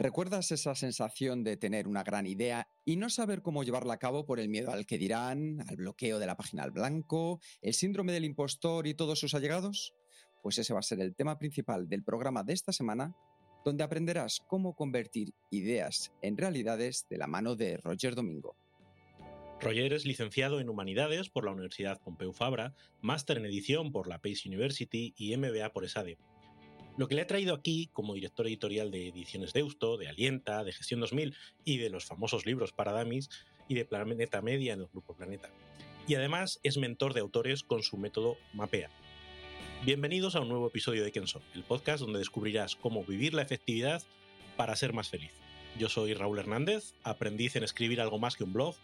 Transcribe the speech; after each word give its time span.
¿Recuerdas 0.00 0.52
esa 0.52 0.76
sensación 0.76 1.42
de 1.42 1.56
tener 1.56 1.88
una 1.88 2.04
gran 2.04 2.24
idea 2.28 2.68
y 2.84 2.94
no 2.94 3.10
saber 3.10 3.42
cómo 3.42 3.64
llevarla 3.64 3.94
a 3.94 3.98
cabo 3.98 4.24
por 4.24 4.38
el 4.38 4.48
miedo 4.48 4.70
al 4.70 4.86
que 4.86 4.96
dirán, 4.96 5.64
al 5.68 5.74
bloqueo 5.74 6.20
de 6.20 6.26
la 6.26 6.36
página 6.36 6.62
al 6.62 6.70
blanco, 6.70 7.40
el 7.62 7.74
síndrome 7.74 8.12
del 8.12 8.24
impostor 8.24 8.86
y 8.86 8.94
todos 8.94 9.18
sus 9.18 9.34
allegados? 9.34 9.94
Pues 10.40 10.56
ese 10.58 10.72
va 10.72 10.78
a 10.78 10.84
ser 10.84 11.00
el 11.00 11.16
tema 11.16 11.36
principal 11.36 11.88
del 11.88 12.04
programa 12.04 12.44
de 12.44 12.52
esta 12.52 12.72
semana, 12.72 13.16
donde 13.64 13.82
aprenderás 13.82 14.38
cómo 14.46 14.76
convertir 14.76 15.34
ideas 15.50 16.12
en 16.22 16.36
realidades 16.36 17.06
de 17.10 17.18
la 17.18 17.26
mano 17.26 17.56
de 17.56 17.78
Roger 17.78 18.14
Domingo. 18.14 18.54
Roger 19.60 19.92
es 19.92 20.06
licenciado 20.06 20.60
en 20.60 20.68
Humanidades 20.68 21.28
por 21.28 21.44
la 21.44 21.50
Universidad 21.50 22.00
Pompeu 22.00 22.32
Fabra, 22.32 22.76
máster 23.00 23.38
en 23.38 23.46
edición 23.46 23.90
por 23.90 24.06
la 24.06 24.20
Pace 24.20 24.46
University 24.48 25.12
y 25.16 25.36
MBA 25.36 25.72
por 25.72 25.84
ESADE. 25.84 26.18
Lo 26.98 27.06
que 27.06 27.14
le 27.14 27.22
ha 27.22 27.28
traído 27.28 27.54
aquí 27.54 27.88
como 27.92 28.14
director 28.14 28.48
editorial 28.48 28.90
de 28.90 29.06
Ediciones 29.06 29.52
Deusto, 29.52 29.98
de 29.98 30.08
Alienta, 30.08 30.64
de 30.64 30.72
Gestión 30.72 30.98
2000 30.98 31.32
y 31.64 31.78
de 31.78 31.90
los 31.90 32.04
famosos 32.04 32.44
libros 32.44 32.72
para 32.72 32.90
Damis 32.90 33.30
y 33.68 33.76
de 33.76 33.84
Planeta 33.84 34.42
Media 34.42 34.72
en 34.72 34.80
el 34.80 34.88
Grupo 34.88 35.14
Planeta. 35.14 35.48
Y 36.08 36.16
además 36.16 36.58
es 36.64 36.76
mentor 36.76 37.14
de 37.14 37.20
autores 37.20 37.62
con 37.62 37.84
su 37.84 37.98
método 37.98 38.36
Mapea. 38.52 38.90
Bienvenidos 39.84 40.34
a 40.34 40.40
un 40.40 40.48
nuevo 40.48 40.66
episodio 40.66 41.04
de 41.04 41.12
Kenso, 41.12 41.40
el 41.54 41.62
podcast 41.62 42.00
donde 42.00 42.18
descubrirás 42.18 42.74
cómo 42.74 43.04
vivir 43.04 43.32
la 43.32 43.42
efectividad 43.42 44.02
para 44.56 44.74
ser 44.74 44.92
más 44.92 45.08
feliz. 45.08 45.30
Yo 45.78 45.88
soy 45.88 46.14
Raúl 46.14 46.40
Hernández, 46.40 46.94
aprendiz 47.04 47.54
en 47.54 47.62
escribir 47.62 48.00
algo 48.00 48.18
más 48.18 48.34
que 48.34 48.42
un 48.42 48.52
blog. 48.52 48.74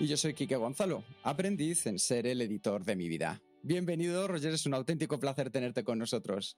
Y 0.00 0.06
yo 0.06 0.16
soy 0.16 0.32
Quique 0.32 0.56
Gonzalo, 0.56 1.04
aprendiz 1.22 1.84
en 1.84 1.98
ser 1.98 2.26
el 2.26 2.40
editor 2.40 2.86
de 2.86 2.96
mi 2.96 3.10
vida. 3.10 3.42
Bienvenido, 3.62 4.26
Roger, 4.26 4.54
es 4.54 4.64
un 4.64 4.72
auténtico 4.72 5.20
placer 5.20 5.50
tenerte 5.50 5.84
con 5.84 5.98
nosotros. 5.98 6.56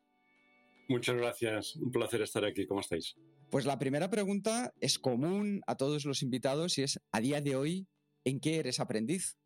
Muchas 0.88 1.16
gracias, 1.16 1.76
un 1.76 1.90
placer 1.90 2.22
estar 2.22 2.44
aquí. 2.44 2.66
¿Cómo 2.66 2.80
estáis? 2.80 3.16
Pues 3.50 3.64
la 3.64 3.78
primera 3.78 4.10
pregunta 4.10 4.74
es 4.80 4.98
común 4.98 5.62
a 5.66 5.76
todos 5.76 6.04
los 6.04 6.22
invitados 6.22 6.76
y 6.78 6.82
es, 6.82 7.00
a 7.12 7.20
día 7.20 7.40
de 7.40 7.56
hoy, 7.56 7.86
¿en 8.24 8.40
qué 8.40 8.56
eres 8.56 8.80
aprendiz? 8.80 9.38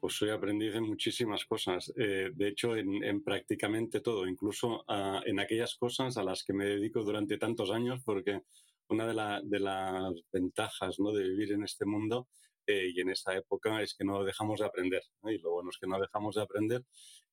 Pues 0.00 0.14
soy 0.14 0.30
aprendiz 0.30 0.74
en 0.74 0.82
muchísimas 0.82 1.44
cosas, 1.44 1.92
eh, 1.96 2.30
de 2.34 2.48
hecho 2.48 2.76
en, 2.76 3.22
prácticamente 3.22 4.00
todo, 4.00 4.26
incluso 4.26 4.84
ah, 4.88 5.22
en 5.24 5.38
aquellas 5.38 5.76
cosas 5.76 6.16
a 6.16 6.24
las 6.24 6.42
que 6.42 6.52
me 6.52 6.64
dedico 6.64 7.04
durante 7.04 7.38
tantos 7.38 7.70
años, 7.70 8.02
porque 8.04 8.40
una 8.88 9.06
de, 9.06 9.40
de 9.44 9.60
las 9.60 10.12
ventajas 10.32 10.98
¿no? 10.98 11.12
de 11.12 11.22
vivir 11.22 11.52
en 11.52 11.62
este 11.62 11.84
mundo 11.84 12.26
eh, 12.66 12.90
y 12.94 13.00
en 13.00 13.10
esa 13.10 13.36
época 13.36 13.82
es 13.82 13.94
que 13.94 14.04
no 14.04 14.24
dejamos 14.24 14.60
de 14.60 14.66
aprender. 14.66 15.02
Y 15.24 15.38
lo 15.38 15.52
bueno 15.52 15.70
es 15.70 15.78
que 15.78 15.86
no 15.86 16.00
dejamos 16.00 16.34
de 16.36 16.42
aprender 16.42 16.84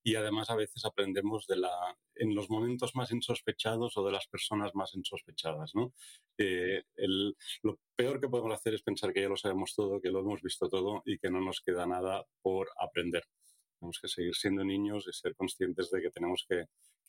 y 0.03 0.15
además 0.15 0.49
a 0.49 0.55
veces 0.55 0.85
aprendemos 0.85 1.47
de 1.47 1.57
la, 1.57 1.97
en 2.15 2.35
los 2.35 2.49
momentos 2.49 2.95
más 2.95 3.11
insospechados 3.11 3.97
o 3.97 4.05
de 4.05 4.11
las 4.11 4.27
personas 4.27 4.75
más 4.75 4.93
insospechadas. 4.95 5.75
¿no? 5.75 5.93
Eh, 6.37 6.83
el, 6.95 7.35
lo 7.63 7.79
peor 7.95 8.19
que 8.19 8.29
podemos 8.29 8.53
hacer 8.53 8.73
es 8.73 8.83
pensar 8.83 9.13
que 9.13 9.21
ya 9.21 9.29
lo 9.29 9.37
sabemos 9.37 9.73
todo, 9.75 10.01
que 10.01 10.11
lo 10.11 10.19
hemos 10.19 10.41
visto 10.41 10.69
todo 10.69 11.01
y 11.05 11.17
que 11.17 11.29
no 11.29 11.41
nos 11.41 11.61
queda 11.61 11.85
nada 11.85 12.25
por 12.41 12.69
aprender. 12.79 13.23
Tenemos 13.79 13.99
que 13.99 14.07
seguir 14.07 14.35
siendo 14.35 14.63
niños 14.63 15.05
y 15.07 15.13
ser 15.13 15.35
conscientes 15.35 15.89
de 15.89 16.01
que 16.01 16.11
tenemos 16.11 16.45
que 16.47 16.65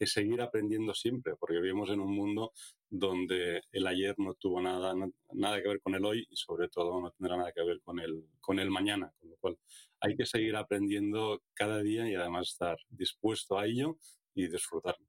seguir 0.06 0.40
aprendiendo 0.40 0.94
siempre, 0.94 1.34
porque 1.36 1.60
vivimos 1.60 1.90
en 1.90 2.00
un 2.00 2.14
mundo 2.14 2.52
donde 2.88 3.62
el 3.72 3.86
ayer 3.86 4.14
no 4.18 4.34
tuvo 4.34 4.60
nada, 4.60 4.94
nada 5.32 5.62
que 5.62 5.68
ver 5.68 5.80
con 5.80 5.94
el 5.94 6.04
hoy 6.04 6.26
y 6.30 6.36
sobre 6.36 6.68
todo 6.68 7.00
no 7.00 7.10
tendrá 7.10 7.36
nada 7.36 7.52
que 7.52 7.62
ver 7.62 7.80
con 7.82 8.00
el, 8.00 8.24
con 8.40 8.58
el 8.58 8.70
mañana, 8.70 9.12
con 9.18 9.30
lo 9.30 9.36
cual 9.36 9.58
hay 10.00 10.16
que 10.16 10.26
seguir 10.26 10.56
aprendiendo 10.56 11.42
cada 11.54 11.80
día 11.82 12.08
y 12.08 12.14
además 12.14 12.48
estar 12.48 12.78
dispuesto 12.88 13.58
a 13.58 13.66
ello 13.66 13.98
y 14.34 14.48
disfrutarlo. 14.48 15.06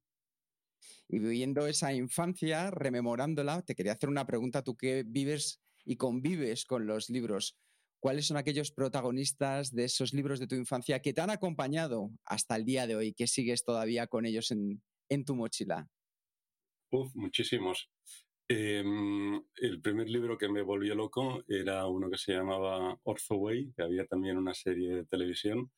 Y 1.08 1.18
viviendo 1.18 1.66
esa 1.66 1.92
infancia, 1.92 2.70
rememorándola, 2.70 3.62
te 3.62 3.74
quería 3.74 3.92
hacer 3.92 4.08
una 4.08 4.26
pregunta, 4.26 4.62
tú 4.62 4.76
que 4.76 5.04
vives 5.06 5.62
y 5.84 5.96
convives 5.96 6.64
con 6.64 6.86
los 6.86 7.10
libros, 7.10 7.56
¿Cuáles 8.02 8.26
son 8.26 8.36
aquellos 8.36 8.72
protagonistas 8.72 9.72
de 9.72 9.84
esos 9.84 10.12
libros 10.12 10.40
de 10.40 10.48
tu 10.48 10.56
infancia 10.56 11.00
que 11.00 11.12
te 11.12 11.20
han 11.20 11.30
acompañado 11.30 12.10
hasta 12.24 12.56
el 12.56 12.64
día 12.64 12.88
de 12.88 12.96
hoy, 12.96 13.12
que 13.12 13.28
sigues 13.28 13.62
todavía 13.62 14.08
con 14.08 14.26
ellos 14.26 14.50
en, 14.50 15.24
tu 15.24 15.36
mochila? 15.36 15.88
Uf, 16.90 17.14
muchísimos. 17.14 17.88
Em, 18.48 19.40
el 19.54 19.80
primer 19.80 20.10
libro 20.10 20.36
que 20.36 20.48
me 20.48 20.62
volvió 20.62 20.96
loco 20.96 21.44
era 21.46 21.86
uno 21.86 22.10
que 22.10 22.18
se 22.18 22.32
llamaba 22.32 22.98
Way, 23.04 23.72
que 23.76 23.84
había 23.84 24.04
también 24.06 24.36
una 24.36 24.52
serie 24.52 24.96
de 24.96 25.04
televisión. 25.04 25.70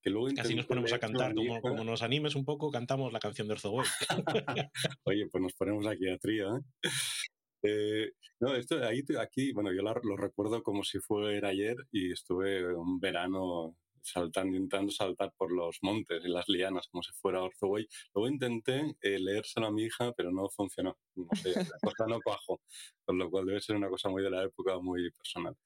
Que 0.00 0.08
luego 0.08 0.28
Así 0.38 0.54
nos 0.54 0.64
ponemos 0.64 0.94
a 0.94 0.98
cantar, 0.98 1.34
como, 1.34 1.60
como, 1.60 1.84
nos 1.84 2.00
animes 2.00 2.36
un 2.36 2.46
poco, 2.46 2.70
cantamos 2.70 3.12
la 3.12 3.18
canción 3.18 3.48
de 3.48 3.54
Way. 3.62 3.86
Oye, 5.04 5.28
pues 5.30 5.42
nos 5.42 5.52
ponemos 5.52 5.86
aquí 5.86 6.08
a 6.08 6.16
trío, 6.16 6.56
¿eh? 6.56 6.60
Eh, 7.62 8.12
no, 8.40 8.54
esto 8.54 8.82
ahí, 8.84 9.02
aquí, 9.20 9.52
bueno, 9.52 9.72
yo 9.72 9.82
lo 9.82 10.16
recuerdo 10.16 10.62
como 10.62 10.84
si 10.84 10.98
fuera 11.00 11.48
ayer 11.48 11.76
y 11.90 12.12
estuve 12.12 12.74
un 12.74 13.00
verano 13.00 13.76
saltando, 14.06 14.56
intentando 14.56 14.92
saltar 14.92 15.32
por 15.36 15.52
los 15.52 15.78
montes 15.82 16.24
y 16.24 16.28
las 16.28 16.48
lianas 16.48 16.88
como 16.88 17.02
si 17.02 17.12
fuera 17.12 17.42
Orzoway. 17.42 17.86
Luego 18.14 18.28
intenté 18.28 18.96
eh, 19.02 19.18
leérselo 19.18 19.66
a 19.66 19.72
mi 19.72 19.84
hija, 19.84 20.12
pero 20.12 20.30
no 20.30 20.48
funcionó. 20.48 20.96
No 21.14 21.28
sé, 21.34 21.54
la 21.54 21.78
cosa 21.94 22.06
no 22.06 22.20
cuajo, 22.22 22.60
con 23.04 23.18
lo 23.18 23.30
cual 23.30 23.46
debe 23.46 23.60
ser 23.60 23.76
una 23.76 23.88
cosa 23.88 24.08
muy 24.08 24.22
de 24.22 24.30
la 24.30 24.44
época, 24.44 24.78
muy 24.78 25.10
personal. 25.10 25.56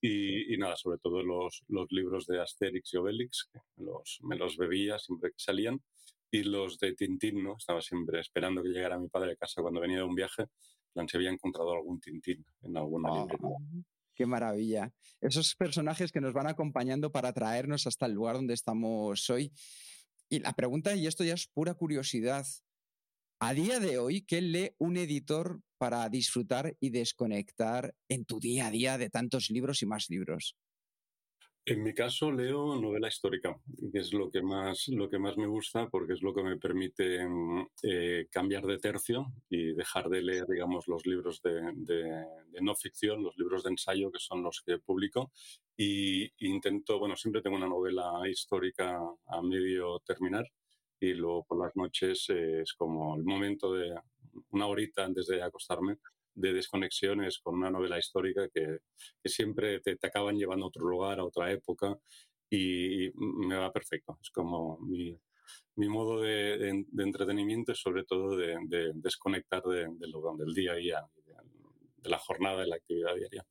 Y, 0.00 0.56
nada, 0.58 0.76
sobre 0.76 0.98
todo 0.98 1.24
los, 1.24 1.64
los, 1.66 1.90
libros 1.90 2.26
de 2.26 2.40
Asterix 2.40 2.94
y 2.94 2.98
Obelix, 2.98 3.50
los, 3.76 4.18
me 4.22 4.36
los 4.36 4.56
bebía 4.56 4.98
siempre 4.98 5.30
que 5.30 5.38
salían. 5.38 5.82
Y 6.30 6.44
los 6.44 6.78
de 6.78 6.92
Tintín, 6.94 7.42
¿no? 7.42 7.56
Estaba 7.56 7.80
siempre 7.80 8.20
esperando 8.20 8.62
que 8.62 8.68
llegara 8.68 8.98
mi 8.98 9.08
padre 9.08 9.32
a 9.32 9.36
casa 9.36 9.62
cuando 9.62 9.80
venía 9.80 9.96
de 9.98 10.02
un 10.04 10.14
viaje 10.14 10.44
se 11.06 11.16
había 11.16 11.30
encontrado 11.30 11.72
algún 11.72 12.00
Tintín 12.00 12.44
en 12.62 12.76
alguna 12.76 13.10
ah, 13.10 13.20
librería. 13.20 13.56
Qué 14.14 14.26
maravilla. 14.26 14.92
Esos 15.20 15.54
personajes 15.54 16.10
que 16.10 16.20
nos 16.20 16.32
van 16.32 16.48
acompañando 16.48 17.12
para 17.12 17.32
traernos 17.32 17.86
hasta 17.86 18.06
el 18.06 18.12
lugar 18.12 18.36
donde 18.36 18.54
estamos 18.54 19.30
hoy. 19.30 19.52
Y 20.28 20.40
la 20.40 20.52
pregunta, 20.54 20.94
y 20.94 21.06
esto 21.06 21.22
ya 21.24 21.34
es 21.34 21.46
pura 21.46 21.74
curiosidad, 21.74 22.44
a 23.40 23.54
día 23.54 23.78
de 23.78 23.98
hoy, 23.98 24.22
¿qué 24.22 24.42
lee 24.42 24.72
un 24.78 24.96
editor 24.96 25.60
para 25.78 26.08
disfrutar 26.08 26.76
y 26.80 26.90
desconectar 26.90 27.94
en 28.08 28.24
tu 28.24 28.40
día 28.40 28.66
a 28.66 28.70
día 28.72 28.98
de 28.98 29.10
tantos 29.10 29.50
libros 29.50 29.80
y 29.82 29.86
más 29.86 30.10
libros? 30.10 30.56
En 31.70 31.82
mi 31.82 31.92
caso 31.92 32.32
leo 32.32 32.80
novela 32.80 33.08
histórica, 33.08 33.54
que 33.92 33.98
es 33.98 34.14
lo 34.14 34.30
que 34.30 34.40
más, 34.40 34.88
lo 34.88 35.10
que 35.10 35.18
más 35.18 35.36
me 35.36 35.46
gusta 35.46 35.86
porque 35.90 36.14
es 36.14 36.22
lo 36.22 36.32
que 36.32 36.42
me 36.42 36.56
permite 36.56 37.28
mm, 37.28 37.66
eh, 37.82 38.26
cambiar 38.30 38.64
de 38.64 38.78
tercio 38.78 39.26
y 39.50 39.74
dejar 39.74 40.08
de 40.08 40.22
leer, 40.22 40.46
digamos, 40.46 40.88
los 40.88 41.04
libros 41.04 41.42
de, 41.42 42.24
no 42.62 42.74
ficción, 42.74 43.22
los 43.22 43.36
libros 43.36 43.64
de 43.64 43.70
ensayo 43.72 44.10
que 44.10 44.18
son 44.18 44.42
los 44.42 44.62
que 44.64 44.78
publico. 44.78 45.30
Y, 45.76 46.32
intento, 46.46 46.98
bueno, 46.98 47.16
siempre 47.16 47.42
tengo 47.42 47.58
una 47.58 47.68
novela 47.68 48.22
histórica 48.26 48.98
a 49.26 49.42
medio 49.42 50.00
terminar 50.06 50.46
y 50.98 51.12
luego 51.12 51.44
por 51.44 51.62
las 51.62 51.76
noches 51.76 52.30
es 52.30 52.72
como 52.72 53.14
el 53.14 53.24
momento 53.24 53.74
de 53.74 53.94
una 54.52 54.66
horita 54.68 55.04
antes 55.04 55.26
de 55.26 55.42
acostarme 55.42 55.98
de 56.38 56.52
desconexiones 56.52 57.38
con 57.38 57.56
una 57.56 57.70
novela 57.70 57.98
histórica 57.98 58.48
que, 58.48 58.78
siempre 59.24 59.80
te, 59.80 59.98
acaban 60.02 60.36
llevando 60.36 60.66
a 60.66 60.68
otro 60.68 60.86
lugar, 60.86 61.18
a 61.18 61.24
otra 61.24 61.50
época, 61.52 61.98
y, 62.50 63.10
me 63.14 63.56
va 63.56 63.72
perfecto. 63.72 64.18
Es 64.22 64.30
como 64.30 64.78
mi, 64.80 65.18
modo 65.76 66.22
de, 66.22 66.84
entretenimiento 66.98 67.72
es 67.72 67.80
sobre 67.80 68.04
todo 68.04 68.36
de, 68.36 68.56
desconectar 68.94 69.62
del 69.64 70.54
día 70.54 70.72
a 70.72 70.76
día, 70.76 71.06
de 71.96 72.10
la 72.10 72.18
jornada, 72.18 72.60
de 72.60 72.68
la 72.68 72.76
actividad 72.76 73.14
diaria. 73.16 73.46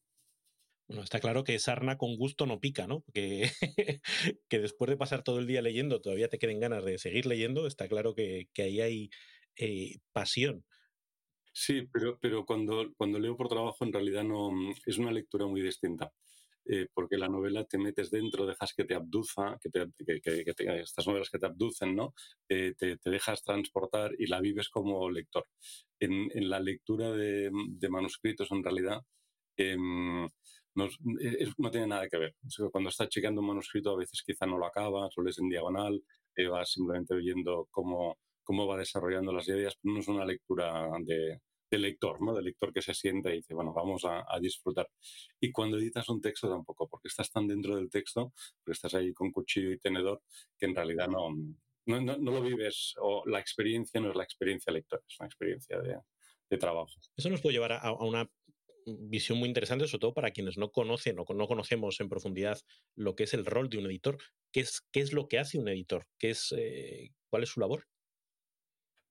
Bueno, 0.88 1.04
está 1.04 1.20
claro 1.20 1.44
que 1.44 1.60
sarna 1.60 1.98
con 1.98 2.16
gusto 2.16 2.46
no 2.46 2.62
pica, 2.62 2.88
¿no? 2.88 3.04
Que, 3.14 3.52
que 4.50 4.60
después 4.60 4.90
de 4.90 4.96
pasar 4.96 5.22
todo 5.22 5.40
el 5.40 5.48
día 5.48 5.62
leyendo 5.62 6.00
todavía 6.00 6.30
te 6.30 6.40
queden 6.40 6.62
ganas 6.62 6.86
de 6.86 6.98
seguir 6.98 7.26
leyendo, 7.26 7.68
está 7.68 7.90
claro 7.90 8.16
que, 8.16 8.48
ahí 8.58 8.80
hay 8.80 9.10
eh, 9.58 9.98
pasión. 10.14 10.64
Sí, 11.60 11.82
pero, 11.92 12.20
pero 12.22 12.46
cuando, 12.46 12.94
cuando 12.98 13.18
leo 13.20 13.36
por 13.36 13.48
trabajo 13.50 13.84
en 13.84 13.92
realidad 13.92 14.24
no 14.24 14.52
mm, 14.52 14.76
es 14.86 14.98
una 15.00 15.12
lectura 15.12 15.48
muy 15.48 15.62
distinta. 15.62 16.12
eh, 16.70 16.88
porque 16.94 17.18
la 17.18 17.30
novela 17.30 17.66
te 17.66 17.78
metes 17.80 18.12
dentro, 18.12 18.46
dejas 18.46 18.74
que 18.76 18.86
te 18.86 18.96
abduza, 18.96 19.58
que, 19.62 19.70
estas 20.82 21.08
novelas 21.08 21.30
que 21.30 21.40
te 21.40 21.48
abducen, 21.48 21.96
¿no? 21.96 22.14
te, 22.48 22.76
dejas 23.06 23.44
transportar 23.44 24.12
y 24.20 24.28
la 24.28 24.42
vives 24.42 24.70
como 24.70 25.10
lector. 25.10 25.46
En, 26.00 26.30
la 26.50 26.60
lectura 26.60 27.12
de, 27.12 27.52
manuscritos, 27.90 28.52
en 28.52 28.64
realidad, 28.64 29.02
em, 29.58 30.28
no, 30.76 30.90
tiene 31.72 31.88
nada 31.88 32.10
que 32.10 32.18
ver. 32.18 32.36
Cuando 32.72 32.90
estás 32.90 33.10
chequeando 33.10 33.42
un 33.42 33.48
manuscrito, 33.48 33.92
a 33.92 33.98
veces 33.98 34.24
quizá 34.26 34.46
no 34.46 34.58
lo 34.58 34.66
acabas, 34.68 35.14
lo 35.18 35.24
lees 35.24 35.40
en 35.40 35.50
diagonal, 35.50 36.02
vas 36.52 36.72
simplemente 36.72 37.16
viendo 37.16 37.68
cómo, 37.72 38.18
cómo 38.44 38.68
va 38.68 38.78
desarrollando 38.78 39.34
las 39.34 39.48
ideas, 39.50 39.76
pero 39.82 39.96
no 39.96 40.00
es 40.02 40.08
una 40.08 40.26
lectura 40.26 40.90
de, 41.06 41.40
lector, 41.72 42.22
¿no? 42.22 42.34
De 42.34 42.42
lector 42.42 42.72
que 42.72 42.82
se 42.82 42.94
siente 42.94 43.32
y 43.32 43.38
dice, 43.38 43.54
bueno, 43.54 43.74
vamos 43.74 44.04
a, 44.06 44.26
disfrutar. 44.40 44.90
Y 45.40 45.52
cuando 45.52 45.78
editas 45.78 46.08
un 46.10 46.22
texto 46.22 46.50
tampoco, 46.50 46.88
porque 46.88 47.08
estás 47.08 47.32
tan 47.32 47.48
dentro 47.48 47.76
del 47.76 47.90
texto, 47.90 48.34
porque 48.64 48.74
estás 48.74 48.94
ahí 48.94 49.14
con 49.14 49.32
cuchillo 49.32 49.72
y 49.72 49.80
tenedor, 49.80 50.22
que 50.58 50.68
en 50.68 50.76
realidad 50.76 51.08
no, 51.08 51.36
no, 51.86 52.02
no, 52.02 52.32
lo 52.32 52.42
vives, 52.42 52.94
o 53.02 53.24
la 53.26 53.40
experiencia 53.40 54.00
no 54.00 54.12
es 54.12 54.16
la 54.16 54.24
experiencia 54.24 54.72
lectora, 54.72 55.04
es 55.08 55.20
una 55.20 55.28
experiencia 55.28 55.80
de, 55.80 56.00
de 56.50 56.58
trabajo. 56.58 56.94
Eso 57.16 57.30
nos 57.30 57.42
puede 57.42 57.56
llevar 57.56 57.74
a, 57.74 57.80
a 57.80 57.94
una 57.94 58.30
visión 58.88 59.38
muy 59.38 59.48
interesante, 59.48 59.88
sobre 59.88 60.02
todo 60.02 60.14
para 60.14 60.32
quienes 60.32 60.58
no 60.58 60.72
conocen 60.72 61.18
o 61.20 61.26
no 61.34 61.48
conocemos 61.48 62.00
en 62.00 62.10
profundidad 62.10 62.60
lo 62.96 63.16
que 63.16 63.24
es 63.24 63.34
el 63.34 63.46
rol 63.46 63.70
de 63.70 63.78
un 63.78 63.88
editor. 63.88 64.18
¿Qué 64.52 64.62
es, 64.62 64.82
qué 64.92 65.02
es 65.02 65.14
lo 65.14 65.28
que 65.28 65.40
hace 65.40 65.60
un 65.60 65.68
editor? 65.68 66.08
¿Qué 66.18 66.30
es, 66.32 66.54
eh, 66.58 67.12
¿Cuál 67.30 67.44
es 67.44 67.50
su 67.50 67.60
labor? 67.60 67.86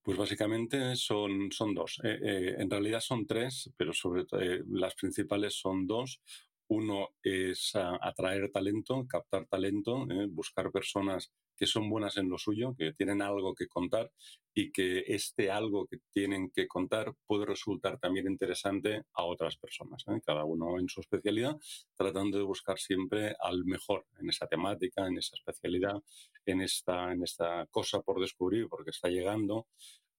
Pues 0.06 0.19
básicamente 0.19 0.94
son, 0.94 1.50
son 1.50 1.75
dos. 1.75 1.99
Eh, 2.05 2.17
eh, 2.23 2.55
en 2.58 2.70
realidad 2.70 3.00
son 3.00 3.26
tres, 3.26 3.73
pero 3.76 3.93
sobre 3.93 4.25
todo 4.25 4.41
las 4.69 4.94
principales 4.94 5.55
son 5.58 5.85
dos. 5.88 6.20
Uno 6.69 7.08
es 7.25 7.73
atraer 7.75 8.53
talento, 8.53 9.05
captar 9.08 9.47
talento, 9.47 10.06
buscar 10.29 10.70
personas 10.70 11.32
que 11.56 11.67
son 11.67 11.88
buenas 11.88 12.17
en 12.17 12.29
lo 12.29 12.38
suyo, 12.38 12.75
que 12.76 12.93
tienen 12.93 13.23
algo 13.23 13.55
que 13.55 13.67
contar 13.67 14.11
y 14.55 14.70
que 14.70 15.05
este 15.06 15.50
algo 15.50 15.87
que 15.87 15.99
tienen 16.12 16.50
que 16.50 16.67
contar 16.67 17.14
puede 17.26 17.47
resultar 17.47 17.99
también 17.99 18.26
interesante 18.26 19.03
a 19.14 19.25
otras 19.25 19.56
personas, 19.56 20.05
¿eh? 20.08 20.20
cada 20.25 20.44
uno 20.44 20.79
en 20.79 20.88
su 20.88 21.00
especialidad, 21.00 21.56
tratando 21.94 22.38
de 22.38 22.44
buscar 22.44 22.79
siempre 22.79 23.35
al 23.41 23.64
mejor 23.64 24.06
en 24.19 24.31
esa 24.31 24.47
temática, 24.47 25.06
en 25.06 25.19
esa 25.19 25.37
especialidad, 25.37 26.03
en 26.44 26.61
esta, 26.62 27.12
en 27.12 27.23
esta 27.23 27.67
cosa 27.70 28.00
por 28.00 28.20
descubrir, 28.20 28.69
porque 28.69 28.91
está 28.91 29.09
llegando 29.09 29.67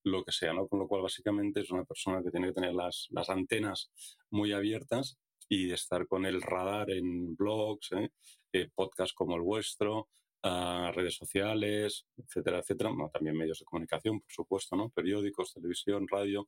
lo 0.04 0.24
que 0.24 0.32
sea, 0.32 0.54
¿no? 0.54 0.68
Con 0.68 0.80
lo 0.80 0.88
cual, 0.88 1.02
básicamente, 1.02 1.62
es 1.62 1.72
una 1.72 1.84
persona 1.84 2.24
que 2.24 2.32
tiene 2.32 2.48
que 2.48 2.54
tener 2.54 2.74
las, 2.74 3.08
las 3.12 3.30
antenas 3.30 3.92
muy 4.30 4.54
abiertas 4.54 5.18
y 5.50 5.72
estar 5.72 6.08
con 6.08 6.26
el 6.26 6.42
radar 6.42 6.92
en 6.92 7.36
blogs, 7.36 7.92
¿eh? 7.94 8.12
eh 8.54 8.70
podcasts 8.74 9.14
como 9.14 9.36
el 9.36 9.42
vuestro, 9.42 10.10
redes 10.44 11.16
sociales, 11.16 12.06
etcétera, 12.16 12.60
etcétera. 12.60 12.92
también 13.12 13.36
medios 13.36 13.60
de 13.60 13.66
comunicación, 13.66 14.22
por 14.22 14.32
supuesto, 14.32 14.76
¿no? 14.76 14.90
Periódicos, 14.90 15.54
televisión, 15.54 16.08
radio, 16.08 16.48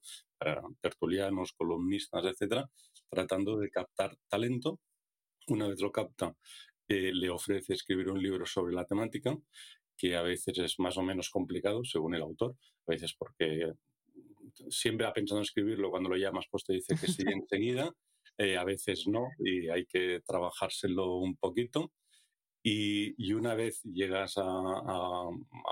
tertulianos, 0.82 1.54
columnistas, 1.54 2.26
etcétera, 2.26 2.70
tratando 3.10 3.58
de 3.58 3.70
captar 3.70 4.16
talento. 4.28 4.80
Una 5.48 5.68
vez 5.68 5.82
lo 5.82 5.92
capta, 5.92 6.36
eh, 6.88 7.12
le 7.14 7.30
ofrece 7.30 7.74
escribir 7.74 8.10
un 8.10 8.22
libro 8.22 8.46
sobre 8.46 8.74
la 8.74 8.86
temática, 8.86 9.38
que 9.98 10.16
a 10.16 10.24
veces 10.24 10.58
es 10.58 10.80
más 10.80 10.98
o 10.98 11.04
menos 11.04 11.30
complicado 11.30 11.84
según 11.84 12.16
el 12.16 12.22
autor, 12.22 12.56
a 12.88 12.92
veces 12.92 13.14
porque 13.18 13.74
siempre 14.70 15.06
ha 15.06 15.14
pensado 15.14 15.40
en 15.40 15.44
escribirlo, 15.44 15.92
cuando 15.92 16.10
lo 16.10 16.18
llamas 16.18 16.46
pues 16.50 16.64
te 16.64 16.74
dice 16.74 16.96
que 17.00 17.08
sí 17.08 17.24
enseguida, 17.28 17.92
eh, 18.38 18.58
a 18.58 18.64
veces 18.64 19.08
no, 19.08 19.28
y 19.40 19.70
hay 19.70 19.86
que 19.86 20.22
trabajárselo 20.26 21.18
un 21.18 21.36
poquito. 21.36 21.92
Y, 22.64 23.34
una 23.34 23.56
vez 23.56 23.82
llegas 23.84 24.34
a, 24.38 25.28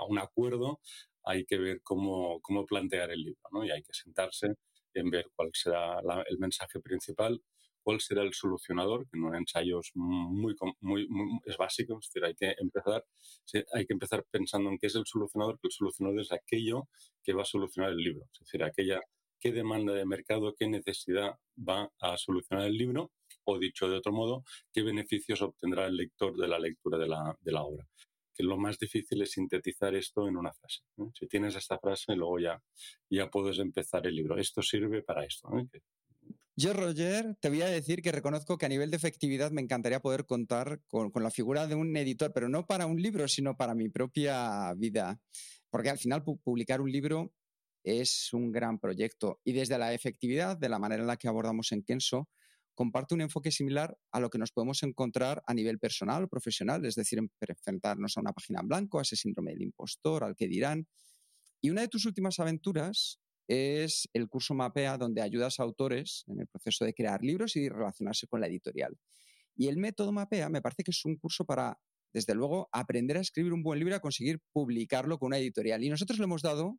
un 0.08 0.18
acuerdo, 0.18 0.80
hay 1.24 1.44
que 1.44 1.58
ver 1.58 1.80
cómo, 1.82 2.40
cómo, 2.40 2.64
plantear 2.66 3.10
el 3.10 3.22
libro, 3.22 3.42
¿no? 3.52 3.64
Y 3.64 3.70
hay 3.70 3.82
que 3.82 3.92
sentarse 3.92 4.54
en 4.94 5.10
ver 5.10 5.26
cuál 5.34 5.50
será 5.52 6.00
el 6.28 6.38
mensaje 6.38 6.80
principal, 6.80 7.42
cuál 7.82 8.00
será 8.00 8.22
el 8.22 8.34
solucionador, 8.34 9.08
que 9.08 9.18
en 9.18 9.24
un 9.24 9.34
ensayo 9.34 9.80
es 9.80 9.90
muy, 9.94 10.54
muy, 10.80 11.08
es 11.44 11.56
básico, 11.56 11.98
es 11.98 12.08
decir, 12.08 12.24
hay 12.24 12.34
que 12.34 12.54
empezar, 12.58 13.04
hay 13.72 13.86
que 13.86 13.92
empezar 13.92 14.24
pensando 14.30 14.70
en 14.70 14.78
qué 14.78 14.88
es 14.88 14.94
el 14.94 15.06
solucionador, 15.06 15.58
que 15.60 15.68
el 15.68 15.72
solucionador 15.72 16.20
es 16.20 16.32
aquello 16.32 16.88
que 17.22 17.32
va 17.32 17.42
a 17.42 17.46
solucionar 17.46 17.92
el 17.92 17.98
libro, 17.98 18.26
es 18.32 18.40
decir, 18.40 18.62
aquella 18.62 19.00
qué 19.40 19.52
demanda 19.52 19.92
de 19.94 20.04
mercado, 20.04 20.54
qué 20.58 20.68
necesidad 20.68 21.38
va 21.56 21.90
a 22.00 22.16
solucionar 22.16 22.66
el 22.66 22.76
libro 22.76 23.10
o 23.50 23.58
dicho 23.58 23.88
de 23.88 23.96
otro 23.96 24.12
modo, 24.12 24.44
qué 24.72 24.82
beneficios 24.82 25.40
obtendrá 25.40 25.86
el 25.86 25.96
lector 25.96 26.36
de 26.36 26.48
la 26.48 26.58
lectura 26.58 26.98
de 26.98 27.06
la, 27.08 27.62
obra. 27.62 27.86
Que 28.34 28.44
lo 28.44 28.58
más 28.58 28.78
difícil 28.78 29.22
es 29.22 29.32
sintetizar 29.32 29.94
esto 29.94 30.28
en 30.28 30.36
una 30.36 30.52
frase. 30.52 30.80
Si 31.14 31.26
tienes 31.26 31.56
esta 31.56 31.78
frase, 31.78 32.14
luego 32.14 32.38
ya, 32.38 32.62
ya 33.10 33.30
puedes 33.30 33.58
empezar 33.58 34.06
el 34.06 34.14
libro. 34.14 34.36
Esto 34.36 34.62
sirve 34.62 35.02
para 35.02 35.24
esto. 35.24 35.48
Yo, 36.54 36.72
Roger, 36.72 37.36
te 37.40 37.48
voy 37.48 37.62
a 37.62 37.68
decir 37.68 38.02
que 38.02 38.12
reconozco 38.12 38.58
que 38.58 38.66
a 38.66 38.68
nivel 38.68 38.90
de 38.90 38.96
efectividad 38.96 39.50
me 39.50 39.62
encantaría 39.62 40.00
poder 40.00 40.26
contar 40.26 40.82
con, 40.86 41.10
con, 41.10 41.22
la 41.22 41.30
figura 41.30 41.66
de 41.66 41.74
un 41.74 41.96
editor, 41.96 42.32
pero 42.34 42.48
no 42.48 42.66
para 42.66 42.86
un 42.86 43.00
libro, 43.00 43.28
sino 43.28 43.56
para 43.56 43.74
mi 43.74 43.88
propia 43.88 44.74
vida. 44.74 45.20
Porque 45.70 45.90
al 45.90 45.98
final 45.98 46.22
publicar 46.22 46.80
un 46.80 46.90
libro 46.92 47.32
es 47.82 48.32
un 48.32 48.52
gran 48.52 48.78
proyecto. 48.78 49.40
Y 49.44 49.52
desde 49.52 49.78
la 49.78 49.94
efectividad, 49.94 50.56
de 50.56 50.68
la 50.68 50.78
manera 50.78 51.02
en 51.02 51.06
la 51.06 51.16
que 51.16 51.28
abordamos 51.28 51.72
en 51.72 51.82
Kenso, 51.82 52.28
comparte 52.78 53.12
un 53.12 53.22
enfoque 53.22 53.50
similar 53.50 53.98
a 54.12 54.20
lo 54.20 54.30
que 54.30 54.38
nos 54.38 54.52
podemos 54.52 54.84
encontrar 54.84 55.42
a 55.48 55.52
nivel 55.52 55.80
personal 55.80 56.22
o 56.22 56.28
profesional, 56.28 56.86
es 56.86 56.94
decir, 56.94 57.18
enfrentarnos 57.18 58.16
a 58.16 58.20
una 58.20 58.32
página 58.32 58.60
en 58.60 58.68
blanco, 58.68 59.00
a 59.00 59.02
ese 59.02 59.16
síndrome 59.16 59.50
del 59.50 59.62
impostor, 59.62 60.22
al 60.22 60.36
que 60.36 60.46
dirán. 60.46 60.86
Y 61.60 61.70
una 61.70 61.80
de 61.80 61.88
tus 61.88 62.06
últimas 62.06 62.38
aventuras 62.38 63.18
es 63.48 64.08
el 64.12 64.28
curso 64.28 64.54
Mapea, 64.54 64.96
donde 64.96 65.22
ayudas 65.22 65.58
a 65.58 65.64
autores 65.64 66.22
en 66.28 66.38
el 66.38 66.46
proceso 66.46 66.84
de 66.84 66.94
crear 66.94 67.20
libros 67.20 67.56
y 67.56 67.68
relacionarse 67.68 68.28
con 68.28 68.40
la 68.40 68.46
editorial. 68.46 68.96
Y 69.56 69.66
el 69.66 69.76
método 69.76 70.12
Mapea 70.12 70.48
me 70.48 70.62
parece 70.62 70.84
que 70.84 70.92
es 70.92 71.04
un 71.04 71.16
curso 71.16 71.44
para, 71.44 71.80
desde 72.12 72.36
luego, 72.36 72.68
aprender 72.70 73.16
a 73.16 73.22
escribir 73.22 73.54
un 73.54 73.64
buen 73.64 73.80
libro 73.80 73.94
y 73.94 73.96
a 73.96 74.00
conseguir 74.00 74.38
publicarlo 74.52 75.18
con 75.18 75.26
una 75.26 75.38
editorial. 75.38 75.82
Y 75.82 75.88
nosotros 75.88 76.20
le 76.20 76.26
hemos 76.26 76.42
dado 76.42 76.78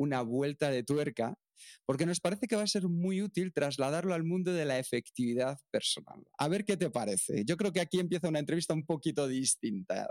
una 0.00 0.22
vuelta 0.22 0.70
de 0.70 0.82
tuerca, 0.82 1.34
porque 1.84 2.06
nos 2.06 2.20
parece 2.20 2.46
que 2.46 2.56
va 2.56 2.62
a 2.62 2.66
ser 2.66 2.88
muy 2.88 3.20
útil 3.20 3.52
trasladarlo 3.52 4.14
al 4.14 4.24
mundo 4.24 4.50
de 4.50 4.64
la 4.64 4.78
efectividad 4.78 5.58
personal. 5.70 6.24
A 6.38 6.48
ver 6.48 6.64
qué 6.64 6.78
te 6.78 6.88
parece. 6.88 7.44
Yo 7.44 7.58
creo 7.58 7.70
que 7.70 7.82
aquí 7.82 8.00
empieza 8.00 8.28
una 8.28 8.38
entrevista 8.38 8.72
un 8.72 8.86
poquito 8.86 9.28
distinta. 9.28 10.10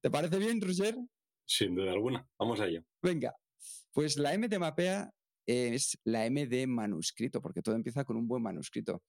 ¿Te 0.00 0.10
parece 0.12 0.38
bien, 0.38 0.60
Roger? 0.60 0.96
Sin 1.44 1.74
duda 1.74 1.90
alguna. 1.90 2.24
Vamos 2.38 2.60
allá. 2.60 2.84
Venga, 3.02 3.34
pues 3.92 4.16
la 4.16 4.32
M 4.32 4.46
de 4.46 4.58
Mapea 4.60 5.10
es 5.44 5.98
la 6.04 6.24
M 6.26 6.46
de 6.46 6.68
manuscrito, 6.68 7.42
porque 7.42 7.62
todo 7.62 7.74
empieza 7.74 8.04
con 8.04 8.16
un 8.16 8.28
buen 8.28 8.44
manuscrito. 8.44 9.02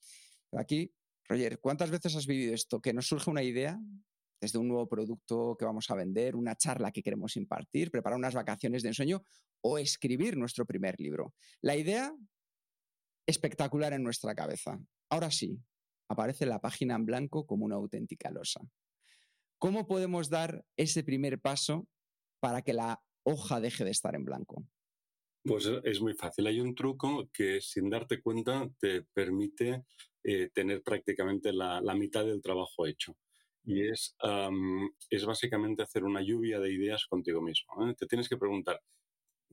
Aquí, 0.53 0.91
Roger, 1.29 1.59
¿cuántas 1.59 1.91
veces 1.91 2.15
has 2.15 2.25
vivido 2.25 2.55
esto? 2.55 2.81
Que 2.81 2.91
nos 2.91 3.05
surge 3.05 3.29
una 3.29 3.43
idea 3.43 3.79
desde 4.41 4.57
un 4.57 4.67
nuevo 4.67 4.89
producto 4.89 5.55
que 5.57 5.65
vamos 5.65 5.89
a 5.91 5.95
vender, 5.95 6.35
una 6.35 6.55
charla 6.55 6.91
que 6.91 7.03
queremos 7.03 7.37
impartir, 7.37 7.91
preparar 7.91 8.17
unas 8.17 8.33
vacaciones 8.33 8.81
de 8.81 8.89
ensueño 8.89 9.23
o 9.61 9.77
escribir 9.77 10.35
nuestro 10.35 10.65
primer 10.65 10.99
libro. 10.99 11.35
La 11.61 11.77
idea 11.77 12.11
espectacular 13.27 13.93
en 13.93 14.03
nuestra 14.03 14.33
cabeza. 14.33 14.79
Ahora 15.09 15.29
sí, 15.29 15.59
aparece 16.09 16.45
la 16.45 16.59
página 16.59 16.95
en 16.95 17.05
blanco 17.05 17.45
como 17.45 17.65
una 17.65 17.75
auténtica 17.75 18.31
losa. 18.31 18.61
¿Cómo 19.59 19.87
podemos 19.87 20.29
dar 20.29 20.65
ese 20.75 21.03
primer 21.03 21.39
paso 21.39 21.87
para 22.39 22.63
que 22.63 22.73
la 22.73 22.99
hoja 23.23 23.59
deje 23.59 23.85
de 23.85 23.91
estar 23.91 24.15
en 24.15 24.25
blanco? 24.25 24.65
Pues 25.43 25.69
es 25.83 26.01
muy 26.01 26.13
fácil. 26.13 26.47
Hay 26.47 26.59
un 26.59 26.75
truco 26.75 27.29
que 27.31 27.61
sin 27.61 27.89
darte 27.89 28.21
cuenta 28.21 28.69
te 28.79 29.03
permite 29.03 29.85
eh, 30.23 30.49
tener 30.53 30.83
prácticamente 30.83 31.51
la, 31.53 31.81
mitad 31.95 32.25
del 32.25 32.41
trabajo 32.41 32.85
hecho 32.85 33.15
y 33.63 33.87
es, 33.87 34.15
es 35.09 35.25
básicamente 35.25 35.83
hacer 35.83 36.03
una 36.03 36.21
lluvia 36.21 36.59
de 36.59 36.73
ideas 36.73 37.05
contigo 37.05 37.41
mismo. 37.41 37.87
¿eh? 37.87 37.95
Te 37.97 38.07
tienes 38.07 38.27
que 38.27 38.37
preguntar, 38.37 38.81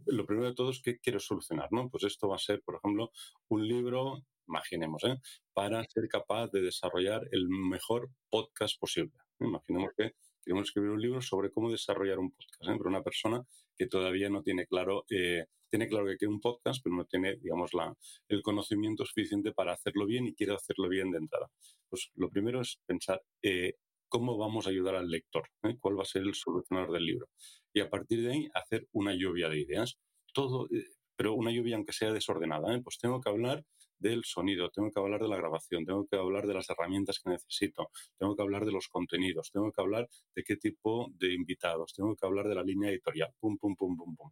lo 0.06 0.26
primero 0.26 0.48
de 0.48 0.54
todo 0.54 0.70
es 0.70 0.80
qué 0.82 0.98
quiero 0.98 1.20
solucionar, 1.20 1.68
¿no? 1.72 1.88
Pues 1.90 2.04
esto 2.04 2.28
va 2.28 2.36
a 2.36 2.40
ser, 2.40 2.62
por 2.62 2.76
ejemplo, 2.76 3.10
un 3.48 3.66
libro, 3.66 4.24
imaginemos, 4.46 5.04
¿eh? 5.04 5.16
para 5.52 5.84
ser 5.84 6.08
capaz 6.08 6.48
de 6.50 6.62
desarrollar 6.62 7.28
el 7.32 7.48
mejor 7.48 8.10
podcast 8.30 8.78
posible. 8.78 9.12
Imaginemos 9.40 9.90
que 9.96 10.12
queremos 10.42 10.68
escribir 10.68 10.90
un 10.90 11.00
libro 11.00 11.20
sobre 11.20 11.50
cómo 11.50 11.70
desarrollar 11.70 12.18
un 12.18 12.30
podcast, 12.30 12.62
¿eh? 12.62 12.74
pero 12.78 12.88
una 12.88 13.02
persona 13.02 13.44
que 13.76 13.86
todavía 13.86 14.30
no 14.30 14.42
tiene 14.42 14.66
claro, 14.66 15.04
eh, 15.10 15.44
tiene 15.70 15.88
claro 15.88 16.06
que 16.06 16.16
quiere 16.16 16.32
un 16.32 16.40
podcast, 16.40 16.80
pero 16.82 16.96
no 16.96 17.04
tiene, 17.04 17.36
digamos, 17.36 17.74
la, 17.74 17.94
el 18.28 18.42
conocimiento 18.42 19.04
suficiente 19.04 19.52
para 19.52 19.74
hacerlo 19.74 20.06
bien 20.06 20.26
y 20.26 20.34
quiere 20.34 20.54
hacerlo 20.54 20.88
bien 20.88 21.10
de 21.10 21.18
entrada. 21.18 21.48
Pues 21.88 22.10
lo 22.14 22.30
primero 22.30 22.60
es 22.60 22.80
pensar, 22.86 23.22
eh, 23.42 23.74
cómo 24.08 24.36
vamos 24.36 24.66
a 24.66 24.70
ayudar 24.70 24.96
al 24.96 25.10
lector, 25.10 25.48
¿eh? 25.62 25.76
cuál 25.80 25.98
va 25.98 26.02
a 26.02 26.06
ser 26.06 26.22
el 26.22 26.34
solucionador 26.34 26.92
del 26.92 27.06
libro. 27.06 27.28
Y 27.72 27.80
a 27.80 27.90
partir 27.90 28.22
de 28.22 28.32
ahí 28.32 28.48
hacer 28.54 28.88
una 28.92 29.14
lluvia 29.14 29.48
de 29.48 29.60
ideas. 29.60 29.98
Todo, 30.32 30.66
eh, 30.70 30.84
pero 31.16 31.34
una 31.34 31.50
lluvia 31.50 31.76
aunque 31.76 31.92
sea 31.92 32.12
desordenada. 32.12 32.74
¿eh? 32.74 32.80
Pues 32.82 32.98
tengo 32.98 33.20
que 33.20 33.28
hablar 33.28 33.64
del 33.98 34.24
sonido, 34.24 34.70
tengo 34.70 34.92
que 34.92 35.00
hablar 35.00 35.20
de 35.20 35.28
la 35.28 35.36
grabación, 35.36 35.84
tengo 35.84 36.06
que 36.06 36.16
hablar 36.16 36.46
de 36.46 36.54
las 36.54 36.70
herramientas 36.70 37.18
que 37.18 37.30
necesito, 37.30 37.90
tengo 38.16 38.36
que 38.36 38.42
hablar 38.42 38.64
de 38.64 38.70
los 38.70 38.88
contenidos, 38.88 39.50
tengo 39.52 39.72
que 39.72 39.80
hablar 39.80 40.08
de 40.36 40.44
qué 40.44 40.56
tipo 40.56 41.10
de 41.14 41.34
invitados, 41.34 41.94
tengo 41.94 42.14
que 42.14 42.24
hablar 42.24 42.46
de 42.48 42.54
la 42.54 42.62
línea 42.62 42.90
editorial, 42.90 43.34
pum, 43.40 43.58
pum, 43.58 43.74
pum, 43.74 43.96
pum, 43.96 44.14
pum. 44.14 44.30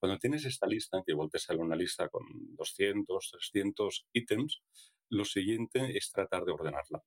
Cuando 0.00 0.18
tienes 0.18 0.44
esta 0.44 0.66
lista, 0.66 1.02
que 1.06 1.12
igual 1.12 1.30
te 1.30 1.38
sale 1.38 1.60
una 1.60 1.76
lista 1.76 2.08
con 2.08 2.24
200, 2.56 3.30
300 3.30 4.06
ítems, 4.12 4.62
lo 5.10 5.24
siguiente 5.24 5.96
es 5.96 6.10
tratar 6.10 6.44
de 6.44 6.52
ordenarla 6.52 7.02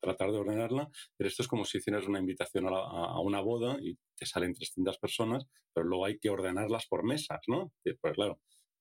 tratar 0.00 0.30
de 0.32 0.38
ordenarla, 0.38 0.88
pero 1.16 1.28
esto 1.28 1.42
es 1.42 1.48
como 1.48 1.64
si 1.64 1.78
hicieras 1.78 2.06
una 2.06 2.18
invitación 2.18 2.66
a, 2.68 3.20
una 3.20 3.40
boda 3.40 3.78
y 3.80 3.96
te 4.16 4.26
salen 4.26 4.54
300 4.54 4.98
personas, 4.98 5.46
pero 5.72 5.86
luego 5.86 6.06
hay 6.06 6.18
que 6.18 6.30
ordenarlas 6.30 6.86
por 6.86 7.04
mesas, 7.04 7.40
¿no? 7.46 7.72
Pues 7.82 8.14
claro, 8.14 8.40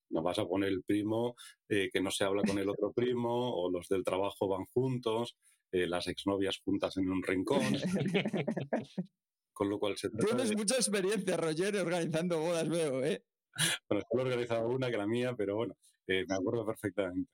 no 0.09 0.23
vas 0.23 0.39
a 0.39 0.47
poner 0.47 0.69
el 0.69 0.83
primo 0.83 1.35
eh, 1.69 1.89
que 1.91 2.01
no 2.01 2.11
se 2.11 2.23
habla 2.23 2.41
con 2.43 2.57
el 2.57 2.69
otro 2.69 2.91
primo, 2.95 3.53
o 3.53 3.71
los 3.71 3.87
del 3.87 4.03
trabajo 4.03 4.47
van 4.47 4.65
juntos, 4.73 5.37
eh, 5.71 5.87
las 5.87 6.07
exnovias 6.07 6.59
juntas 6.63 6.97
en 6.97 7.09
un 7.09 7.21
rincón. 7.23 7.61
con 9.53 9.69
lo 9.69 9.77
cual 9.77 9.97
se 9.97 10.09
Tienes 10.37 10.55
mucha 10.55 10.75
experiencia, 10.75 11.37
Roger, 11.37 11.75
organizando 11.77 12.39
bodas, 12.39 12.67
veo, 12.67 13.03
¿eh? 13.03 13.23
Bueno, 13.89 14.03
solo 14.09 14.23
he 14.23 14.25
organizado 14.25 14.69
una 14.69 14.89
que 14.89 14.97
la 14.97 15.07
mía, 15.07 15.35
pero 15.37 15.55
bueno, 15.55 15.75
eh, 16.07 16.23
me 16.27 16.35
acuerdo 16.35 16.65
perfectamente. 16.65 17.29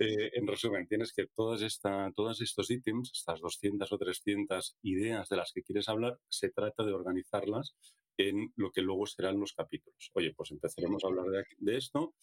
Eh, 0.00 0.30
en 0.34 0.46
resumen, 0.46 0.86
tienes 0.86 1.12
que 1.12 1.26
todas 1.26 1.62
esta, 1.62 2.12
todos 2.14 2.40
estos 2.40 2.70
ítems, 2.70 3.10
estas 3.12 3.40
200 3.40 3.92
o 3.92 3.98
300 3.98 4.76
ideas 4.82 5.28
de 5.28 5.36
las 5.36 5.52
que 5.52 5.62
quieres 5.62 5.88
hablar, 5.88 6.18
se 6.28 6.50
trata 6.50 6.84
de 6.84 6.92
organizarlas 6.92 7.74
en 8.16 8.52
lo 8.56 8.70
que 8.70 8.82
luego 8.82 9.06
serán 9.06 9.40
los 9.40 9.54
capítulos. 9.54 10.10
Oye, 10.14 10.32
pues 10.36 10.52
empezaremos 10.52 11.02
a 11.02 11.08
hablar 11.08 11.26
de, 11.58 11.76
esto. 11.76 12.14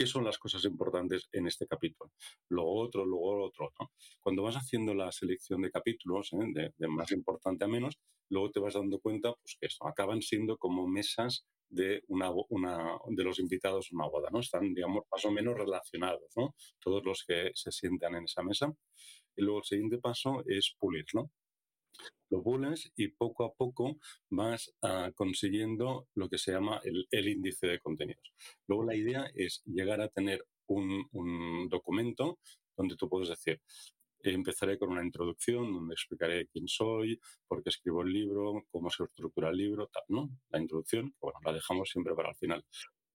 ¿Qué 0.00 0.06
son 0.06 0.24
las 0.24 0.38
cosas 0.38 0.64
importantes 0.64 1.28
en 1.30 1.46
este 1.46 1.66
capítulo? 1.66 2.10
Luego 2.48 2.80
otro, 2.80 3.04
luego 3.04 3.44
otro. 3.44 3.66
otro. 3.66 3.92
Cuando 4.18 4.42
vas 4.42 4.54
haciendo 4.54 4.94
la 4.94 5.12
selección 5.12 5.60
de 5.60 5.70
capítulos, 5.70 6.32
¿eh? 6.32 6.72
de, 6.78 6.88
más 6.88 7.12
importante 7.12 7.66
a 7.66 7.68
menos, 7.68 7.98
luego 8.30 8.50
te 8.50 8.60
vas 8.60 8.72
dando 8.72 8.98
cuenta 8.98 9.34
pues, 9.34 9.58
que 9.60 9.66
esto 9.66 9.86
acaban 9.86 10.22
siendo 10.22 10.56
como 10.56 10.88
mesas 10.88 11.44
de, 11.68 12.00
una, 12.08 12.30
una, 12.48 12.96
de 13.10 13.24
los 13.24 13.40
invitados 13.40 13.88
a 13.92 13.96
una 13.96 14.08
boda, 14.08 14.30
¿no? 14.32 14.40
Están, 14.40 14.72
digamos, 14.72 15.04
más 15.12 15.22
o 15.26 15.30
menos 15.30 15.54
relacionados, 15.54 16.32
¿no? 16.34 16.54
Todos 16.82 17.04
los 17.04 17.22
que 17.28 17.50
se 17.52 17.70
sientan 17.70 18.14
en 18.14 18.24
esa 18.24 18.42
mesa. 18.42 18.72
Y 19.36 19.42
luego 19.42 19.58
el 19.58 19.64
siguiente 19.64 19.98
paso 19.98 20.42
es 20.46 20.74
pulir, 20.78 21.04
¿no? 21.12 21.30
Lo 22.30 22.42
pules 22.42 22.92
y 22.96 23.08
poco 23.08 23.44
a 23.44 23.54
poco 23.54 23.98
vas 24.30 24.72
uh, 24.82 25.12
consiguiendo 25.14 26.08
lo 26.14 26.28
que 26.28 26.38
se 26.38 26.52
llama 26.52 26.80
el, 26.84 27.28
índice 27.28 27.66
de 27.66 27.80
contenidos. 27.80 28.32
Luego 28.68 28.84
la 28.84 28.94
idea 28.94 29.30
es 29.34 29.62
llegar 29.64 30.00
a 30.00 30.08
tener 30.08 30.46
un, 30.66 31.06
un 31.12 31.68
documento 31.68 32.38
donde 32.76 32.96
tú 32.96 33.08
puedes 33.08 33.28
decir, 33.28 33.60
Empezaré 34.22 34.78
con 34.78 34.90
una 34.90 35.02
introducción 35.02 35.72
donde 35.72 35.94
explicaré 35.94 36.46
quién 36.48 36.68
soy, 36.68 37.18
por 37.48 37.62
qué 37.62 37.70
escribo 37.70 38.02
el 38.02 38.12
libro, 38.12 38.66
cómo 38.70 38.90
se 38.90 39.04
estructura 39.04 39.48
el 39.48 39.56
libro, 39.56 39.86
tal, 39.86 40.02
¿no? 40.08 40.28
La 40.50 40.60
introducción, 40.60 41.14
bueno, 41.20 41.38
la 41.42 41.54
dejamos 41.54 41.88
siempre 41.88 42.14
para 42.14 42.28
el 42.28 42.34
final. 42.34 42.64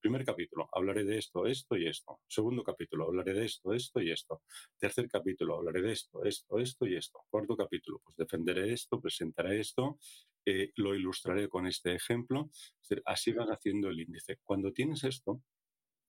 Primer 0.06 0.24
capítulo, 0.24 0.70
hablaré 0.72 1.04
de 1.04 1.18
esto, 1.18 1.48
esto 1.48 1.76
y 1.76 1.88
esto. 1.88 2.20
Segundo 2.28 2.62
capítulo, 2.62 3.06
hablaré 3.06 3.34
de 3.34 3.46
esto, 3.46 3.74
esto 3.74 4.00
y 4.00 4.12
esto. 4.12 4.44
Tercer 4.78 5.10
capítulo, 5.10 5.56
hablaré 5.56 5.82
de 5.82 5.94
esto, 5.94 6.24
esto, 6.24 6.60
esto 6.60 6.86
y 6.86 6.96
esto. 6.96 7.22
Cuarto 7.28 7.58
capítulo, 7.58 8.02
pues 8.04 8.16
defenderé 8.16 8.72
esto, 8.72 9.02
presentaré 9.02 9.60
esto, 9.62 9.98
eh, 10.46 10.70
lo 10.76 10.94
ilustraré 10.94 11.50
con 11.50 11.66
este 11.66 11.96
ejemplo. 11.96 12.52
Así 13.04 13.34
vas 13.34 13.48
haciendo 13.48 13.90
el 13.90 14.00
índice. 14.00 14.38
Cuando 14.44 14.72
tienes 14.72 15.04
esto, 15.04 15.42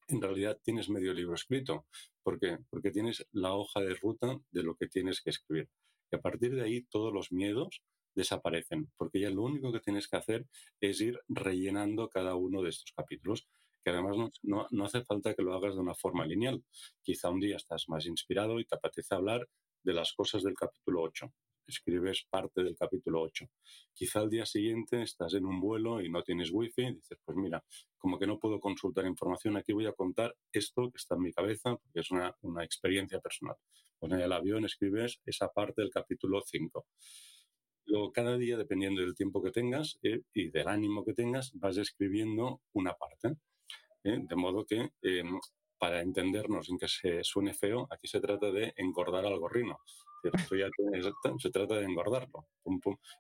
en 0.09 0.21
realidad 0.21 0.61
tienes 0.63 0.91
medio 0.91 1.15
libro 1.15 1.35
escrito. 1.35 1.87
¿Por 2.23 2.39
qué? 2.39 2.59
Porque 2.69 2.91
tienes 2.91 3.27
la 3.33 3.55
hoja 3.55 3.81
de 3.81 3.95
ruta 3.95 4.39
de 4.51 4.63
lo 4.63 4.75
que 4.77 4.89
tienes 4.89 5.23
que 5.23 5.31
escribir. 5.31 5.71
Y 6.13 6.17
a 6.17 6.21
partir 6.21 6.55
de 6.55 6.61
ahí 6.61 6.83
todos 6.83 7.15
los 7.15 7.33
miedos 7.33 7.81
desaparecen, 8.15 8.91
porque 8.99 9.21
ya 9.21 9.31
lo 9.31 9.43
único 9.43 9.73
que 9.73 9.81
tienes 9.81 10.07
que 10.07 10.17
hacer 10.17 10.47
es 10.83 11.01
ir 11.01 11.19
rellenando 11.29 12.11
cada 12.11 12.35
uno 12.35 12.61
de 12.61 12.69
estos 12.69 12.93
capítulos, 12.95 13.47
que 13.87 13.91
además 13.91 14.17
no, 14.43 14.67
no, 14.69 14.85
hace 14.85 15.05
falta 15.05 15.33
que 15.33 15.45
lo 15.45 15.55
hagas 15.55 15.77
de 15.77 15.81
una 15.81 15.95
forma 15.95 16.27
lineal. 16.27 16.61
Quizá 17.03 17.31
un 17.31 17.39
día 17.39 17.55
estás 17.55 17.85
más 17.89 18.05
inspirado 18.07 18.59
y 18.59 18.65
te 18.65 18.75
apetece 18.75 19.15
hablar 19.15 19.49
de 19.85 19.93
las 19.93 20.13
cosas 20.13 20.43
del 20.43 20.55
capítulo 20.55 21.03
8 21.03 21.33
escribes 21.69 22.27
parte 22.29 22.63
del 22.63 22.77
capítulo 22.77 23.23
8. 23.23 23.45
Quizá 23.93 24.21
al 24.21 24.31
día 24.31 24.47
siguiente 24.47 25.03
estás 25.03 25.35
en 25.35 25.47
un 25.47 25.61
vuelo 25.61 26.01
y 26.01 26.09
no 26.09 26.23
tienes 26.23 26.51
wifi 26.53 26.83
y 26.83 26.95
dices, 26.95 27.19
pues 27.25 27.37
mira, 27.37 27.65
como 27.97 28.19
que 28.19 28.27
no 28.27 28.39
puedo 28.39 28.61
consultar 28.61 29.05
información, 29.07 29.57
aquí 29.57 29.73
voy 29.73 29.87
a 29.87 29.93
contar 29.93 30.37
esto 30.53 30.91
que 30.91 30.97
está 30.97 31.17
en 31.17 31.23
mi 31.23 31.33
cabeza, 31.33 31.77
porque 31.77 32.01
es 32.01 32.11
una, 32.13 32.37
una 32.43 32.65
experiencia 32.65 33.21
personal. 33.21 33.57
Pues 33.99 34.13
en 34.13 34.21
el 34.21 34.33
avión 34.33 34.65
escribes 34.65 35.21
esa 35.25 35.49
parte 35.49 35.83
del 35.83 35.91
capítulo 35.91 36.41
5. 36.45 36.87
Luego, 37.87 38.13
cada 38.13 38.37
día, 38.37 38.57
dependiendo 38.57 39.01
del 39.01 39.15
tiempo 39.17 39.43
que 39.43 39.53
tengas 39.53 39.99
eh, 40.03 40.23
y 40.33 40.51
del 40.51 40.69
ánimo 40.69 41.05
que 41.05 41.15
tengas, 41.15 41.53
vas 41.55 41.77
escribiendo 41.77 42.61
una 42.73 42.95
parte. 42.95 43.37
¿Eh? 44.07 44.19
De 44.23 44.37
modo 44.37 44.65
que, 44.65 44.91
em, 45.03 45.39
para 45.79 46.01
entendernos 46.01 46.69
en 46.71 46.79
que 46.79 46.89
se 46.89 47.23
suene 47.23 47.53
feo, 47.53 47.87
aquí 47.91 48.09
se 48.09 48.21
trata 48.21 48.51
de 48.51 48.73
engordar 48.77 49.27
al 49.27 49.39
gorrino 49.39 49.79
se 51.39 51.51
trata 51.51 51.77
de 51.77 51.85
engordarlo. 51.85 52.47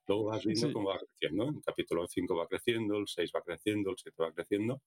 Luego 0.06 0.24
vas 0.24 0.44
viendo 0.44 0.72
cómo 0.72 0.90
va 0.90 0.98
creciendo. 0.98 1.48
El 1.48 1.62
capítulo 1.64 2.06
5 2.06 2.36
va 2.36 2.46
creciendo, 2.46 2.96
el 2.98 3.06
6 3.06 3.32
va 3.34 3.42
creciendo, 3.42 3.90
el 3.90 3.96
7 3.96 4.22
va 4.22 4.32
creciendo. 4.32 4.82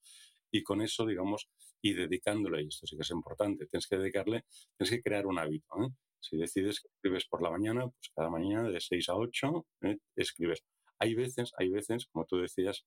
Y 0.51 0.63
con 0.63 0.81
eso, 0.81 1.05
digamos, 1.05 1.47
y 1.81 1.93
dedicándole, 1.93 2.63
y 2.63 2.67
esto 2.67 2.87
sí 2.87 2.95
que 2.95 3.03
es 3.03 3.11
importante, 3.11 3.67
tienes 3.67 3.87
que 3.87 3.97
dedicarle, 3.97 4.45
tienes 4.77 4.89
que 4.89 5.01
crear 5.01 5.27
un 5.27 5.37
hábito. 5.37 5.67
¿eh? 5.83 5.89
Si 6.19 6.37
decides 6.37 6.81
que 6.81 6.87
escribes 6.87 7.25
por 7.27 7.41
la 7.41 7.51
mañana, 7.51 7.87
pues 7.87 8.11
cada 8.15 8.29
mañana 8.29 8.69
de 8.69 8.81
6 8.81 9.09
a 9.09 9.15
8 9.15 9.65
¿eh? 9.83 9.97
escribes. 10.15 10.63
Hay 10.97 11.13
veces, 11.13 11.53
hay 11.57 11.69
veces, 11.69 12.07
como 12.11 12.25
tú 12.25 12.37
decías, 12.37 12.85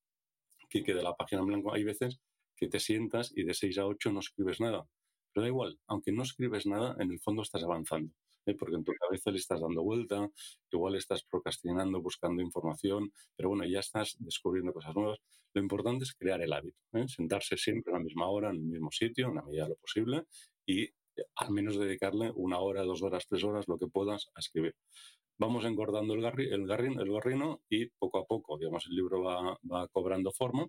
que 0.68 0.82
de 0.82 1.02
la 1.02 1.14
página 1.14 1.42
en 1.42 1.48
blanco, 1.48 1.72
hay 1.72 1.84
veces 1.84 2.18
que 2.62 2.68
te 2.68 2.78
sientas 2.78 3.32
y 3.34 3.42
de 3.42 3.54
6 3.54 3.78
a 3.78 3.86
8 3.86 4.12
no 4.12 4.20
escribes 4.20 4.60
nada. 4.60 4.86
Pero 5.32 5.42
da 5.42 5.48
igual, 5.48 5.80
aunque 5.88 6.12
no 6.12 6.22
escribes 6.22 6.64
nada, 6.64 6.94
en 7.00 7.10
el 7.10 7.18
fondo 7.18 7.42
estás 7.42 7.64
avanzando. 7.64 8.14
¿eh? 8.46 8.54
porque 8.54 8.76
en 8.76 8.84
tu 8.84 8.92
cabeza 8.92 9.32
le 9.32 9.38
estás 9.38 9.60
dando 9.60 9.82
vuelta, 9.82 10.30
igual 10.70 10.94
estás 10.94 11.24
procrastinando, 11.24 12.00
buscando 12.00 12.40
información, 12.40 13.12
pero 13.34 13.48
bueno, 13.48 13.64
ya 13.64 13.80
estás 13.80 14.14
descubriendo 14.20 14.72
cosas 14.72 14.94
nuevas. 14.94 15.18
Lo 15.54 15.60
importante 15.60 16.04
es 16.04 16.14
crear 16.14 16.40
el 16.40 16.52
hábito, 16.52 16.78
¿eh? 16.92 17.08
sentarse 17.08 17.56
siempre 17.56 17.92
a 17.92 17.98
la 17.98 18.04
misma 18.04 18.28
hora, 18.28 18.50
en 18.50 18.58
el 18.58 18.62
mismo 18.62 18.92
sitio, 18.92 19.30
en 19.30 19.34
la 19.34 19.42
medida 19.42 19.64
de 19.64 19.70
lo 19.70 19.76
posible, 19.76 20.22
y 20.64 20.88
al 21.34 21.50
menos 21.50 21.76
dedicarle 21.76 22.30
una 22.36 22.60
hora, 22.60 22.84
dos 22.84 23.02
horas, 23.02 23.26
tres 23.28 23.42
horas, 23.42 23.66
lo 23.66 23.76
que 23.76 23.88
puedas 23.88 24.30
a 24.36 24.38
escribir. 24.38 24.76
Vamos 25.36 25.64
engordando 25.64 26.14
el, 26.14 26.24
el, 26.24 26.70
el 26.70 27.10
gorrino 27.10 27.60
y 27.68 27.86
poco 27.86 28.18
a 28.18 28.24
poco, 28.24 28.56
digamos, 28.56 28.86
el 28.86 28.94
libro 28.94 29.20
va 29.20 29.88
cobrando 29.88 30.30
forma 30.30 30.68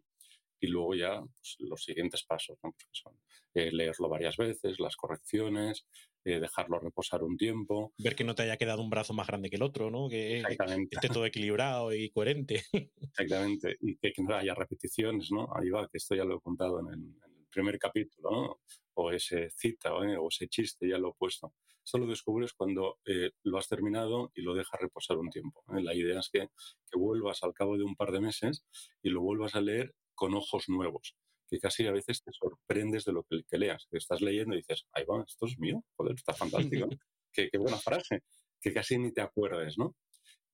y 0.64 0.68
luego 0.68 0.96
ya 0.96 1.20
pues, 1.20 1.58
los 1.60 1.84
siguientes 1.84 2.24
pasos, 2.24 2.58
¿no? 2.64 2.72
Pues 2.72 2.88
son 2.92 3.20
eh, 3.54 3.70
leerlo 3.70 4.08
varias 4.08 4.38
veces, 4.38 4.80
las 4.80 4.96
correcciones, 4.96 5.86
eh, 6.24 6.40
dejarlo 6.40 6.80
reposar 6.80 7.22
un 7.22 7.36
tiempo. 7.36 7.94
Ver 7.98 8.16
que 8.16 8.24
no 8.24 8.34
te 8.34 8.44
haya 8.44 8.56
quedado 8.56 8.82
un 8.82 8.90
brazo 8.90 9.14
más 9.14 9.28
grande 9.28 9.50
que 9.50 9.58
el 9.58 9.62
otro, 9.62 9.92
¿no? 9.92 10.08
Que, 10.08 10.42
esté 10.90 11.10
todo 11.10 11.26
equilibrado 11.26 11.94
y 11.94 12.10
coherente. 12.12 12.64
Exactamente, 13.02 13.76
y 13.82 13.98
que, 13.98 14.14
no 14.20 14.36
haya 14.36 14.56
repeticiones, 14.56 15.34
¿no? 15.34 15.50
Ahí 15.54 15.70
va, 15.70 15.90
que 15.90 15.98
esto 15.98 16.16
ya 16.16 16.24
lo 16.24 16.38
he 16.38 16.42
contado 16.42 16.80
en 16.80 16.94
el, 16.94 17.16
primer 17.52 17.78
capítulo, 17.78 18.32
¿no? 18.32 18.60
O 18.96 19.12
ese 19.12 19.52
cita 19.52 19.90
¿eh? 19.90 20.18
o 20.18 20.30
ese 20.30 20.48
chiste, 20.48 20.90
ya 20.90 20.98
lo 20.98 21.10
he 21.10 21.14
puesto. 21.14 21.54
Esto 21.86 22.00
lo 22.00 22.08
descubres 22.08 22.54
cuando 22.54 22.98
lo 23.44 23.58
has 23.60 23.68
terminado 23.68 24.32
y 24.34 24.42
lo 24.42 24.56
dejas 24.56 24.82
reposar 24.82 25.18
un 25.18 25.30
tiempo. 25.30 25.64
La 25.68 25.94
idea 25.94 26.20
es 26.20 26.30
que, 26.32 26.48
que 26.50 26.98
vuelvas 26.98 27.44
al 27.44 27.54
cabo 27.54 27.78
de 27.78 27.84
un 27.84 27.96
par 27.96 28.12
de 28.12 28.22
meses 28.22 28.66
y 29.04 29.10
lo 29.10 29.22
vuelvas 29.22 29.54
a 29.54 29.62
leer 29.62 29.94
con 30.16 30.34
ojos 30.34 30.70
nuevos, 30.70 31.16
que 31.48 31.60
casi 31.60 31.86
a 31.88 31.92
veces 31.92 32.24
te 32.24 32.32
sorprendes 32.32 33.06
de 33.06 33.14
lo 33.14 33.24
que, 33.24 33.58
leas, 33.58 33.88
que 33.90 33.98
estás 33.98 34.22
leyendo 34.22 34.54
y 34.54 34.58
dices, 34.58 34.88
ahí 34.94 35.06
va, 35.06 35.24
esto 35.28 35.46
es 35.46 35.60
mío, 35.60 35.84
joder, 35.96 36.16
está 36.16 36.34
fantástico, 36.34 36.88
qué, 37.32 37.50
buena 37.58 37.78
frase, 37.78 38.24
que 38.62 38.74
casi 38.74 38.98
ni 38.98 39.12
te 39.12 39.22
acuerdes, 39.22 39.78
¿no? 39.78 39.96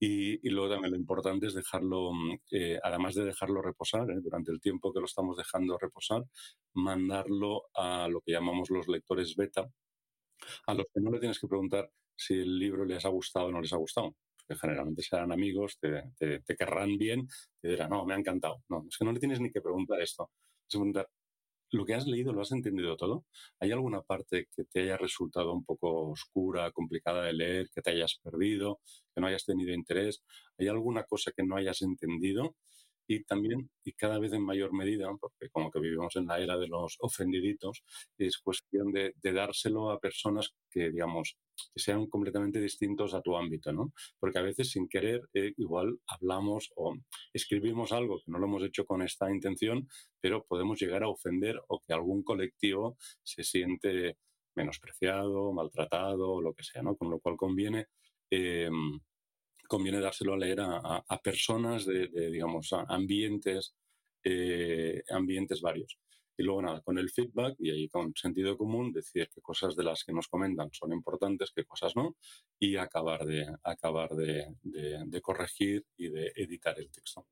Y, 0.01 0.47
y, 0.47 0.51
luego 0.51 0.73
también 0.73 0.93
lo 0.93 0.97
importante 0.97 1.47
es 1.47 1.53
dejarlo, 1.53 2.11
eh, 2.51 2.79
además 2.81 3.15
de 3.15 3.25
dejarlo 3.25 3.61
reposar, 3.61 4.09
¿eh? 4.09 4.19
durante 4.21 4.49
el 4.49 4.61
tiempo 4.61 4.93
que 4.93 5.01
lo 5.01 5.05
estamos 5.05 5.35
dejando 5.35 5.77
reposar, 5.77 6.23
mandarlo 6.73 7.63
a 7.73 8.07
lo 8.07 8.21
que 8.21 8.31
llamamos 8.31 8.69
los 8.69 8.87
lectores 8.87 9.35
beta, 9.35 9.69
a 10.67 10.73
los 10.73 10.85
que 10.93 11.01
no 11.01 11.11
le 11.11 11.19
tienes 11.19 11.37
que 11.37 11.49
preguntar 11.49 11.91
si 12.15 12.33
el 12.33 12.57
libro 12.57 12.85
les 12.85 13.03
ha 13.03 13.09
gustado 13.09 13.47
o 13.47 13.51
no 13.51 13.59
les 13.59 13.73
ha 13.73 13.77
gustado 13.77 14.15
que 14.49 14.55
generalmente 14.55 15.03
serán 15.03 15.31
amigos, 15.31 15.77
te, 15.79 16.03
te, 16.17 16.55
querrán 16.55 16.97
bien, 16.97 17.27
te 17.61 17.69
dirán, 17.69 17.91
no, 17.91 18.05
me 18.05 18.15
ha 18.15 18.17
encantado. 18.17 18.63
No, 18.67 18.85
es 18.89 18.97
que 18.97 19.05
no 19.05 19.11
le 19.13 19.19
tienes 19.19 19.39
ni 19.39 19.51
que 19.51 19.61
preguntar 19.61 20.01
esto. 20.01 20.31
Es 20.67 20.71
preguntar, 20.71 21.07
¿lo 21.71 21.85
que 21.85 21.93
has 21.93 22.07
leído 22.07 22.33
lo 22.33 22.41
has 22.41 22.51
entendido 22.51 22.97
todo? 22.97 23.25
¿Hay 23.59 23.71
alguna 23.71 24.01
parte 24.01 24.47
que 24.55 24.63
te 24.65 24.81
haya 24.81 24.97
resultado 24.97 25.53
un 25.53 25.63
poco 25.63 26.09
oscura, 26.09 26.71
complicada 26.71 27.23
de 27.25 27.33
leer, 27.33 27.69
que 27.73 27.81
te 27.81 27.91
hayas 27.91 28.19
perdido, 28.23 28.79
que 29.13 29.21
no 29.21 29.27
hayas 29.27 29.45
tenido 29.45 29.71
interés? 29.73 30.23
¿Hay 30.57 30.67
alguna 30.67 31.03
cosa 31.03 31.31
que 31.31 31.43
no 31.43 31.55
hayas 31.55 31.81
entendido? 31.83 32.55
y 33.09 33.23
también, 33.23 33.71
y 33.83 33.93
cada 33.93 34.19
vez 34.19 34.33
en 34.33 34.43
mayor 34.43 34.71
medida, 34.71 35.09
porque 35.19 35.49
como 35.49 35.71
que 35.71 35.79
vivimos 35.79 36.15
en 36.15 36.27
la 36.27 36.39
era 36.39 36.59
de 36.59 36.67
los 36.67 36.95
ofendiditos, 36.99 37.83
es 38.19 38.37
cuestión 38.37 38.91
de, 38.91 39.15
dárselo 39.23 39.89
a 39.89 39.99
personas 39.99 40.53
que, 40.69 40.91
digamos, 40.91 41.35
que 41.73 41.81
sean 41.81 42.07
completamente 42.07 42.59
distintos 42.59 43.13
a 43.13 43.21
tu 43.21 43.35
ámbito, 43.37 43.71
¿no? 43.73 43.93
Porque 44.19 44.39
a 44.39 44.43
veces 44.43 44.71
sin 44.71 44.87
querer 44.87 45.21
eh, 45.33 45.53
igual 45.57 45.99
hablamos 46.07 46.71
o 46.75 46.95
escribimos 47.33 47.91
algo 47.91 48.19
que 48.19 48.31
no 48.31 48.39
lo 48.39 48.45
hemos 48.45 48.63
hecho 48.63 48.85
con 48.85 49.01
esta 49.01 49.31
intención, 49.31 49.87
pero 50.21 50.45
podemos 50.45 50.79
llegar 50.79 51.03
a 51.03 51.09
ofender 51.09 51.59
o 51.67 51.81
que 51.81 51.93
algún 51.93 52.23
colectivo 52.23 52.97
se 53.23 53.43
siente 53.43 54.17
menospreciado, 54.55 55.53
maltratado 55.53 56.31
o 56.31 56.41
lo 56.41 56.53
que 56.53 56.63
sea, 56.63 56.81
¿no? 56.81 56.95
Con 56.95 57.09
lo 57.09 57.19
cual 57.19 57.37
conviene 57.37 57.87
em, 58.29 58.99
conviene 59.69 59.99
dárselo 59.99 60.33
a 60.33 60.37
leer 60.37 60.59
a, 60.61 61.21
personas 61.23 61.85
de, 61.85 62.07
digamos, 62.31 62.73
ambientes, 62.87 63.75
eh, 64.23 65.03
ambientes 65.11 65.61
varios. 65.61 65.99
Y 66.39 66.43
luego 66.43 66.61
nada, 66.61 66.81
con 66.81 66.97
el 66.97 67.09
feedback 67.09 67.55
y 67.59 67.69
ahí 67.69 67.89
con 67.89 68.13
sentido 68.15 68.57
común, 68.57 68.93
decir 68.93 69.29
qué 69.33 69.41
cosas 69.41 69.75
de 69.75 69.83
las 69.83 70.03
que 70.05 70.13
nos 70.13 70.27
comentan 70.29 70.69
son 70.71 70.93
importantes, 70.93 71.51
qué 71.53 71.65
cosas 71.65 71.95
no, 71.95 72.15
y 72.57 72.77
acabar 72.77 73.25
de, 73.25 73.45
acabar 73.63 74.09
de 74.11 75.21
corregir 75.21 75.85
y 75.97 76.09
de 76.09 76.31
editar 76.35 76.79
el 76.79 76.89
texto. 76.89 77.27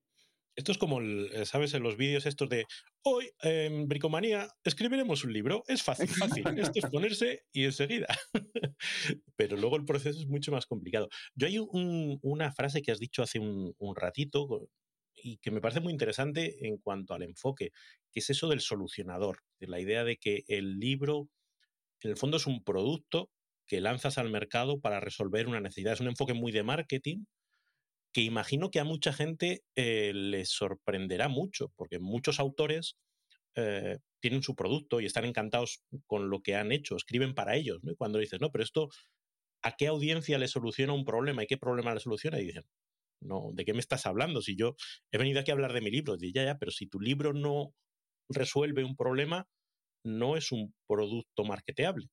Esto 0.58 0.72
es 0.72 0.80
como, 0.80 1.00
eh, 1.04 1.46
¿sabes? 1.46 1.76
En 1.76 1.84
los 1.84 1.98
vídeos 1.98 2.26
estos 2.26 2.50
de 2.50 2.66
hoy 3.04 3.30
en 3.44 3.88
Bricomanía 3.88 4.48
escribiremos 4.64 5.24
un 5.24 5.32
libro. 5.32 5.64
Es 5.68 5.84
fácil, 5.84 6.08
fácil. 6.08 6.44
Esto 6.58 6.80
es 6.80 6.86
ponerse 6.88 7.44
y 7.54 7.66
enseguida. 7.66 8.08
Pero 9.36 9.56
luego 9.56 9.76
el 9.76 9.86
proceso 9.86 10.20
es 10.20 10.26
mucho 10.26 10.52
más 10.52 10.66
complicado. 10.66 11.10
Yo 11.36 11.46
hay 11.46 11.60
una 12.24 12.52
frase 12.54 12.82
que 12.82 12.92
has 12.92 12.98
dicho 12.98 13.22
hace 13.22 13.38
un, 13.38 13.76
ratito 13.96 14.68
y 15.28 15.38
que 15.40 15.52
me 15.52 15.62
parece 15.62 15.82
muy 15.82 15.92
interesante 15.92 16.68
en 16.68 16.78
cuanto 16.78 17.14
al 17.14 17.24
enfoque, 17.24 17.72
que 18.12 18.20
es 18.22 18.30
eso 18.30 18.48
del 18.48 18.62
solucionador, 18.62 19.44
de 19.60 19.68
la 19.68 19.80
idea 19.80 20.04
de 20.06 20.18
que 20.18 20.44
el 20.48 20.80
libro 20.80 21.30
en 22.02 22.12
el 22.12 22.18
fondo 22.18 22.38
es 22.38 22.48
un 22.48 22.64
producto 22.64 23.30
que 23.68 23.82
lanzas 23.82 24.18
al 24.18 24.30
mercado 24.30 24.80
para 24.80 25.02
resolver 25.02 25.48
una 25.48 25.60
necesidad. 25.60 25.94
Es 25.94 26.00
un 26.00 26.08
enfoque 26.08 26.34
muy 26.34 26.52
de 26.52 26.64
marketing, 26.64 27.26
que 28.14 28.22
imagino 28.22 28.72
que 28.72 28.80
a 28.80 28.86
mucha 28.86 29.12
gente 29.12 29.64
eh, 29.76 30.14
les 30.14 30.50
sorprenderá 30.50 31.28
mucho, 31.28 31.74
porque 31.76 32.00
muchos 32.00 32.40
autores 32.40 32.98
eh, 33.56 33.98
tienen 34.22 34.44
su 34.44 34.56
producto 34.56 35.02
y 35.02 35.06
están 35.06 35.26
encantados 35.26 35.84
con 36.06 36.30
lo 36.30 36.42
que 36.42 36.56
han 36.56 36.72
hecho, 36.72 36.96
escriben 36.96 37.36
para 37.36 37.56
ellos. 37.56 37.80
cuando 37.98 38.20
dices, 38.20 38.40
no, 38.40 38.52
pero 38.52 38.64
esto, 38.64 38.90
¿a 39.62 39.76
qué 39.76 39.88
audiencia 39.88 40.38
le 40.38 40.48
soluciona 40.48 40.94
un 40.94 41.04
problema 41.04 41.44
y 41.44 41.48
qué 41.48 41.58
problema 41.58 41.94
le 41.94 42.00
soluciona? 42.00 42.40
Y 42.40 42.46
dicen, 42.46 42.64
no, 43.22 43.50
¿de 43.54 43.66
qué 43.66 43.74
me 43.74 43.80
estás 43.80 44.06
hablando? 44.06 44.42
Si 44.42 44.56
yo 44.56 44.76
he 45.12 45.18
venido 45.18 45.40
aquí 45.40 45.52
a 45.52 45.54
hablar 45.54 45.74
de 45.74 45.82
mi 45.82 45.92
libro, 45.92 46.16
y 46.20 46.34
ya, 46.34 46.44
ya, 46.44 46.58
pero 46.58 46.72
si 46.72 46.88
tu 46.88 47.00
libro 47.00 47.34
no 47.34 47.74
resuelve 48.30 48.84
un 48.84 48.96
problema, 48.96 49.48
no 50.04 50.38
es 50.38 50.52
un 50.52 50.74
producto 50.88 51.44
marketeable. 51.44 52.08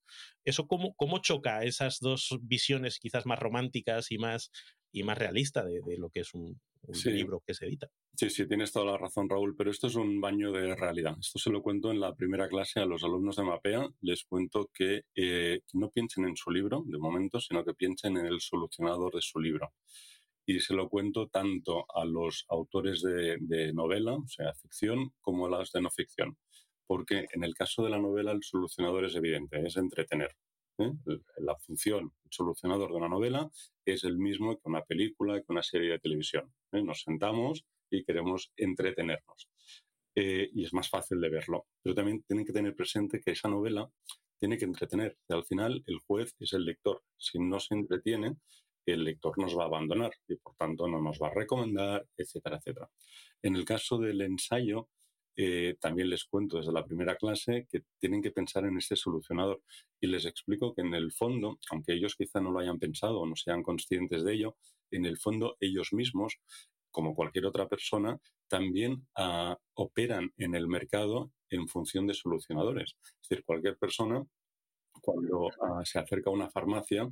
¿Eso 0.44 0.66
cómo, 0.66 0.94
cómo 0.96 1.18
choca 1.18 1.64
esas 1.64 1.98
dos 2.00 2.36
visiones 2.42 2.98
quizás 2.98 3.26
más 3.26 3.38
románticas 3.38 4.10
y 4.10 4.18
más 4.18 4.50
y 4.94 5.02
más 5.02 5.18
realista 5.18 5.64
de, 5.64 5.82
lo 5.98 6.08
que 6.08 6.20
es 6.20 6.32
un, 6.34 6.60
libro 7.06 7.42
que 7.44 7.52
se 7.52 7.66
edita. 7.66 7.88
Sí, 8.14 8.30
sí, 8.30 8.46
tienes 8.46 8.70
toda 8.70 8.92
la 8.92 8.98
razón, 8.98 9.28
Raúl, 9.28 9.56
pero 9.56 9.70
esto 9.70 9.88
es 9.88 9.96
un 9.96 10.20
baño 10.20 10.52
de 10.52 10.76
realidad. 10.76 11.16
Esto 11.18 11.38
se 11.38 11.50
lo 11.50 11.62
cuento 11.62 11.90
en 11.90 11.98
la 11.98 12.14
primera 12.14 12.48
clase 12.48 12.78
a 12.78 12.84
los 12.84 13.02
alumnos 13.02 13.36
de 13.36 13.42
Mapea. 13.42 13.88
Les 14.02 14.22
cuento 14.24 14.70
que, 14.72 15.02
eh, 15.16 15.62
no 15.72 15.90
piensen 15.90 16.26
en 16.26 16.36
su 16.36 16.50
libro, 16.50 16.84
de 16.86 16.98
momento, 16.98 17.40
sino 17.40 17.64
que 17.64 17.74
piensen 17.74 18.18
en 18.18 18.26
el 18.26 18.40
solucionador 18.40 19.14
de 19.14 19.20
su 19.20 19.40
libro. 19.40 19.72
Y 20.46 20.60
se 20.60 20.74
lo 20.74 20.88
cuento 20.88 21.28
tanto 21.28 21.86
a 21.94 22.04
los 22.04 22.44
autores 22.48 23.02
de, 23.02 23.38
de 23.40 23.72
novela, 23.72 24.14
o 24.14 24.28
sea, 24.28 24.54
ficción, 24.54 25.12
como 25.20 25.46
a 25.46 25.50
las 25.50 25.72
de 25.72 25.80
no 25.80 25.90
ficción. 25.90 26.36
Porque 26.86 27.26
en 27.32 27.44
el 27.44 27.54
caso 27.54 27.82
de 27.82 27.90
la 27.90 27.98
novela 27.98 28.32
el 28.32 28.42
solucionador 28.42 29.06
es 29.06 29.16
evidente, 29.16 29.66
es 29.66 29.76
entretener. 29.76 30.36
¿eh? 30.78 30.92
La 31.38 31.56
función, 31.56 32.12
el 32.24 32.30
solucionador 32.30 32.90
de 32.90 32.96
una 32.96 33.08
novela 33.08 33.50
es 33.84 34.04
el 34.04 34.18
mismo 34.18 34.56
que 34.56 34.68
una 34.68 34.82
película, 34.82 35.40
que 35.40 35.46
una 35.48 35.62
serie 35.62 35.92
de 35.92 35.98
televisión. 35.98 36.52
¿eh? 36.72 36.82
Nos 36.82 37.02
sentamos 37.02 37.64
y 37.90 38.04
queremos 38.04 38.52
entretenernos. 38.56 39.48
Eh, 40.16 40.50
y 40.52 40.64
es 40.64 40.72
más 40.72 40.88
fácil 40.88 41.20
de 41.20 41.28
verlo. 41.28 41.66
Pero 41.82 41.94
también 41.94 42.22
tienen 42.22 42.44
que 42.44 42.52
tener 42.52 42.74
presente 42.74 43.20
que 43.20 43.32
esa 43.32 43.48
novela 43.48 43.90
tiene 44.38 44.58
que 44.58 44.64
entretener. 44.64 45.16
Y 45.28 45.34
al 45.34 45.44
final 45.44 45.82
el 45.86 45.98
juez 46.00 46.34
es 46.38 46.52
el 46.52 46.64
lector. 46.64 47.02
Si 47.16 47.38
no 47.38 47.60
se 47.60 47.74
entretiene, 47.74 48.36
el 48.92 49.04
lector 49.04 49.38
nos 49.38 49.56
va 49.56 49.64
a 49.64 49.66
abandonar 49.66 50.12
y 50.28 50.36
por 50.36 50.54
tanto 50.56 50.86
no 50.86 51.00
nos 51.00 51.18
va 51.18 51.28
a 51.28 51.34
recomendar, 51.34 52.06
etcétera, 52.16 52.58
etcétera. 52.58 52.90
En 53.42 53.56
el 53.56 53.64
caso 53.64 53.98
del 53.98 54.20
ensayo, 54.20 54.88
eh, 55.36 55.76
también 55.80 56.10
les 56.10 56.24
cuento 56.26 56.58
desde 56.58 56.72
la 56.72 56.84
primera 56.84 57.16
clase 57.16 57.66
que 57.68 57.82
tienen 57.98 58.22
que 58.22 58.30
pensar 58.30 58.64
en 58.64 58.78
este 58.78 58.94
solucionador 58.94 59.62
y 60.00 60.06
les 60.06 60.26
explico 60.26 60.74
que 60.74 60.82
en 60.82 60.94
el 60.94 61.10
fondo, 61.12 61.58
aunque 61.70 61.94
ellos 61.94 62.14
quizá 62.14 62.40
no 62.40 62.52
lo 62.52 62.60
hayan 62.60 62.78
pensado 62.78 63.20
o 63.20 63.26
no 63.26 63.34
sean 63.34 63.62
conscientes 63.62 64.22
de 64.22 64.34
ello, 64.34 64.56
en 64.92 65.06
el 65.06 65.18
fondo 65.18 65.56
ellos 65.60 65.92
mismos, 65.92 66.38
como 66.90 67.16
cualquier 67.16 67.46
otra 67.46 67.68
persona, 67.68 68.20
también 68.46 69.08
ah, 69.16 69.58
operan 69.74 70.32
en 70.36 70.54
el 70.54 70.68
mercado 70.68 71.32
en 71.50 71.66
función 71.66 72.06
de 72.06 72.14
solucionadores. 72.14 72.94
Es 73.02 73.28
decir, 73.28 73.44
cualquier 73.44 73.76
persona, 73.76 74.24
cuando 75.00 75.48
ah, 75.60 75.82
se 75.84 75.98
acerca 75.98 76.30
a 76.30 76.32
una 76.32 76.50
farmacia, 76.50 77.10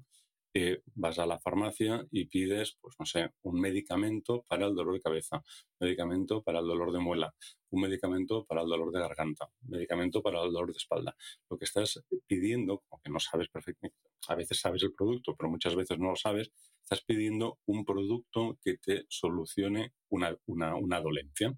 eh, 0.55 0.83
vas 0.95 1.19
a 1.19 1.27
la 1.27 1.39
farmacia 1.39 2.07
y 2.11 2.27
pides, 2.27 2.77
pues 2.81 2.95
no 2.99 3.07
sé, 3.07 3.31
un 3.43 3.61
medicamento 3.61 4.45
para 4.47 4.67
el 4.67 4.75
dolor 4.75 4.95
de 4.95 5.01
cabeza, 5.01 5.43
medicamento 5.81 6.43
para 6.43 6.61
el 6.61 6.67
dolor 6.67 6.93
de 6.93 6.99
muela, 6.99 7.35
un 7.71 7.83
medicamento 7.83 8.45
para 8.45 8.63
el 8.63 8.69
dolor 8.69 8.93
de 8.93 9.01
garganta, 9.01 9.49
medicamento 9.63 10.23
para 10.23 10.43
el 10.43 10.53
dolor 10.53 10.73
de 10.73 10.77
espalda. 10.77 11.17
Lo 11.49 11.57
que 11.57 11.65
estás 11.65 12.03
pidiendo, 12.27 12.83
aunque 12.91 13.11
no 13.11 13.19
sabes 13.19 13.49
perfectamente, 13.49 13.97
a 14.29 14.35
veces 14.35 14.61
sabes 14.61 14.83
el 14.83 14.93
producto, 14.93 15.35
pero 15.37 15.49
muchas 15.49 15.75
veces 15.75 15.99
no 15.99 16.11
lo 16.11 16.17
sabes, 16.17 16.51
estás 16.83 17.03
pidiendo 17.03 17.59
un 17.67 17.85
producto 17.85 18.59
que 18.63 18.77
te 18.77 19.07
solucione 19.09 19.95
una, 20.11 20.37
una, 20.47 20.77
una 20.77 21.01
dolencia. 21.01 21.57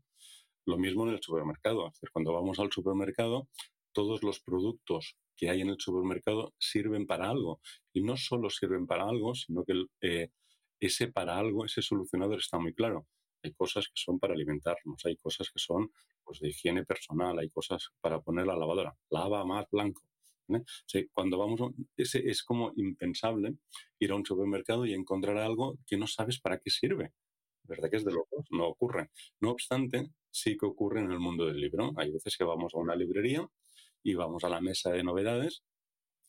Lo 0.66 0.78
mismo 0.78 1.07
en 1.07 1.14
el 1.14 1.20
supermercado. 1.20 1.92
Cuando 2.12 2.33
vamos 2.33 2.59
al 2.59 2.70
supermercado, 2.70 3.48
todos 3.92 4.22
los 4.22 4.40
productos 4.40 5.16
que 5.37 5.51
hay 5.51 5.61
en 5.61 5.70
el 5.70 5.77
supermercado 5.79 6.55
sirven 6.59 7.07
para 7.07 7.31
algo. 7.31 7.61
Y 7.92 8.03
no 8.03 8.16
solo 8.16 8.51
sirven 8.51 8.87
para 8.87 9.05
algo, 9.05 9.35
sino 9.35 9.64
que 9.64 9.85
eh, 10.01 10.31
ese 10.81 11.09
para 11.09 11.38
algo, 11.38 11.64
ese 11.64 11.83
solucionador 11.83 12.38
está 12.38 12.59
muy 12.59 12.75
claro. 12.75 13.07
Hay 13.42 13.53
cosas 13.53 13.87
que 13.87 13.94
son 13.97 14.18
para 14.18 14.35
alimentarnos, 14.35 15.05
hay 15.05 15.16
cosas 15.16 15.51
que 15.51 15.59
son 15.59 15.90
pues, 16.25 16.40
de 16.40 16.49
higiene 16.49 16.85
personal, 16.85 17.38
hay 17.38 17.51
cosas 17.51 17.90
para 18.01 18.20
poner 18.20 18.47
la 18.47 18.57
lavadora. 18.57 18.97
Lava 19.11 19.44
más 19.44 19.66
blanco. 19.70 20.03
cuando 21.12 21.38
vamos, 21.38 21.61
ese 21.97 22.29
es 22.29 22.42
como 22.42 22.73
impensable 22.77 23.57
ir 23.99 24.11
a 24.12 24.16
un 24.16 24.25
supermercado 24.25 24.87
y 24.87 24.94
encontrar 24.94 25.38
algo 25.38 25.79
que 25.87 25.97
no 25.97 26.07
sabes 26.07 26.40
para 26.40 26.59
qué 26.59 26.70
sirve. 26.70 27.12
¿Verdad 27.64 27.90
que 27.90 27.97
es 27.97 28.05
de 28.05 28.12
locos? 28.12 28.47
No 28.51 28.66
ocurre. 28.68 29.11
No 29.40 29.51
obstante, 29.51 30.11
sí 30.31 30.57
que 30.57 30.66
ocurre 30.66 31.01
en 31.01 31.11
el 31.11 31.18
mundo 31.18 31.47
del 31.47 31.61
libro. 31.61 31.92
Hay 31.97 32.11
veces 32.11 32.37
que 32.37 32.44
vamos 32.44 32.75
a 32.75 32.79
una 32.79 32.94
librería 32.94 33.49
y 34.04 34.14
vamos 34.14 34.44
a 34.44 34.48
la 34.48 34.60
mesa 34.60 34.90
de 34.92 35.02
novedades 35.02 35.64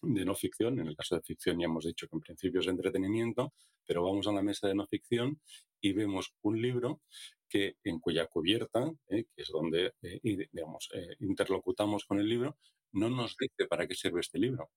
de 0.01 0.25
no 0.25 0.33
ficción. 0.33 0.79
En 0.79 0.87
el 0.87 0.95
caso 0.95 1.15
de 1.15 1.21
ficción 1.21 1.59
ya 1.59 1.65
hemos 1.65 1.85
dicho 1.85 2.07
que 2.07 2.15
en 2.15 2.21
principio 2.21 2.61
es 2.61 2.67
entretenimiento, 2.67 3.53
pero 3.85 4.03
vamos 4.03 4.27
a 4.27 4.31
la 4.31 4.41
mesa 4.41 4.67
de 4.67 4.75
no 4.75 4.87
ficción 4.87 5.39
y 5.81 5.93
vemos 5.93 6.33
un 6.41 6.61
libro 6.61 7.01
que 7.47 7.75
en 7.83 7.99
cuya 7.99 8.27
cubierta, 8.27 8.91
eh, 9.09 9.25
que 9.35 9.41
es 9.41 9.49
donde 9.49 9.93
eh, 10.01 10.19
digamos, 10.23 10.89
eh, 10.93 11.15
interlocutamos 11.19 12.05
con 12.05 12.19
el 12.19 12.27
libro, 12.27 12.57
no 12.93 13.09
nos 13.09 13.35
dice 13.37 13.67
para 13.67 13.87
qué 13.87 13.93
sirve 13.93 14.21
este 14.21 14.39
libro. 14.39 14.71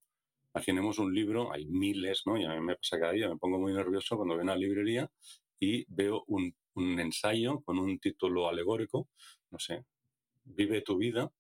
Imaginemos 0.55 0.99
un 0.99 1.15
libro, 1.15 1.53
hay 1.53 1.67
miles, 1.67 2.23
¿no? 2.27 2.37
Y 2.37 2.45
a 2.45 2.55
mí 2.55 2.61
me 2.61 2.75
pasa 2.77 2.99
cada 2.99 3.13
día, 3.13 3.29
me 3.29 3.37
pongo 3.37 3.59
muy 3.59 3.73
nervioso 3.73 4.17
cuando 4.17 4.35
a 4.35 4.39
una 4.39 4.57
librería 4.57 5.11
y 5.61 5.85
veo 5.89 6.25
un, 6.27 6.55
un 6.75 6.99
ensayo 6.99 7.61
con 7.61 7.79
un 7.79 7.99
título 8.01 8.49
alegórico, 8.49 9.09
no 9.51 9.59
sé, 9.59 9.85
vive 10.45 10.83
tu 10.83 10.97
vida, 10.97 11.31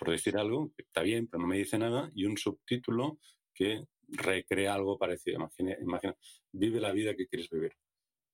por 0.00 0.10
decir 0.10 0.38
algo, 0.38 0.72
que 0.74 0.82
está 0.82 1.02
bien, 1.02 1.26
pero 1.26 1.42
no 1.42 1.46
me 1.46 1.58
dice 1.58 1.78
nada, 1.78 2.10
y 2.14 2.24
un 2.24 2.38
subtítulo 2.38 3.18
que 3.54 3.84
recrea 4.08 4.72
algo 4.74 4.96
parecido. 4.98 5.36
Imagina, 5.36 5.76
imagina, 5.78 6.16
vive 6.52 6.80
la 6.80 6.90
vida 6.92 7.14
que 7.14 7.26
quieres 7.26 7.50
vivir. 7.50 7.72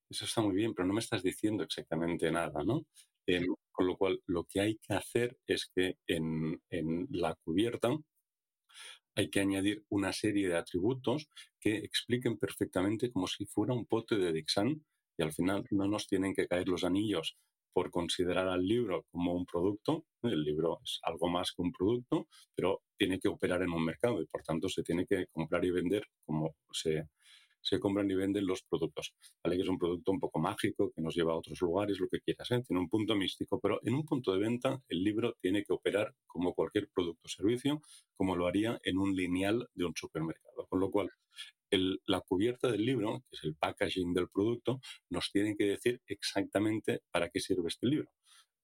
Eso 0.08 0.26
está 0.26 0.42
muy 0.42 0.54
bien, 0.54 0.74
pero 0.74 0.86
no 0.86 0.94
me 0.94 1.00
estás 1.00 1.24
diciendo 1.24 1.64
exactamente 1.64 2.30
nada, 2.30 2.62
¿no? 2.62 2.86
Em, 3.26 3.46
con 3.72 3.88
lo 3.88 3.96
cual, 3.96 4.22
lo 4.26 4.44
que 4.44 4.60
hay 4.60 4.76
que 4.76 4.94
hacer 4.94 5.36
es 5.44 5.68
que 5.74 5.98
en, 6.06 6.62
en 6.70 7.08
la 7.10 7.34
cubierta 7.34 7.90
hay 9.16 9.28
que 9.28 9.40
añadir 9.40 9.84
una 9.88 10.12
serie 10.12 10.48
de 10.48 10.56
atributos 10.56 11.28
que 11.58 11.78
expliquen 11.78 12.38
perfectamente 12.38 13.10
como 13.10 13.26
si 13.26 13.44
fuera 13.44 13.74
un 13.74 13.86
pote 13.86 14.16
de 14.16 14.32
Dixon 14.32 14.86
y 15.18 15.22
al 15.22 15.32
final 15.32 15.66
no 15.70 15.88
nos 15.88 16.06
tienen 16.06 16.32
que 16.32 16.46
caer 16.46 16.68
los 16.68 16.84
anillos 16.84 17.36
por 17.76 17.90
considerar 17.90 18.48
al 18.48 18.66
libro 18.66 19.04
como 19.10 19.34
un 19.34 19.44
producto. 19.44 20.06
El 20.22 20.42
libro 20.42 20.80
es 20.82 20.98
algo 21.02 21.28
más 21.28 21.52
que 21.52 21.60
un 21.60 21.72
producto, 21.72 22.26
pero 22.54 22.80
tiene 22.96 23.18
que 23.18 23.28
operar 23.28 23.60
en 23.60 23.70
un 23.70 23.84
mercado 23.84 24.22
y 24.22 24.26
por 24.26 24.42
tanto 24.42 24.70
se 24.70 24.82
tiene 24.82 25.04
que 25.04 25.26
comprar 25.26 25.62
y 25.62 25.70
vender 25.70 26.04
como 26.24 26.56
se, 26.72 27.10
se 27.60 27.78
compran 27.78 28.10
y 28.10 28.14
venden 28.14 28.46
los 28.46 28.62
productos. 28.62 29.12
¿vale? 29.44 29.56
Que 29.56 29.62
es 29.62 29.68
un 29.68 29.76
producto 29.78 30.10
un 30.10 30.18
poco 30.18 30.38
mágico, 30.38 30.90
que 30.90 31.02
nos 31.02 31.14
lleva 31.14 31.34
a 31.34 31.36
otros 31.36 31.60
lugares, 31.60 32.00
lo 32.00 32.08
que 32.08 32.20
quieras. 32.20 32.50
¿eh? 32.52 32.62
Tiene 32.66 32.80
un 32.80 32.88
punto 32.88 33.14
místico, 33.14 33.60
pero 33.60 33.78
en 33.84 33.92
un 33.92 34.06
punto 34.06 34.32
de 34.32 34.38
venta 34.38 34.80
el 34.88 35.04
libro 35.04 35.36
tiene 35.42 35.62
que 35.62 35.74
operar 35.74 36.14
como 36.26 36.54
cualquier 36.54 36.88
producto 36.88 37.26
o 37.26 37.28
servicio, 37.28 37.82
como 38.16 38.36
lo 38.36 38.46
haría 38.46 38.80
en 38.84 38.96
un 38.96 39.14
lineal 39.14 39.68
de 39.74 39.84
un 39.84 39.92
supermercado. 39.94 40.66
Con 40.66 40.80
lo 40.80 40.90
cual, 40.90 41.10
la 41.70 42.20
cubierta 42.20 42.70
del 42.70 42.84
libro, 42.84 43.24
que 43.28 43.36
es 43.36 43.44
el 43.44 43.54
packaging 43.56 44.14
del 44.14 44.28
producto, 44.28 44.80
nos 45.10 45.30
tiene 45.32 45.56
que 45.56 45.64
decir 45.64 46.00
exactamente 46.06 47.02
para 47.10 47.28
qué 47.28 47.40
sirve 47.40 47.68
este 47.68 47.86
libro. 47.86 48.10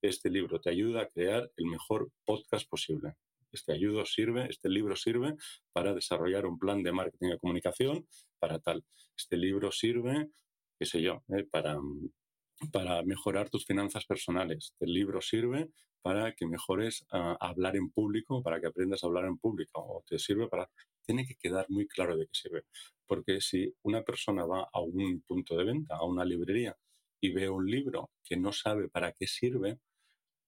Este 0.03 0.31
libro 0.31 0.61
te 0.61 0.71
ayuda 0.71 1.03
a 1.03 1.09
crear 1.09 1.51
el 1.57 1.67
mejor 1.67 2.11
podcast 2.25 2.69
posible. 2.69 3.15
Este 3.53 3.73
ayudo 3.73 4.07
sirve, 4.07 4.47
este 4.49 4.69
libro 4.69 4.97
sirve 4.97 5.35
para 5.73 5.95
desarrollar 5.95 6.47
un 6.47 6.59
plan 6.59 6.83
de 6.83 6.93
marketing 6.93 7.33
y 7.35 7.39
comunicación 7.39 8.07
para 8.39 8.59
tal. 8.59 8.85
Este 9.17 9.37
libro 9.37 9.71
sirve, 9.71 10.31
qué 10.79 10.87
sé 10.87 11.03
yo, 11.03 11.23
eh, 11.29 11.45
para, 11.45 11.79
para 12.71 13.03
mejorar 13.03 13.51
tus 13.51 13.65
finanzas 13.67 14.05
personales. 14.07 14.73
Este 14.73 14.87
libro 14.87 15.21
sirve 15.21 15.71
para 16.03 16.33
que 16.35 16.47
mejores 16.47 17.05
a 17.11 17.37
hablar 17.41 17.77
en 17.77 17.91
público, 17.91 18.43
para 18.43 18.61
que 18.61 18.67
aprendas 18.67 19.03
a 19.03 19.07
hablar 19.07 19.25
en 19.25 19.39
público, 19.39 19.81
o 19.81 20.05
te 20.07 20.19
sirve 20.19 20.49
para... 20.49 20.69
Tiene 21.05 21.27
que 21.27 21.35
quedar 21.37 21.67
muy 21.69 21.87
claro 21.87 22.17
de 22.17 22.27
qué 22.27 22.33
sirve. 22.33 22.65
Porque 23.07 23.41
si 23.41 23.73
una 23.83 24.03
persona 24.03 24.45
va 24.45 24.69
a 24.73 24.81
un 24.81 25.23
punto 25.27 25.57
de 25.57 25.65
venta, 25.65 25.97
a 25.97 26.05
una 26.05 26.25
librería, 26.25 26.77
y 27.21 27.33
ve 27.33 27.49
un 27.49 27.71
libro 27.71 28.11
que 28.25 28.37
no 28.37 28.53
sabe 28.53 28.89
para 28.89 29.13
qué 29.13 29.27
sirve, 29.27 29.79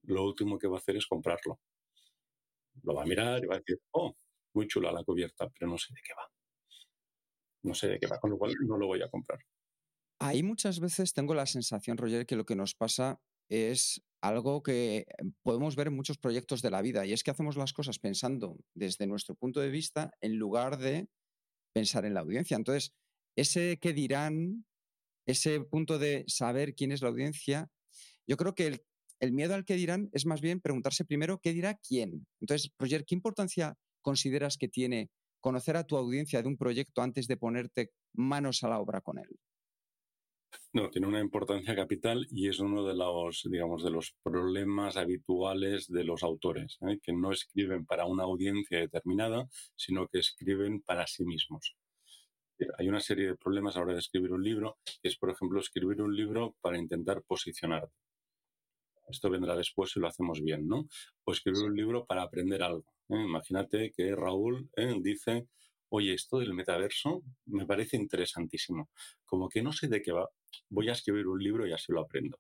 lo 0.03 0.24
último 0.24 0.59
que 0.59 0.66
va 0.66 0.77
a 0.77 0.79
hacer 0.79 0.96
es 0.96 1.07
comprarlo. 1.07 1.61
Lo 2.83 2.94
va 2.94 3.03
a 3.03 3.07
mirar 3.07 3.42
y 3.42 3.46
va 3.46 3.57
a 3.57 3.59
decir, 3.59 3.81
oh, 3.92 4.16
muy 4.55 4.66
chula 4.66 4.92
la 4.92 5.05
cubierta, 5.05 5.48
pero 5.48 5.70
no 5.70 5.79
sé 5.79 5.94
de 5.94 6.00
qué 6.05 6.14
va. 6.14 6.29
No 7.62 7.74
sé 7.74 7.88
de 7.88 7.98
qué 7.98 8.07
va, 8.07 8.18
con 8.18 8.31
lo 8.31 8.38
cual 8.38 8.55
no 8.66 8.77
lo 8.77 8.87
voy 8.87 9.03
a 9.03 9.09
comprar. 9.09 9.38
Ahí 10.20 10.42
muchas 10.42 10.81
veces 10.81 11.12
tengo 11.12 11.35
la 11.35 11.46
sensación, 11.46 11.96
Roger, 11.96 12.27
que 12.27 12.37
lo 12.37 12.46
que 12.46 12.57
nos 12.57 12.74
pasa 12.74 13.20
es 13.48 14.03
algo 14.22 14.62
que 14.62 15.07
podemos 15.42 15.77
ver 15.77 15.88
en 15.88 15.96
muchos 15.96 16.18
proyectos 16.18 16.62
de 16.62 16.70
la 16.70 16.81
vida 16.81 17.05
y 17.05 17.12
es 17.12 17.22
que 17.22 17.31
hacemos 17.31 17.57
las 17.57 17.72
cosas 17.72 17.98
pensando 17.98 18.57
desde 18.74 19.07
nuestro 19.07 19.35
punto 19.35 19.61
de 19.61 19.68
vista 19.68 20.12
en 20.20 20.37
lugar 20.37 20.79
de 20.79 21.09
pensar 21.74 22.07
en 22.07 22.14
la 22.14 22.20
audiencia. 22.20 22.57
Entonces, 22.57 22.94
ese 23.37 23.79
que 23.79 23.92
dirán, 23.92 24.64
ese 25.27 25.61
punto 25.61 25.98
de 25.98 26.24
saber 26.27 26.74
quién 26.74 26.92
es 26.92 27.03
la 27.03 27.09
audiencia, 27.09 27.68
yo 28.27 28.37
creo 28.37 28.55
que 28.55 28.81
el, 29.20 29.33
miedo 29.33 29.55
al 29.55 29.64
que 29.64 29.74
dirán 29.74 30.09
es 30.12 30.24
más 30.24 30.40
bien 30.40 30.61
preguntarse 30.61 31.05
primero 31.05 31.40
qué 31.40 31.53
dirá 31.53 31.74
quién. 31.74 32.27
Entonces, 32.40 32.70
Roger, 32.79 33.05
¿qué 33.05 33.14
importancia 33.14 33.77
consideras 34.00 34.57
que 34.57 34.68
tiene 34.68 35.11
conocer 35.40 35.77
a 35.77 35.85
tu 35.85 35.96
audiencia 35.96 36.40
de 36.40 36.48
un 36.48 36.57
proyecto 36.57 37.03
antes 37.03 37.27
de 37.27 37.37
ponerte 37.37 37.90
manos 38.14 38.62
a 38.62 38.68
la 38.68 38.79
obra 38.79 39.00
con 39.00 39.18
él? 39.18 39.29
No, 40.72 40.90
tiene 40.90 41.06
una 41.06 41.20
importancia 41.20 41.74
capital 41.74 42.26
y 42.30 42.48
es 42.48 42.58
uno 42.58 42.84
de 42.84 42.94
los, 42.94 43.42
digamos, 43.50 43.84
de 43.84 43.90
los 43.90 44.14
problemas 44.22 44.96
habituales 44.96 45.88
de 45.88 46.04
los 46.04 46.22
autores, 46.22 46.78
¿eh? 46.88 46.98
que 47.02 47.12
no 47.12 47.32
escriben 47.32 47.86
para 47.86 48.06
una 48.06 48.24
audiencia 48.24 48.78
determinada, 48.78 49.48
sino 49.76 50.08
que 50.08 50.18
escriben 50.18 50.80
para 50.82 51.06
sí 51.06 51.24
mismos. 51.24 51.76
Hay 52.78 52.88
una 52.88 53.00
serie 53.00 53.28
de 53.28 53.36
problemas 53.36 53.74
a 53.74 53.80
la 53.80 53.84
hora 53.84 53.92
de 53.94 54.00
escribir 54.00 54.32
un 54.32 54.42
libro, 54.42 54.78
que 54.84 55.08
es, 55.08 55.16
por 55.16 55.30
ejemplo, 55.30 55.60
escribir 55.60 56.00
un 56.02 56.14
libro 56.14 56.56
para 56.60 56.78
intentar 56.78 57.22
posicionarte. 57.22 57.92
Esto 59.08 59.28
vendrá 59.28 59.56
después 59.56 59.90
si 59.90 60.00
lo 60.00 60.06
hacemos 60.06 60.40
bien, 60.40 60.66
¿no? 60.66 60.88
O 61.24 61.32
escribir 61.32 61.64
un 61.64 61.76
libro 61.76 62.06
para 62.06 62.22
aprender 62.22 62.62
algo. 62.62 62.86
¿eh? 63.08 63.22
Imagínate 63.22 63.92
que 63.92 64.14
Raúl 64.14 64.70
¿eh? 64.76 64.94
dice, 65.00 65.48
oye, 65.90 66.14
esto 66.14 66.38
del 66.38 66.54
metaverso 66.54 67.22
me 67.46 67.66
parece 67.66 67.96
interesantísimo. 67.96 68.90
Como 69.24 69.48
que 69.48 69.62
no 69.62 69.72
sé 69.72 69.88
de 69.88 70.02
qué 70.02 70.12
va, 70.12 70.28
voy 70.68 70.88
a 70.88 70.92
escribir 70.92 71.26
un 71.26 71.42
libro 71.42 71.66
y 71.66 71.72
así 71.72 71.92
lo 71.92 72.00
aprendo. 72.00 72.38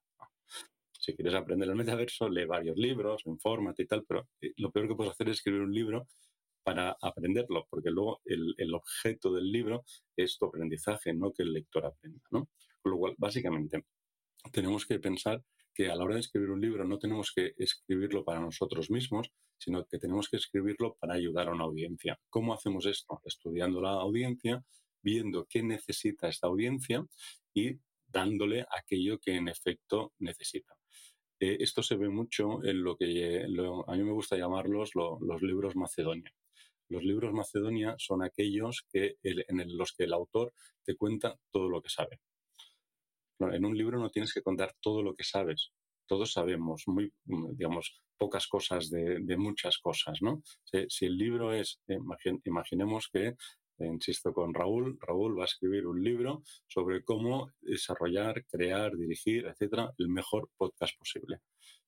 Si 0.92 1.14
quieres 1.14 1.34
aprender 1.34 1.68
el 1.68 1.76
metaverso, 1.76 2.28
lee 2.28 2.46
varios 2.46 2.76
libros, 2.78 3.22
infórmate 3.26 3.82
y 3.82 3.86
tal, 3.86 4.04
pero 4.08 4.28
eh, 4.40 4.52
lo 4.56 4.70
peor 4.70 4.88
que 4.88 4.94
puedes 4.94 5.12
hacer 5.12 5.28
es 5.28 5.36
escribir 5.36 5.60
un 5.60 5.74
libro 5.74 6.08
para 6.62 6.96
aprenderlo, 7.02 7.66
porque 7.68 7.90
luego 7.90 8.22
el, 8.24 8.74
objeto 8.74 9.32
del 9.34 9.52
libro 9.52 9.84
es 10.16 10.38
tu 10.38 10.46
aprendizaje, 10.46 11.12
no 11.12 11.30
que 11.30 11.42
el 11.42 11.52
lector 11.52 11.84
aprenda, 11.84 12.22
¿no? 12.30 12.48
Con 12.80 12.92
lo 12.92 12.98
cual, 12.98 13.14
básicamente, 13.18 13.84
tenemos 14.50 14.86
que 14.86 14.98
pensar 14.98 15.42
que 15.74 15.90
a 15.90 15.96
la 15.96 16.04
hora 16.04 16.14
de 16.14 16.20
escribir 16.20 16.50
un 16.50 16.60
libro 16.60 16.84
no 16.84 16.98
tenemos 16.98 17.32
que 17.34 17.54
escribirlo 17.58 18.24
para 18.24 18.40
nosotros 18.40 18.90
mismos, 18.90 19.30
sino 19.58 19.84
que 19.84 19.98
tenemos 19.98 20.28
que 20.28 20.36
escribirlo 20.36 20.96
para 21.00 21.14
ayudar 21.14 21.48
a 21.48 21.52
una 21.52 21.64
audiencia. 21.64 22.18
¿Cómo 22.30 22.54
hacemos 22.54 22.86
esto? 22.86 23.20
Estudiando 23.24 23.80
la 23.80 23.90
audiencia, 23.90 24.64
viendo 25.02 25.46
qué 25.48 25.62
necesita 25.62 26.28
esta 26.28 26.46
audiencia 26.46 27.04
y 27.52 27.78
dándole 28.06 28.64
aquello 28.70 29.18
que 29.18 29.34
en 29.34 29.48
efecto 29.48 30.12
necesita. 30.18 30.74
Eh, 31.40 31.56
esto 31.60 31.82
se 31.82 31.96
ve 31.96 32.08
mucho 32.08 32.64
en 32.64 32.82
lo 32.82 32.96
que 32.96 33.42
a 33.42 33.96
mí 33.96 34.04
me 34.04 34.12
gusta 34.12 34.36
llamarlos 34.36 34.92
los 34.94 35.42
libros 35.42 35.74
Macedonia. 35.76 36.32
Los 36.88 37.02
libros 37.02 37.32
Macedonia 37.32 37.96
son 37.98 38.22
aquellos 38.22 38.86
que 38.90 39.16
en 39.22 39.76
los 39.76 39.92
que 39.92 40.04
el 40.04 40.12
autor 40.12 40.52
te 40.84 40.96
cuenta 40.96 41.38
todo 41.50 41.68
lo 41.68 41.82
que 41.82 41.88
sabe. 41.88 42.20
En 43.40 43.64
un 43.64 43.76
libro 43.76 43.98
no 43.98 44.10
tienes 44.10 44.32
que 44.32 44.42
contar 44.42 44.74
todo 44.80 45.02
lo 45.02 45.14
que 45.14 45.24
sabes. 45.24 45.70
Todos 46.06 46.32
sabemos 46.32 46.84
muy, 46.86 47.12
digamos, 47.24 48.00
pocas 48.18 48.46
cosas 48.46 48.90
de, 48.90 49.36
muchas 49.36 49.78
cosas, 49.78 50.18
¿no? 50.20 50.42
Si, 50.64 51.06
el 51.06 51.16
libro 51.16 51.52
es, 51.52 51.80
imaginemos 52.44 53.08
que 53.12 53.34
insisto 53.78 54.32
con 54.32 54.54
Raúl, 54.54 54.98
Raúl 55.00 55.38
va 55.38 55.42
a 55.42 55.46
escribir 55.46 55.86
un 55.86 56.02
libro 56.02 56.42
sobre 56.68 57.02
cómo 57.02 57.50
desarrollar, 57.60 58.44
crear, 58.46 58.96
dirigir, 58.96 59.46
etcétera, 59.46 59.92
el 59.98 60.08
mejor 60.08 60.48
podcast 60.56 60.96
posible. 60.96 61.40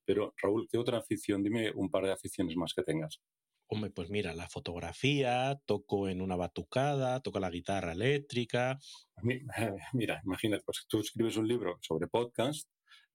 Pero 0.05 0.35
Raúl, 0.41 0.69
¿qué 0.71 0.79
otra 0.79 0.99
afición? 0.99 1.43
Dime 1.43 1.73
un 1.75 1.91
par 1.91 2.05
de 2.05 2.13
aficiones 2.13 2.57
más 2.57 2.73
que 2.75 2.83
tengas. 2.83 3.21
Hombre, 3.69 3.91
pues 3.91 4.11
mira, 4.11 4.33
la 4.33 4.49
fotografía, 4.49 5.61
toco 5.67 6.09
en 6.09 6.21
una 6.21 6.37
batucada, 6.37 7.21
toco 7.21 7.41
la 7.41 7.51
guitarra 7.51 7.93
eléctrica. 7.93 8.79
Mira, 9.93 10.21
imagínate, 10.25 10.63
pues 10.65 10.85
tú 10.89 11.01
escribes 11.01 11.37
un 11.37 11.49
libro 11.49 11.79
sobre 11.81 12.07
podcast 12.07 12.71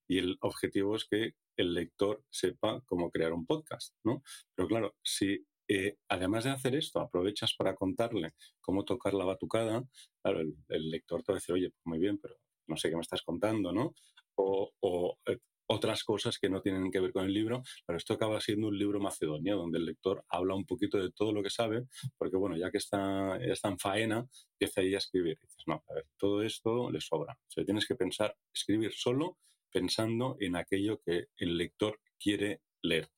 y 0.09 0.17
el 0.17 0.37
objetivo 0.41 0.97
es 0.97 1.05
que 1.05 1.35
el 1.55 1.73
lector 1.73 2.25
sepa 2.29 2.81
cómo 2.85 3.11
crear 3.11 3.31
un 3.31 3.45
podcast, 3.45 3.95
¿no? 4.03 4.23
Pero 4.53 4.67
claro, 4.67 4.95
si 5.01 5.45
eh, 5.69 5.95
además 6.09 6.43
de 6.43 6.49
hacer 6.49 6.75
esto, 6.75 6.99
aprovechas 6.99 7.53
para 7.55 7.75
contarle 7.75 8.33
cómo 8.59 8.83
tocar 8.83 9.13
la 9.13 9.23
batucada, 9.23 9.85
claro, 10.21 10.41
el, 10.41 10.89
lector 10.89 11.23
te 11.23 11.31
va 11.31 11.37
a 11.37 11.39
decir, 11.39 11.55
oye, 11.55 11.69
pues 11.69 11.85
muy 11.85 11.99
bien, 11.99 12.17
pero 12.17 12.35
no 12.67 12.75
sé 12.75 12.89
qué 12.89 12.95
me 12.95 13.01
estás 13.01 13.21
contando, 13.21 13.71
¿no? 13.71 13.95
O, 14.35 15.17
eh, 15.27 15.37
otras 15.71 16.03
cosas 16.03 16.37
que 16.37 16.49
no 16.49 16.61
tienen 16.61 16.91
que 16.91 16.99
ver 16.99 17.13
con 17.13 17.25
el 17.25 17.33
libro, 17.33 17.63
pero 17.85 17.97
esto 17.97 18.13
acaba 18.13 18.41
siendo 18.41 18.67
un 18.67 18.77
libro 18.77 18.99
macedonio, 18.99 19.55
donde 19.55 19.79
el 19.79 19.85
lector 19.85 20.23
habla 20.27 20.53
un 20.53 20.65
poquito 20.65 20.97
de 20.97 21.11
todo 21.11 21.31
lo 21.31 21.41
que 21.41 21.49
sabe, 21.49 21.87
porque 22.17 22.35
bueno, 22.35 22.57
ya 22.57 22.69
que 22.71 22.77
está, 22.77 23.37
está 23.37 23.69
en 23.69 23.79
faena, 23.79 24.27
empieza 24.53 24.81
ahí 24.81 24.93
a 24.95 24.97
escribir. 24.97 25.37
Dices, 25.41 25.63
no, 25.67 25.83
a 25.87 25.93
ver, 25.93 26.07
todo 26.17 26.43
esto 26.43 26.91
le 26.91 26.99
sobra. 26.99 27.33
O 27.33 27.51
sea, 27.51 27.63
tienes 27.63 27.87
que 27.87 27.95
pensar, 27.95 28.35
escribir 28.53 28.91
solo 28.93 29.37
pensando 29.71 30.35
en 30.39 30.57
aquello 30.57 30.99
que 31.01 31.27
el 31.37 31.57
lector 31.57 31.99
quiere 32.19 32.61
leer 32.81 33.09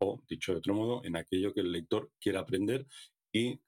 o, 0.00 0.22
dicho 0.28 0.52
de 0.52 0.58
otro 0.58 0.74
modo, 0.74 1.04
en 1.04 1.16
aquello 1.16 1.52
que 1.52 1.60
el 1.60 1.72
lector 1.72 2.10
quiere 2.20 2.38
aprender 2.38 2.86
y 3.32 3.60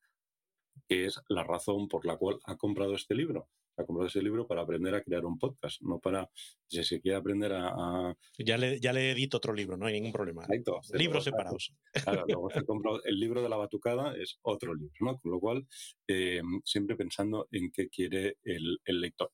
que 0.89 1.05
es 1.05 1.21
la 1.29 1.45
razón 1.45 1.89
por 1.89 2.07
la 2.07 2.17
cual 2.17 2.39
ha 2.45 2.57
comprado 2.57 2.95
este 2.95 3.15
libro. 3.15 3.49
Ha 3.81 3.87
comprado 3.87 4.09
este 4.09 4.23
libro 4.23 4.47
para 4.47 4.63
aprender 4.63 4.95
a 4.95 5.03
crear 5.03 5.25
un 5.25 5.39
podcast, 5.39 5.81
no 5.83 5.99
para, 5.99 6.29
si 6.67 6.83
se 6.85 7.01
quiere 7.01 7.19
aprender 7.19 7.53
a... 7.53 8.15
Ya, 8.39 8.59
le, 8.59 8.81
ya 8.81 8.93
le 8.93 9.13
edito 9.13 9.39
otro 9.39 9.53
libro, 9.53 9.77
no 9.77 9.87
hay 9.87 9.95
ningún 9.95 10.13
problema. 10.13 10.47
Libros 10.93 11.25
separados. 11.25 11.75
Claro, 11.93 12.25
el 13.05 13.21
libro 13.21 13.43
de 13.43 13.49
la 13.49 13.57
batucada 13.57 14.15
es 14.17 14.39
otro 14.43 14.75
libro, 14.75 14.95
¿no? 15.01 15.19
Con 15.19 15.33
lo 15.33 15.41
cual, 15.41 15.67
eh, 16.07 16.43
siempre 16.65 16.97
pensando 16.97 17.49
en 17.51 17.71
qué 17.71 17.89
quiere 17.89 18.37
el, 18.43 18.79
el 18.85 19.01
lector 19.01 19.33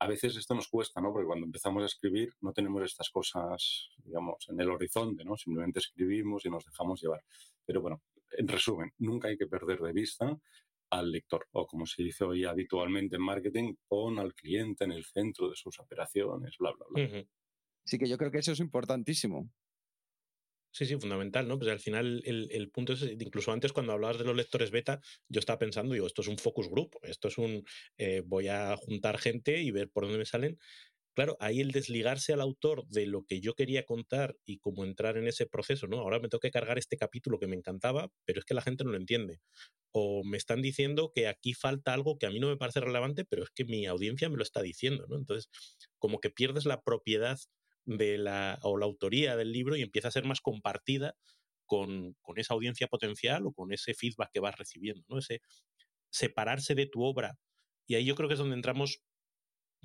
a 0.00 0.06
veces 0.06 0.34
esto 0.36 0.54
nos 0.54 0.68
cuesta, 0.68 1.00
¿no? 1.00 1.12
Porque 1.12 1.26
cuando 1.26 1.44
empezamos 1.44 1.82
a 1.82 1.86
escribir 1.86 2.32
no 2.40 2.52
tenemos 2.52 2.82
estas 2.82 3.10
cosas, 3.10 3.90
digamos, 4.02 4.48
en 4.48 4.58
el 4.58 4.70
horizonte, 4.70 5.24
¿no? 5.24 5.36
Simplemente 5.36 5.78
escribimos 5.78 6.44
y 6.46 6.50
nos 6.50 6.64
dejamos 6.64 7.02
llevar. 7.02 7.22
Pero 7.66 7.82
bueno, 7.82 8.02
en 8.30 8.48
resumen, 8.48 8.92
nunca 8.98 9.28
hay 9.28 9.36
que 9.36 9.46
perder 9.46 9.78
de 9.78 9.92
vista 9.92 10.38
al 10.90 11.10
lector, 11.10 11.46
o 11.52 11.66
como 11.66 11.86
se 11.86 12.02
dice 12.02 12.24
hoy 12.24 12.44
habitualmente 12.44 13.16
en 13.16 13.22
marketing, 13.22 13.74
pon 13.88 14.18
al 14.18 14.34
cliente 14.34 14.84
en 14.84 14.92
el 14.92 15.04
centro 15.04 15.48
de 15.48 15.56
sus 15.56 15.78
operaciones, 15.78 16.56
bla, 16.58 16.72
bla, 16.72 16.86
bla. 16.90 17.24
Sí 17.84 17.98
que 17.98 18.08
yo 18.08 18.18
creo 18.18 18.30
que 18.30 18.38
eso 18.38 18.52
es 18.52 18.60
importantísimo. 18.60 19.50
Sí, 20.72 20.86
sí, 20.86 20.96
fundamental, 20.96 21.48
¿no? 21.48 21.58
Pues 21.58 21.68
al 21.68 21.80
final 21.80 22.22
el, 22.24 22.70
punto 22.70 22.92
es, 22.92 23.02
incluso 23.02 23.50
antes 23.50 23.72
cuando 23.72 23.92
hablabas 23.92 24.18
de 24.18 24.24
los 24.24 24.36
lectores 24.36 24.70
beta, 24.70 25.00
yo 25.28 25.40
estaba 25.40 25.58
pensando, 25.58 25.94
digo, 25.94 26.06
esto 26.06 26.22
es 26.22 26.28
un 26.28 26.38
focus 26.38 26.68
group, 26.68 26.96
esto 27.02 27.26
es 27.26 27.38
un, 27.38 27.64
eh, 27.96 28.22
voy 28.24 28.46
a 28.46 28.76
juntar 28.76 29.18
gente 29.18 29.60
y 29.60 29.72
ver 29.72 29.90
por 29.90 30.04
dónde 30.04 30.18
me 30.18 30.26
salen. 30.26 30.58
Claro, 31.14 31.36
ahí 31.40 31.60
el 31.60 31.72
desligarse 31.72 32.32
al 32.32 32.40
autor 32.40 32.86
de 32.88 33.06
lo 33.06 33.24
que 33.24 33.40
yo 33.40 33.54
quería 33.54 33.84
contar 33.84 34.36
y 34.44 34.58
cómo 34.58 34.84
entrar 34.84 35.16
en 35.16 35.26
ese 35.26 35.46
proceso, 35.46 35.86
¿no? 35.86 35.98
Ahora 35.98 36.18
me 36.18 36.28
tengo 36.28 36.40
que 36.40 36.50
cargar 36.50 36.78
este 36.78 36.96
capítulo 36.96 37.38
que 37.38 37.46
me 37.46 37.56
encantaba, 37.56 38.10
pero 38.24 38.40
es 38.40 38.44
que 38.44 38.54
la 38.54 38.62
gente 38.62 38.84
no 38.84 38.90
lo 38.90 38.96
entiende. 38.96 39.40
O 39.92 40.24
me 40.24 40.36
están 40.36 40.62
diciendo 40.62 41.12
que 41.14 41.26
aquí 41.28 41.54
falta 41.54 41.92
algo 41.94 42.18
que 42.18 42.26
a 42.26 42.30
mí 42.30 42.40
no 42.40 42.48
me 42.48 42.56
parece 42.56 42.80
relevante, 42.80 43.24
pero 43.24 43.42
es 43.42 43.50
que 43.50 43.64
mi 43.64 43.86
audiencia 43.86 44.28
me 44.28 44.36
lo 44.36 44.42
está 44.42 44.62
diciendo, 44.62 45.06
¿no? 45.08 45.16
Entonces, 45.16 45.50
como 45.98 46.20
que 46.20 46.30
pierdes 46.30 46.64
la 46.64 46.80
propiedad 46.82 47.38
de 47.84 48.18
la, 48.18 48.58
o 48.62 48.78
la 48.78 48.86
autoría 48.86 49.36
del 49.36 49.52
libro 49.52 49.76
y 49.76 49.82
empieza 49.82 50.08
a 50.08 50.12
ser 50.12 50.24
más 50.24 50.40
compartida 50.40 51.14
con, 51.66 52.14
con, 52.22 52.38
esa 52.38 52.54
audiencia 52.54 52.88
potencial 52.88 53.46
o 53.46 53.52
con 53.52 53.72
ese 53.72 53.94
feedback 53.94 54.30
que 54.32 54.40
vas 54.40 54.56
recibiendo, 54.56 55.04
¿no? 55.08 55.18
Ese 55.18 55.40
separarse 56.10 56.74
de 56.74 56.86
tu 56.86 57.02
obra. 57.02 57.38
Y 57.86 57.94
ahí 57.96 58.04
yo 58.04 58.14
creo 58.14 58.28
que 58.28 58.34
es 58.34 58.38
donde 58.38 58.56
entramos 58.56 59.02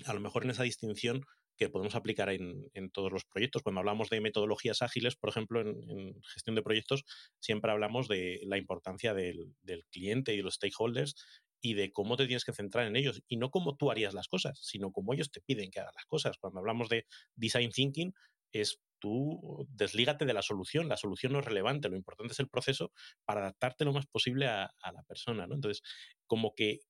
a 0.04 0.14
lo 0.14 0.20
mejor 0.20 0.44
en 0.44 0.50
esa 0.50 0.62
distinción 0.62 1.24
que 1.56 1.70
podemos 1.70 1.94
aplicar 1.94 2.28
en, 2.28 2.68
en, 2.74 2.90
todos 2.90 3.10
los 3.10 3.24
proyectos. 3.24 3.62
Cuando 3.62 3.80
hablamos 3.80 4.10
de 4.10 4.20
metodologías 4.20 4.82
ágiles, 4.82 5.16
por 5.16 5.30
ejemplo, 5.30 5.60
en, 5.60 6.20
gestión 6.34 6.54
de 6.54 6.62
proyectos, 6.62 7.04
siempre 7.40 7.70
hablamos 7.70 8.08
de 8.08 8.40
la 8.44 8.58
importancia 8.58 9.14
del, 9.14 9.54
del, 9.62 9.84
cliente 9.86 10.34
y 10.34 10.38
de 10.38 10.42
los 10.42 10.54
stakeholders 10.54 11.14
y 11.62 11.74
de 11.74 11.92
cómo 11.92 12.16
te 12.16 12.26
tienes 12.26 12.44
que 12.44 12.52
centrar 12.52 12.86
en 12.86 12.96
ellos 12.96 13.22
y 13.26 13.38
no 13.38 13.50
cómo 13.50 13.76
tú 13.76 13.90
harías 13.90 14.12
las 14.12 14.28
cosas, 14.28 14.58
sino 14.60 14.92
cómo 14.92 15.14
ellos 15.14 15.30
te 15.30 15.40
piden 15.40 15.70
que 15.70 15.80
hagas 15.80 15.94
las 15.94 16.04
cosas. 16.04 16.36
Cuando 16.38 16.60
hablamos 16.60 16.88
de 16.88 17.06
design 17.34 17.70
thinking, 17.70 18.12
es 18.52 18.78
tú 18.98 19.66
deslígate 19.70 20.24
de 20.24 20.34
la 20.34 20.42
solución, 20.42 20.88
la 20.88 20.96
solución 20.96 21.32
no 21.32 21.40
es 21.40 21.44
relevante, 21.44 21.88
lo 21.88 21.96
importante 21.96 22.32
es 22.32 22.40
el 22.40 22.48
proceso 22.48 22.92
para 23.24 23.40
adaptarte 23.40 23.84
lo 23.84 23.92
más 23.92 24.06
posible 24.06 24.46
a, 24.46 24.70
a 24.80 24.92
la 24.92 25.02
persona. 25.04 25.46
¿no? 25.46 25.54
Entonces, 25.54 25.82
como 26.26 26.54
que 26.54 26.80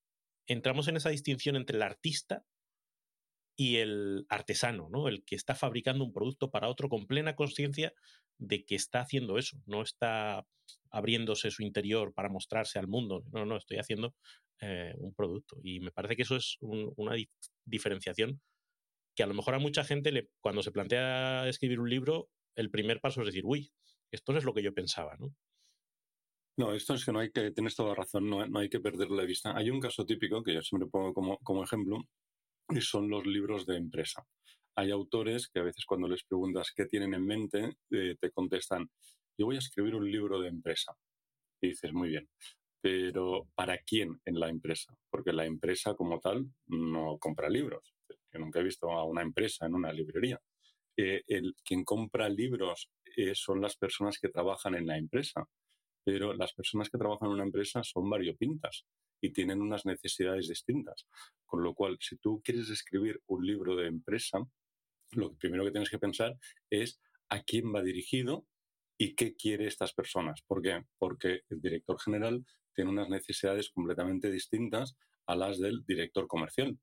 entramos 0.46 0.88
en 0.88 0.96
esa 0.96 1.10
distinción 1.10 1.56
entre 1.56 1.76
el 1.76 1.82
artista 1.82 2.44
y 3.56 3.76
el 3.76 4.26
artesano, 4.28 4.88
¿no? 4.90 5.08
El 5.08 5.24
que 5.24 5.34
está 5.34 5.54
fabricando 5.54 6.04
un 6.04 6.12
producto 6.12 6.50
para 6.50 6.68
otro 6.68 6.88
con 6.88 7.06
plena 7.06 7.34
conciencia 7.34 7.92
de 8.38 8.64
que 8.64 8.74
está 8.74 9.00
haciendo 9.00 9.38
eso, 9.38 9.58
no 9.64 9.82
está 9.82 10.46
abriéndose 10.90 11.50
su 11.50 11.62
interior 11.62 12.12
para 12.12 12.28
mostrarse 12.28 12.78
al 12.78 12.86
mundo, 12.86 13.24
no, 13.32 13.46
no, 13.46 13.56
estoy 13.56 13.78
haciendo 13.78 14.14
eh, 14.60 14.94
un 14.98 15.14
producto. 15.14 15.58
Y 15.62 15.80
me 15.80 15.90
parece 15.90 16.16
que 16.16 16.22
eso 16.22 16.36
es 16.36 16.58
un, 16.60 16.92
una 16.96 17.14
dif 17.14 17.30
diferenciación 17.64 18.40
que 19.16 19.22
a 19.22 19.26
lo 19.26 19.34
mejor 19.34 19.54
a 19.54 19.58
mucha 19.58 19.82
gente 19.82 20.12
le, 20.12 20.28
cuando 20.40 20.62
se 20.62 20.70
plantea 20.70 21.48
escribir 21.48 21.80
un 21.80 21.88
libro, 21.88 22.28
el 22.54 22.70
primer 22.70 23.00
paso 23.00 23.22
es 23.22 23.26
decir, 23.26 23.44
uy, 23.46 23.72
esto 24.10 24.32
no 24.32 24.38
es 24.38 24.44
lo 24.44 24.52
que 24.52 24.62
yo 24.62 24.74
pensaba, 24.74 25.16
¿no? 25.18 25.34
No, 26.58 26.72
esto 26.72 26.94
es 26.94 27.04
que 27.04 27.12
no 27.12 27.20
hay 27.20 27.30
que, 27.30 27.50
tienes 27.50 27.74
toda 27.74 27.94
razón, 27.94 28.28
no, 28.28 28.46
no 28.46 28.58
hay 28.58 28.68
que 28.68 28.80
perderlo 28.80 29.16
de 29.16 29.26
vista. 29.26 29.56
Hay 29.56 29.70
un 29.70 29.80
caso 29.80 30.06
típico 30.06 30.42
que 30.42 30.54
yo 30.54 30.62
siempre 30.62 30.88
pongo 30.88 31.12
como, 31.12 31.38
como 31.38 31.64
ejemplo, 31.64 32.08
y 32.68 32.80
son 32.80 33.08
los 33.08 33.26
libros 33.26 33.66
de 33.66 33.76
empresa. 33.76 34.26
Hay 34.76 34.90
autores 34.90 35.48
que 35.48 35.60
a 35.60 35.64
veces 35.64 35.84
cuando 35.86 36.08
les 36.08 36.24
preguntas 36.24 36.72
qué 36.74 36.86
tienen 36.86 37.14
en 37.14 37.24
mente, 37.24 37.76
eh, 37.90 38.16
te 38.20 38.30
contestan, 38.30 38.90
yo 39.38 39.46
voy 39.46 39.56
a 39.56 39.60
escribir 39.60 39.94
un 39.94 40.10
libro 40.10 40.40
de 40.40 40.48
empresa. 40.48 40.94
Y 41.60 41.68
dices, 41.68 41.92
muy 41.92 42.10
bien, 42.10 42.28
pero 42.80 43.48
¿para 43.54 43.78
quién 43.78 44.20
en 44.24 44.38
la 44.38 44.48
empresa? 44.48 44.94
Porque 45.10 45.32
la 45.32 45.46
empresa 45.46 45.94
como 45.94 46.20
tal 46.20 46.46
no 46.66 47.18
compra 47.18 47.48
libros. 47.48 47.94
Yo 48.32 48.38
nunca 48.38 48.60
he 48.60 48.64
visto 48.64 48.90
a 48.90 49.04
una 49.04 49.22
empresa 49.22 49.66
en 49.66 49.74
una 49.74 49.92
librería. 49.92 50.40
Eh, 50.98 51.22
quien 51.64 51.84
compra 51.84 52.28
libros 52.28 52.90
eh, 53.16 53.34
son 53.34 53.60
las 53.60 53.76
personas 53.76 54.18
que 54.18 54.28
trabajan 54.28 54.74
en 54.74 54.86
la 54.86 54.98
empresa, 54.98 55.46
pero 56.04 56.34
las 56.34 56.52
personas 56.52 56.88
que 56.90 56.98
trabajan 56.98 57.28
en 57.28 57.34
una 57.34 57.44
empresa 57.44 57.82
son 57.82 58.08
variopintas 58.08 58.84
y 59.20 59.32
tienen 59.32 59.60
unas 59.60 59.86
necesidades 59.86 60.48
distintas. 60.48 61.06
Con 61.44 61.62
lo 61.62 61.74
cual, 61.74 61.98
si 62.00 62.16
tú 62.16 62.42
quieres 62.44 62.70
escribir 62.70 63.20
un 63.26 63.46
libro 63.46 63.76
de 63.76 63.86
empresa, 63.86 64.38
lo 65.12 65.34
primero 65.34 65.64
que 65.64 65.70
tienes 65.70 65.90
que 65.90 65.98
pensar 65.98 66.36
es 66.70 67.00
a 67.28 67.42
quién 67.42 67.74
va 67.74 67.82
dirigido 67.82 68.46
y 68.98 69.14
qué 69.14 69.34
quiere 69.36 69.66
estas 69.66 69.92
personas. 69.92 70.42
¿Por 70.46 70.62
qué? 70.62 70.84
Porque 70.98 71.42
el 71.50 71.60
director 71.60 72.00
general 72.00 72.44
tiene 72.74 72.90
unas 72.90 73.08
necesidades 73.08 73.70
completamente 73.70 74.30
distintas 74.30 74.96
a 75.26 75.36
las 75.36 75.58
del 75.58 75.84
director 75.84 76.26
comercial. 76.26 76.78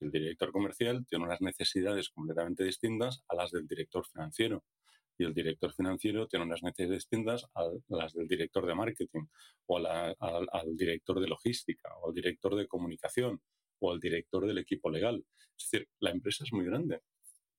El 0.00 0.10
director 0.10 0.52
comercial 0.52 1.04
tiene 1.06 1.24
unas 1.24 1.40
necesidades 1.40 2.08
completamente 2.10 2.64
distintas 2.64 3.22
a 3.28 3.36
las 3.36 3.50
del 3.50 3.66
director 3.66 4.06
financiero 4.06 4.64
y 5.20 5.24
el 5.24 5.34
director 5.34 5.74
financiero 5.74 6.26
tiene 6.26 6.46
unas 6.46 6.62
necesidades 6.62 7.00
distintas 7.00 7.44
a 7.54 7.68
las 7.88 8.14
del 8.14 8.26
director 8.26 8.66
de 8.66 8.74
marketing 8.74 9.26
o 9.66 9.76
al, 9.76 10.16
director 10.76 11.20
de 11.20 11.28
logística 11.28 11.90
o 12.00 12.08
al 12.08 12.14
director 12.14 12.56
de 12.56 12.66
comunicación 12.66 13.38
o 13.80 13.92
al 13.92 14.00
director 14.00 14.46
del 14.46 14.56
equipo 14.56 14.90
legal. 14.90 15.22
Es 15.58 15.70
decir, 15.70 15.88
la 16.00 16.10
empresa 16.10 16.44
es 16.44 16.52
muy 16.54 16.64
grande. 16.64 17.00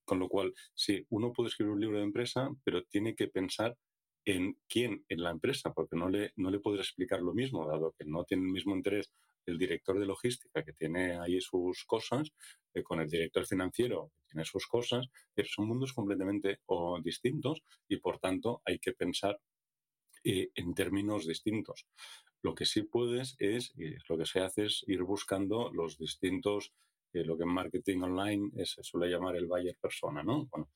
Con 0.04 0.17
lo 0.17 0.28
cual, 0.28 0.54
sí, 0.74 1.06
uno 1.10 1.32
puede 1.32 1.50
escribir 1.50 1.74
un 1.74 1.80
libro 1.80 2.00
de 2.00 2.04
empresa, 2.04 2.50
pero 2.63 2.84
tiene 2.86 3.15
que 3.15 3.28
pensar 3.28 3.78
en 4.26 4.58
quién 4.67 5.06
en 5.08 5.21
la 5.21 5.30
empresa, 5.30 5.71
porque 5.71 5.95
no 5.95 6.10
le, 6.10 6.32
no 6.38 6.50
le 6.50 6.60
podrá 6.60 6.82
explicar 6.82 7.21
lo 7.21 7.34
mismo, 7.34 7.67
dado 7.67 7.93
que 7.97 8.06
no 8.06 8.24
tiene 8.24 8.43
el 8.43 8.52
mismo 8.52 8.76
interés 8.76 9.12
el 9.45 9.58
director 9.58 9.99
de 9.99 10.06
logística, 10.06 10.63
que 10.63 10.73
tiene 10.73 11.19
ahí 11.19 11.39
sus 11.41 11.84
cosas, 11.86 12.32
eh, 12.73 12.84
con 12.84 12.99
el 12.99 13.10
director 13.10 13.45
financiero, 13.45 14.12
que 14.15 14.34
tiene 14.34 14.45
sus 14.45 14.67
cosas, 14.67 15.08
pero 15.34 15.47
son 15.49 15.67
mundos 15.67 15.93
completamente 15.93 16.60
o, 16.65 16.99
distintos 17.01 17.62
y, 17.88 17.97
por 17.97 18.19
tanto, 18.19 18.62
hay 18.65 18.80
que 18.80 18.93
pensar 18.93 19.39
eh, 20.23 20.49
en 20.56 20.73
términos 20.73 21.25
distintos. 21.25 21.86
Lo 22.43 22.56
que 22.56 22.65
sí 22.65 22.84
puedes 22.84 23.36
es, 23.39 23.71
y 23.75 23.95
lo 24.08 24.17
que 24.17 24.25
se 24.25 24.39
hace 24.39 24.65
es 24.65 24.84
ir 24.88 25.04
buscando 25.04 25.71
los 25.73 25.97
distintos, 25.97 26.73
eh, 27.13 27.23
lo 27.23 27.38
que 27.38 27.43
en 27.43 27.54
marketing 27.54 28.01
online 28.01 28.65
se 28.65 28.84
suele 28.84 29.12
llamar 29.12 29.36
el 29.36 29.47
buyer 29.47 29.77
persona, 29.80 30.23
¿no? 30.23 30.47
Bueno, 30.47 30.69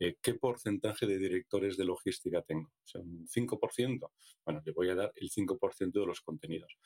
eh, 0.00 0.16
¿qué 0.20 0.34
porcentaje 0.34 1.06
de 1.06 1.16
directores 1.16 1.76
de 1.76 1.84
logística 1.84 2.42
tengo? 2.42 2.68
O 2.68 2.86
sea, 2.86 3.00
un 3.00 3.28
5%. 3.28 4.10
Bueno, 4.44 4.60
le 4.64 4.72
voy 4.72 4.88
a 4.88 4.96
dar 4.96 5.12
el 5.14 5.30
5% 5.30 6.00
de 6.00 6.06
los 6.06 6.20
contenidos. 6.22 6.76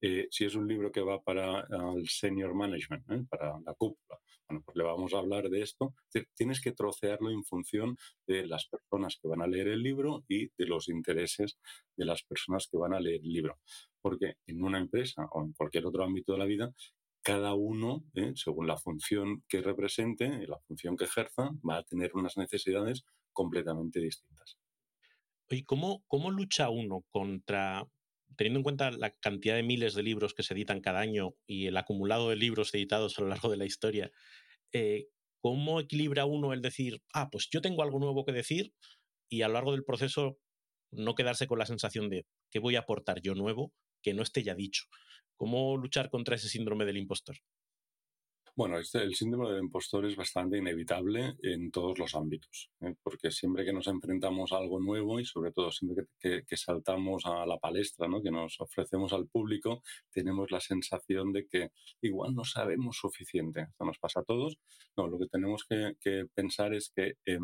Eh, 0.00 0.28
si 0.30 0.44
es 0.44 0.54
un 0.54 0.68
libro 0.68 0.92
que 0.92 1.00
va 1.00 1.20
para 1.20 1.66
el 1.96 2.08
senior 2.08 2.54
management, 2.54 3.10
¿eh? 3.10 3.26
para 3.28 3.58
la 3.60 3.74
cúpula, 3.74 4.18
bueno, 4.48 4.62
pues 4.64 4.76
le 4.76 4.84
vamos 4.84 5.12
a 5.12 5.18
hablar 5.18 5.50
de 5.50 5.60
esto. 5.60 5.94
Tienes 6.34 6.60
que 6.60 6.72
trocearlo 6.72 7.30
en 7.30 7.44
función 7.44 7.98
de 8.26 8.46
las 8.46 8.66
personas 8.66 9.18
que 9.20 9.28
van 9.28 9.42
a 9.42 9.46
leer 9.46 9.68
el 9.68 9.82
libro 9.82 10.24
y 10.26 10.46
de 10.56 10.66
los 10.66 10.88
intereses 10.88 11.58
de 11.96 12.04
las 12.06 12.22
personas 12.22 12.66
que 12.70 12.78
van 12.78 12.94
a 12.94 13.00
leer 13.00 13.20
el 13.22 13.32
libro. 13.32 13.58
Porque 14.00 14.36
en 14.46 14.62
una 14.62 14.78
empresa 14.78 15.26
o 15.32 15.42
en 15.42 15.52
cualquier 15.52 15.84
otro 15.86 16.04
ámbito 16.04 16.32
de 16.32 16.38
la 16.38 16.46
vida, 16.46 16.72
cada 17.22 17.52
uno, 17.52 18.04
¿eh? 18.14 18.32
según 18.36 18.66
la 18.66 18.78
función 18.78 19.44
que 19.48 19.60
represente 19.60 20.24
y 20.24 20.46
la 20.46 20.58
función 20.60 20.96
que 20.96 21.04
ejerza, 21.04 21.50
va 21.68 21.78
a 21.78 21.82
tener 21.82 22.12
unas 22.14 22.38
necesidades 22.38 23.04
completamente 23.34 24.00
distintas. 24.00 24.56
¿Y 25.50 25.64
cómo, 25.64 26.02
cómo 26.06 26.30
lucha 26.30 26.70
uno 26.70 27.04
contra, 27.10 27.86
teniendo 28.38 28.60
en 28.60 28.62
cuenta 28.62 28.92
la 28.92 29.10
cantidad 29.10 29.56
de 29.56 29.64
miles 29.64 29.94
de 29.94 30.04
libros 30.04 30.32
que 30.32 30.44
se 30.44 30.54
editan 30.54 30.80
cada 30.80 31.00
año 31.00 31.34
y 31.44 31.66
el 31.66 31.76
acumulado 31.76 32.30
de 32.30 32.36
libros 32.36 32.72
editados 32.72 33.18
a 33.18 33.22
lo 33.22 33.28
largo 33.28 33.50
de 33.50 33.56
la 33.56 33.64
historia, 33.64 34.12
eh, 34.72 35.08
¿cómo 35.40 35.80
equilibra 35.80 36.24
uno 36.24 36.52
el 36.52 36.62
decir, 36.62 37.02
ah, 37.12 37.30
pues 37.30 37.48
yo 37.50 37.60
tengo 37.60 37.82
algo 37.82 37.98
nuevo 37.98 38.24
que 38.24 38.30
decir 38.30 38.72
y 39.28 39.42
a 39.42 39.48
lo 39.48 39.54
largo 39.54 39.72
del 39.72 39.84
proceso 39.84 40.38
no 40.92 41.16
quedarse 41.16 41.48
con 41.48 41.58
la 41.58 41.66
sensación 41.66 42.08
de 42.08 42.26
que 42.48 42.60
voy 42.60 42.76
a 42.76 42.80
aportar 42.80 43.20
yo 43.20 43.34
nuevo 43.34 43.74
que 44.02 44.14
no 44.14 44.22
esté 44.22 44.44
ya 44.44 44.54
dicho? 44.54 44.84
¿Cómo 45.36 45.76
luchar 45.76 46.08
contra 46.08 46.36
ese 46.36 46.48
síndrome 46.48 46.84
del 46.84 46.96
impostor? 46.96 47.38
Bueno, 48.58 48.76
este, 48.80 48.98
el 48.98 49.14
síndrome 49.14 49.50
del 49.50 49.62
impostor 49.62 50.04
es 50.04 50.16
bastante 50.16 50.58
inevitable 50.58 51.36
en 51.44 51.70
todos 51.70 51.96
los 51.96 52.16
ámbitos, 52.16 52.72
¿eh? 52.80 52.92
porque 53.04 53.30
siempre 53.30 53.64
que 53.64 53.72
nos 53.72 53.86
enfrentamos 53.86 54.50
a 54.50 54.56
algo 54.56 54.80
nuevo 54.80 55.20
y 55.20 55.24
sobre 55.24 55.52
todo 55.52 55.70
siempre 55.70 56.06
que, 56.18 56.40
que, 56.40 56.44
que, 56.44 56.56
saltamos 56.56 57.24
a 57.26 57.46
la 57.46 57.56
palestra, 57.58 58.08
¿no? 58.08 58.20
que 58.20 58.32
nos 58.32 58.60
ofrecemos 58.60 59.12
al 59.12 59.28
público, 59.28 59.84
tenemos 60.10 60.50
la 60.50 60.58
sensación 60.58 61.32
de 61.32 61.46
que 61.46 61.70
igual 62.00 62.34
no 62.34 62.42
sabemos 62.42 62.96
suficiente. 62.96 63.60
Esto 63.60 63.84
nos 63.84 64.00
pasa 64.00 64.20
a 64.22 64.24
todos. 64.24 64.58
No, 64.96 65.06
lo 65.06 65.20
que 65.20 65.28
tenemos 65.28 65.62
que, 65.64 65.92
que 66.00 66.24
pensar 66.34 66.74
es 66.74 66.90
que, 66.92 67.12
eh, 67.26 67.38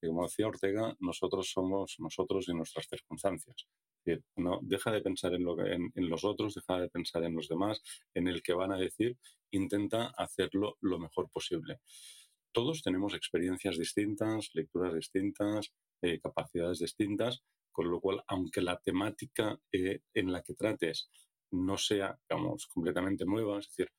que, 0.00 0.08
como 0.08 0.24
decía 0.24 0.48
Ortega, 0.48 0.96
nosotros 1.00 1.50
somos 1.50 1.96
nosotros 1.98 2.48
y 2.48 2.54
nuestras 2.54 2.86
circunstancias. 2.88 3.66
No, 4.36 4.60
deja 4.62 4.90
de 4.92 5.02
pensar 5.02 5.34
en, 5.34 5.44
lo 5.44 5.56
que, 5.56 5.72
en, 5.72 6.08
los 6.08 6.24
otros, 6.24 6.54
deja 6.54 6.80
de 6.80 6.88
pensar 6.88 7.22
en 7.24 7.34
los 7.34 7.48
demás, 7.48 7.82
en 8.14 8.28
el 8.28 8.42
que 8.42 8.54
van 8.54 8.72
a 8.72 8.78
decir, 8.78 9.18
intenta 9.50 10.06
hacerlo 10.16 10.78
lo 10.80 10.98
mejor 10.98 11.30
posible. 11.30 11.80
Todos 12.52 12.82
tenemos 12.82 13.14
experiencias 13.14 13.76
distintas, 13.76 14.50
lecturas 14.54 14.94
distintas, 14.94 15.72
eh, 16.02 16.18
capacidades 16.20 16.78
distintas, 16.78 17.42
con 17.70 17.90
lo 17.90 18.00
cual, 18.00 18.22
aunque 18.26 18.62
la 18.62 18.80
temática 18.80 19.60
eh, 19.70 20.00
en 20.14 20.32
la 20.32 20.42
que 20.42 20.54
trates 20.54 21.08
no 21.52 21.76
sea, 21.76 22.18
completamente 22.72 23.24
nueva, 23.24 23.58
es 23.58 23.68
decir, 23.68 23.90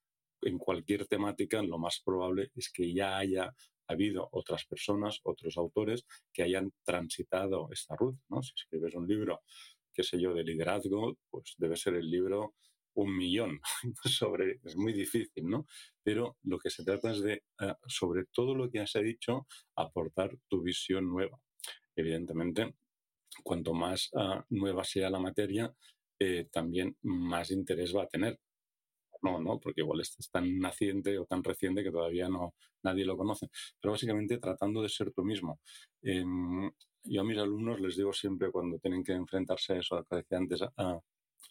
en 0.42 0.58
cualquier 0.58 1.06
temática 1.08 1.62
lo 1.62 1.78
más 1.78 2.02
probable 2.04 2.52
es 2.56 2.72
que 2.72 2.94
ya 2.94 3.18
haya 3.18 3.54
habido 3.92 4.30
otras 4.32 4.66
personas, 4.66 5.20
otros 5.24 5.58
autores 5.58 6.06
que 6.34 6.44
hayan 6.44 6.74
transitado 6.84 7.70
esta 7.72 7.96
ruta. 7.96 8.20
¿no? 8.30 8.42
Si 8.42 8.54
escribes 8.56 8.96
un 8.96 9.08
libro 9.08 9.42
qué 9.94 10.04
sé 10.04 10.20
yo, 10.20 10.34
de 10.34 10.44
liderazgo, 10.44 11.18
pues 11.30 11.56
debe 11.58 11.76
ser 11.76 11.96
el 11.96 12.10
libro 12.10 12.56
un 12.94 13.16
millón 13.16 13.62
es 14.64 14.76
muy 14.76 14.94
difícil, 14.94 15.48
¿no? 15.48 15.66
Pero 16.04 16.38
lo 16.44 16.60
que 16.60 16.70
se 16.70 16.84
trata 16.84 17.12
es 17.12 17.22
de, 17.22 17.44
eh, 17.60 17.74
sobre 17.88 18.26
todo 18.26 18.54
lo 18.54 18.70
que 18.70 18.80
has 18.80 18.94
dicho, 18.94 19.48
aportar 19.76 20.38
tu 20.50 20.62
visión 20.62 21.10
nueva. 21.10 21.40
Evidentemente, 21.96 22.76
cuanto 23.44 23.74
más 23.74 24.10
ah, 24.16 24.46
nueva 24.50 24.84
sea 24.84 25.10
la 25.10 25.20
materia, 25.20 25.74
eh, 26.20 26.50
también 26.52 26.98
más 27.02 27.52
interés 27.52 27.96
va 27.96 28.04
a 28.04 28.08
tener. 28.08 28.40
No, 29.22 29.40
no, 29.40 29.60
porque 29.60 29.82
igual 29.82 30.02
es 30.02 30.18
tan 30.32 30.58
naciente 30.60 31.18
o 31.20 31.26
tan 31.26 31.44
reciente 31.44 31.84
que 31.84 31.92
todavía 31.92 32.28
no 32.28 32.56
nadie 32.84 33.06
lo 33.06 33.18
conoce. 33.18 33.50
Pero 33.80 33.92
básicamente 33.94 34.38
tratando 34.40 34.82
de 34.82 34.90
ser 34.90 35.12
tú 35.14 35.24
mismo. 35.24 35.60
Em, 36.02 36.72
yo 37.04 37.22
a 37.22 37.24
mis 37.24 37.38
alumnos 37.38 37.80
les 37.80 37.96
digo 37.98 38.14
siempre 38.14 38.52
cuando 38.52 38.80
tienen 38.80 39.04
que 39.04 39.14
enfrentarse 39.14 39.74
a 39.74 39.80
eso 39.80 40.04
que 40.10 40.16
decía 40.18 40.38
antes, 40.38 40.62
a, 40.78 41.00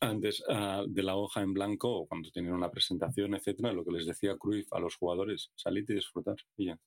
antes 0.01 0.43
de 0.89 1.03
la 1.03 1.17
hoja 1.17 1.43
en 1.43 1.53
blanco 1.53 1.91
o 1.91 2.07
cuando 2.07 2.31
tienen 2.31 2.53
una 2.53 2.71
presentación, 2.71 3.35
etcétera, 3.35 3.73
lo 3.73 3.85
que 3.85 3.93
les 3.93 4.07
decía 4.07 4.37
Cruyff 4.39 4.73
a 4.73 4.81
los 4.81 4.97
jugadores, 4.97 5.51
salid 5.57 5.85
y 5.89 5.95
disfrutar. 5.95 6.37
Y 6.57 6.67
ya, 6.67 6.79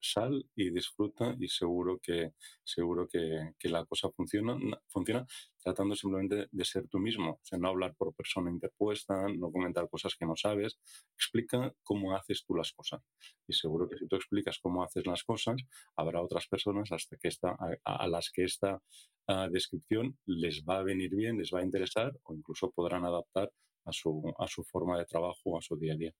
sal 0.00 0.46
y 0.54 0.70
disfruta 0.70 1.36
y 1.38 1.48
seguro 1.48 1.98
que 2.02 2.32
seguro 2.64 3.06
que, 3.08 3.52
que 3.58 3.68
la 3.68 3.84
cosa 3.84 4.10
funciona, 4.10 4.56
funciona 4.88 5.26
tratando 5.66 5.96
simplemente 5.96 6.46
de 6.50 6.64
ser 6.64 6.86
tú 6.86 7.00
mismo, 7.00 7.32
o 7.32 7.40
sea, 7.42 7.58
no 7.58 7.68
hablar 7.68 7.94
por 7.96 8.14
persona 8.14 8.52
interpuesta, 8.52 9.26
no 9.36 9.50
comentar 9.50 9.88
cosas 9.88 10.14
que 10.14 10.24
no 10.24 10.36
sabes, 10.36 10.78
explica 11.16 11.74
cómo 11.82 12.14
haces 12.14 12.44
tú 12.44 12.54
las 12.54 12.72
cosas. 12.72 13.00
Y 13.48 13.52
seguro 13.52 13.88
que 13.88 13.98
si 13.98 14.06
tú 14.06 14.14
explicas 14.14 14.60
cómo 14.62 14.84
haces 14.84 15.04
las 15.06 15.24
cosas, 15.24 15.56
habrá 15.96 16.22
otras 16.22 16.46
personas 16.46 16.92
hasta 16.92 17.16
que 17.16 17.26
esta, 17.26 17.56
a, 17.84 18.06
las 18.06 18.30
que 18.30 18.44
esta 18.44 18.80
ah, 19.26 19.48
descripción 19.50 20.16
les 20.26 20.62
va 20.64 20.78
a 20.78 20.84
venir 20.84 21.10
bien, 21.16 21.36
les 21.36 21.50
va 21.52 21.58
a 21.58 21.64
interesar 21.64 22.12
o 22.22 22.34
incluso 22.34 22.70
podrán 22.70 23.04
adaptar 23.04 23.50
a 23.86 23.92
su, 23.92 24.32
a 24.38 24.46
su 24.46 24.62
forma 24.62 24.98
de 24.98 25.04
trabajo 25.04 25.40
o 25.46 25.58
a 25.58 25.62
su 25.62 25.76
día 25.76 25.94
a 25.94 25.96
día. 25.96 26.14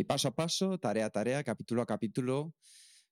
Y 0.00 0.04
paso 0.04 0.28
a 0.28 0.34
paso, 0.34 0.78
tarea 0.78 1.04
a 1.04 1.10
tarea, 1.10 1.44
capítulo 1.44 1.82
a 1.82 1.86
capítulo, 1.86 2.54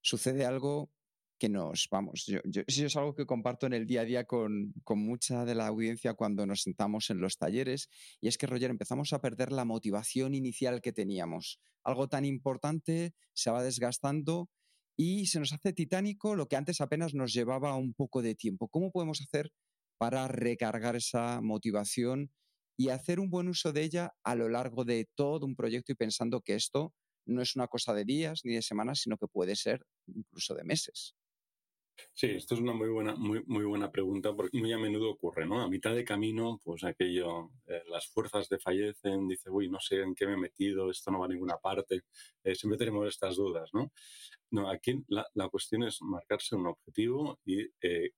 sucede 0.00 0.46
algo 0.46 0.90
que 1.38 1.50
nos, 1.50 1.86
vamos, 1.90 2.24
yo, 2.24 2.40
yo, 2.46 2.62
eso 2.66 2.86
es 2.86 2.96
algo 2.96 3.14
que 3.14 3.26
comparto 3.26 3.66
en 3.66 3.74
el 3.74 3.86
día 3.86 4.00
a 4.00 4.04
día 4.06 4.24
con, 4.24 4.72
con, 4.84 4.98
mucha 4.98 5.44
de 5.44 5.54
la 5.54 5.66
audiencia 5.66 6.14
cuando 6.14 6.46
nos 6.46 6.62
sentamos 6.62 7.10
en 7.10 7.20
los 7.20 7.36
talleres, 7.36 7.90
y 8.22 8.28
es 8.28 8.38
que, 8.38 8.46
Roger, 8.46 8.70
empezamos 8.70 9.12
a 9.12 9.20
perder 9.20 9.52
la 9.52 9.66
motivación 9.66 10.34
inicial 10.34 10.80
que 10.80 10.94
teníamos. 10.94 11.60
Algo 11.84 12.08
tan 12.08 12.24
importante 12.24 13.12
se 13.34 13.50
va 13.50 13.62
desgastando 13.62 14.48
y 14.96 15.26
se 15.26 15.40
nos 15.40 15.52
hace 15.52 15.74
titánico 15.74 16.36
lo 16.36 16.48
que 16.48 16.56
antes 16.56 16.80
apenas 16.80 17.12
nos 17.12 17.34
llevaba 17.34 17.76
un 17.76 17.92
poco 17.92 18.22
de 18.22 18.34
tiempo. 18.34 18.68
¿Cómo 18.68 18.92
podemos 18.92 19.20
hacer 19.20 19.52
para 19.98 20.26
recargar 20.26 20.96
esa 20.96 21.42
motivación 21.42 22.32
y 22.78 22.90
hacer 22.90 23.20
un 23.20 23.30
buen 23.30 23.48
uso 23.48 23.72
de 23.74 23.82
ella 23.84 24.14
a 24.24 24.36
lo 24.36 24.48
largo 24.48 24.84
de 24.86 25.08
todo 25.16 25.46
un 25.46 25.56
proyecto 25.56 25.92
y 25.92 25.96
pensando 25.96 26.42
que 26.42 26.54
esto 26.56 26.94
no 27.26 27.42
es 27.42 27.56
una 27.56 27.68
cosa 27.68 27.94
de 27.94 28.06
días 28.06 28.42
ni 28.44 28.54
de 28.54 28.62
semanas, 28.62 29.00
sino 29.00 29.18
que 29.18 29.28
puede 29.28 29.56
ser 29.56 29.84
incluso 30.06 30.54
de 30.54 30.64
meses? 30.64 31.14
Sí, 32.14 32.26
esto 32.28 32.54
es 32.54 32.60
una 32.60 32.72
muy 32.72 32.88
buena, 32.88 33.14
muy, 33.14 33.42
muy 33.46 33.64
buena 33.64 33.90
pregunta 33.90 34.34
porque 34.34 34.58
muy 34.58 34.72
a 34.72 34.78
menudo 34.78 35.10
ocurre, 35.10 35.46
¿no? 35.46 35.62
A 35.62 35.68
mitad 35.68 35.94
de 35.94 36.04
camino, 36.04 36.60
pues 36.62 36.84
aquello, 36.84 37.50
eh, 37.66 37.82
las 37.88 38.06
fuerzas 38.08 38.48
desfallecen, 38.48 39.28
dice, 39.28 39.50
uy, 39.50 39.68
no 39.68 39.78
sé 39.80 40.02
en 40.02 40.14
qué 40.14 40.26
me 40.26 40.34
he 40.34 40.36
metido, 40.36 40.90
esto 40.90 41.10
no 41.10 41.20
va 41.20 41.26
a 41.26 41.28
ninguna 41.28 41.58
parte. 41.58 42.02
Eh, 42.42 42.54
siempre 42.54 42.78
tenemos 42.78 43.08
estas 43.08 43.36
dudas, 43.36 43.70
¿no? 43.72 43.92
No, 44.50 44.70
aquí 44.70 45.04
la, 45.08 45.26
la 45.34 45.48
cuestión 45.48 45.82
es 45.84 46.00
marcarse 46.02 46.56
un 46.56 46.66
objetivo 46.66 47.38
y, 47.44 47.62
eh, 47.82 48.12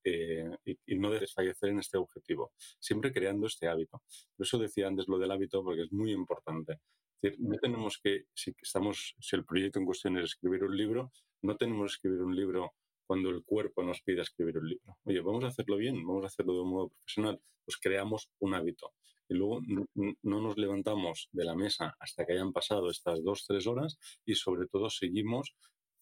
y, 0.64 0.79
y, 0.87 0.99
no 0.99 1.11
desfallecer 1.11 1.71
en 1.71 1.81
este 1.81 1.99
objetivo, 1.99 2.53
siempre 2.79 3.12
creando 3.12 3.47
este 3.47 3.69
hábito. 3.69 4.03
Por 4.37 4.47
eso 4.47 4.59
decía 4.59 4.87
antes 4.87 5.09
lo 5.09 5.19
del 5.19 5.31
hábito 5.31 5.62
porque 5.64 5.83
es 5.83 5.93
muy 5.93 6.12
importante. 6.12 6.81
Es 7.23 7.33
decir, 7.33 7.40
no 7.40 7.57
tenemos 7.59 7.99
que, 8.03 8.25
si, 8.33 8.55
estamos, 8.62 9.14
si 9.21 9.37
el 9.37 9.45
proyecto 9.45 9.79
en 9.79 9.85
cuestión 9.85 10.16
es 10.19 10.25
escribir 10.25 10.64
un 10.64 10.77
libro, 10.77 11.12
no 11.43 11.57
tenemos 11.57 11.93
que 11.93 12.09
escribir 12.09 12.23
un 12.23 12.35
libro 12.37 12.75
cuando 13.11 13.31
el 13.31 13.42
cuerpo 13.42 13.83
nos 13.83 14.03
pide 14.03 14.23
escribir 14.23 14.59
un 14.59 14.68
libro. 14.68 14.96
Oye, 15.03 15.20
vamos 15.20 15.42
a 15.42 15.49
hacerlo 15.49 15.79
bien, 15.79 16.07
vamos 16.07 16.23
a 16.23 16.27
hacerlo 16.29 16.53
de 16.55 16.61
un 16.61 16.70
modo 16.70 16.88
profesional, 16.90 17.40
pues 17.64 17.77
creamos 17.79 18.31
un 18.38 18.55
hábito. 18.55 18.92
Y 19.29 19.35
luego 19.35 19.61
no 19.96 20.40
nos 20.40 20.57
levantamos 20.57 21.29
de 21.33 21.44
la 21.44 21.57
mesa 21.57 21.96
hasta 21.99 22.25
que 22.25 22.35
hayan 22.35 22.53
pasado 22.53 22.88
estas 22.88 23.20
dos, 23.25 23.46
tres 23.49 23.66
horas 23.66 23.99
y 24.25 24.37
sobre 24.37 24.68
todo 24.68 24.90
seguimos, 24.90 25.57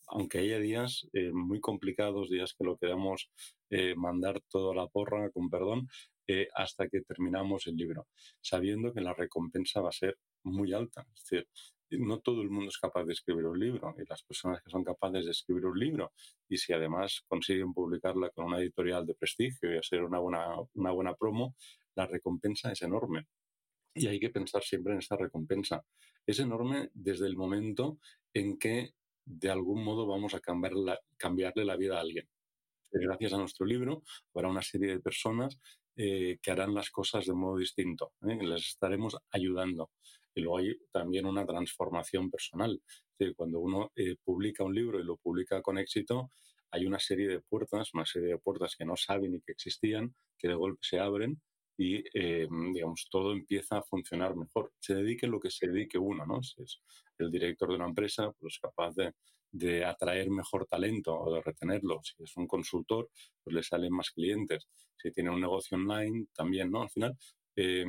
aunque 0.07 0.41
haya 0.41 0.59
días 0.59 1.09
eh, 1.15 1.31
muy 1.33 1.61
complicados, 1.61 2.29
días 2.29 2.53
que 2.53 2.65
lo 2.65 2.77
queramos 2.77 3.31
eh, 3.71 3.95
mandar 3.97 4.43
todo 4.51 4.73
a 4.73 4.77
la 4.77 4.87
porra, 4.87 5.31
con 5.31 5.49
perdón, 5.49 5.89
eh, 6.27 6.49
hasta 6.55 6.91
que 6.91 7.01
terminamos 7.01 7.67
el 7.69 7.77
libro, 7.77 8.07
sabiendo 8.43 8.93
que 8.93 9.01
la 9.01 9.15
recompensa 9.15 9.81
va 9.81 9.89
a 9.89 9.93
ser 9.93 10.19
muy 10.43 10.75
alta. 10.75 11.07
Es 11.15 11.23
decir, 11.25 11.49
no 11.91 12.21
todo 12.21 12.43
el 12.43 12.51
mundo 12.51 12.69
es 12.69 12.79
capaz 12.79 13.05
de 13.05 13.13
escribir 13.13 13.47
un 13.47 13.59
libro 13.59 13.95
y 13.99 14.05
las 14.09 14.23
personas 14.23 14.63
que 14.63 14.71
son 14.71 14.85
capaces 14.85 15.25
de 15.25 15.31
escribir 15.31 15.67
un 15.67 15.79
libro 15.79 16.13
y 16.49 16.57
si 16.57 16.73
además 16.73 17.23
consiguen 17.27 17.73
publicarla 17.73 18.31
con 18.31 18.47
una 18.47 18.59
editorial 18.59 19.07
de 19.07 19.15
prestigio 19.15 19.73
y 19.73 19.79
hacer 19.79 20.03
una 20.03 20.19
buena, 20.19 20.47
una 20.75 20.91
buena 20.93 21.15
promo, 21.15 21.55
la 21.95 22.07
recompensa 22.07 22.73
es 22.73 22.83
enorme. 22.83 23.27
Y 23.95 24.07
hay 24.07 24.21
que 24.21 24.31
pensar 24.31 24.63
siempre 24.63 24.93
en 24.93 25.01
esta 25.01 25.17
recompensa. 25.17 25.85
Es 26.27 26.39
enorme 26.39 26.91
desde 26.95 27.27
el 27.27 27.37
momento 27.37 27.99
en 28.33 28.59
que 28.59 28.95
de 29.25 29.51
algún 29.51 29.83
modo 29.85 30.07
vamos 30.07 30.35
a 30.35 30.41
cambiar 30.41 30.73
cambiarle 31.17 31.65
la 31.65 31.77
vida 31.77 31.99
a 31.99 32.01
alguien. 32.01 32.29
Gracias 32.91 33.33
a 33.33 33.39
nuestro 33.39 33.67
libro 33.67 34.03
habrá 34.35 34.49
una 34.49 34.63
serie 34.63 34.89
de 34.89 35.01
personas 35.01 35.59
eh, 35.97 36.39
que 36.41 36.51
harán 36.51 36.75
las 36.75 36.91
cosas 36.91 37.27
de 37.27 37.35
modo 37.35 37.59
distinto. 37.59 38.13
¿eh? 38.23 38.39
Les 38.41 38.67
estaremos 38.69 39.17
ayudando. 39.31 39.91
Y 40.39 40.43
luego 40.43 40.59
hay 40.59 40.77
también 40.93 41.27
una 41.27 41.45
transformación 41.45 42.31
personal. 42.31 42.81
cuando 43.37 43.59
uno 43.59 43.91
eh, 43.97 44.15
publica 44.23 44.63
un 44.63 44.73
libro 44.73 45.01
y 45.01 45.05
lo 45.05 45.17
publica 45.17 45.61
con 45.63 45.79
éxito, 45.79 46.31
hay 46.71 46.87
una 46.87 47.01
serie 47.01 47.27
de 47.27 47.41
puertas, 47.41 47.93
una 47.93 48.07
serie 48.07 48.29
de 48.29 48.39
puertas 48.39 48.77
que 48.77 48.85
no 48.85 48.97
saben 48.97 49.33
ni 49.33 49.41
que 49.41 49.51
existían, 49.51 50.15
que 50.39 50.47
de 50.47 50.55
golpe 50.55 50.79
se 50.83 51.01
abren 51.01 51.41
y, 51.77 52.05
eh, 52.15 52.47
digamos, 52.73 53.09
todo 53.11 53.33
empieza 53.33 53.79
a 53.79 53.83
funcionar 53.83 54.37
mejor. 54.37 54.73
Se 54.79 54.95
dedique 54.95 55.27
lo 55.27 55.41
que 55.41 55.51
se 55.51 55.67
dedique 55.67 55.99
uno, 55.99 56.25
¿no? 56.25 56.41
Si 56.41 56.63
es 56.63 56.83
el 57.19 57.33
director 57.33 57.71
de 57.71 57.77
una 57.77 57.87
empresa, 57.87 58.31
pues 58.39 58.55
es 58.55 58.61
capaz 58.61 58.95
de, 58.95 59.15
de 59.51 59.85
atraer 59.85 60.31
mejor 60.31 60.67
talento 60.67 61.19
o 61.19 61.35
de 61.35 61.43
retenerlo. 61.43 62.01
Si 62.05 62.23
es 62.23 62.37
un 62.37 62.47
consultor, 62.47 63.11
pues 63.43 63.55
le 63.57 63.63
salen 63.65 63.93
más 63.93 64.13
clientes. 64.13 64.69
Si 64.97 65.11
tiene 65.11 65.31
un 65.31 65.41
negocio 65.41 65.77
online, 65.77 66.27
también, 66.33 66.71
¿no? 66.71 66.83
Al 66.83 66.91
final, 66.91 67.19
eh, 67.57 67.85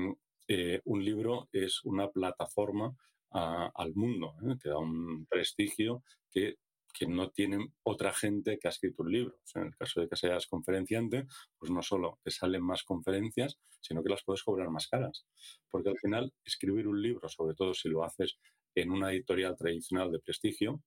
eh, 0.51 0.81
un 0.85 1.05
libro 1.05 1.47
es 1.51 1.83
una 1.83 2.09
plataforma 2.09 2.95
al 3.31 3.93
mundo, 3.93 4.33
¿eh? 4.41 4.55
que 4.59 4.69
da 4.69 4.79
un 4.79 5.27
prestigio 5.27 6.03
que, 6.31 6.55
que, 6.91 7.05
no 7.05 7.29
tiene 7.29 7.73
otra 7.83 8.11
gente 8.11 8.57
que 8.57 8.67
ha 8.67 8.71
escrito 8.71 9.03
un 9.03 9.11
libro. 9.11 9.39
en 9.53 9.67
el 9.67 9.75
caso 9.75 10.01
de 10.01 10.09
que 10.09 10.15
seas 10.15 10.47
conferenciante, 10.47 11.27
pues 11.59 11.71
no 11.71 11.83
solo 11.83 12.17
te 12.23 12.31
salen 12.31 12.63
más 12.63 12.83
conferencias, 12.83 13.59
sino 13.79 14.01
que 14.01 14.09
las 14.09 14.23
puedes 14.23 14.41
cobrar 14.41 14.71
más 14.71 14.87
caras. 14.87 15.27
Porque 15.69 15.89
al 15.89 15.99
final, 15.99 16.33
escribir 16.43 16.87
un 16.87 16.99
libro, 16.99 17.29
sobre 17.29 17.53
todo 17.53 17.75
si 17.75 17.87
lo 17.87 18.03
haces 18.03 18.39
en 18.73 18.89
una 18.89 19.11
editorial 19.11 19.55
tradicional 19.55 20.11
de 20.11 20.19
prestigio, 20.19 20.81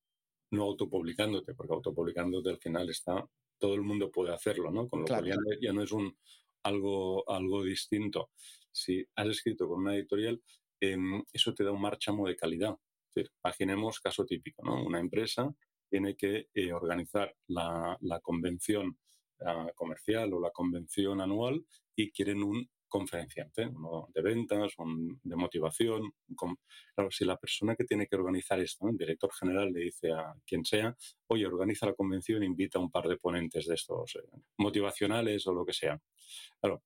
no 0.51 0.64
autopublicándote, 0.64 1.55
porque 1.55 1.75
autopublicándote 1.75 2.51
al 2.51 2.59
final 2.59 2.90
está, 2.90 3.25
todo 3.59 3.75
el 3.75 3.83
mundo 3.83 4.11
puede 4.11 4.35
hacerlo, 4.35 4.72
¿no? 4.72 4.88
Con 4.88 5.03
lo 5.03 5.07
cual 5.07 5.25
ya, 5.61 5.72
no 5.72 5.83
es 5.85 5.92
un, 5.92 6.16
algo, 6.64 7.31
algo 7.31 7.62
distinto 7.62 8.31
si 8.73 9.05
has 9.17 9.29
escrito 9.29 9.69
con 9.69 9.81
una 9.81 9.95
editorial, 9.95 10.43
em, 10.81 11.23
eso 11.33 11.55
te 11.55 11.65
da 11.65 11.73
un 11.73 11.81
marchamo 11.81 12.27
de 12.27 12.37
calidad. 12.37 12.77
imaginemos 13.45 14.01
caso 14.01 14.25
típico, 14.25 14.63
¿no? 14.65 14.83
Una 14.85 14.99
empresa 14.99 15.55
tiene 15.91 16.17
que 16.17 16.49
eh, 16.55 16.73
organizar 16.73 17.35
la, 17.49 17.99
convención 18.23 18.97
ah, 19.41 19.71
comercial 19.75 20.33
o 20.33 20.41
la 20.41 20.51
convención 20.51 21.21
anual 21.21 21.67
y 21.95 22.11
quieren 22.11 22.43
un 22.43 22.67
conferenciante, 22.93 23.67
uno 23.67 24.09
de 24.15 24.21
ventas, 24.23 24.73
un 24.79 25.19
de 25.23 25.37
motivación. 25.37 26.13
claro, 26.95 27.11
si 27.11 27.25
la 27.25 27.39
persona 27.39 27.75
que 27.75 27.85
tiene 27.85 28.07
que 28.07 28.17
organizar 28.17 28.61
esto, 28.61 28.87
el 28.89 28.99
director 28.99 29.31
general, 29.33 29.73
le 29.73 29.81
dice 29.81 30.13
a 30.13 30.35
quien 30.47 30.63
sea, 30.65 30.95
oye, 31.29 31.47
organiza 31.47 31.87
la 31.87 31.95
convención, 31.95 32.43
invita 32.43 32.79
a 32.79 32.83
un 32.83 32.91
par 32.91 33.09
de 33.09 33.17
ponentes 33.17 33.67
de 33.67 33.75
estos 33.75 34.17
eh, 34.17 34.39
motivacionales 34.59 35.47
o 35.47 35.55
lo 35.55 35.65
que 35.65 35.73
sea. 35.73 35.99
Claro, 36.61 36.83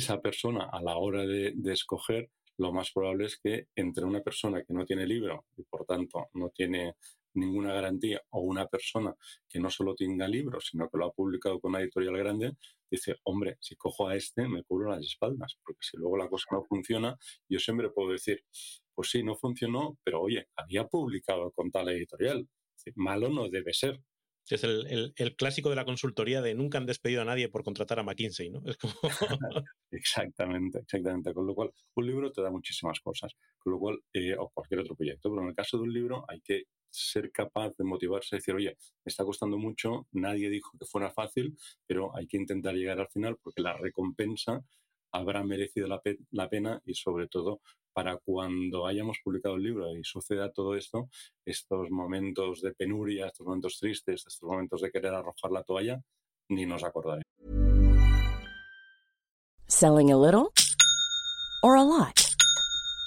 esa 0.00 0.20
persona 0.20 0.68
a 0.70 0.82
la 0.82 0.96
hora 0.96 1.26
de, 1.26 1.54
escoger, 1.72 2.30
lo 2.58 2.72
más 2.72 2.90
probable 2.92 3.26
es 3.26 3.38
que 3.38 3.68
entre 3.74 4.04
una 4.04 4.20
persona 4.20 4.62
que 4.64 4.72
no 4.72 4.86
tiene 4.86 5.06
libro 5.06 5.46
y 5.56 5.62
por 5.64 5.84
tanto 5.84 6.28
no 6.34 6.50
tiene 6.50 6.94
ninguna 7.34 7.74
garantía 7.74 8.22
o 8.30 8.40
una 8.40 8.66
persona 8.66 9.14
que 9.48 9.60
no 9.60 9.68
solo 9.68 9.94
tenga 9.94 10.26
libros, 10.26 10.68
sino 10.70 10.88
que 10.88 10.96
lo 10.96 11.06
ha 11.06 11.12
publicado 11.12 11.60
con 11.60 11.70
una 11.70 11.80
editorial 11.80 12.16
grande, 12.16 12.56
dice, 12.90 13.16
hombre, 13.24 13.58
si 13.60 13.76
cojo 13.76 14.08
a 14.08 14.16
este 14.16 14.48
me 14.48 14.64
cubro 14.64 14.90
las 14.90 15.04
espaldas, 15.04 15.58
porque 15.62 15.80
si 15.82 15.98
luego 15.98 16.16
la 16.16 16.28
cosa 16.28 16.46
no 16.52 16.64
funciona, 16.64 17.16
yo 17.48 17.58
siempre 17.58 17.90
puedo 17.90 18.12
decir, 18.12 18.42
pues 18.94 19.10
sí, 19.10 19.22
no 19.22 19.36
funcionó, 19.36 19.98
pero 20.02 20.22
oye, 20.22 20.48
había 20.56 20.86
publicado 20.86 21.52
con 21.52 21.70
tal 21.70 21.90
editorial. 21.90 22.48
Malo 22.94 23.28
no 23.28 23.48
debe 23.50 23.74
ser. 23.74 24.00
Es 24.48 24.62
el, 24.62 25.12
clásico 25.36 25.70
de 25.70 25.76
la 25.76 25.84
consultoría 25.84 26.40
de 26.40 26.54
nunca 26.54 26.78
han 26.78 26.86
despedido 26.86 27.22
a 27.22 27.24
nadie 27.24 27.48
por 27.48 27.64
contratar 27.64 27.98
a 27.98 28.04
McKinsey, 28.04 28.50
¿no? 28.50 28.62
Es 28.66 28.76
como... 28.76 28.94
exactamente, 29.90 30.78
exactamente. 30.80 31.34
Con 31.34 31.46
lo 31.46 31.54
cual, 31.54 31.72
un 31.94 32.06
libro 32.06 32.30
te 32.30 32.42
da 32.42 32.50
muchísimas 32.50 33.00
cosas. 33.00 33.34
Con 33.58 33.72
lo 33.72 33.78
cual, 33.78 33.98
eh, 34.12 34.36
o 34.38 34.50
cualquier 34.50 34.80
otro 34.80 34.94
proyecto, 34.94 35.30
pero 35.30 35.42
en 35.42 35.48
el 35.48 35.54
caso 35.54 35.78
de 35.78 35.82
un 35.84 35.92
libro 35.92 36.24
hay 36.28 36.40
que 36.40 36.64
ser 36.90 37.30
capaz 37.32 37.72
de 37.76 37.84
motivarse 37.84 38.36
y 38.36 38.38
decir, 38.38 38.54
oye, 38.54 38.76
me 39.04 39.10
está 39.10 39.24
costando 39.24 39.58
mucho, 39.58 40.06
nadie 40.12 40.48
dijo 40.48 40.78
que 40.78 40.86
fuera 40.86 41.10
fácil, 41.10 41.56
pero 41.86 42.16
hay 42.16 42.26
que 42.26 42.36
intentar 42.36 42.74
llegar 42.74 43.00
al 43.00 43.08
final 43.08 43.36
porque 43.42 43.60
la 43.60 43.76
recompensa 43.76 44.64
habrá 45.12 45.42
merecido 45.44 45.88
la, 45.88 46.00
la 46.30 46.48
pena 46.48 46.80
y 46.84 46.94
sobre 46.94 47.28
todo 47.28 47.60
para 47.96 48.18
cuando 48.18 48.86
hayamos 48.86 49.16
publicado 49.24 49.54
el 49.54 49.62
libro 49.62 49.96
y 49.96 50.04
suceda 50.04 50.52
todo 50.52 50.76
esto, 50.76 51.08
estos 51.46 51.90
momentos 51.90 52.60
de 52.60 52.74
penuria, 52.74 53.28
estos 53.28 53.46
momentos 53.46 53.78
tristes, 53.78 54.22
estos 54.26 54.42
momentos 54.42 54.82
de 54.82 54.90
querer 54.90 55.14
arrojar 55.14 55.50
la 55.50 55.62
toalla, 55.62 56.02
ni 56.50 56.66
nos 56.66 56.84
acordaremos. 56.84 57.24
Selling 59.66 60.12
a 60.12 60.16
little 60.18 60.52
or 61.62 61.76
a 61.76 61.82
lot? 61.82 62.25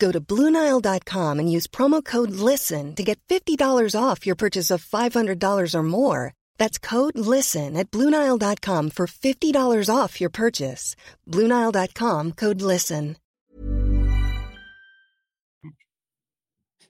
Go 0.00 0.10
to 0.10 0.20
Bluenile.com 0.20 1.38
and 1.38 1.52
use 1.52 1.66
promo 1.68 2.02
code 2.02 2.30
LISTEN 2.30 2.94
to 2.96 3.04
get 3.04 3.20
$50 3.28 3.94
off 3.94 4.26
your 4.26 4.34
purchase 4.34 4.70
of 4.70 4.82
$500 4.82 5.74
or 5.74 5.82
more. 5.82 6.32
That's 6.56 6.78
code 6.78 7.18
LISTEN 7.18 7.76
at 7.76 7.90
Bluenile.com 7.90 8.90
for 8.90 9.06
$50 9.06 9.94
off 9.94 10.20
your 10.20 10.30
purchase. 10.30 10.96
Bluenile.com 11.28 12.32
code 12.32 12.62
LISTEN. 12.62 13.16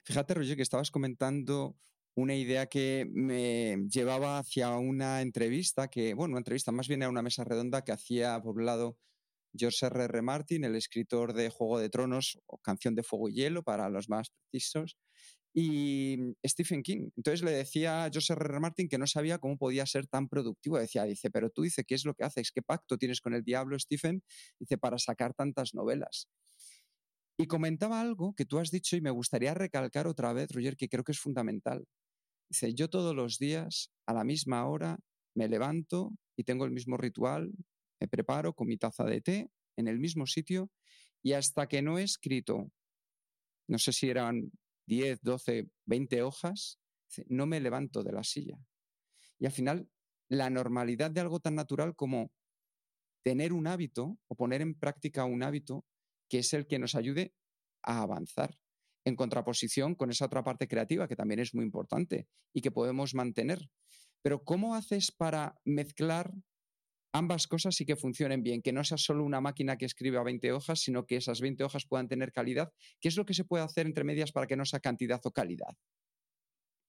Fíjate, 0.03 0.33
Roger, 0.33 0.55
que 0.55 0.63
estabas 0.63 0.89
comentando 0.89 1.75
una 2.15 2.35
idea 2.35 2.65
que 2.65 3.07
me 3.13 3.77
llevaba 3.87 4.39
hacia 4.39 4.75
una 4.77 5.21
entrevista 5.21 5.87
que, 5.89 6.13
bueno, 6.13 6.33
una 6.33 6.39
entrevista, 6.39 6.71
más 6.71 6.87
bien 6.87 7.03
era 7.03 7.09
una 7.09 7.21
mesa 7.21 7.43
redonda 7.43 7.83
que 7.83 7.91
hacía 7.91 8.41
por 8.41 8.57
un 8.57 8.65
lado 8.65 8.97
George 9.53 9.85
R. 9.85 10.03
R. 10.03 10.21
Martin, 10.21 10.63
el 10.63 10.75
escritor 10.75 11.33
de 11.33 11.49
Juego 11.49 11.79
de 11.79 11.89
Tronos 11.89 12.39
Canción 12.61 12.95
de 12.95 13.03
Fuego 13.03 13.29
y 13.29 13.33
Hielo 13.33 13.63
para 13.63 13.89
los 13.89 14.09
más 14.09 14.31
precisos, 14.49 14.97
y 15.53 16.17
Stephen 16.45 16.81
King. 16.81 17.09
Entonces 17.17 17.43
le 17.43 17.51
decía 17.51 18.05
a 18.05 18.09
George 18.09 18.33
R. 18.33 18.45
R. 18.45 18.59
Martin 18.59 18.87
que 18.87 18.97
no 18.97 19.07
sabía 19.07 19.37
cómo 19.37 19.57
podía 19.57 19.85
ser 19.85 20.07
tan 20.07 20.29
productivo. 20.29 20.77
Decía, 20.77 21.03
dice, 21.03 21.29
pero 21.29 21.49
tú 21.49 21.63
dice, 21.63 21.83
¿qué 21.83 21.95
es 21.95 22.05
lo 22.05 22.13
que 22.13 22.23
haces? 22.23 22.51
¿Qué 22.51 22.61
pacto 22.61 22.97
tienes 22.97 23.19
con 23.21 23.33
el 23.33 23.43
diablo, 23.43 23.77
Stephen? 23.77 24.23
Dice, 24.59 24.77
para 24.77 24.97
sacar 24.97 25.33
tantas 25.33 25.73
novelas. 25.73 26.29
Y 27.37 27.47
comentaba 27.47 27.99
algo 27.99 28.33
que 28.33 28.45
tú 28.45 28.59
has 28.59 28.71
dicho 28.71 28.95
y 28.95 29.01
me 29.01 29.11
gustaría 29.11 29.53
recalcar 29.53 30.07
otra 30.07 30.31
vez, 30.31 30.51
Roger, 30.51 30.77
que 30.77 30.87
creo 30.87 31.03
que 31.03 31.11
es 31.11 31.19
fundamental. 31.19 31.85
Dice, 32.49 32.73
yo 32.73 32.89
todos 32.89 33.15
los 33.15 33.37
días, 33.37 33.91
a 34.05 34.13
la 34.13 34.23
misma 34.23 34.65
hora, 34.67 34.99
me 35.35 35.47
levanto 35.47 36.11
y 36.37 36.43
tengo 36.43 36.65
el 36.65 36.71
mismo 36.71 36.97
ritual, 36.97 37.51
me 38.01 38.07
preparo 38.07 38.53
con 38.53 38.67
mi 38.67 38.77
taza 38.77 39.05
de 39.05 39.21
té 39.21 39.49
en 39.77 39.87
el 39.87 39.99
mismo 39.99 40.25
sitio 40.25 40.71
y 41.21 41.33
hasta 41.33 41.67
que 41.67 41.81
no 41.81 41.99
he 41.99 42.03
escrito, 42.03 42.71
no 43.67 43.77
sé 43.77 43.93
si 43.93 44.09
eran 44.09 44.51
10, 44.87 45.21
12, 45.21 45.69
20 45.85 46.23
hojas, 46.23 46.79
no 47.27 47.45
me 47.45 47.59
levanto 47.59 48.03
de 48.03 48.11
la 48.11 48.23
silla. 48.23 48.57
Y 49.37 49.45
al 49.45 49.51
final, 49.51 49.87
la 50.29 50.49
normalidad 50.49 51.11
de 51.11 51.21
algo 51.21 51.39
tan 51.39 51.55
natural 51.55 51.95
como 51.95 52.31
tener 53.23 53.53
un 53.53 53.67
hábito 53.67 54.17
o 54.27 54.35
poner 54.35 54.61
en 54.61 54.73
práctica 54.73 55.25
un 55.25 55.43
hábito 55.43 55.85
que 56.27 56.39
es 56.39 56.53
el 56.53 56.65
que 56.65 56.79
nos 56.79 56.95
ayude 56.95 57.35
a 57.83 58.01
avanzar, 58.01 58.57
en 59.05 59.15
contraposición 59.15 59.93
con 59.93 60.09
esa 60.09 60.25
otra 60.25 60.43
parte 60.43 60.67
creativa 60.67 61.07
que 61.07 61.15
también 61.15 61.39
es 61.39 61.53
muy 61.53 61.65
importante 61.65 62.27
y 62.53 62.61
que 62.61 62.71
podemos 62.71 63.13
mantener. 63.13 63.69
Pero 64.23 64.43
¿cómo 64.43 64.75
haces 64.75 65.11
para 65.11 65.59
mezclar 65.65 66.33
ambas 67.13 67.47
cosas 67.47 67.75
sí 67.75 67.85
que 67.85 67.95
funcionen 67.95 68.43
bien, 68.43 68.61
que 68.61 68.73
no 68.73 68.83
sea 68.83 68.97
solo 68.97 69.23
una 69.23 69.41
máquina 69.41 69.77
que 69.77 69.85
escribe 69.85 70.17
a 70.17 70.23
20 70.23 70.51
hojas, 70.53 70.79
sino 70.79 71.05
que 71.05 71.17
esas 71.17 71.41
20 71.41 71.63
hojas 71.63 71.85
puedan 71.85 72.07
tener 72.07 72.31
calidad. 72.31 72.73
¿Qué 72.99 73.07
es 73.09 73.17
lo 73.17 73.25
que 73.25 73.33
se 73.33 73.45
puede 73.45 73.63
hacer 73.63 73.85
entre 73.85 74.03
medias 74.03 74.31
para 74.31 74.47
que 74.47 74.55
no 74.55 74.65
sea 74.65 74.79
cantidad 74.79 75.21
o 75.25 75.31
calidad? 75.31 75.75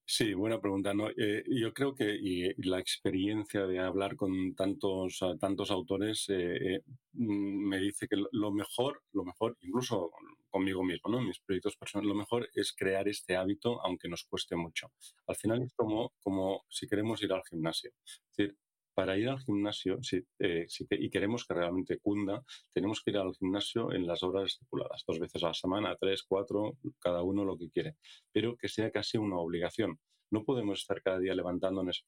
Sí, 0.05 0.35
buena 0.35 0.61
pregunta. 0.61 0.93
Eh, 1.17 1.43
yo 1.49 1.73
creo 1.73 1.95
que 1.95 2.15
y, 2.15 2.53
la 2.69 2.79
experiencia 2.79 3.67
de 3.67 3.79
hablar 3.79 4.17
con 4.17 4.55
tantos, 4.55 5.21
tantos 5.41 5.71
autores 5.71 6.29
eh, 6.29 6.75
eh, 6.75 6.83
mm, 7.13 7.69
me 7.69 7.79
dice 7.79 8.09
que 8.09 8.17
lo 8.33 8.51
mejor, 8.53 9.03
lo 9.13 9.25
mejor, 9.25 9.57
incluso 9.63 10.11
conmigo 10.51 10.85
mismo, 10.85 11.11
¿no? 11.11 11.23
mis 11.23 11.41
proyectos 11.41 11.77
personales, 11.77 12.09
lo 12.11 12.15
mejor 12.15 12.49
es 12.55 12.75
crear 12.75 13.09
este 13.09 13.37
hábito, 13.37 13.81
aunque 13.83 14.09
nos 14.09 14.25
cueste 14.25 14.55
mucho. 14.55 14.93
Al 15.27 15.37
final 15.37 15.63
es 15.63 15.73
como, 15.73 16.13
como 16.21 16.65
si 16.69 16.87
queremos 16.87 17.23
ir 17.23 17.33
al 17.33 17.43
gimnasio. 17.49 17.93
Es 18.05 18.23
decir, 18.37 18.57
para 18.95 19.17
ir 19.17 19.29
al 19.29 19.41
gimnasio, 19.41 19.99
si, 20.03 20.25
eh, 20.39 20.67
y 20.91 21.11
queremos 21.11 21.47
que 21.47 21.55
realmente 21.55 21.99
cunda, 21.99 22.43
tenemos 22.73 23.03
que 23.03 23.11
ir 23.11 23.19
al 23.19 23.35
gimnasio 23.35 23.93
en 23.93 24.07
las 24.07 24.23
horas 24.23 24.53
estipuladas, 24.53 25.05
dos 25.07 25.19
veces 25.19 25.43
a 25.45 25.49
la 25.49 25.55
semana, 25.55 25.97
tres, 25.99 26.23
cuatro, 26.27 26.77
cada 26.99 27.23
uno 27.23 27.45
lo 27.45 27.57
que 27.57 27.71
quiere, 27.71 27.97
pero 28.33 28.57
que 28.57 28.69
sea 28.69 28.91
casi 28.91 29.19
una 29.19 29.39
obligación. 29.39 29.99
No 30.31 30.45
podemos 30.45 30.81
estar 30.81 31.03
cada 31.03 31.19
día 31.19 31.35
levantándonos. 31.35 32.07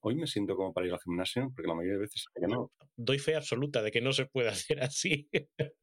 Hoy 0.00 0.16
me 0.16 0.26
siento 0.26 0.54
como 0.54 0.72
para 0.72 0.86
ir 0.86 0.92
al 0.92 1.00
gimnasio, 1.00 1.50
porque 1.54 1.68
la 1.68 1.74
mayoría 1.74 1.94
de 1.94 2.00
veces 2.00 2.26
que 2.34 2.46
no. 2.46 2.70
Doy 2.96 3.18
fe 3.18 3.36
absoluta 3.36 3.82
de 3.82 3.90
que 3.90 4.00
no 4.00 4.12
se 4.12 4.26
puede 4.26 4.48
hacer 4.50 4.82
así. 4.82 5.28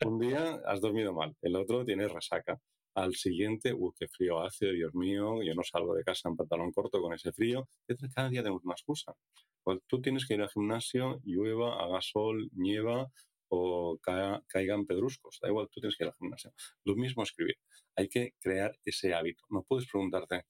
Un 0.06 0.20
día 0.20 0.62
has 0.66 0.82
dormido 0.82 1.14
mal, 1.14 1.36
el 1.42 1.56
otro 1.56 1.84
tienes 1.86 2.12
resaca 2.12 2.62
al 2.94 3.16
siguiente, 3.16 3.74
uy, 3.74 3.92
qué 3.98 4.08
frío 4.08 4.42
hace, 4.42 4.72
Dios 4.72 4.94
mío, 4.94 5.42
yo 5.44 5.54
no 5.56 5.64
salgo 5.64 5.96
de 5.96 6.04
casa 6.04 6.30
en 6.30 6.36
pantalón 6.36 6.72
corto 6.72 7.02
con 7.02 7.14
ese 7.14 7.32
frío. 7.32 7.68
Cada 8.14 8.30
día 8.30 8.42
tenemos 8.42 8.64
una 8.64 8.74
excusa. 8.74 9.16
Pues 9.64 9.80
tú 9.88 10.02
tienes 10.02 10.26
que 10.26 10.34
ir 10.34 10.42
al 10.42 10.50
gimnasio, 10.50 11.22
llueva, 11.24 11.82
haga 11.84 12.02
sol, 12.02 12.50
nieva 12.54 13.12
o 13.50 14.00
caigan 14.48 14.86
pedruscos. 14.86 15.40
Da 15.42 15.50
igual, 15.50 15.70
tú 15.72 15.80
tienes 15.82 15.98
que 15.98 16.04
ir 16.06 16.10
al 16.10 16.16
gimnasio. 16.18 16.54
Lo 16.86 16.96
mismo 16.96 17.24
escribir. 17.24 17.56
Hay 17.96 18.08
que 18.10 18.34
crear 18.40 18.78
ese 18.86 19.14
hábito. 19.14 19.44
No 19.50 19.64
puedes 19.64 19.90
preguntarte, 19.90 20.46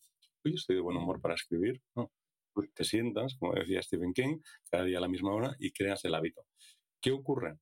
oye, 0.46 0.56
estoy 0.56 0.76
de 0.78 0.82
buen 0.82 0.98
humor 0.98 1.20
para 1.22 1.36
escribir. 1.36 1.82
No. 1.96 2.12
te 2.74 2.84
sientas, 2.84 3.36
como 3.38 3.54
decía 3.54 3.82
Stephen 3.82 4.14
King, 4.14 4.40
cada 4.70 4.84
día 4.84 4.98
a 5.00 5.02
la 5.02 5.08
misma 5.08 5.34
hora 5.34 5.56
y 5.60 5.72
creas 5.72 6.06
el 6.06 6.16
hábito. 6.16 6.46
¿Qué 7.02 7.12
ocurre? 7.12 7.58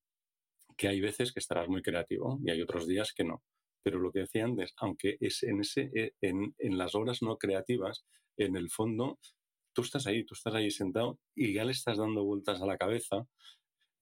Que 0.77 0.87
hay 0.87 1.01
veces 1.01 1.31
que 1.33 1.39
estarás 1.39 1.67
muy 1.67 1.81
creativo 1.81 2.39
y 2.43 2.51
hay 2.51 2.61
otros 2.61 2.87
días 2.87 3.13
que 3.13 3.23
no. 3.23 3.43
Pero 3.83 3.99
lo 3.99 4.11
que 4.11 4.19
decía 4.19 4.45
antes, 4.45 4.73
aunque 4.77 5.17
es 5.19 5.43
en, 5.43 5.61
ese, 5.61 5.89
eh, 5.95 6.11
en, 6.21 6.53
en 6.57 6.77
las 6.77 6.95
horas 6.95 7.21
no 7.21 7.37
creativas, 7.37 8.05
en 8.37 8.55
el 8.55 8.69
fondo, 8.69 9.19
tú 9.73 9.81
estás 9.81 10.07
ahí, 10.07 10.23
tú 10.25 10.33
estás 10.33 10.53
ahí 10.53 10.71
sentado 10.71 11.19
y 11.35 11.53
ya 11.53 11.65
le 11.65 11.71
estás 11.71 11.97
dando 11.97 12.23
vueltas 12.23 12.61
a 12.61 12.65
la 12.65 12.77
cabeza, 12.77 13.27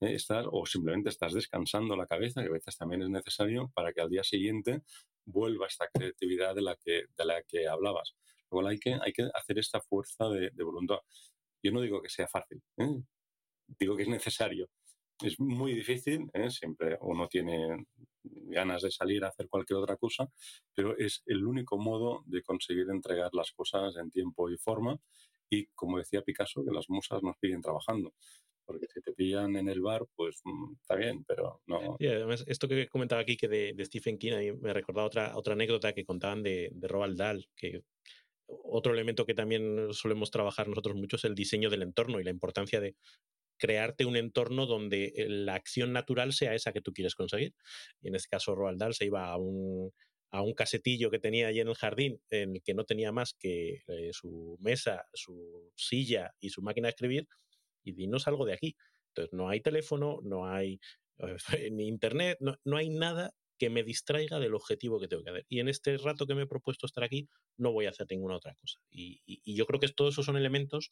eh, 0.02 0.18
o 0.52 0.66
simplemente 0.66 1.10
estás 1.10 1.34
descansando 1.34 1.96
la 1.96 2.06
cabeza, 2.06 2.42
que 2.42 2.50
a 2.50 2.52
veces 2.52 2.78
también 2.78 3.02
es 3.02 3.10
necesario 3.10 3.72
para 3.74 3.92
que 3.94 4.02
al 4.02 4.10
día 4.10 4.24
siguiente 4.24 4.82
vuelva 5.26 5.68
esta 5.68 5.88
creatividad 5.92 6.54
de 6.56 6.62
la 6.62 6.76
que, 6.76 7.06
de 7.18 7.26
la 7.26 7.42
que 7.44 7.68
hablabas. 7.68 8.16
Luego 8.52 8.68
hay 8.68 8.80
que, 8.80 8.94
hay 8.94 9.12
que 9.12 9.28
hacer 9.34 9.58
esta 9.60 9.82
fuerza 9.82 10.30
de, 10.30 10.52
voluntad. 10.64 11.00
Yo 11.64 11.72
no 11.72 11.82
digo 11.82 12.02
que 12.02 12.10
sea 12.10 12.28
fácil, 12.28 12.62
¿eh? 12.78 13.02
digo 13.80 13.96
que 13.98 14.04
es 14.04 14.10
necesario. 14.10 14.70
Es 15.22 15.40
muy 15.40 15.74
difícil, 15.74 16.30
siempre 16.50 16.98
uno 17.02 17.28
tiene 17.28 17.86
ganas 18.32 18.82
de 18.82 18.92
salir 18.92 19.24
a 19.24 19.30
hacer 19.30 19.48
cualquier 19.48 19.80
otra 19.80 19.98
cosa, 19.98 20.32
pero 20.74 20.98
es 20.98 21.24
el 21.26 21.46
único 21.46 21.78
modo 21.78 22.24
de 22.26 22.44
conseguir 22.44 22.88
entregar 22.90 23.34
las 23.34 23.52
cosas 23.52 23.96
en 23.98 24.12
tiempo 24.12 24.50
y 24.50 24.58
forma 24.58 25.00
y, 25.50 25.68
como 25.68 25.98
decía 25.98 26.22
Picasso, 26.22 26.64
que 26.66 26.72
las 26.72 26.90
musas 26.90 27.24
nos 27.24 27.38
siguen 27.40 27.62
trabajando. 27.62 28.14
porque 28.66 28.88
si 28.94 29.00
te 29.00 29.14
pillan 29.14 29.56
en 29.56 29.70
el 29.70 29.80
bar, 29.82 30.06
pues 30.14 30.42
mm, 30.44 30.74
está 30.82 30.96
bien, 30.96 31.24
pero 31.24 31.62
no. 31.68 31.96
Y 32.00 32.08
además, 32.08 32.44
esto 32.48 32.68
que 32.68 32.90
comentaba 32.90 33.22
aquí, 33.22 33.38
que 33.38 33.48
de, 33.48 33.86
Stephen 33.86 34.18
King, 34.18 34.58
me 34.60 34.74
recordaba 34.74 35.08
otra, 35.08 35.38
otra 35.38 35.54
anécdota 35.54 35.94
que 35.94 36.04
contaban 36.04 36.44
de, 36.44 36.70
de 36.74 36.88
Roald 36.90 37.18
Dahl, 37.18 37.48
que 37.56 37.84
otro 38.48 38.94
elemento 38.94 39.26
que 39.26 39.34
también 39.34 39.94
solemos 39.94 40.32
trabajar 40.32 40.68
nosotros 40.68 40.96
mucho 40.96 41.18
es 41.18 41.26
el 41.26 41.36
diseño 41.36 41.70
del 41.70 41.84
entorno 41.84 42.20
y 42.20 42.24
la 42.24 42.30
importancia 42.30 42.80
de 42.80 42.96
crearte 43.58 44.06
un 44.06 44.16
entorno 44.16 44.66
donde 44.66 45.14
eh, 45.16 45.30
la 45.30 45.56
acción 45.56 45.94
natural 45.94 46.34
sea 46.34 46.54
esa 46.56 46.72
que 46.72 46.82
tú 46.82 46.94
quieres 46.94 47.16
conseguir. 47.16 47.54
Y 48.02 48.10
en 48.10 48.16
este 48.16 48.30
caso, 48.30 48.56
Roald 48.56 48.80
Dahl 48.80 48.94
se 48.94 49.06
iba 49.06 49.26
a 49.26 49.38
un, 49.38 49.92
a 50.32 50.42
un 50.42 50.54
casetillo 50.54 51.10
que 51.10 51.20
tenía 51.20 51.48
allí 51.48 51.60
en 51.60 51.68
el 51.68 51.76
jardín, 51.76 52.22
en 52.30 52.56
el 52.56 52.64
que 52.64 52.74
no 52.74 52.86
tenía 52.86 53.12
más 53.12 53.34
que 53.34 53.84
eh, 53.88 54.10
su 54.12 54.58
mesa, 54.60 55.06
su 55.14 55.72
silla 55.76 56.34
y 56.40 56.50
su 56.50 56.62
máquina 56.62 56.88
de 56.88 56.92
escribir, 56.92 57.28
y 57.84 58.08
no 58.08 58.20
salgo 58.20 58.46
de 58.46 58.54
aquí. 58.54 58.76
Entonces, 59.10 59.34
no 59.34 59.50
hay 59.50 59.62
teléfono, 59.62 60.20
no 60.24 60.46
hay 60.46 60.80
ni 61.72 61.88
internet, 61.88 62.38
no, 62.40 62.78
hay 62.78 62.90
nada 62.90 63.34
que 63.58 63.70
me 63.72 63.84
distraiga 63.84 64.40
del 64.40 64.54
objetivo 64.54 65.00
que 65.00 65.08
tengo 65.08 65.24
que 65.24 65.32
hacer. 65.32 65.46
Y 65.50 65.60
en 65.60 65.68
este 65.68 65.98
rato 65.98 66.28
que 66.28 66.36
me 66.36 66.44
he 66.44 66.48
propuesto 66.48 66.86
estar 66.86 67.04
aquí, 67.04 67.28
no 67.58 67.72
voy 67.72 67.88
a 67.88 67.90
hacer 67.90 68.06
ninguna 68.10 68.36
otra 68.36 68.54
cosa. 68.56 68.80
Y, 68.92 69.22
y 69.26 69.56
yo 69.56 69.66
creo 69.66 69.80
que 69.80 69.88
todos 69.88 70.14
esos 70.14 70.26
son 70.26 70.38
elementos 70.38 70.92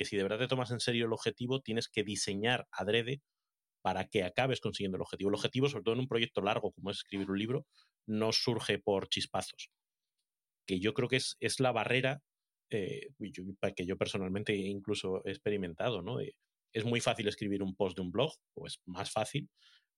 que 0.00 0.06
si 0.06 0.16
de 0.16 0.22
verdad 0.22 0.38
te 0.38 0.48
tomas 0.48 0.70
en 0.70 0.80
serio 0.80 1.04
el 1.04 1.12
objetivo, 1.12 1.60
tienes 1.60 1.86
que 1.86 2.02
diseñar 2.02 2.66
adrede 2.72 3.20
para 3.82 4.08
que 4.08 4.24
acabes 4.24 4.58
consiguiendo 4.62 4.96
el 4.96 5.02
objetivo. 5.02 5.28
El 5.28 5.34
objetivo, 5.34 5.68
sobre 5.68 5.84
todo 5.84 5.92
en 5.92 6.00
un 6.00 6.08
proyecto 6.08 6.40
largo 6.40 6.72
como 6.72 6.90
es 6.90 6.96
escribir 6.96 7.30
un 7.30 7.38
libro, 7.38 7.66
no 8.06 8.32
surge 8.32 8.78
por 8.78 9.10
chispazos. 9.10 9.68
Que 10.66 10.80
yo 10.80 10.94
creo 10.94 11.06
que 11.06 11.16
es, 11.16 11.36
es 11.40 11.60
la 11.60 11.70
barrera 11.70 12.22
eh, 12.70 13.08
que 13.76 13.84
yo 13.84 13.98
personalmente 13.98 14.56
incluso 14.56 15.20
he 15.26 15.32
experimentado, 15.32 16.00
¿no? 16.00 16.16
es 16.72 16.84
muy 16.86 17.02
fácil 17.02 17.28
escribir 17.28 17.62
un 17.62 17.74
post 17.74 17.96
de 17.96 18.00
un 18.00 18.10
blog, 18.10 18.32
o 18.54 18.66
es 18.66 18.80
más 18.86 19.10
fácil, 19.10 19.50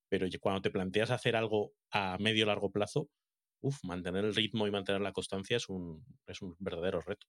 pero 0.08 0.26
cuando 0.40 0.62
te 0.62 0.72
planteas 0.72 1.12
hacer 1.12 1.36
algo 1.36 1.74
a 1.92 2.18
medio 2.18 2.44
largo 2.44 2.72
plazo, 2.72 3.08
mantener 3.84 4.24
el 4.24 4.34
ritmo 4.34 4.66
y 4.66 4.72
mantener 4.72 5.00
la 5.00 5.12
constancia 5.12 5.58
es 5.58 5.68
un, 5.68 6.04
es 6.26 6.42
un 6.42 6.56
verdadero 6.58 7.02
reto. 7.02 7.28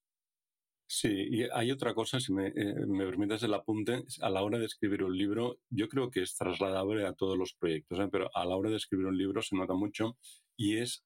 Sí, 0.96 1.08
y 1.08 1.42
hay 1.52 1.72
otra 1.72 1.92
cosa, 1.92 2.20
si 2.20 2.32
me, 2.32 2.46
eh, 2.54 2.86
permites 2.96 3.42
el 3.42 3.52
apunte, 3.52 4.04
a 4.20 4.30
la 4.30 4.44
hora 4.44 4.58
de 4.58 4.66
escribir 4.66 5.02
un 5.02 5.18
libro, 5.18 5.58
yo 5.68 5.88
creo 5.88 6.08
que 6.08 6.22
es 6.22 6.36
trasladable 6.36 7.04
a 7.04 7.14
todos 7.14 7.36
los 7.36 7.52
proyectos, 7.54 7.98
¿eh? 7.98 8.08
pero 8.12 8.30
a 8.32 8.44
la 8.44 8.54
hora 8.54 8.70
de 8.70 8.76
escribir 8.76 9.06
un 9.06 9.18
libro 9.18 9.42
se 9.42 9.56
nota 9.56 9.74
mucho 9.74 10.16
y 10.56 10.76
es 10.76 11.02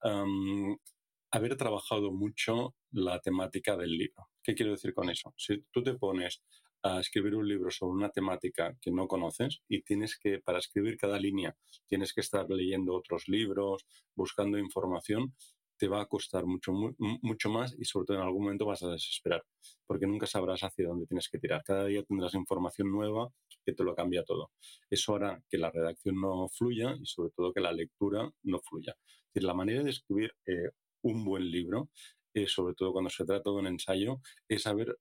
haber 1.30 1.56
trabajado 1.56 2.12
mucho 2.12 2.74
la 2.90 3.18
temática 3.20 3.78
del 3.78 3.96
libro. 3.96 4.28
¿Qué 4.42 4.54
quiero 4.54 4.72
decir 4.72 4.92
con 4.92 5.08
eso? 5.08 5.32
Si 5.38 5.64
tú 5.70 5.82
te 5.82 5.94
pones 5.94 6.42
a 6.82 7.00
escribir 7.00 7.34
un 7.34 7.48
libro 7.48 7.70
sobre 7.70 7.96
una 7.96 8.10
temática 8.10 8.76
que 8.82 8.90
no 8.90 9.08
conoces 9.08 9.62
y 9.68 9.80
tienes 9.84 10.18
que, 10.18 10.40
para 10.40 10.58
escribir 10.58 10.98
cada 10.98 11.18
línea, 11.18 11.56
tienes 11.86 12.12
que 12.12 12.20
estar 12.20 12.46
leyendo 12.50 12.94
otros 12.94 13.26
libros, 13.26 13.86
buscando 14.14 14.58
información, 14.58 15.34
te 15.78 15.88
va 15.88 16.02
a 16.02 16.06
costar 16.06 16.44
mucho, 16.46 16.72
mucho 16.98 17.50
más 17.50 17.74
y 17.78 17.84
sobre 17.84 18.06
todo 18.06 18.16
en 18.18 18.24
algún 18.24 18.44
momento 18.44 18.66
vas 18.66 18.82
a 18.82 18.90
desesperar, 18.90 19.44
porque 19.86 20.06
nunca 20.06 20.26
sabrás 20.26 20.62
hacia 20.62 20.88
dónde 20.88 21.06
tienes 21.06 21.28
que 21.28 21.38
tirar. 21.38 21.62
Cada 21.64 21.84
día 21.86 22.02
tendrás 22.02 22.34
información 22.34 22.90
nueva 22.90 23.28
que 23.64 23.72
te 23.72 23.84
lo 23.84 23.94
cambia 23.94 24.24
todo. 24.24 24.50
Eso 24.90 25.14
hará 25.14 25.42
que 25.48 25.58
la 25.58 25.70
redacción 25.70 26.20
no 26.20 26.48
fluya 26.48 26.96
y 27.00 27.06
sobre 27.06 27.30
todo 27.30 27.52
que 27.52 27.60
la 27.60 27.72
lectura 27.72 28.30
no 28.42 28.60
fluya. 28.60 28.96
Es 29.32 29.42
la 29.42 29.54
manera 29.54 29.82
de 29.82 29.90
escribir 29.90 30.32
eh, 30.46 30.70
un 31.02 31.24
buen 31.24 31.50
libro 31.50 31.90
eh, 32.34 32.46
sobre 32.46 32.74
todo 32.74 32.92
cuando 32.92 33.10
se 33.10 33.24
trata 33.24 33.50
de 33.50 33.56
un 33.56 33.66
ensayo, 33.66 34.20
es 34.48 34.66
haber 34.66 34.98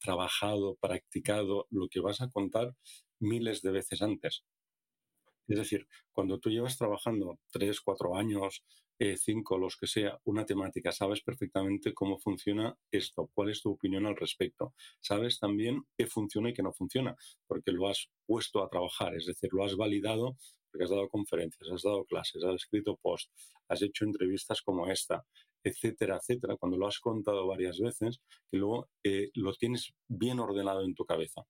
trabajado, 0.00 0.76
practicado 0.80 1.66
lo 1.70 1.88
que 1.88 2.00
vas 2.00 2.20
a 2.20 2.30
contar 2.30 2.74
miles 3.20 3.62
de 3.62 3.70
veces 3.70 4.02
antes. 4.02 4.44
Es 5.46 5.58
decir, 5.58 5.86
cuando 6.12 6.38
tú 6.38 6.50
llevas 6.50 6.78
trabajando 6.78 7.38
tres, 7.50 7.80
cuatro 7.80 8.16
años, 8.16 8.64
eh, 9.00 9.16
cinco, 9.16 9.56
los 9.56 9.78
que 9.78 9.86
sea, 9.86 10.20
una 10.24 10.44
temática, 10.44 10.92
sabes 10.92 11.22
perfectamente 11.22 11.94
cómo 11.94 12.18
funciona 12.18 12.76
esto, 12.90 13.30
cuál 13.32 13.48
es 13.48 13.62
tu 13.62 13.70
opinión 13.70 14.04
al 14.04 14.14
respecto. 14.14 14.74
Sabes 15.00 15.38
también 15.38 15.86
qué 15.96 16.06
funciona 16.06 16.50
y 16.50 16.52
qué 16.52 16.62
no 16.62 16.74
funciona, 16.74 17.16
porque 17.46 17.72
lo 17.72 17.88
has 17.88 18.10
puesto 18.26 18.62
a 18.62 18.68
trabajar, 18.68 19.16
es 19.16 19.24
decir, 19.24 19.48
lo 19.54 19.64
has 19.64 19.74
validado 19.74 20.36
porque 20.70 20.84
has 20.84 20.90
dado 20.90 21.08
conferencias, 21.08 21.70
has 21.72 21.82
dado 21.82 22.04
clases, 22.04 22.44
has 22.44 22.54
escrito 22.56 22.96
posts, 22.96 23.32
has 23.68 23.80
hecho 23.80 24.04
entrevistas 24.04 24.60
como 24.60 24.86
esta, 24.88 25.24
etcétera, 25.64 26.18
etcétera, 26.18 26.56
cuando 26.58 26.76
lo 26.76 26.86
has 26.86 27.00
contado 27.00 27.46
varias 27.46 27.80
veces, 27.80 28.20
que 28.50 28.58
luego 28.58 28.90
eh, 29.02 29.30
lo 29.34 29.54
tienes 29.54 29.94
bien 30.08 30.38
ordenado 30.40 30.84
en 30.84 30.94
tu 30.94 31.06
cabeza. 31.06 31.46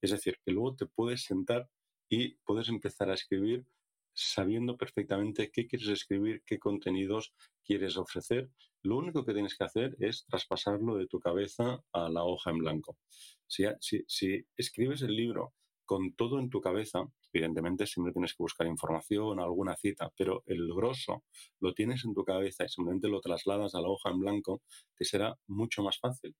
Es 0.00 0.12
decir, 0.12 0.38
que 0.42 0.50
luego 0.50 0.74
te 0.76 0.86
puedes 0.86 1.24
sentar 1.24 1.68
y 2.08 2.36
puedes 2.46 2.70
empezar 2.70 3.10
a 3.10 3.14
escribir 3.14 3.66
sabiendo 4.16 4.76
perfectamente 4.76 5.50
qué 5.52 5.66
quieres 5.66 5.88
escribir, 5.88 6.42
qué 6.46 6.58
contenidos 6.58 7.34
quieres 7.62 7.96
ofrecer. 7.96 8.50
Lo 8.82 8.96
único 8.96 9.24
que 9.24 9.34
tienes 9.34 9.56
que 9.56 9.64
hacer 9.64 9.96
es 10.00 10.24
traspasarlo 10.26 10.96
de 10.96 11.06
tu 11.06 11.20
cabeza 11.20 11.82
a 11.92 12.08
la 12.08 12.24
hoja 12.24 12.50
en 12.50 12.58
blanco. 12.58 12.96
Si, 13.46 13.64
si, 13.80 14.04
si 14.08 14.46
escribes 14.56 15.02
el 15.02 15.14
libro 15.14 15.54
con 15.84 16.14
todo 16.14 16.38
en 16.38 16.50
tu 16.50 16.60
cabeza, 16.60 17.04
evidentemente 17.32 17.86
siempre 17.86 18.12
tienes 18.12 18.32
que 18.32 18.42
buscar 18.42 18.66
información, 18.66 19.38
alguna 19.38 19.76
cita, 19.76 20.10
pero 20.16 20.42
el 20.46 20.66
grosso 20.74 21.24
lo 21.60 21.74
tienes 21.74 22.04
en 22.04 22.14
tu 22.14 22.24
cabeza 22.24 22.64
y 22.64 22.68
simplemente 22.68 23.08
lo 23.08 23.20
trasladas 23.20 23.74
a 23.74 23.80
la 23.80 23.88
hoja 23.88 24.10
en 24.10 24.20
blanco, 24.20 24.62
te 24.96 25.04
será 25.04 25.38
mucho 25.46 25.82
más 25.82 25.98
fácil. 25.98 26.34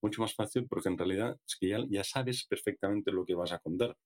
Mucho 0.00 0.22
más 0.22 0.34
fácil 0.34 0.66
porque 0.68 0.88
en 0.88 0.98
realidad 0.98 1.38
es 1.46 1.56
que 1.56 1.68
ya, 1.68 2.04
sabes 2.04 2.46
perfectamente 2.46 3.12
lo 3.12 3.24
que 3.24 3.34
vas 3.34 3.52
a 3.52 3.58
contar. 3.58 3.96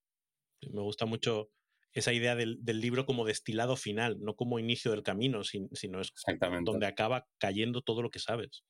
Me 0.72 0.82
gusta 0.82 1.06
mucho 1.06 1.50
esa 1.96 2.12
idea 2.12 2.36
del, 2.36 2.60
libro 2.62 3.06
como 3.06 3.24
destilado 3.24 3.74
final, 3.74 4.18
no 4.20 4.36
como 4.36 4.58
inicio 4.58 4.90
del 4.90 5.02
camino, 5.02 5.42
sino 5.44 6.00
es 6.02 6.12
donde 6.62 6.86
acaba 6.86 7.26
cayendo 7.38 7.80
todo 7.80 8.02
lo 8.02 8.10
que 8.10 8.18
sabes. 8.18 8.64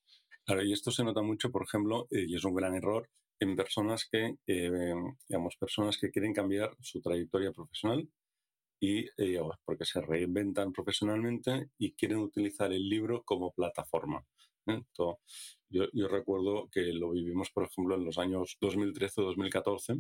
Claro, 0.45 0.63
y 0.63 0.73
esto 0.73 0.93
se 0.93 1.03
nota 1.03 1.23
mucho, 1.23 1.51
por 1.51 1.65
ejemplo, 1.65 2.07
eh, 2.13 2.25
y 2.29 2.37
es 2.37 2.45
un 2.45 2.55
gran 2.55 2.77
error, 2.77 3.11
en 3.41 3.57
personas 3.57 4.09
que, 4.11 4.37
eh, 4.47 4.95
digamos, 5.29 5.57
personas 5.57 5.99
que 5.99 6.13
quieren 6.13 6.33
cambiar 6.33 6.71
su 6.81 7.01
trayectoria 7.03 7.51
profesional 7.51 8.09
y 8.81 9.07
eh, 9.17 9.41
porque 9.65 9.85
se 9.85 10.01
reinventan 10.01 10.73
profesionalmente 10.73 11.71
y 11.79 11.95
quieren 11.95 12.19
utilizar 12.19 12.73
el 12.73 12.89
libro 12.89 13.25
como 13.25 13.51
plataforma. 13.51 14.25
¿eh? 14.69 14.83
yo, 15.69 15.89
yo, 15.93 16.07
recuerdo 16.07 16.69
que 16.71 16.93
lo 16.93 17.11
vivimos, 17.11 17.51
por 17.51 17.65
ejemplo, 17.65 17.97
en 17.97 18.05
los 18.05 18.19
años 18.19 18.57
2013 18.61 19.21
o 19.21 19.25
2014, 19.25 19.95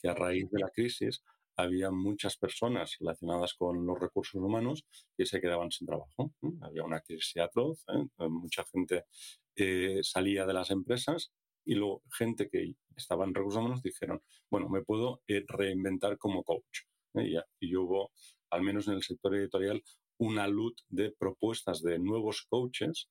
que 0.00 0.08
a 0.08 0.14
raíz 0.14 0.50
de 0.50 0.58
la 0.58 0.70
crisis 0.70 1.22
había 1.56 1.90
muchas 1.90 2.36
personas 2.36 2.96
relacionadas 2.98 3.54
con 3.54 3.84
los 3.86 3.98
recursos 3.98 4.40
humanos 4.40 4.84
que 5.16 5.26
se 5.26 5.40
quedaban 5.40 5.70
sin 5.70 5.86
trabajo. 5.86 6.32
Había 6.60 6.84
una 6.84 7.00
crisis 7.00 7.36
atroz, 7.38 7.84
mucha 8.18 8.64
gente 8.64 9.04
salía 10.02 10.46
de 10.46 10.52
las 10.54 10.70
empresas 10.70 11.32
y 11.64 11.74
luego 11.74 12.02
gente 12.10 12.48
que 12.48 12.74
estaba 12.96 13.24
en 13.24 13.34
recursos 13.34 13.60
humanos 13.60 13.82
dijeron, 13.82 14.22
bueno, 14.50 14.68
me 14.68 14.82
puedo 14.82 15.22
eh, 15.26 15.44
reinventar 15.46 16.18
como 16.18 16.42
coach. 16.42 16.80
¿eh? 17.14 17.40
Y, 17.60 17.76
hubo, 17.76 18.12
al 18.50 18.62
menos 18.62 18.88
en 18.88 18.94
el 18.94 19.02
sector 19.02 19.34
editorial, 19.36 19.82
una 20.18 20.46
luz 20.48 20.74
de 20.88 21.12
propuestas 21.12 21.82
de 21.82 21.98
nuevos 21.98 22.46
coaches 22.48 23.08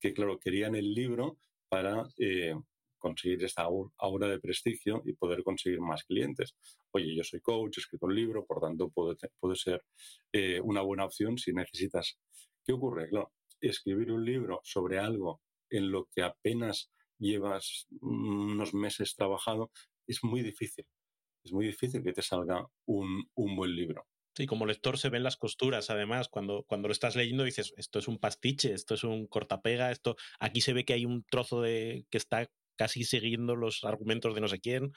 que, 0.00 0.12
claro, 0.12 0.38
querían 0.38 0.74
el 0.74 0.94
libro 0.94 1.38
para 1.68 2.08
eh, 2.18 2.54
conseguir 2.98 3.42
esta 3.44 3.68
aura 3.98 4.28
de 4.28 4.40
prestigio 4.40 5.02
y 5.04 5.12
poder 5.14 5.42
conseguir 5.42 5.80
más 5.80 6.04
clientes. 6.04 6.54
Oye, 6.92 7.14
yo 7.14 7.24
soy 7.24 7.40
coach, 7.40 7.78
he 7.78 7.80
escrito 7.80 8.06
un 8.06 8.14
libro, 8.14 8.44
por 8.44 8.60
tanto 8.60 8.90
puede, 8.90 9.16
puede 9.40 9.56
ser 9.56 9.84
una 10.62 10.82
buena 10.82 11.04
opción 11.04 11.38
si 11.38 11.52
necesitas. 11.52 12.18
¿Qué 12.64 12.72
ocurre? 12.72 13.08
Claro, 13.08 13.32
escribir 13.60 14.12
un 14.12 14.24
libro 14.24 14.60
sobre 14.64 14.98
algo 14.98 15.40
en 15.70 15.90
lo 15.90 16.08
que 16.14 16.22
apenas 16.22 16.90
llevas 17.18 17.86
unos 18.00 18.74
meses 18.74 19.14
trabajado, 19.14 19.70
es 20.06 20.22
muy 20.22 20.42
difícil. 20.42 20.86
Es 21.44 21.52
muy 21.52 21.66
difícil 21.66 22.02
que 22.02 22.12
te 22.12 22.22
salga 22.22 22.66
un, 22.86 23.28
buen 23.34 23.74
libro. 23.74 24.06
Sí, 24.36 24.46
como 24.46 24.66
lector 24.66 24.98
se 24.98 25.08
ven 25.08 25.24
las 25.24 25.36
costuras, 25.36 25.90
además, 25.90 26.28
cuando, 26.28 26.64
cuando 26.64 26.88
lo 26.88 26.92
estás 26.92 27.16
leyendo 27.16 27.44
dices, 27.44 27.74
esto 27.76 27.98
es 27.98 28.06
un 28.06 28.18
pastiche, 28.18 28.72
esto 28.72 28.94
es 28.94 29.02
un 29.02 29.26
cortapega, 29.26 29.90
esto, 29.90 30.16
aquí 30.38 30.60
se 30.60 30.72
ve 30.72 30.84
que 30.84 30.92
hay 30.92 31.06
un 31.06 31.24
trozo 31.24 31.60
de 31.60 32.06
que 32.10 32.18
está 32.18 32.48
casi 32.78 33.04
siguiendo 33.04 33.56
los 33.56 33.84
argumentos 33.84 34.34
de 34.34 34.40
no 34.40 34.48
sé 34.48 34.60
quién, 34.60 34.92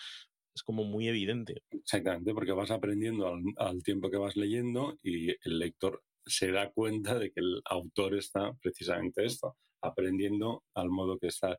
es 0.56 0.64
como 0.64 0.84
muy 0.84 1.08
evidente. 1.08 1.64
Exactamente, 1.72 2.34
porque 2.34 2.52
vas 2.52 2.72
aprendiendo 2.72 3.28
al, 3.28 3.42
al, 3.58 3.84
tiempo 3.84 4.10
que 4.10 4.18
vas 4.18 4.36
leyendo 4.36 5.00
y 5.02 5.32
el 5.32 5.60
lector 5.60 6.04
se 6.26 6.52
da 6.52 6.72
cuenta 6.72 7.18
de 7.18 7.32
que 7.32 7.40
el 7.40 7.62
autor 7.66 8.16
está 8.16 8.54
precisamente 8.62 9.26
esto, 9.26 9.58
aprendiendo 9.82 10.64
al 10.76 10.90
modo 10.90 11.18
que 11.18 11.28
está. 11.28 11.58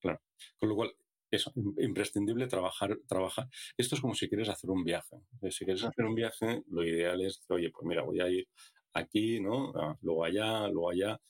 Claro. 0.00 0.20
Con 0.58 0.68
lo 0.68 0.74
cual, 0.74 0.94
es 1.34 1.50
imprescindible 1.78 2.46
trabajar, 2.46 2.96
trabajar. 3.08 3.48
Esto 3.76 3.96
es 3.96 4.00
como 4.00 4.14
si 4.14 4.28
quieres 4.28 4.48
hacer 4.48 4.70
un 4.70 4.84
viaje. 4.84 5.16
Si 5.50 5.64
quieres 5.64 5.84
hacer 5.84 6.04
un 6.04 6.14
viaje, 6.14 6.62
lo 6.68 6.84
ideal 6.84 7.20
es, 7.22 7.44
oye, 7.48 7.70
pues 7.70 7.86
mira, 7.86 8.02
voy 8.02 8.20
a 8.20 8.28
ir 8.28 8.48
aquí, 8.92 9.40
¿no? 9.40 9.72
Ah, 9.74 9.96
luego 10.02 10.24
allá, 10.24 10.68
luego 10.68 10.90
allá. 10.90 11.20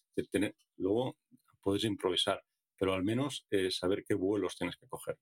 Luego 0.77 1.17
puedes 1.61 1.85
improvisar, 1.85 2.43
pero 2.79 2.95
al 2.95 3.05
menos 3.05 3.47
eh, 3.51 3.71
saber 3.71 4.05
qué 4.07 4.15
vuelos 4.15 4.57
tienes 4.57 4.77
que 4.77 4.87
coger. 4.89 5.19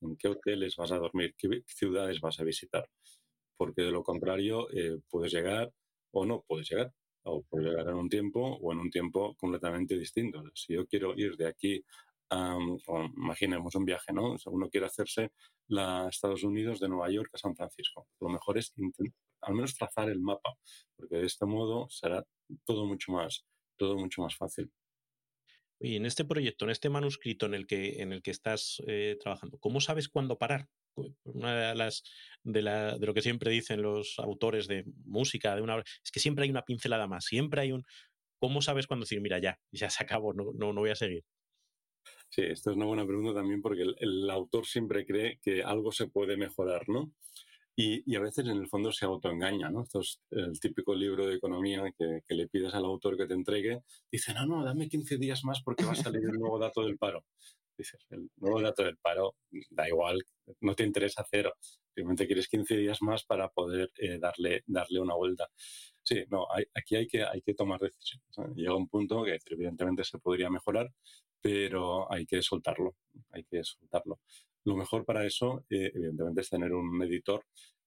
en 0.00 0.16
qué 0.16 0.28
hoteles 0.28 0.76
vas 0.76 0.92
a 0.92 0.98
dormir, 0.98 1.34
qué 1.38 1.62
ciudades 1.66 2.20
vas 2.20 2.38
a 2.40 2.44
visitar, 2.44 2.88
porque 3.56 3.82
de 3.82 3.90
lo 3.90 4.02
contrario 4.02 4.68
eh, 4.70 4.98
puedes 5.08 5.32
llegar 5.32 5.72
o 6.12 6.26
no 6.26 6.44
puedes 6.46 6.68
llegar, 6.70 6.92
o 7.24 7.42
puedes 7.44 7.68
llegar 7.68 7.88
en 7.88 7.94
un 7.94 8.08
tiempo 8.08 8.40
o 8.40 8.72
en 8.72 8.78
un 8.80 8.90
tiempo 8.90 9.34
completamente 9.36 9.96
distinto. 9.98 10.42
Si 10.54 10.74
yo 10.74 10.86
quiero 10.86 11.14
ir 11.16 11.36
de 11.36 11.46
aquí 11.48 11.84
imaginemos 13.16 13.74
un 13.74 13.84
viaje, 13.84 14.12
¿no? 14.12 14.36
uno 14.46 14.68
quiere 14.68 14.86
hacerse 14.86 15.32
a 15.76 16.08
Estados 16.08 16.42
Unidos 16.42 16.80
de 16.80 16.88
Nueva 16.88 17.10
York 17.10 17.30
a 17.34 17.38
San 17.38 17.54
Francisco. 17.54 18.06
Lo 18.20 18.28
mejor 18.28 18.58
es 18.58 18.72
al 19.42 19.54
menos 19.54 19.74
trazar 19.74 20.08
el 20.08 20.20
mapa, 20.20 20.54
porque 20.96 21.16
de 21.16 21.26
este 21.26 21.46
modo 21.46 21.88
será 21.90 22.24
todo 22.64 22.86
mucho 22.86 23.12
más, 23.12 23.44
todo 23.76 23.96
mucho 23.96 24.22
más 24.22 24.36
fácil. 24.36 24.70
Y 25.80 25.96
en 25.96 26.06
este 26.06 26.24
proyecto, 26.24 26.64
en 26.64 26.70
este 26.70 26.88
manuscrito 26.88 27.46
en 27.46 27.54
el 27.54 27.66
que, 27.66 28.02
en 28.02 28.12
el 28.12 28.22
que 28.22 28.30
estás 28.30 28.82
eh, 28.86 29.16
trabajando, 29.20 29.58
¿cómo 29.58 29.80
sabes 29.80 30.08
cuándo 30.08 30.38
parar? 30.38 30.68
Una 31.24 31.70
de 31.70 31.74
las 31.74 32.04
de, 32.44 32.62
la, 32.62 32.96
de 32.96 33.06
lo 33.06 33.14
que 33.14 33.22
siempre 33.22 33.50
dicen 33.50 33.82
los 33.82 34.18
autores 34.18 34.68
de 34.68 34.84
música, 35.04 35.56
de 35.56 35.62
una 35.62 35.78
es 35.78 36.10
que 36.12 36.20
siempre 36.20 36.44
hay 36.44 36.50
una 36.50 36.64
pincelada 36.64 37.08
más, 37.08 37.24
siempre 37.24 37.62
hay 37.62 37.72
un. 37.72 37.84
¿Cómo 38.38 38.62
sabes 38.62 38.86
cuándo 38.86 39.04
decir, 39.04 39.20
mira, 39.20 39.38
ya, 39.38 39.58
ya 39.72 39.90
se 39.90 40.04
acabó, 40.04 40.32
no, 40.32 40.52
no, 40.54 40.72
no 40.72 40.80
voy 40.80 40.90
a 40.90 40.94
seguir? 40.94 41.24
Sí, 42.34 42.42
esta 42.42 42.70
es 42.70 42.76
una 42.76 42.86
buena 42.86 43.06
pregunta 43.06 43.32
también 43.32 43.62
porque 43.62 43.82
el, 43.82 44.30
autor 44.30 44.66
siempre 44.66 45.06
cree 45.06 45.38
que 45.40 45.62
algo 45.62 45.92
se 45.92 46.08
puede 46.08 46.36
mejorar, 46.36 46.88
¿no? 46.88 47.12
Y, 47.76 48.14
a 48.14 48.20
veces 48.20 48.46
en 48.46 48.56
el 48.56 48.68
fondo 48.68 48.92
se 48.92 49.04
autoengaña, 49.04 49.68
¿no? 49.68 49.82
Esto 49.82 50.00
es 50.00 50.20
el 50.30 50.60
típico 50.60 50.94
libro 50.94 51.26
de 51.26 51.34
economía 51.34 51.82
que, 51.98 52.22
le 52.28 52.48
pides 52.48 52.72
al 52.74 52.84
autor 52.84 53.16
que 53.16 53.26
te 53.26 53.34
entregue. 53.34 53.82
Dice, 54.10 54.32
no, 54.34 54.46
no, 54.46 54.64
dame 54.64 54.88
15 54.88 55.18
días 55.18 55.44
más 55.44 55.62
porque 55.62 55.84
va 55.84 55.92
a 55.92 55.96
salir 55.96 56.22
el 56.24 56.38
nuevo 56.38 56.58
dato 56.58 56.84
del 56.84 56.98
paro. 56.98 57.24
Dices, 57.76 58.06
el 58.10 58.30
nuevo 58.36 58.60
dato 58.60 58.84
del 58.84 58.96
paro, 58.98 59.34
da 59.70 59.88
igual, 59.88 60.22
no 60.60 60.74
te 60.74 60.84
interesa 60.84 61.26
cero. 61.28 61.54
Simplemente 61.94 62.26
quieres 62.26 62.48
15 62.48 62.76
días 62.76 63.02
más 63.02 63.24
para 63.24 63.48
poder 63.48 63.90
eh, 63.96 64.18
darle, 64.20 64.62
darle 64.66 65.00
una 65.00 65.14
vuelta. 65.14 65.48
Sí, 66.02 66.24
no, 66.30 66.46
aquí 66.74 66.96
hay 66.96 67.08
que, 67.08 67.24
hay 67.24 67.40
que 67.42 67.54
tomar 67.54 67.80
decisiones. 67.80 68.54
Llega 68.54 68.76
un 68.76 68.88
punto 68.88 69.24
que 69.24 69.38
evidentemente 69.46 70.04
se 70.04 70.18
podría 70.18 70.50
mejorar, 70.50 70.92
pero 71.40 72.10
hay 72.12 72.26
que 72.26 72.40
soltarlo, 72.42 72.94
hay 73.30 73.44
que 73.44 73.64
soltarlo. 73.64 74.20
Lo 74.64 74.76
mejor 74.76 75.04
para 75.04 75.26
eso, 75.26 75.64
eh, 75.70 75.90
evidentemente, 75.94 76.40
es 76.40 76.48
tener 76.48 76.72
un 76.72 77.02
editor 77.02 77.44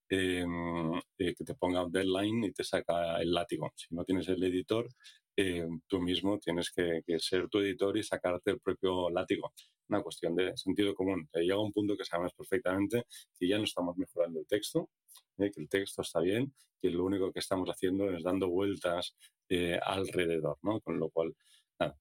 em, 0.10 0.94
eh, 1.18 1.36
que 1.36 1.44
te 1.44 1.56
ponga 1.56 1.84
un 1.84 1.92
deadline 1.92 2.46
y 2.46 2.52
te 2.54 2.64
saca 2.64 3.18
el 3.20 3.34
látigo. 3.34 3.72
Si 3.76 3.94
no 3.96 4.06
tienes 4.06 4.28
el 4.30 4.44
editor, 4.44 4.88
em, 5.36 5.82
tú 5.88 6.00
mismo 6.02 6.40
tienes 6.40 6.72
que, 6.72 7.02
ser 7.20 7.50
tu 7.50 7.60
editor 7.60 7.98
y 7.98 8.04
sacarte 8.04 8.52
el 8.52 8.60
propio 8.60 9.10
látigo. 9.10 9.54
Una 9.90 10.02
cuestión 10.02 10.36
de 10.36 10.56
sentido 10.56 10.94
común. 10.96 11.28
llega 11.34 11.60
un 11.60 11.74
punto 11.74 11.98
que 11.98 12.06
sabemos 12.06 12.34
perfectamente 12.34 13.06
que 13.40 13.48
ya 13.48 13.58
no 13.58 13.64
estamos 13.66 13.98
mejorando 13.98 14.40
el 14.40 14.48
texto, 14.48 14.90
eh, 15.40 15.52
que 15.52 15.62
el 15.62 15.70
texto 15.70 16.02
está 16.02 16.20
bien, 16.22 16.54
que 16.82 16.90
lo 16.90 17.06
único 17.06 17.32
que 17.32 17.40
estamos 17.40 17.70
haciendo 17.70 18.10
es 18.12 18.24
dando 18.24 18.50
vueltas 18.50 19.16
alrededor, 19.84 20.58
¿no? 20.62 20.82
Con 20.82 21.00
lo 21.00 21.10
cual, 21.10 21.34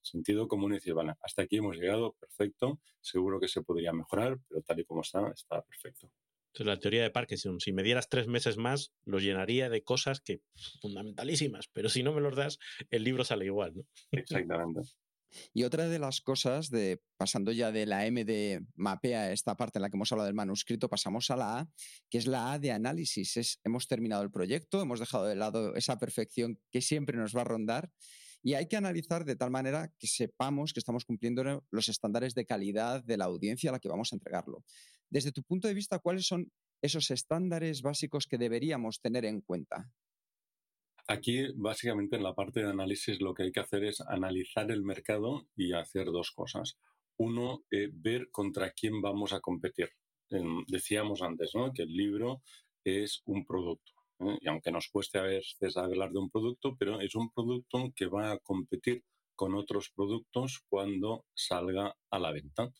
sentido 0.03 0.49
común 0.49 0.73
y 0.73 0.75
decir, 0.77 0.95
vale, 0.95 1.15
hasta 1.21 1.43
aquí 1.43 1.57
hemos 1.57 1.77
llegado, 1.77 2.15
perfecto, 2.19 2.81
seguro 3.01 3.41
que 3.41 3.49
se 3.49 3.63
podría 3.63 3.93
mejorar, 3.93 4.39
pero 4.49 4.63
tal 4.63 4.81
y 4.81 4.85
como 4.85 5.03
está, 5.03 5.31
está 5.31 5.63
perfecto. 5.63 6.11
Entonces, 6.53 6.75
la 6.75 6.81
teoría 6.81 7.03
de 7.03 7.11
Parkinson, 7.11 7.61
si 7.61 7.73
me 7.73 7.83
dieras 7.83 8.09
tres 8.09 8.29
meses 8.29 8.57
más, 8.57 8.95
los 9.05 9.23
llenaría 9.23 9.69
de 9.69 9.83
cosas 9.83 10.21
que 10.21 10.41
fundamentalísimas, 10.81 11.69
pero 11.71 11.91
si 11.91 12.03
no 12.03 12.15
me 12.15 12.23
los 12.23 12.35
das, 12.35 12.59
el 12.89 13.05
libro 13.05 13.25
sale 13.25 13.45
igual, 13.45 13.75
¿no? 13.77 13.83
Exactamente. 14.11 14.81
Y 15.53 15.65
otra 15.65 15.89
de 15.89 15.99
las 15.99 16.21
cosas, 16.21 16.71
de, 16.71 17.03
pasando 17.19 17.53
ya 17.53 17.73
de 17.73 17.85
la 17.85 18.07
M 18.07 18.25
de 18.25 18.65
mapea, 18.75 19.33
esta 19.33 19.57
parte 19.57 19.79
en 19.79 19.83
la 19.83 19.91
que 19.91 19.97
hemos 19.97 20.11
hablado 20.13 20.27
del 20.27 20.35
manuscrito, 20.35 20.89
pasamos 20.89 21.31
a 21.31 21.37
la 21.37 21.59
A, 21.59 21.71
que 22.09 22.19
es 22.19 22.27
la 22.27 22.53
A 22.53 22.59
de 22.59 22.73
análisis. 22.73 23.37
Es, 23.37 23.61
hemos 23.65 23.87
terminado 23.87 24.23
el 24.23 24.31
proyecto, 24.31 24.81
hemos 24.81 25.01
dejado 25.01 25.27
de 25.27 25.35
lado 25.35 25.75
esa 25.75 25.99
perfección 25.99 26.59
que 26.71 26.81
siempre 26.81 27.19
nos 27.19 27.37
va 27.37 27.43
a 27.43 27.45
rondar 27.45 27.91
y 28.43 28.55
hay 28.55 28.69
que 28.69 28.77
analizar 28.77 29.25
de 29.25 29.37
tal 29.37 29.51
manera 29.51 29.93
que 29.99 30.07
sepamos 30.07 30.73
que 30.73 30.81
estamos 30.81 31.05
cumpliendo 31.05 31.65
los 31.71 31.89
estándares 31.89 32.35
de 32.35 32.47
calidad 32.47 33.03
de 33.05 33.17
la 33.17 33.25
audiencia 33.25 33.71
a 33.71 33.73
la 33.73 33.81
que 33.81 33.89
vamos 33.89 34.13
a 34.13 34.17
entregarlo. 34.17 34.65
Desde 35.11 35.33
tu 35.33 35.43
punto 35.43 35.69
de 35.69 35.75
vista, 35.75 35.99
¿cuáles 35.99 36.27
son 36.27 36.51
esos 36.83 37.11
estándares 37.11 37.83
básicos 37.83 38.27
que 38.27 38.39
deberíamos 38.39 39.01
tener 39.01 39.25
en 39.25 39.41
cuenta? 39.41 39.91
Aquí, 41.09 41.47
básicamente, 41.55 42.17
en 42.17 42.25
la 42.25 42.35
parte 42.35 42.61
de 42.61 42.71
análisis, 42.71 43.21
lo 43.21 43.33
que 43.33 43.45
hay 43.45 43.53
que 43.53 43.61
hacer 43.61 43.85
es 43.85 44.01
analizar 44.01 44.71
el 44.73 44.83
mercado 44.83 45.49
y 45.55 45.73
hacer 45.73 46.07
dos 46.07 46.33
cosas. 46.33 46.79
Uno, 47.17 47.65
eh, 47.71 47.89
ver 47.93 48.31
contra 48.31 48.73
quién 48.73 49.01
vamos 49.01 49.33
a 49.33 49.41
competir. 49.41 49.91
decíamos 50.67 51.23
antes 51.23 51.53
¿no? 51.55 51.73
que 51.73 51.83
el 51.83 51.93
libro 51.97 52.43
es 52.83 53.23
un 53.27 53.47
producto. 53.47 53.93
¿Eh? 54.21 54.39
y 54.41 54.49
aunque 54.49 54.71
nos 54.71 54.89
cueste 54.89 55.19
a 55.19 55.23
veces 55.23 55.77
hablar 55.77 56.11
de 56.11 56.19
un 56.19 56.31
producto, 56.31 56.77
pero 56.79 57.01
es 57.01 57.15
un 57.15 57.31
producto 57.31 57.93
que 57.95 58.07
va 58.07 58.33
a 58.33 58.39
competir 58.39 59.05
con 59.35 59.55
otros 59.55 59.91
productos 59.95 60.65
cuando 60.69 61.27
salga 61.35 61.95
a 62.11 62.19
la 62.19 62.33
venta. 62.33 62.73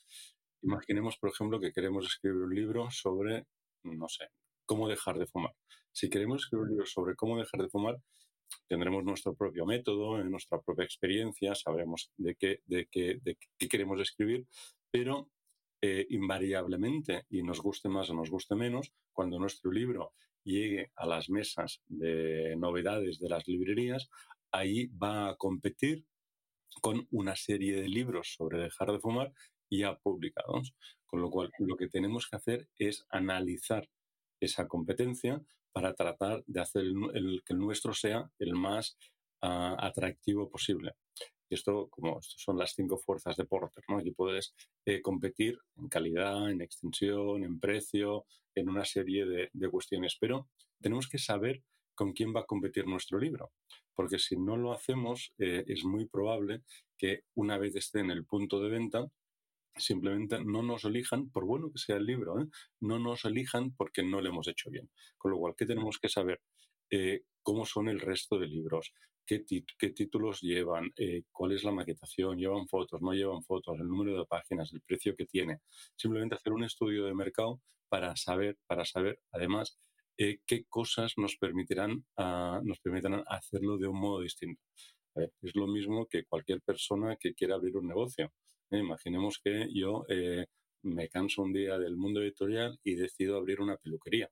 Imaginemos, 0.63 1.19
por 1.19 1.31
ejemplo, 1.31 1.61
que 1.61 1.73
queremos 1.73 2.07
escribir 2.07 2.43
un 2.43 2.55
libro 2.55 2.91
sobre, 2.91 3.47
no 3.83 4.09
sé, 4.09 4.29
cómo 4.65 4.89
dejar 4.89 5.19
de 5.19 5.27
fumar. 5.27 5.55
Si 5.93 6.09
queremos 6.09 6.43
escribir 6.43 6.65
un 6.65 6.71
libro 6.71 6.87
sobre 6.87 7.15
cómo 7.15 7.39
dejar 7.39 7.63
de 7.63 7.69
fumar, 7.69 7.97
tendremos 8.67 9.05
nuestro 9.05 9.35
propio 9.35 9.67
método, 9.67 10.23
nuestra 10.25 10.61
propia 10.61 10.85
experiencia, 10.85 11.55
sabremos 11.55 12.11
de 12.17 12.35
qué, 12.37 12.61
de 12.65 12.87
qué, 12.91 13.19
de 13.23 13.37
qué 13.59 13.69
queremos 13.69 14.01
escribir, 14.01 14.47
pero 14.91 15.31
eh, 15.83 16.07
invariablemente, 16.11 17.27
y 17.29 17.43
nos 17.43 17.61
guste 17.61 17.89
más 17.89 18.09
o 18.11 18.15
nos 18.15 18.31
guste 18.31 18.55
menos, 18.55 18.93
cuando 19.13 19.39
nuestro 19.39 19.71
libro 19.71 20.15
llegue 20.47 20.91
a 20.97 21.07
las 21.07 21.29
mesas 21.29 21.83
de 21.89 22.55
novedades 22.57 23.19
de 23.19 23.29
las 23.29 23.47
librerías, 23.47 24.09
ahí 24.53 24.87
va 24.87 25.31
a 25.31 25.37
competir 25.37 26.07
con 26.81 27.07
una 27.11 27.37
serie 27.37 27.77
de 27.77 27.89
libros 27.89 28.35
sobre 28.37 28.61
dejar 28.61 28.93
de 28.93 29.01
fumar 29.01 29.33
ya 29.71 29.99
publicados. 29.99 30.75
Con 31.07 31.21
lo 31.21 31.31
cual, 31.31 31.51
lo 31.59 31.77
que 31.77 31.89
tenemos 31.89 32.29
que 32.29 32.37
hacer 32.37 32.69
es 32.79 33.07
analizar 33.11 33.89
esa 34.41 34.69
competencia 34.69 35.43
para 35.73 35.95
tratar 35.95 36.43
de 36.47 36.61
hacer 36.61 36.83
el, 36.83 37.43
que 37.45 37.53
el 37.53 37.59
nuestro 37.59 37.93
sea 37.93 38.31
el 38.39 38.55
más 38.55 38.97
ah, 39.43 39.77
atractivo 39.79 40.49
posible. 40.51 40.95
Y 41.49 41.55
esto, 41.55 41.89
como 41.91 42.19
son 42.23 42.59
las 42.59 42.73
cinco 42.73 42.99
fuerzas 42.99 43.37
de 43.37 43.45
Porter, 43.45 43.85
¿no? 43.89 43.99
Aquí 43.99 44.11
puedes 44.11 44.55
eh, 44.85 45.01
competir 45.01 45.59
en 45.77 45.89
calidad, 45.89 46.51
en 46.51 46.61
extensión, 46.61 47.45
en 47.45 47.61
precio, 47.61 48.27
en 48.55 48.69
una 48.69 48.85
serie 48.85 49.27
de, 49.27 49.71
cuestiones. 49.71 50.17
Pero 50.21 50.49
tenemos 50.81 51.09
que 51.09 51.19
saber 51.19 51.63
con 51.95 52.13
quién 52.13 52.35
va 52.35 52.41
a 52.41 52.47
competir 52.47 52.87
nuestro 52.87 53.19
libro. 53.19 53.53
Porque 53.95 54.19
si 54.19 54.37
no 54.37 54.57
lo 54.57 54.73
hacemos, 54.73 55.33
eh, 55.39 55.65
es 55.67 55.85
muy 55.85 56.07
probable 56.07 56.63
que 56.99 57.23
una 57.35 57.59
vez 57.59 57.77
esté 57.77 58.01
en 58.01 58.11
el 58.11 58.27
punto 58.27 58.61
de 58.61 58.69
venta, 58.69 59.07
simplemente 59.77 60.43
no 60.45 60.63
nos 60.63 60.85
elijan, 60.85 61.31
por 61.31 61.45
bueno 61.45 61.71
que 61.71 61.79
sea 61.79 61.97
el 61.97 62.07
libro, 62.07 62.41
¿eh? 62.41 62.47
no 62.81 62.99
nos 62.99 63.25
elijan 63.25 63.75
porque 63.75 64.03
no 64.03 64.21
lo 64.21 64.29
hemos 64.29 64.49
hecho 64.49 64.71
bien. 64.71 64.91
Con 65.17 65.31
lo 65.31 65.39
cual, 65.39 65.55
¿qué 65.57 65.67
tenemos 65.67 65.99
que 65.99 66.09
saber? 66.09 66.41
cómo 67.43 67.67
son 67.67 67.89
el 67.89 68.01
resto 68.01 68.39
de 68.39 68.47
libros, 68.47 68.93
qué, 69.27 69.91
títulos 69.91 70.41
llevan, 70.41 70.93
eh, 70.97 71.25
cuál 71.33 71.53
es 71.53 71.65
la 71.65 71.73
maquetación, 71.73 72.39
llevan 72.39 72.67
fotos, 72.69 73.03
no 73.03 73.13
llevan 73.13 73.43
fotos, 73.43 73.79
el 73.79 73.89
número 73.89 74.19
de 74.19 74.27
páginas, 74.27 74.73
el 74.73 74.81
precio 74.83 75.15
que 75.17 75.27
tiene. 75.27 75.61
Simplemente 75.97 76.37
hacer 76.37 76.53
un 76.53 76.65
estudio 76.65 77.05
de 77.05 77.15
mercado 77.15 77.61
para 77.89 78.17
saber, 78.17 78.59
para 78.67 78.85
saber 78.85 79.21
además, 79.33 79.79
eh, 80.19 80.39
qué 80.47 80.65
cosas 80.69 81.15
nos 81.19 81.37
permitirán, 81.37 82.07
ah, 82.17 82.61
nos 82.65 82.81
permitirán 82.81 83.25
hacerlo 83.27 83.77
de 83.79 83.89
un 83.89 83.99
modo 84.01 84.21
distinto. 84.21 84.63
es 85.15 85.57
lo 85.57 85.67
mismo 85.67 86.07
que 86.07 86.25
cualquier 86.25 86.61
persona 86.63 87.17
que 87.17 87.35
quiera 87.35 87.55
abrir 87.57 87.77
un 87.77 87.89
negocio. 87.89 88.33
¿eh? 88.71 88.79
imaginemos 88.79 89.41
que 89.43 89.69
yo 89.73 90.05
me 90.83 91.09
canso 91.09 91.43
un 91.43 91.53
día 91.53 91.79
del 91.79 91.97
mundo 91.97 92.23
editorial 92.23 92.79
y 92.85 92.95
decido 92.95 93.37
abrir 93.37 93.61
una 93.61 93.77
peluquería. 93.77 94.31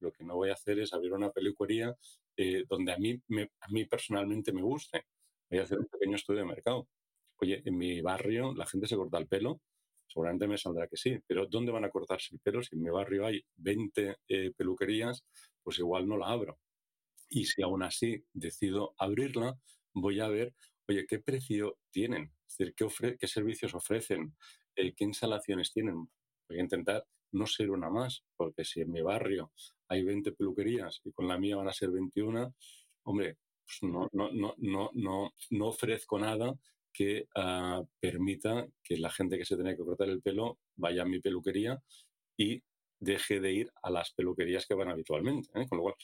Lo 0.00 0.12
que 0.12 0.24
no 0.24 0.36
voy 0.36 0.50
a 0.50 0.54
hacer 0.54 0.78
es 0.80 0.94
abrir 0.94 1.12
una 1.12 1.30
peluquería 1.30 1.94
eh, 2.42 2.64
donde 2.66 2.90
a 2.90 2.96
mí, 2.96 3.20
a 3.60 3.68
mí 3.68 3.84
personalmente 3.84 4.50
me 4.50 4.62
guste. 4.62 5.04
Voy 5.50 5.58
a 5.58 5.64
hacer 5.64 5.78
un 5.78 5.88
pequeño 5.88 6.16
estudio 6.16 6.40
de 6.40 6.46
mercado. 6.46 6.88
Oye, 7.36 7.60
en 7.66 7.76
mi 7.76 8.00
barrio 8.00 8.54
la 8.54 8.64
gente 8.64 8.86
se 8.86 8.96
corta 8.96 9.18
el 9.18 9.28
pelo, 9.28 9.60
seguramente 10.06 10.48
me 10.48 10.56
saldrá 10.56 10.88
que 10.88 10.96
sí, 10.96 11.18
pero 11.26 11.46
¿dónde 11.46 11.70
van 11.70 11.84
a 11.84 11.90
cortarse 11.90 12.34
el 12.34 12.40
pelo? 12.40 12.62
Si 12.62 12.76
en 12.76 12.82
mi 12.82 12.88
barrio 12.88 13.26
hay 13.26 13.44
20 13.56 14.16
eh, 14.28 14.52
peluquerías, 14.56 15.22
pues 15.62 15.78
igual 15.80 16.08
no 16.08 16.16
la 16.16 16.28
abro. 16.28 16.58
Y 17.28 17.44
si 17.44 17.60
aún 17.60 17.82
así 17.82 18.24
decido 18.32 18.94
abrirla, 18.96 19.58
voy 19.92 20.20
a 20.20 20.28
ver, 20.28 20.54
oye, 20.88 21.06
¿qué 21.06 21.18
precio 21.18 21.76
tienen? 21.90 22.32
Es 22.48 22.56
decir, 22.56 22.74
¿qué, 22.74 23.18
qué 23.18 23.26
servicios 23.26 23.74
ofrecen? 23.74 24.34
Eh, 24.76 24.94
¿Qué 24.94 25.04
instalaciones 25.04 25.74
tienen? 25.74 26.08
Voy 26.48 26.58
a 26.58 26.62
intentar 26.62 27.06
no 27.32 27.46
ser 27.46 27.70
una 27.70 27.90
más, 27.90 28.24
porque 28.34 28.64
si 28.64 28.80
en 28.80 28.92
mi 28.92 29.02
barrio 29.02 29.52
hay 29.90 30.04
20 30.04 30.32
peluquerías 30.32 31.00
y 31.04 31.12
con 31.12 31.28
la 31.28 31.36
mía 31.36 31.56
van 31.56 31.68
a 31.68 31.72
ser 31.72 31.90
21, 31.90 32.54
hombre, 33.02 33.36
pues 33.64 33.82
no, 33.82 34.08
no, 34.12 34.30
no, 34.32 34.54
no, 34.58 34.90
no, 34.94 35.32
no 35.50 35.66
ofrezco 35.66 36.18
nada 36.18 36.54
que 36.92 37.26
ah, 37.34 37.82
permita 37.98 38.66
que 38.82 38.96
la 38.96 39.10
gente 39.10 39.36
que 39.36 39.44
se 39.44 39.56
tiene 39.56 39.76
que 39.76 39.84
cortar 39.84 40.08
el 40.08 40.22
pelo 40.22 40.58
vaya 40.76 41.02
a 41.02 41.06
mi 41.06 41.20
peluquería 41.20 41.82
y 42.36 42.62
deje 43.00 43.40
de 43.40 43.52
ir 43.52 43.72
a 43.82 43.90
las 43.90 44.12
peluquerías 44.12 44.66
que 44.66 44.74
van 44.74 44.88
habitualmente. 44.88 45.50
¿eh? 45.60 45.66
Con 45.68 45.78
lo 45.78 45.82
cual, 45.84 45.94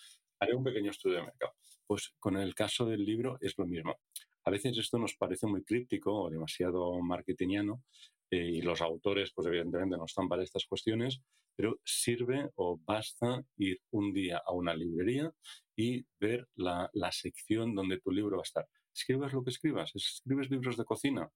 haré 0.41 0.55
un 0.55 0.65
pequeño 0.65 0.91
estudio 0.91 1.17
de 1.19 1.23
mercado. 1.23 1.53
Pues 1.87 2.13
con 2.19 2.37
el 2.37 2.55
caso 2.55 2.87
del 2.87 3.05
libro 3.05 3.39
es 3.41 3.57
lo 3.57 3.67
mismo. 3.67 3.97
A 4.45 4.51
veces 4.51 4.77
esto 4.79 4.99
nos 4.99 5.15
parece 5.15 5.47
muy 5.47 5.63
críptico 5.63 6.13
o 6.13 6.31
demasiado 6.31 7.01
marketingiano 7.01 7.83
y 8.31 8.61
los 8.63 8.81
autores, 8.81 9.33
pues 9.35 9.47
evidentemente 9.47 9.97
no 9.97 10.05
están 10.05 10.29
para 10.29 10.43
estas 10.43 10.67
cuestiones, 10.67 11.21
pero 11.55 11.81
sirve 11.85 12.51
o 12.57 12.79
basta 12.85 13.45
ir 13.57 13.81
un 13.91 14.13
día 14.13 14.43
a 14.45 14.53
una 14.53 14.75
librería 14.75 15.33
y 15.75 16.05
ver 16.21 16.49
la, 16.55 16.91
la 16.93 17.13
sección 17.13 17.75
donde 17.75 18.01
tu 18.01 18.11
libro 18.11 18.37
va 18.37 18.43
a 18.43 18.51
estar. 18.51 18.69
Escribas 18.95 19.33
lo 19.33 19.45
que 19.45 19.51
escribas, 19.51 19.93
escribes 19.95 20.51
libros 20.51 20.77
de 20.77 20.85
cocina, 20.85 21.31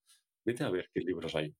vete 0.44 0.64
a 0.64 0.70
ver 0.70 0.90
qué 0.92 1.00
libros 1.00 1.34
hay, 1.34 1.54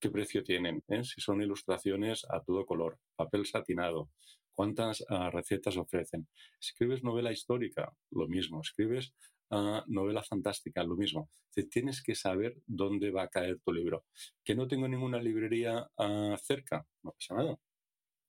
qué 0.00 0.10
precio 0.10 0.42
tienen, 0.42 0.82
¿eh? 0.88 1.04
si 1.04 1.20
son 1.20 1.42
ilustraciones 1.42 2.24
a 2.28 2.40
todo 2.42 2.66
color, 2.66 2.98
papel 3.16 3.46
satinado, 3.46 4.10
cuántas 4.54 5.00
uh, 5.02 5.30
recetas 5.30 5.76
ofrecen. 5.76 6.28
Escribes 6.60 7.02
novela 7.02 7.32
histórica, 7.32 7.92
lo 8.10 8.28
mismo. 8.28 8.60
Escribes 8.60 9.14
novela 9.86 10.22
fantástica, 10.22 10.82
lo 10.84 10.96
mismo. 10.96 11.30
Tienes 11.70 12.02
que 12.02 12.14
saber 12.14 12.56
dónde 12.66 13.10
va 13.10 13.22
a 13.24 13.28
caer 13.28 13.60
tu 13.60 13.72
libro. 13.72 14.04
Que 14.44 14.54
no 14.54 14.66
tengo 14.66 14.88
ninguna 14.88 15.20
librería 15.20 15.88
uh, 15.98 16.36
cerca, 16.38 16.86
no 17.02 17.12
pasa 17.12 17.34
nada. 17.34 17.58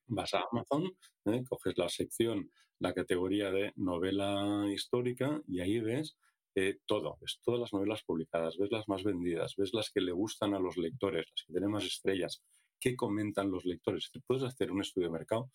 Vas 0.07 0.33
a 0.33 0.43
Amazon, 0.51 0.83
¿eh? 1.25 1.43
coges 1.47 1.77
la 1.77 1.89
sección, 1.89 2.51
la 2.79 2.93
categoría 2.93 3.51
de 3.51 3.73
novela 3.75 4.65
histórica 4.71 5.41
y 5.47 5.61
ahí 5.61 5.79
ves 5.79 6.17
eh, 6.53 6.77
todo, 6.85 7.17
ves 7.19 7.39
todas 7.43 7.59
las 7.59 7.73
novelas 7.73 8.03
publicadas, 8.03 8.57
ves 8.57 8.71
las 8.71 8.87
más 8.87 9.03
vendidas, 9.03 9.55
ves 9.57 9.73
las 9.73 9.89
que 9.89 10.01
le 10.01 10.11
gustan 10.11 10.53
a 10.53 10.59
los 10.59 10.77
lectores, 10.77 11.25
las 11.29 11.45
que 11.45 11.53
tienen 11.53 11.71
más 11.71 11.83
estrellas, 11.83 12.43
qué 12.79 12.95
comentan 12.95 13.51
los 13.51 13.65
lectores. 13.65 14.09
Te 14.11 14.21
puedes 14.21 14.43
hacer 14.43 14.71
un 14.71 14.81
estudio 14.81 15.07
de 15.07 15.13
mercado 15.13 15.49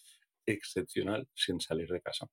excepcional 0.45 1.29
sin 1.35 1.61
salir 1.61 1.89
de 1.89 2.01
casa. 2.01 2.29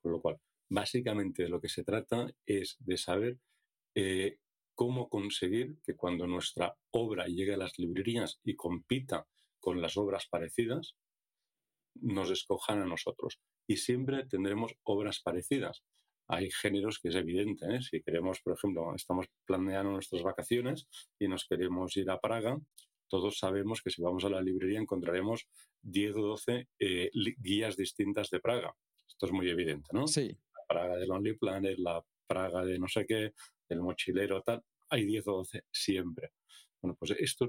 Con 0.00 0.12
lo 0.12 0.20
cual, 0.20 0.38
básicamente 0.72 1.44
de 1.44 1.48
lo 1.48 1.60
que 1.60 1.68
se 1.68 1.84
trata 1.84 2.32
es 2.46 2.76
de 2.80 2.96
saber 2.96 3.38
eh, 3.94 4.38
cómo 4.74 5.08
conseguir 5.08 5.78
que 5.84 5.94
cuando 5.94 6.26
nuestra 6.26 6.76
obra 6.90 7.26
llegue 7.26 7.54
a 7.54 7.58
las 7.58 7.78
librerías 7.78 8.40
y 8.42 8.56
compita 8.56 9.26
con 9.60 9.80
las 9.80 9.96
obras 9.96 10.26
parecidas, 10.28 10.96
nos 11.94 12.30
escojan 12.30 12.80
a 12.80 12.86
nosotros. 12.86 13.40
Y 13.66 13.76
siempre 13.76 14.26
tendremos 14.26 14.74
obras 14.82 15.20
parecidas 15.20 15.82
hay 16.28 16.50
géneros 16.50 16.98
que 16.98 17.08
es 17.08 17.14
evidente. 17.14 17.66
¿eh? 17.66 17.82
Si 17.82 18.00
queremos, 18.02 18.40
por 18.40 18.54
ejemplo, 18.54 18.94
estamos 18.94 19.26
planeando 19.44 19.92
nuestras 19.92 20.22
vacaciones 20.22 20.86
y 21.18 21.28
nos 21.28 21.46
queremos 21.46 21.96
ir 21.96 22.10
a 22.10 22.20
Praga, 22.20 22.58
todos 23.08 23.38
sabemos 23.38 23.82
que 23.82 23.90
si 23.90 24.00
vamos 24.00 24.24
a 24.24 24.30
la 24.30 24.40
librería 24.40 24.80
encontraremos 24.80 25.46
10 25.82 26.16
o 26.16 26.22
12 26.22 26.68
eh, 26.78 27.10
guías 27.38 27.76
distintas 27.76 28.30
de 28.30 28.40
Praga. 28.40 28.74
Esto 29.06 29.26
es 29.26 29.32
muy 29.32 29.50
evidente, 29.50 29.88
¿no? 29.92 30.06
Sí. 30.06 30.34
Praga 30.72 30.96
de 30.96 31.06
Lonely 31.06 31.36
Planet, 31.36 31.78
la 31.78 32.02
Praga 32.26 32.64
de 32.64 32.78
no 32.78 32.88
sé 32.88 33.04
qué, 33.04 33.34
el 33.68 33.80
mochilero, 33.82 34.42
tal. 34.42 34.62
Hay 34.88 35.04
10 35.04 35.28
o 35.28 35.32
12 35.38 35.64
siempre. 35.70 36.32
Bueno, 36.80 36.96
pues 36.98 37.12
esto, 37.12 37.48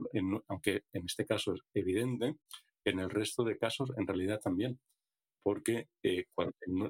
aunque 0.49 0.84
en 0.91 1.05
este 1.05 1.26
caso 1.26 1.53
es 1.53 1.61
evidente, 1.74 2.36
en 2.84 2.99
el 2.99 3.09
resto 3.09 3.45
de 3.45 3.57
casos 3.57 3.91
en 3.97 4.05
realidad 4.05 4.41
también 4.41 4.78
porque 5.41 5.88
eh, 6.03 6.26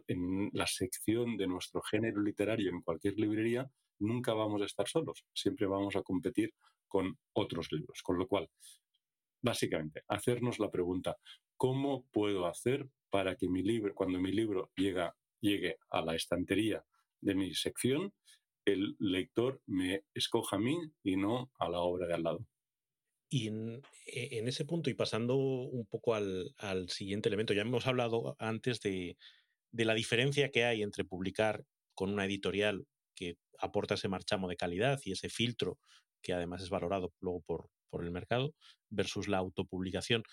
en, 0.08 0.50
la 0.54 0.68
sección 0.68 1.38
de 1.38 1.48
nuestro 1.48 1.82
género 1.82 2.22
literario 2.22 2.72
en 2.72 2.82
cualquier 2.82 3.16
librería 3.18 3.70
nunca 4.00 4.34
vamos 4.34 4.62
a 4.62 4.66
estar 4.66 4.88
solos, 4.88 5.26
siempre 5.34 5.68
vamos 5.68 5.96
a 5.96 6.04
competir 6.04 6.54
con 6.88 7.18
otros 7.34 7.72
libros. 7.72 8.02
Con 8.04 8.18
lo 8.18 8.28
cual, 8.28 8.50
básicamente, 9.42 10.04
hacernos 10.08 10.60
la 10.60 10.70
pregunta, 10.70 11.18
¿cómo 11.58 12.06
puedo 12.12 12.48
hacer 12.48 12.88
para 13.10 13.36
que 13.36 13.48
mi 13.48 13.64
libro, 13.64 13.94
cuando 13.94 14.20
mi 14.20 14.32
libro 14.32 14.72
llega, 14.76 15.16
llegue 15.44 15.78
a 15.92 16.02
la 16.02 16.16
estantería 16.16 16.84
de 17.22 17.36
mi 17.36 17.54
sección, 17.54 18.14
el 18.66 18.96
lector 18.98 19.62
me 19.68 20.06
escoja 20.14 20.56
a 20.56 20.60
mí 20.60 20.78
y 21.04 21.18
no 21.18 21.52
a 21.60 21.70
la 21.70 21.80
obra 21.80 22.08
de 22.08 22.14
al 22.14 22.24
lado? 22.24 22.48
Y 23.30 23.48
e, 23.48 24.38
en, 24.38 24.48
ese 24.48 24.64
punto, 24.64 24.90
y 24.90 24.94
pasando 24.94 25.36
un 25.36 25.86
poco 25.86 26.16
al, 26.16 26.54
siguiente 26.88 27.30
elemento, 27.30 27.54
ya 27.54 27.64
hemos 27.64 27.88
hablado 27.88 28.36
antes 28.40 28.80
de, 28.80 29.18
la 29.72 29.94
diferencia 29.94 30.50
que 30.50 30.64
hay 30.64 30.82
entre 30.82 31.04
publicar 31.04 31.66
con 31.94 32.12
una 32.12 32.26
editorial 32.26 32.86
que 33.16 33.38
aporta 33.60 33.96
ese 33.96 34.08
marchamo 34.08 34.48
de 34.48 34.56
calidad 34.56 35.00
y 35.04 35.12
ese 35.12 35.30
filtro 35.30 35.78
que 36.22 36.34
además 36.34 36.62
es 36.62 36.70
valorado 36.70 37.14
luego 37.20 37.42
por, 37.42 37.70
por 37.90 38.04
el 38.04 38.12
mercado, 38.12 38.56
versus 38.90 39.28
la 39.28 39.40
autopublicación. 39.40 40.24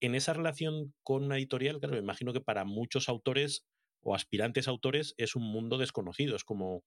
En 0.00 0.14
esa 0.14 0.34
relación 0.34 0.94
con 1.02 1.24
una 1.24 1.36
editorial, 1.36 1.80
claro, 1.80 1.94
me 1.94 2.00
imagino 2.00 2.32
que 2.32 2.40
para 2.40 2.64
muchos 2.64 3.08
autores 3.08 3.66
o 4.06 4.14
aspirantes 4.14 4.68
autores 4.68 5.14
es 5.18 5.34
un 5.34 5.42
mundo 5.42 5.78
desconocido. 5.78 6.36
Es 6.36 6.44
como 6.44 6.84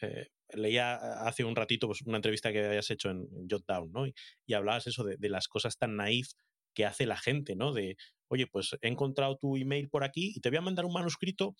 eh, 0.00 0.30
leía 0.52 0.96
hace 1.22 1.44
un 1.44 1.54
ratito 1.54 1.86
pues, 1.86 2.02
una 2.02 2.16
entrevista 2.16 2.50
que 2.50 2.66
habías 2.66 2.90
hecho 2.90 3.08
en, 3.08 3.28
Jotdown, 3.48 3.92
¿no? 3.92 4.04
Y, 4.06 4.52
hablabas 4.52 4.88
eso 4.88 5.04
de, 5.04 5.28
las 5.28 5.46
cosas 5.46 5.78
tan 5.78 5.96
naif 5.96 6.32
que 6.74 6.84
hace 6.84 7.06
la 7.06 7.16
gente, 7.16 7.54
¿no? 7.54 7.72
De, 7.72 7.96
oye, 8.28 8.48
pues 8.48 8.76
he 8.82 8.88
encontrado 8.88 9.36
tu 9.36 9.56
email 9.56 9.88
por 9.88 10.02
aquí 10.02 10.32
y 10.34 10.40
te 10.40 10.50
voy 10.50 10.58
a 10.58 10.62
mandar 10.62 10.86
un 10.86 10.92
manuscrito 10.92 11.54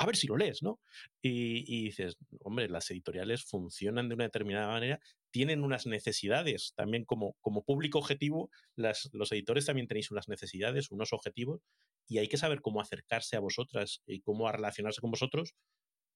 a 0.00 0.06
ver 0.06 0.16
si 0.16 0.26
lo 0.26 0.38
lees, 0.38 0.62
¿no? 0.62 0.80
Y, 1.20 1.84
dices, 1.84 2.16
hombre, 2.42 2.70
las 2.70 2.90
editoriales 2.90 3.44
funcionan 3.44 4.08
de 4.08 4.14
una 4.14 4.24
determinada 4.24 4.68
manera, 4.68 4.98
tienen 5.30 5.62
unas 5.62 5.84
necesidades, 5.84 6.72
también 6.74 7.04
como, 7.04 7.36
como 7.42 7.64
público 7.64 7.98
objetivo, 7.98 8.50
las, 8.76 9.10
los 9.12 9.30
editores 9.32 9.66
también 9.66 9.88
tenéis 9.88 10.10
unas 10.10 10.26
necesidades, 10.26 10.90
unos 10.90 11.12
objetivos, 11.12 11.60
y 12.08 12.16
hay 12.16 12.28
que 12.28 12.38
saber 12.38 12.62
cómo 12.62 12.80
acercarse 12.80 13.36
a 13.36 13.40
vosotras 13.40 14.00
y 14.06 14.22
cómo 14.22 14.50
relacionarse 14.50 15.02
con 15.02 15.10
vosotros 15.10 15.54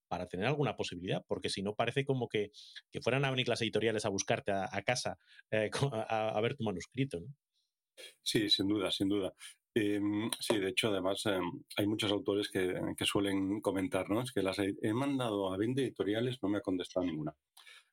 para 0.08 0.28
tener 0.28 0.46
alguna 0.46 0.76
posibilidad, 0.76 1.22
porque 1.28 1.50
si 1.50 1.62
no 1.62 1.74
parece 1.74 2.06
como 2.06 2.26
que, 2.26 2.52
que 2.90 3.02
fueran 3.02 3.26
a 3.26 3.30
venir 3.30 3.48
las 3.48 3.60
editoriales 3.60 4.06
a 4.06 4.08
buscarte 4.08 4.50
a, 4.52 4.82
casa 4.82 5.18
eh, 5.50 5.70
a, 6.08 6.40
ver 6.40 6.56
tu 6.56 6.64
manuscrito, 6.64 7.20
¿no? 7.20 7.26
Sí, 8.22 8.48
sin 8.48 8.66
duda, 8.66 8.90
sin 8.90 9.10
duda. 9.10 9.34
Em, 9.76 10.30
sí, 10.38 10.58
de 10.58 10.68
hecho, 10.68 10.88
además, 10.88 11.26
em, 11.26 11.64
hay 11.76 11.86
muchos 11.86 12.12
autores 12.12 12.48
que, 12.48 13.04
suelen 13.04 13.60
comentar, 13.60 14.08
¿no? 14.08 14.22
Es 14.22 14.32
que 14.32 14.42
las 14.42 14.58
he, 14.60 14.94
mandado 14.94 15.52
a 15.52 15.56
20 15.56 15.82
editoriales, 15.82 16.38
no 16.42 16.48
me 16.48 16.58
ha 16.58 16.60
contestado 16.60 17.04
ninguna. 17.06 17.34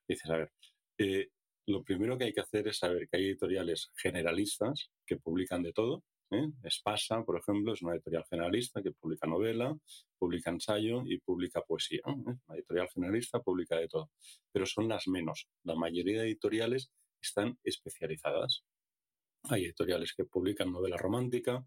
dices, 0.08 0.30
a 0.30 0.36
ver, 0.36 0.52
eh, 0.98 1.30
lo 1.66 1.82
primero 1.84 2.18
que 2.18 2.24
hay 2.24 2.32
que 2.32 2.40
hacer 2.40 2.68
es 2.68 2.78
saber 2.78 3.08
que 3.08 3.16
hay 3.16 3.26
editoriales 3.26 3.90
generalistas 3.96 4.90
que 5.06 5.16
publican 5.16 5.62
de 5.62 5.72
todo. 5.72 6.04
¿eh? 6.30 6.50
Espasa, 6.64 7.24
por 7.24 7.38
ejemplo, 7.38 7.72
es 7.72 7.82
una 7.82 7.94
editorial 7.94 8.24
generalista 8.28 8.82
que 8.82 8.92
publica 8.92 9.26
novela, 9.26 9.76
publica 10.18 10.50
ensayo 10.50 11.02
y 11.06 11.18
publica 11.18 11.62
poesía. 11.62 12.02
Una 12.06 12.56
editorial 12.56 12.88
generalista 12.92 13.40
publica 13.40 13.76
de 13.76 13.88
todo. 13.88 14.10
Pero 14.52 14.66
son 14.66 14.88
las 14.88 15.08
menos. 15.08 15.48
La 15.64 15.74
mayoría 15.76 16.20
de 16.22 16.28
editoriales 16.28 16.90
están 17.20 17.58
especializadas. 17.64 18.64
Hay 19.50 19.64
editoriales 19.64 20.12
que 20.14 20.24
publican 20.24 20.72
novela 20.72 20.96
romántica, 20.96 21.64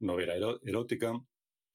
novela 0.00 0.34
erótica, 0.62 1.12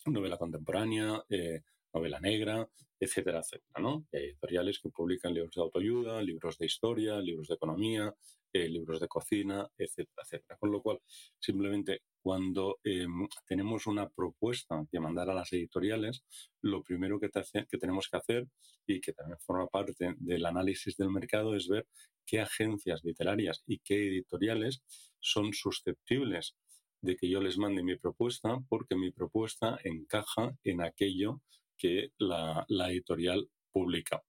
novela 0.06 0.38
contemporánea, 0.38 1.24
eh, 1.30 1.62
novela 1.94 2.20
negra, 2.20 2.68
etcétera, 3.00 3.40
etcétera, 3.40 3.80
¿no? 3.80 4.06
hay 4.14 4.26
editoriales 4.26 4.80
que 4.80 4.90
publican 4.90 5.34
libros 5.34 5.56
de 5.56 5.62
autoayuda, 5.62 6.22
libros 6.22 6.58
de 6.58 6.68
historia, 6.68 7.20
libros 7.20 7.48
de 7.48 7.56
economía, 7.56 8.14
eh, 8.54 8.68
libros 8.68 9.00
de 9.00 9.08
cocina, 9.08 9.68
etcétera, 9.78 10.24
etcétera. 10.24 10.58
Con 10.60 10.72
lo 10.72 10.82
cual, 10.82 11.00
simplemente 11.40 12.02
cuando 12.22 12.80
em, 12.84 13.28
tenemos 13.48 13.88
una 13.88 14.10
propuesta 14.10 14.86
que 14.92 15.00
mandar 15.00 15.30
a 15.30 15.34
las 15.34 15.52
editoriales, 15.54 16.24
lo 16.62 16.84
primero 16.84 17.20
que, 17.20 17.30
que 17.30 17.78
tenemos 17.78 18.10
que 18.10 18.18
hacer 18.18 18.48
y 18.86 19.00
que 19.00 19.14
también 19.14 19.40
forma 19.40 19.68
parte 19.68 20.16
del 20.18 20.46
análisis 20.46 20.98
del 20.98 21.10
mercado 21.10 21.56
es 21.56 21.68
ver 21.70 21.88
qué 22.26 22.42
agencias 22.42 23.04
literarias 23.04 23.64
y 23.66 23.80
qué 23.80 24.08
editoriales 24.10 24.84
son 25.20 25.54
susceptibles 25.54 26.56
de 27.02 27.16
que 27.16 27.30
yo 27.30 27.42
les 27.42 27.58
mande 27.58 27.84
mi 27.84 27.96
propuesta 27.96 28.60
porque 28.70 28.96
mi 28.96 29.12
propuesta 29.12 29.80
encaja 29.84 30.56
en 30.64 30.82
aquello 30.82 31.42
que 31.82 32.12
la, 32.20 32.66
editorial 32.90 33.50
publica. 33.72 34.22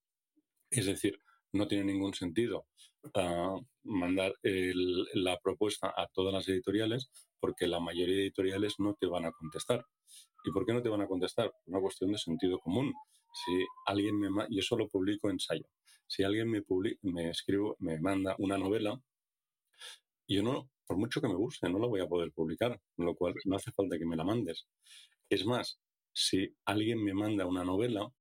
Es 0.70 0.86
decir, 0.86 1.18
no 1.52 1.68
tiene 1.68 1.84
ningún 1.84 2.14
sentido 2.14 2.66
ah, 3.14 3.56
mandar 3.82 4.32
la 4.42 5.38
propuesta 5.38 5.92
a 5.94 6.08
todas 6.14 6.32
las 6.32 6.48
editoriales 6.48 7.10
porque 7.38 7.66
la 7.66 7.80
mayoría 7.80 8.16
de 8.16 8.22
editoriales 8.22 8.76
no 8.78 8.94
te 8.94 9.06
van 9.06 9.26
a 9.26 9.32
contestar. 9.32 9.84
¿Y 10.44 10.50
por 10.50 10.64
qué 10.64 10.72
no 10.72 10.82
te 10.82 10.88
van 10.88 11.02
a 11.02 11.06
contestar? 11.06 11.52
Una 11.66 11.80
cuestión 11.80 12.12
de 12.12 12.18
sentido 12.18 12.58
común. 12.58 12.94
Si 13.32 13.52
alguien 13.86 14.18
me 14.18 14.28
yo 14.50 14.62
solo 14.62 14.88
publico 14.88 15.28
ensayo. 15.28 15.66
Si 16.06 16.22
alguien 16.22 16.48
me, 16.48 16.62
me 17.02 17.30
escribo, 17.30 17.76
me 17.80 18.00
manda 18.00 18.34
una 18.38 18.58
novela, 18.58 19.00
yo 20.28 20.42
no, 20.42 20.70
por 20.86 20.96
mucho 20.96 21.20
que 21.20 21.28
me 21.28 21.34
guste, 21.34 21.68
no 21.68 21.78
la 21.78 21.86
voy 21.86 22.00
a 22.00 22.06
poder 22.06 22.32
publicar, 22.32 22.80
con 22.96 23.06
lo 23.06 23.14
cual 23.14 23.34
no 23.44 23.56
hace 23.56 23.72
falta 23.72 23.98
que 23.98 24.06
me 24.06 24.16
la 24.16 24.24
mandes. 24.24 24.66
Es 25.28 25.44
más, 25.46 25.80
si 26.12 26.54
alguien 26.64 27.02
me 27.02 27.14
manda 27.14 27.46
una 27.46 27.64
novela, 27.64 28.12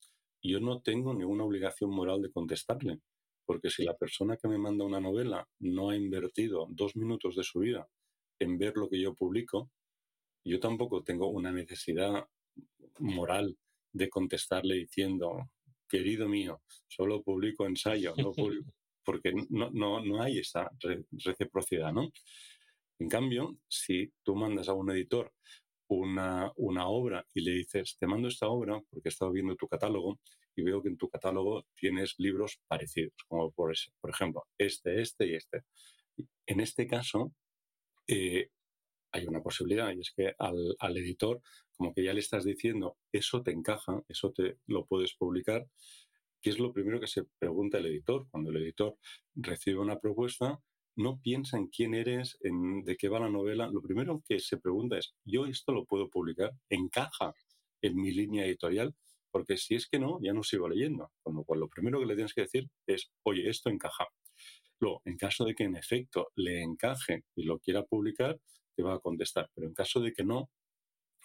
yo 0.43 0.59
no 0.59 0.81
tengo 0.81 1.13
ninguna 1.13 1.43
obligación 1.43 1.91
moral 1.91 2.21
de 2.21 2.31
contestarle, 2.31 2.99
porque 3.45 3.69
si 3.69 3.83
la 3.83 3.95
persona 3.95 4.37
que 4.37 4.47
me 4.47 4.57
manda 4.57 4.85
una 4.85 4.99
novela 4.99 5.47
no 5.59 5.89
ha 5.89 5.95
invertido 5.95 6.67
dos 6.69 6.95
minutos 6.95 7.35
de 7.35 7.43
su 7.43 7.59
vida 7.59 7.87
en 8.39 8.57
ver 8.57 8.75
lo 8.75 8.89
que 8.89 8.99
yo 8.99 9.13
publico, 9.13 9.69
yo 10.43 10.59
tampoco 10.59 11.03
tengo 11.03 11.27
una 11.27 11.51
necesidad 11.51 12.27
moral 12.99 13.57
de 13.93 14.09
contestarle 14.09 14.75
diciendo, 14.75 15.49
querido 15.87 16.27
mío, 16.27 16.61
solo 16.87 17.21
publico 17.21 17.65
ensayo, 17.65 18.13
no 18.17 18.31
porque 19.03 19.33
no, 19.49 19.69
no, 19.71 20.03
no 20.03 20.21
hay 20.21 20.39
esa 20.39 20.71
reciprocidad, 21.11 21.91
¿no? 21.91 22.11
En 22.99 23.09
cambio, 23.09 23.57
si 23.67 24.13
tú 24.23 24.35
mandas 24.35 24.69
a 24.69 24.73
un 24.73 24.91
editor 24.91 25.33
una, 25.95 26.51
una, 26.55 26.87
obra 26.87 27.25
y 27.33 27.41
le 27.41 27.51
dices, 27.51 27.97
te 27.99 28.07
mando 28.07 28.27
esta 28.27 28.47
obra 28.47 28.81
porque 28.89 29.09
he 29.09 29.11
estado 29.11 29.31
viendo 29.31 29.55
tu 29.55 29.67
catálogo 29.67 30.19
y 30.55 30.63
veo 30.63 30.81
que 30.81 30.89
en 30.89 30.97
tu 30.97 31.09
catálogo 31.09 31.65
tienes 31.75 32.15
libros 32.17 32.59
parecidos, 32.67 33.13
como 33.27 33.51
por, 33.51 33.73
por 33.99 34.09
ejemplo, 34.09 34.47
este, 34.57 35.01
este 35.01 35.27
y 35.27 35.35
este. 35.35 35.63
En 36.45 36.59
este 36.59 36.87
caso, 36.87 37.33
eh, 38.07 38.49
hay 39.11 39.25
una 39.27 39.41
posibilidad 39.41 39.91
y 39.91 39.99
es 39.99 40.11
que 40.15 40.33
al, 40.37 40.75
al, 40.79 40.97
editor, 40.97 41.41
como 41.75 41.93
que 41.93 42.03
ya 42.03 42.13
le 42.13 42.19
estás 42.19 42.45
diciendo, 42.45 42.97
eso 43.11 43.43
te 43.43 43.51
encaja, 43.51 44.03
eso 44.07 44.31
te 44.31 44.57
lo 44.67 44.85
puedes 44.85 45.15
publicar, 45.15 45.67
que 46.41 46.49
es 46.49 46.59
lo 46.59 46.73
primero 46.73 46.99
que 46.99 47.07
se 47.07 47.23
pregunta 47.39 47.77
el 47.77 47.87
editor. 47.87 48.27
Cuando 48.29 48.49
el 48.49 48.57
editor 48.57 48.97
recibe 49.35 49.79
una 49.79 49.99
propuesta, 49.99 50.59
no 51.02 51.20
piensa 51.20 51.58
en 51.58 51.68
quién 51.68 51.93
eres, 51.93 52.38
en 52.41 52.84
de 52.84 52.95
qué 52.97 53.10
va 53.10 53.20
la 53.20 53.30
novela. 53.30 53.68
Lo 53.68 53.82
primero 53.82 54.24
que 54.28 54.39
se 54.39 54.58
pregunta 54.58 54.97
es, 54.97 55.14
¿yo 55.26 55.45
esto 55.45 55.72
lo 55.74 55.86
puedo 55.86 56.10
publicar? 56.10 56.52
¿Encaja 56.70 57.34
en 57.82 57.95
mi 57.95 58.12
línea 58.12 58.45
editorial? 58.45 58.95
Porque 59.32 59.58
si 59.58 59.76
es 59.76 59.88
que 59.88 59.99
no, 59.99 60.20
ya 60.22 60.34
no 60.34 60.43
sigo 60.43 60.68
leyendo. 60.70 61.12
Con 61.22 61.36
lo 61.36 61.43
cual, 61.43 61.62
lo 61.62 61.70
primero 61.70 61.99
que 61.99 62.06
le 62.06 62.16
tienes 62.16 62.34
que 62.34 62.41
decir 62.41 62.70
es, 62.88 63.12
oye, 63.24 63.49
esto 63.49 63.70
encaja. 63.70 64.08
Luego, 64.80 65.02
en 65.06 65.18
caso 65.18 65.45
de 65.45 65.54
que 65.54 65.64
en 65.64 65.76
efecto 65.76 66.30
le 66.36 66.62
encaje 66.62 67.24
y 67.36 67.43
lo 67.43 67.60
quiera 67.60 67.84
publicar, 67.84 68.39
te 68.76 68.84
va 68.84 68.95
a 68.95 68.99
contestar. 68.99 69.49
Pero 69.54 69.68
en 69.68 69.74
caso 69.74 69.99
de 69.99 70.12
que 70.12 70.24
no, 70.24 70.49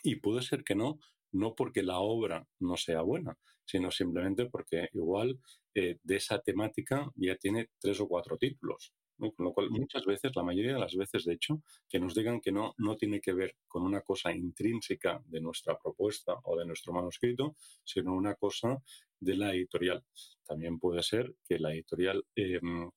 y 0.03 0.17
puede 0.17 0.43
ser 0.43 0.63
que 0.63 0.75
no, 0.75 0.99
no 1.33 1.55
porque 1.55 1.83
la 1.83 1.99
obra 1.99 2.47
no 2.61 2.77
sea 2.77 3.03
buena, 3.03 3.37
sino 3.65 3.91
simplemente 3.91 4.47
porque 4.47 4.89
igual 4.93 5.41
eh, 5.75 5.99
de 6.03 6.17
esa 6.17 6.41
temática 6.41 7.11
ya 7.17 7.37
tiene 7.37 7.69
tres 7.81 8.01
o 8.01 8.09
cuatro 8.09 8.39
títulos. 8.39 8.93
Con 9.19 9.47
lo 9.47 9.53
cual, 9.53 9.71
muchas 9.71 10.05
veces, 10.05 10.33
la 10.37 10.43
mayoría 10.43 10.75
de 10.75 10.81
las 10.81 10.95
veces, 10.95 11.25
de 11.25 11.35
hecho, 11.35 11.63
que 11.89 11.99
nos 11.99 12.15
digan 12.15 12.41
que 12.41 12.53
no, 12.53 12.75
no 12.77 12.97
tiene 12.97 13.21
que 13.21 13.33
ver 13.33 13.57
con 13.67 13.83
una 13.83 14.03
cosa 14.03 14.35
intrínseca 14.35 15.23
de 15.27 15.41
nuestra 15.41 15.79
propuesta 15.79 16.35
o 16.45 16.57
de 16.57 16.67
nuestro 16.67 16.93
manuscrito, 16.93 17.57
sino 17.83 18.15
una 18.15 18.35
cosa 18.35 18.83
de 19.19 19.37
la 19.37 19.55
editorial. 19.55 20.05
También 20.45 20.79
puede 20.79 21.03
ser 21.03 21.35
que 21.49 21.59
la 21.59 21.73
editorial 21.73 22.25
em, 22.35 22.91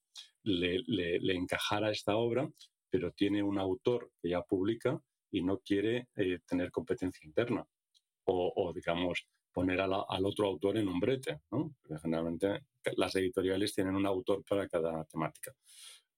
le, 0.44 0.80
le, 0.86 1.34
encajara 1.36 1.92
esta 1.92 2.16
obra, 2.18 2.50
pero 2.90 3.12
tiene 3.12 3.42
un 3.42 3.58
autor 3.58 4.12
que 4.22 4.30
ya 4.30 4.42
publica 4.42 5.02
y 5.32 5.42
no 5.42 5.60
quiere 5.60 6.08
eh, 6.16 6.40
tener 6.46 6.72
competencia 6.72 7.26
interna. 7.26 7.66
O, 8.32 8.72
digamos, 8.76 9.26
poner 9.52 9.82
al 9.82 10.26
otro 10.26 10.46
autor 10.46 10.78
en 10.78 10.88
un 10.88 11.00
brete, 11.00 11.42
¿no? 11.50 11.74
Porque 11.82 12.00
generalmente 12.00 12.62
las 12.96 13.16
editoriales 13.16 13.74
tienen 13.74 13.96
un 13.96 14.06
autor 14.06 14.44
para 14.48 14.68
cada 14.68 15.04
temática. 15.06 15.52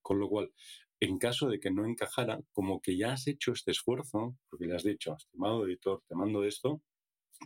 Con 0.01 0.19
lo 0.19 0.29
cual, 0.29 0.51
en 0.99 1.17
caso 1.17 1.49
de 1.49 1.59
que 1.59 1.71
no 1.71 1.85
encajara, 1.85 2.39
como 2.51 2.81
que 2.81 2.97
ya 2.97 3.13
has 3.13 3.27
hecho 3.27 3.53
este 3.53 3.71
esfuerzo, 3.71 4.37
porque 4.49 4.65
le 4.65 4.75
has 4.75 4.83
dicho, 4.83 5.15
estimado 5.15 5.65
editor, 5.65 6.03
te 6.07 6.15
mando 6.15 6.43
esto, 6.43 6.81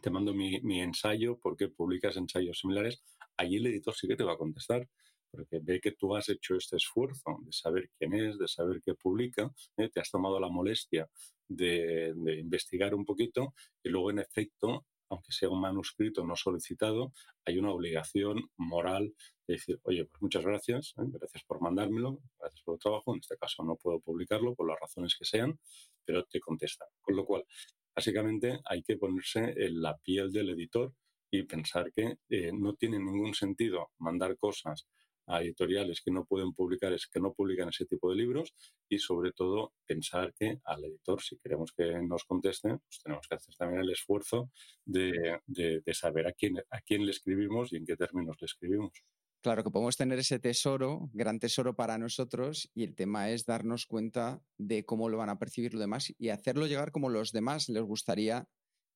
te 0.01 0.09
mando 0.09 0.33
mi, 0.33 0.81
ensayo 0.81 1.39
porque 1.41 1.69
publicas 1.69 2.17
ensayos 2.17 2.59
similares, 2.59 3.01
allí 3.37 3.57
el 3.57 3.67
editor 3.67 3.93
sí 3.95 4.07
que 4.07 4.15
te 4.15 4.23
va 4.23 4.33
a 4.33 4.37
contestar 4.37 4.87
porque 5.31 5.59
ve 5.61 5.81
que 5.81 5.91
tú 5.91 6.15
has 6.15 6.29
hecho 6.29 6.55
este 6.55 6.77
esfuerzo 6.77 7.39
de 7.41 7.51
saber 7.51 7.89
quién 7.97 8.13
es, 8.13 8.37
de 8.37 8.47
saber 8.47 8.81
qué 8.81 8.93
publica, 8.93 9.51
¿eh? 9.77 9.89
te 9.89 9.99
has 9.99 10.09
tomado 10.09 10.39
la 10.39 10.49
molestia 10.49 11.09
de, 11.47 12.13
investigar 12.39 12.95
un 12.95 13.05
poquito 13.05 13.53
y 13.83 13.89
luego, 13.89 14.11
en 14.11 14.19
efecto, 14.19 14.85
aunque 15.25 15.33
sea 15.33 15.49
un 15.49 15.61
manuscrito 15.61 16.23
no 16.23 16.35
solicitado, 16.35 17.11
hay 17.45 17.57
una 17.57 17.71
obligación 17.71 18.49
moral 18.57 19.13
de 19.47 19.55
decir, 19.55 19.79
oye, 19.83 20.05
pues 20.05 20.21
muchas 20.21 20.43
gracias, 20.43 20.93
¿eh? 20.97 21.03
gracias 21.07 21.43
por 21.43 21.61
mandármelo, 21.61 22.19
gracias 22.39 22.61
por 22.63 22.75
el 22.75 22.79
trabajo, 22.79 23.13
en 23.13 23.19
este 23.19 23.37
caso 23.37 23.63
no 23.63 23.75
puedo 23.75 23.99
publicarlo 23.99 24.53
por 24.53 24.67
las 24.67 24.79
razones 24.79 25.15
que 25.17 25.25
sean, 25.25 25.59
pero 26.03 26.25
te 26.25 26.39
contesta. 26.39 26.85
Con 27.01 27.15
lo 27.15 27.25
cual, 27.25 27.43
básicamente 27.95 28.59
hay 28.65 28.83
que 28.83 28.97
ponerse 28.97 29.53
en 29.57 29.81
la 29.81 29.97
piel 29.97 30.31
del 30.31 30.51
editor 30.51 30.93
y 31.31 31.43
pensar 31.43 31.91
que 31.91 32.17
eh, 32.29 32.51
no 32.53 32.75
tiene 32.75 32.99
ningún 32.99 33.33
sentido 33.33 33.91
mandar 33.97 34.37
cosas 34.37 34.87
a 35.27 35.41
editoriales 35.41 36.01
que 36.01 36.11
no 36.11 36.25
pueden 36.25 36.53
publicar, 36.53 36.93
es 36.93 37.07
que 37.07 37.19
no 37.19 37.33
publican 37.33 37.69
ese 37.69 37.85
tipo 37.85 38.09
de 38.09 38.17
libros 38.17 38.53
y 38.89 38.99
sobre 38.99 39.31
todo 39.31 39.73
pensar 39.85 40.33
que 40.33 40.59
al 40.63 40.85
editor, 40.85 41.21
si 41.21 41.37
queremos 41.37 41.71
que 41.71 41.99
nos 42.01 42.25
conteste, 42.25 42.69
pues 42.69 43.01
tenemos 43.03 43.27
que 43.27 43.35
hacer 43.35 43.55
también 43.55 43.81
el 43.81 43.91
esfuerzo 43.91 44.51
de, 44.85 45.39
de, 45.45 45.93
saber 45.93 46.27
a 46.27 46.33
quién, 46.33 46.57
a 46.69 46.81
quién 46.81 47.05
le 47.05 47.11
escribimos 47.11 47.73
y 47.73 47.77
en 47.77 47.85
qué 47.85 47.95
términos 47.95 48.37
le 48.39 48.45
escribimos. 48.45 48.91
Claro, 49.41 49.63
que 49.63 49.69
podemos 49.69 49.95
tener 49.95 50.17
ese 50.17 50.39
tesoro, 50.39 51.09
gran 51.13 51.39
tesoro 51.39 51.75
para 51.75 51.99
nosotros, 51.99 52.71
y 52.73 52.83
el 52.83 52.95
tema 52.95 53.29
es 53.29 53.45
darnos 53.45 53.85
cuenta 53.85 54.41
de 54.57 54.85
cómo 54.85 55.07
lo 55.07 55.17
van 55.17 55.29
a 55.29 55.37
percibir 55.37 55.73
los 55.73 55.81
demás 55.81 56.11
y 56.17 56.29
hacerlo 56.29 56.65
llegar 56.65 56.91
como 56.91 57.09
los 57.09 57.31
demás 57.31 57.69
les 57.69 57.83
gustaría 57.83 58.47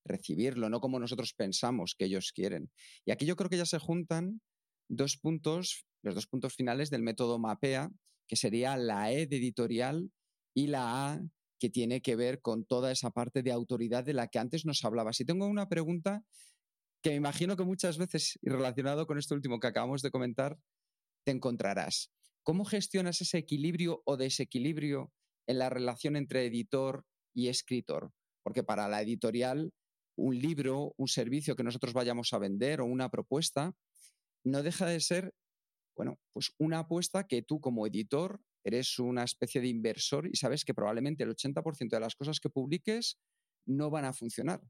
recibirlo, 0.06 0.70
no 0.70 0.80
como 0.80 1.00
nosotros 1.00 1.34
pensamos 1.34 1.94
que 1.96 2.06
ellos 2.06 2.32
quieren. 2.34 2.72
Y 3.06 3.12
aquí 3.12 3.28
yo 3.28 3.36
creo 3.36 3.50
que 3.50 3.58
ya 3.58 3.66
se 3.68 3.78
juntan 3.78 4.42
dos 4.88 5.18
puntos 5.18 5.86
los 6.02 6.16
dos 6.16 6.28
puntos 6.28 6.56
finales 6.56 6.89
del 6.89 7.04
método 7.04 7.39
MAPEA, 7.39 7.91
que 8.28 8.36
sería 8.36 8.78
la 8.78 9.12
E 9.12 9.28
de 9.28 9.38
editorial 9.38 10.12
y 10.54 10.68
la 10.68 11.14
A 11.14 11.22
que 11.60 11.70
tiene 11.70 12.02
que 12.02 12.16
ver 12.16 12.41
con 12.41 12.66
toda 12.66 12.91
esa 12.91 13.12
parte 13.12 13.43
de 13.43 13.52
autoridad 13.52 14.04
de 14.04 14.14
la 14.14 14.28
que 14.28 14.39
antes 14.39 14.66
nos 14.66 14.84
hablaba. 14.86 15.14
Si 15.14 15.26
tengo 15.26 15.45
una 15.45 15.68
pregunta 15.68 16.24
que 17.02 17.12
me 17.12 17.18
imagino 17.18 17.56
que 17.56 17.64
muchas 17.64 17.97
veces, 17.97 18.39
y 18.41 18.50
relacionado 18.50 19.06
con 19.08 19.18
esto 19.18 19.36
último 19.36 19.60
que 19.60 19.68
acabamos 19.68 20.02
de 20.02 20.12
comentar, 20.12 20.58
te 21.26 21.32
encontrarás. 21.32 22.12
¿Cómo 22.43 22.66
gestionas 22.66 23.22
ese 23.22 23.38
equilibrio 23.38 24.02
o 24.06 24.18
desequilibrio 24.18 25.12
en 25.47 25.60
la 25.60 25.70
relación 25.70 26.16
entre 26.16 26.45
editor 26.45 27.06
y 27.34 27.50
escritor? 27.50 28.12
Porque 28.43 28.64
para 28.64 28.88
la 28.88 29.02
editorial, 29.02 29.74
un 30.18 30.39
libro, 30.39 30.93
un 30.97 31.08
servicio 31.08 31.56
que 31.56 31.64
nosotros 31.64 31.93
vayamos 31.93 32.34
a 32.34 32.39
vender 32.39 32.82
o 32.82 32.86
una 32.86 33.10
propuesta, 33.10 33.74
no 34.43 34.64
deja 34.64 34.86
de 34.86 35.00
ser 35.00 35.34
bueno, 36.00 36.18
pues 36.32 36.54
una 36.60 36.80
apuesta 36.80 37.28
que 37.28 37.41
tú 37.41 37.60
como 37.60 37.86
editor 37.86 38.39
eres 38.64 39.00
una 39.00 39.26
especie 39.26 39.60
de 39.60 39.68
inversor 39.68 40.30
y 40.32 40.38
sabes 40.38 40.64
que 40.64 40.74
probablemente 40.74 41.26
el 41.26 41.36
80% 41.36 41.89
de 41.89 42.00
las 42.00 42.16
cosas 42.16 42.39
que 42.39 42.50
publiques 42.50 43.20
no 43.68 43.89
van 43.89 44.06
a 44.06 44.14
funcionar. 44.14 44.62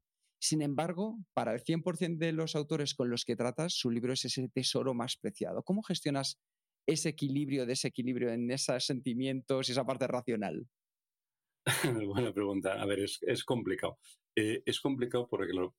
Sin 0.42 0.60
embargo, 0.60 1.20
para 1.32 1.54
el 1.54 1.62
100% 1.62 2.18
de 2.18 2.32
los 2.32 2.56
autores 2.56 2.96
con 2.96 3.10
los 3.10 3.24
que 3.24 3.36
tratas, 3.36 3.74
su 3.74 3.92
libro 3.92 4.12
es 4.12 4.24
ese 4.24 4.48
tesoro 4.48 4.92
más 4.92 5.16
preciado. 5.16 5.62
¿Cómo 5.62 5.84
gestionas 5.84 6.40
ese 6.88 7.10
equilibrio, 7.10 7.64
desequilibrio 7.64 8.32
en 8.32 8.50
esos 8.50 8.84
sentimientos 8.84 9.68
y 9.68 9.72
esa 9.72 9.86
parte 9.86 10.08
racional? 10.08 10.66
Buena 12.12 12.34
pregunta. 12.34 12.82
A 12.82 12.86
ver, 12.86 12.98
es, 13.04 13.44
complicado. 13.44 14.00
Eh, 14.34 14.64
es 14.66 14.80
complicado 14.80 15.28
porque 15.28 15.52
Ah, 15.52 15.72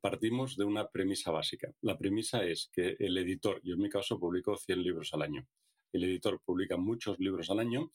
partimos 0.00 0.56
de 0.56 0.64
una 0.64 0.88
premisa 0.88 1.30
básica. 1.30 1.72
La 1.82 1.98
premisa 1.98 2.44
es 2.44 2.70
que 2.72 2.96
el 2.98 3.16
editor, 3.18 3.60
yo 3.62 3.74
en 3.74 3.80
mi 3.80 3.88
caso 3.88 4.18
publico 4.18 4.56
100 4.56 4.82
libros 4.82 5.12
al 5.12 5.22
año, 5.22 5.46
el 5.92 6.04
editor 6.04 6.40
publica 6.44 6.76
muchos 6.76 7.18
libros 7.18 7.50
al 7.50 7.60
año 7.60 7.90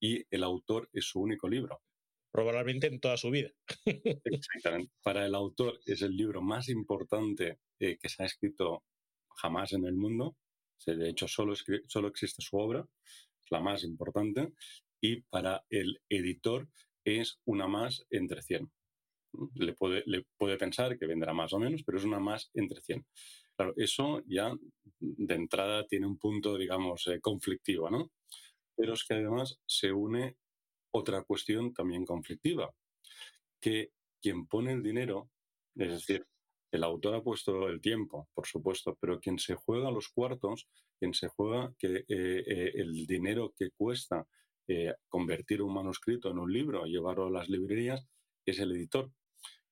y 0.00 0.24
el 0.30 0.42
autor 0.42 0.88
es 0.92 1.06
su 1.06 1.20
único 1.20 1.48
libro. 1.48 1.82
Probablemente 2.30 2.86
en 2.86 3.00
toda 3.00 3.16
su 3.16 3.30
vida. 3.30 3.50
Exactamente. 4.24 4.92
Para 5.02 5.26
el 5.26 5.34
autor 5.34 5.80
es 5.84 6.02
el 6.02 6.16
libro 6.16 6.42
más 6.42 6.68
importante 6.68 7.60
eh, 7.78 7.96
que 7.98 8.08
se 8.08 8.22
ha 8.22 8.26
escrito 8.26 8.84
jamás 9.30 9.72
en 9.72 9.86
el 9.86 9.94
mundo. 9.94 10.36
De 10.86 11.08
hecho, 11.08 11.26
solo, 11.26 11.54
solo 11.86 12.08
existe 12.08 12.42
su 12.42 12.56
obra, 12.56 12.86
es 13.44 13.50
la 13.50 13.60
más 13.60 13.82
importante. 13.82 14.52
Y 15.00 15.22
para 15.22 15.64
el 15.70 16.00
editor 16.08 16.68
es 17.04 17.40
una 17.44 17.66
más 17.66 18.06
entre 18.10 18.42
100 18.42 18.70
le 19.54 19.74
puede, 19.74 20.02
le 20.06 20.24
puede 20.36 20.56
pensar 20.56 20.98
que 20.98 21.06
vendrá 21.06 21.32
más 21.32 21.52
o 21.52 21.58
menos, 21.58 21.82
pero 21.84 21.98
es 21.98 22.04
una 22.04 22.18
más 22.18 22.50
entre 22.54 22.80
100. 22.80 23.06
Claro, 23.56 23.72
eso 23.76 24.22
ya 24.26 24.52
de 25.00 25.34
entrada 25.34 25.86
tiene 25.86 26.06
un 26.06 26.18
punto, 26.18 26.56
digamos, 26.56 27.06
eh, 27.08 27.20
conflictivo, 27.20 27.90
¿no? 27.90 28.10
Pero 28.76 28.94
es 28.94 29.04
que 29.04 29.14
además 29.14 29.58
se 29.66 29.92
une 29.92 30.36
otra 30.92 31.22
cuestión 31.22 31.72
también 31.74 32.04
conflictiva, 32.04 32.72
que 33.60 33.90
quien 34.22 34.46
pone 34.46 34.72
el 34.72 34.82
dinero, 34.82 35.30
es 35.76 35.90
decir, 35.90 36.26
el 36.70 36.84
autor 36.84 37.14
ha 37.16 37.22
puesto 37.22 37.68
el 37.68 37.80
tiempo, 37.80 38.28
por 38.34 38.46
supuesto, 38.46 38.96
pero 39.00 39.20
quien 39.20 39.38
se 39.38 39.54
juega 39.54 39.90
los 39.90 40.08
cuartos, 40.08 40.68
quien 40.98 41.14
se 41.14 41.28
juega 41.28 41.72
que 41.78 41.96
eh, 41.96 42.04
eh, 42.08 42.72
el 42.74 43.06
dinero 43.06 43.52
que 43.56 43.70
cuesta 43.70 44.26
convertir 45.08 45.62
un 45.62 45.72
manuscrito 45.72 46.30
en 46.30 46.38
un 46.38 46.52
libro, 46.52 46.84
llevarlo 46.84 47.28
a 47.28 47.30
las 47.30 47.48
librerías, 47.48 48.06
es 48.44 48.58
el 48.58 48.72
editor 48.72 49.10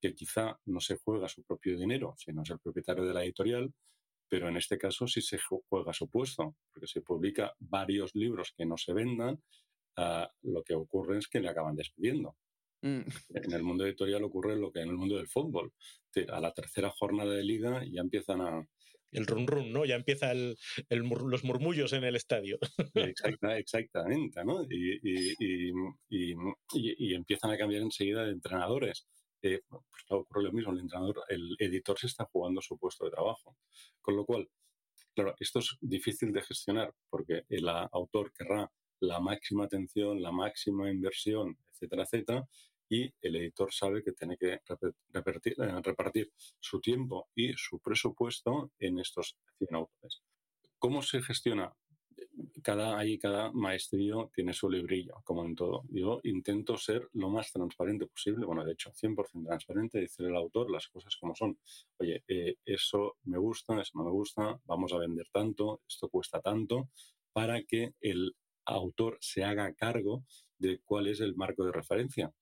que 0.00 0.14
quizá 0.14 0.58
no 0.66 0.80
se 0.80 0.96
juega 0.96 1.28
su 1.28 1.42
propio 1.44 1.78
dinero, 1.78 2.14
sino 2.18 2.42
es 2.42 2.50
el 2.50 2.58
propietario 2.58 3.04
de 3.04 3.14
la 3.14 3.24
editorial, 3.24 3.72
pero 4.28 4.48
en 4.48 4.56
este 4.56 4.78
caso 4.78 5.06
sí 5.06 5.20
se 5.22 5.38
juega 5.38 5.92
su 5.92 6.08
puesto, 6.08 6.56
porque 6.72 6.86
se 6.86 7.00
publica 7.00 7.54
varios 7.58 8.14
libros 8.14 8.52
que 8.56 8.66
no 8.66 8.76
se 8.76 8.92
vendan, 8.92 9.40
ah, 9.96 10.30
lo 10.42 10.62
que 10.62 10.74
ocurre 10.74 11.18
es 11.18 11.28
que 11.28 11.40
le 11.40 11.48
acaban 11.48 11.76
despidiendo. 11.76 12.36
Mm. 12.82 13.02
En 13.30 13.52
el 13.52 13.62
mundo 13.62 13.86
editorial 13.86 14.24
ocurre 14.24 14.56
lo 14.56 14.70
que 14.70 14.80
en 14.80 14.88
el 14.88 14.96
mundo 14.96 15.16
del 15.16 15.28
fútbol. 15.28 15.72
A 16.30 16.40
la 16.40 16.52
tercera 16.52 16.90
jornada 16.90 17.32
de 17.32 17.44
liga 17.44 17.84
ya 17.84 18.00
empiezan 18.00 18.40
a, 18.40 18.68
el 19.12 19.26
run 19.26 19.46
run, 19.46 19.72
¿no? 19.72 19.84
Ya 19.84 19.94
empieza 19.94 20.32
el, 20.32 20.56
los 20.90 21.44
murmullos 21.44 21.92
en 21.92 22.04
el 22.04 22.16
estadio. 22.16 22.58
exactamente, 23.56 24.44
¿no? 24.44 24.66
Y, 24.68 25.72
empiezan 27.14 27.50
a 27.50 27.58
cambiar 27.58 27.82
enseguida 27.82 28.24
de 28.24 28.32
entrenadores. 28.32 29.06
Pues 29.68 30.04
ocurre 30.08 30.44
lo 30.44 30.52
mismo, 30.52 30.72
el 30.72 30.80
entrenador, 30.80 31.22
el 31.28 31.56
editor 31.58 31.98
se 31.98 32.06
está 32.06 32.24
jugando 32.26 32.60
su 32.60 32.78
puesto 32.78 33.04
de 33.04 33.10
trabajo. 33.10 33.56
Con 34.00 34.16
lo 34.16 34.24
cual, 34.24 34.48
claro, 35.14 35.34
esto 35.38 35.58
es 35.60 35.76
difícil 35.80 36.32
de 36.32 36.42
gestionar 36.42 36.94
porque 37.08 37.44
el 37.48 37.68
autor 37.68 38.32
querrá 38.32 38.70
la 39.00 39.20
máxima 39.20 39.64
atención, 39.64 40.22
la 40.22 40.32
máxima 40.32 40.90
inversión, 40.90 41.58
etcétera, 41.72 42.04
etcétera, 42.04 42.48
y 42.88 43.12
el 43.20 43.36
editor 43.36 43.72
sabe 43.72 44.02
que 44.02 44.12
tiene 44.12 44.36
que 44.36 44.60
repartir, 45.12 45.54
eh, 45.60 45.80
repartir 45.82 46.32
su 46.60 46.80
tiempo 46.80 47.28
y 47.34 47.52
su 47.54 47.80
presupuesto 47.80 48.70
en 48.78 48.98
estos 49.00 49.36
100 49.58 49.74
autores. 49.74 50.22
¿Cómo 50.78 51.02
se 51.02 51.22
gestiona? 51.22 51.72
Cada, 52.62 52.98
ahí 52.98 53.18
cada 53.18 53.52
tiene 54.34 54.52
su 54.52 54.68
librillo, 54.68 55.20
como 55.24 55.44
en 55.44 55.54
todo. 55.54 55.84
Yo 55.90 56.20
intento 56.24 56.76
ser 56.76 57.08
lo 57.12 57.28
más 57.28 57.52
transparente 57.52 58.06
posible, 58.06 58.46
bueno, 58.46 58.64
de 58.64 58.72
hecho, 58.72 58.90
100% 58.92 59.46
transparente, 59.46 60.00
decirle 60.00 60.30
al 60.30 60.36
autor 60.36 60.70
las 60.70 60.88
cosas 60.88 61.16
como 61.16 61.34
son. 61.34 61.58
Oye, 61.98 62.22
eh, 62.26 62.56
eso 62.64 63.16
me 63.24 63.38
gusta, 63.38 63.80
eso 63.80 63.92
no 63.94 64.04
me 64.04 64.10
gusta, 64.10 64.60
vamos 64.64 64.92
a 64.92 64.98
vender 64.98 65.28
tanto, 65.30 65.82
esto 65.88 66.08
cuesta 66.08 66.40
tanto, 66.40 66.88
para 67.32 67.62
que 67.62 67.94
el 68.00 68.34
autor 68.64 69.18
se 69.20 69.44
haga 69.44 69.74
cargo 69.74 70.24
de 70.58 70.80
cuál 70.84 71.06
es 71.06 71.20
el 71.20 71.36
marco 71.36 71.64
de 71.64 71.72
referencia 71.72 72.32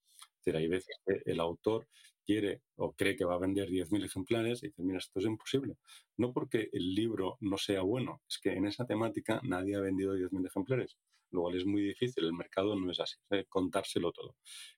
hay 0.53 0.67
veces 0.67 0.99
que 1.05 1.21
el 1.25 1.39
autor 1.39 1.87
quiere 2.25 2.61
o 2.75 2.93
cree 2.93 3.15
que 3.15 3.25
va 3.25 3.35
a 3.35 3.39
vender 3.39 3.69
10.000 3.69 4.05
ejemplares 4.05 4.63
y 4.63 4.67
dice, 4.67 4.83
mira, 4.83 4.97
esto 4.97 5.19
es 5.19 5.25
imposible. 5.25 5.77
No 6.17 6.33
porque 6.33 6.69
el 6.73 6.93
libro 6.93 7.37
no 7.41 7.57
sea 7.57 7.81
bueno, 7.81 8.21
es 8.27 8.39
que 8.39 8.53
en 8.53 8.65
esa 8.65 8.85
temática 8.85 9.39
nadie 9.43 9.75
ha 9.75 9.81
vendido 9.81 10.15
10.000 10.15 10.47
ejemplares, 10.47 10.97
lo 11.31 11.41
cual 11.41 11.55
es 11.55 11.65
muy 11.65 11.81
difícil, 11.81 12.25
el 12.25 12.33
mercado 12.33 12.75
no 12.75 12.91
es 12.91 12.99
así, 12.99 13.17
contárselo 13.49 14.11
todo. 14.11 14.35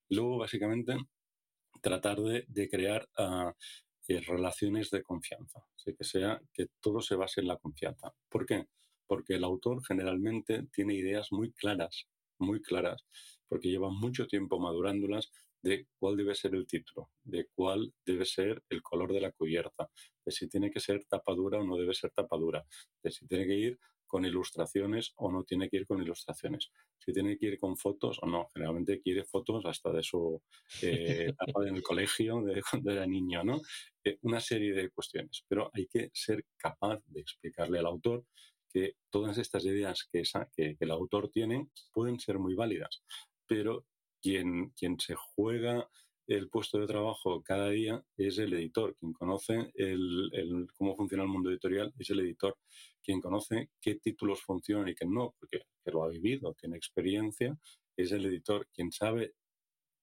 luego, 0.10 0.38
básicamente, 0.38 0.98
tratar 1.82 2.20
de, 2.20 2.70
crear 2.70 3.08
ah, 3.18 3.54
eh, 4.08 4.22
relaciones 4.22 4.90
de 4.90 5.04
confianza, 5.04 5.62
que 5.86 6.04
sea 6.04 6.42
que 6.54 6.68
todo 6.82 7.02
se 7.02 7.16
base 7.16 7.42
en 7.42 7.48
la 7.48 7.58
confianza. 7.58 8.14
¿Por 8.30 8.46
qué? 8.46 8.66
Porque 9.06 9.36
el 9.36 9.44
autor 9.44 9.84
generalmente 9.86 10.68
tiene 10.74 10.96
ideas 10.96 11.32
muy 11.32 11.52
claras, 11.52 12.08
muy 12.38 12.62
claras, 12.62 13.06
porque 13.48 13.70
lleva 13.70 13.90
mucho 13.90 14.28
tiempo 14.28 14.60
madurándolas 14.60 15.32
de 15.68 15.86
cuál 16.00 16.16
debe 16.16 16.34
ser 16.34 16.56
el 16.56 16.66
título, 16.66 17.10
de 17.26 17.48
cuál 17.54 17.94
debe 18.06 18.24
ser 18.24 18.64
el 18.70 18.82
color 18.82 19.12
de 19.12 19.20
la 19.20 19.34
cubierta, 19.34 19.90
de 20.26 20.32
si 20.32 20.48
tiene 20.48 20.72
que 20.72 20.80
ser 20.80 21.04
tapadura 21.06 21.60
o 21.60 21.66
no 21.66 21.76
debe 21.76 21.94
ser 21.94 22.12
tapadura, 22.12 22.66
de 23.04 23.12
si 23.12 23.28
tiene 23.28 23.46
que 23.46 23.56
ir 23.56 23.80
con 24.06 24.24
ilustraciones 24.24 25.12
o 25.18 25.30
no 25.30 25.44
tiene 25.44 25.70
que 25.70 25.76
ir 25.76 25.86
con 25.86 26.02
ilustraciones, 26.02 26.72
si 26.98 27.12
tiene 27.12 27.38
que 27.38 27.48
ir 27.48 27.60
con 27.60 27.76
fotos 27.76 28.18
o 28.22 28.26
no. 28.26 28.48
Generalmente 28.54 29.02
quiere 29.02 29.26
fotos 29.26 29.66
hasta 29.66 29.92
de 29.92 30.02
su 30.04 30.42
eh, 30.82 31.34
etapa 31.36 31.68
en 31.68 31.76
el 31.76 31.84
colegio, 31.84 32.42
de 32.42 32.62
cuando 32.62 32.92
era 32.92 33.06
niño, 33.06 33.44
¿no? 33.44 33.60
Eh, 34.06 34.18
una 34.22 34.40
serie 34.40 34.74
de 34.74 34.90
cuestiones, 34.90 35.44
pero 35.50 35.70
hay 35.74 35.88
que 35.88 36.10
ser 36.14 36.46
capaz 36.56 37.02
de 37.08 37.20
explicarle 37.20 37.80
al 37.80 37.88
autor 37.88 38.24
que 38.72 38.96
todas 39.10 39.38
estas 39.38 39.66
ideas 39.66 40.08
que, 40.10 40.24
que 40.56 40.78
el 40.80 40.92
autor 40.92 41.30
tiene 41.30 41.68
pueden 41.92 42.22
ser 42.22 42.40
muy 42.40 42.56
válidas, 42.56 43.04
pero 43.46 43.86
quien, 44.22 44.70
quien 44.72 45.00
se 45.00 45.16
juega 45.16 45.88
el 46.28 46.50
puesto 46.50 46.78
de 46.78 46.88
trabajo 46.88 47.42
cada 47.42 47.70
día 47.70 48.04
es 48.18 48.38
el 48.38 48.54
editor. 48.54 48.96
Quien 48.98 49.14
conoce 49.14 49.72
el, 49.76 50.68
cómo 50.76 50.96
funciona 50.96 51.24
el 51.24 51.30
mundo 51.30 51.50
editorial 51.50 51.94
es 51.98 52.10
el 52.10 52.20
editor. 52.20 52.58
Quien 53.02 53.22
conoce 53.22 53.70
qué 53.82 53.96
títulos 53.96 54.42
funcionan 54.42 54.90
y 54.90 54.96
qué 54.96 55.06
no, 55.06 55.36
porque 55.40 55.62
lo 55.86 56.04
ha 56.04 56.10
vivido, 56.10 56.54
tiene 56.54 56.76
experiencia, 56.76 57.58
es 57.96 58.12
el 58.12 58.26
editor. 58.26 58.68
Quien 58.74 58.92
sabe 58.92 59.34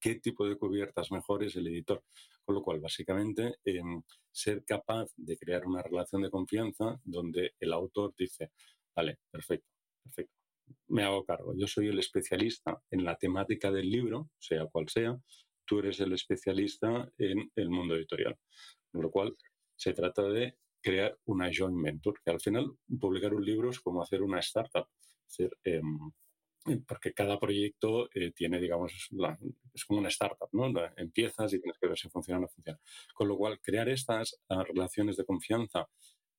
qué 0.01 0.17
tipo 0.17 0.47
de 0.49 0.57
cubiertas 0.57 1.13
mejor 1.13 1.45
es 1.45 1.57
el 1.57 1.67
editor. 1.67 2.03
Con 2.45 2.55
lo 2.55 2.63
cual, 2.63 2.81
básicamente, 2.81 3.57
em, 3.65 4.03
ser 4.31 4.65
capaz 4.65 5.11
de 5.17 5.37
crear 5.37 5.67
una 5.67 5.83
relación 5.83 6.23
de 6.23 6.31
confianza 6.31 7.01
donde 7.05 7.55
el 7.61 7.73
autor 7.73 8.15
dice, 8.17 8.51
vale, 8.95 9.19
perfecto, 9.31 9.69
perfecto 10.03 10.44
me 10.89 11.05
hago 11.05 11.25
cargo. 11.25 11.55
Yo 11.57 11.67
soy 11.67 11.89
el 11.89 11.99
especialista 11.99 12.81
en 12.91 13.05
la 13.05 13.17
temática 13.17 13.71
del 13.71 13.91
libro, 13.91 14.31
sea 14.39 14.67
cual 14.67 14.89
sea, 14.89 15.19
tú 15.65 15.79
eres 15.79 16.01
el 16.01 16.13
especialista 16.13 17.11
en 17.19 17.51
el 17.57 17.71
mundo 17.71 17.97
editorial. 17.97 18.37
Con 18.93 19.03
lo 19.03 19.11
cual, 19.11 19.37
se 19.77 19.93
trata 19.93 20.23
de 20.23 20.57
crear 20.81 21.19
una 21.25 21.51
joint 21.53 21.83
venture, 21.83 22.21
que 22.25 22.31
al 22.31 22.41
final 22.41 22.71
publicar 23.01 23.35
un 23.35 23.45
libro 23.45 23.71
es 23.71 23.81
como 23.81 24.03
hacer 24.03 24.23
una 24.23 24.41
startup. 24.41 24.87
Em, 25.65 26.13
porque 26.87 27.13
cada 27.13 27.39
proyecto 27.39 28.09
eh, 28.15 28.33
tiene, 28.33 28.59
digamos, 28.59 28.93
es 29.75 29.85
como 29.85 30.01
una 30.01 30.09
startup, 30.09 30.49
¿no? 30.53 30.73
Empiezas 30.97 31.53
y 31.53 31.61
tienes 31.61 31.79
que 31.79 31.89
ver 31.89 31.99
si 31.99 32.09
funciona 32.09 32.39
o 32.39 32.43
no 32.43 32.49
funciona. 32.49 32.79
Con 33.15 33.29
lo 33.29 33.37
cual, 33.37 33.61
crear 33.61 33.89
estas 33.89 34.41
ah, 34.49 34.65
relaciones 34.65 35.17
de 35.17 35.25
confianza 35.25 35.87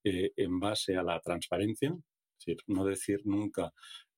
eh, 0.03 0.31
en 0.35 0.59
base 0.59 0.95
a 0.95 1.03
la 1.03 1.19
transparencia, 1.19 1.89
es 1.89 2.45
decir, 2.45 2.57
no 2.67 2.85
decir 2.85 3.21
nunca 3.25 3.73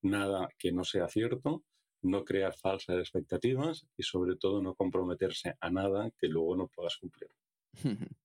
nada 0.10 0.49
que 0.58 0.72
no 0.72 0.84
sea 0.84 1.08
cierto, 1.08 1.64
no 2.01 2.24
crear 2.24 2.55
falsas 2.55 2.97
expectativas 2.99 3.86
y 3.97 4.03
sobre 4.03 4.36
todo 4.36 4.62
no 4.62 4.76
comprometerse 4.76 5.55
a 5.60 5.70
nada 5.70 6.12
que 6.18 6.28
luego 6.28 6.55
no 6.55 6.68
puedas 6.68 6.97
cumplir. 6.97 7.30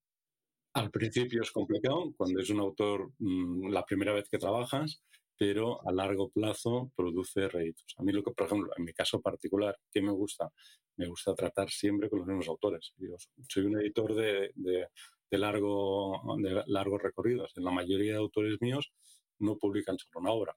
Al 0.75 0.91
principio 0.91 1.43
es 1.43 1.51
complicado, 1.51 2.15
cuando 2.17 2.41
es 2.41 2.49
un 2.49 2.61
autor 2.61 3.13
mm, 3.19 3.69
la 3.69 3.85
primera 3.85 4.13
vez 4.15 4.29
que 4.29 4.39
trabajas, 4.39 5.03
pero 5.37 5.87
a 5.87 5.93
largo 5.93 6.31
plazo 6.31 6.93
produce 6.97 7.49
réditos. 7.49 7.95
A 7.99 8.03
mí, 8.03 8.13
lo 8.13 8.23
que, 8.23 8.31
por 8.31 8.47
ejemplo, 8.47 8.73
en 8.77 8.85
mi 8.85 8.93
caso 8.93 9.21
particular, 9.21 9.77
¿qué 9.91 10.01
me 10.01 10.13
gusta? 10.13 10.51
Me 10.97 11.07
gusta 11.07 11.35
tratar 11.35 11.69
siempre 11.69 12.09
con 12.09 12.21
los 12.21 12.29
mismos 12.29 12.49
autores. 12.49 12.93
Yo 12.97 13.17
soy 13.49 13.65
un 13.65 13.79
editor 13.81 14.15
de, 14.15 14.53
de, 14.55 14.87
de 15.31 15.39
largo, 15.39 16.37
de 16.39 16.63
largos 16.67 17.03
recorridos. 17.03 17.53
En 17.57 17.65
la 17.65 17.71
mayoría 17.71 18.13
de 18.13 18.19
autores 18.19 18.61
míos 18.61 18.93
no 19.41 19.59
publican 19.59 19.99
solo 19.99 20.21
una 20.21 20.31
obra, 20.31 20.57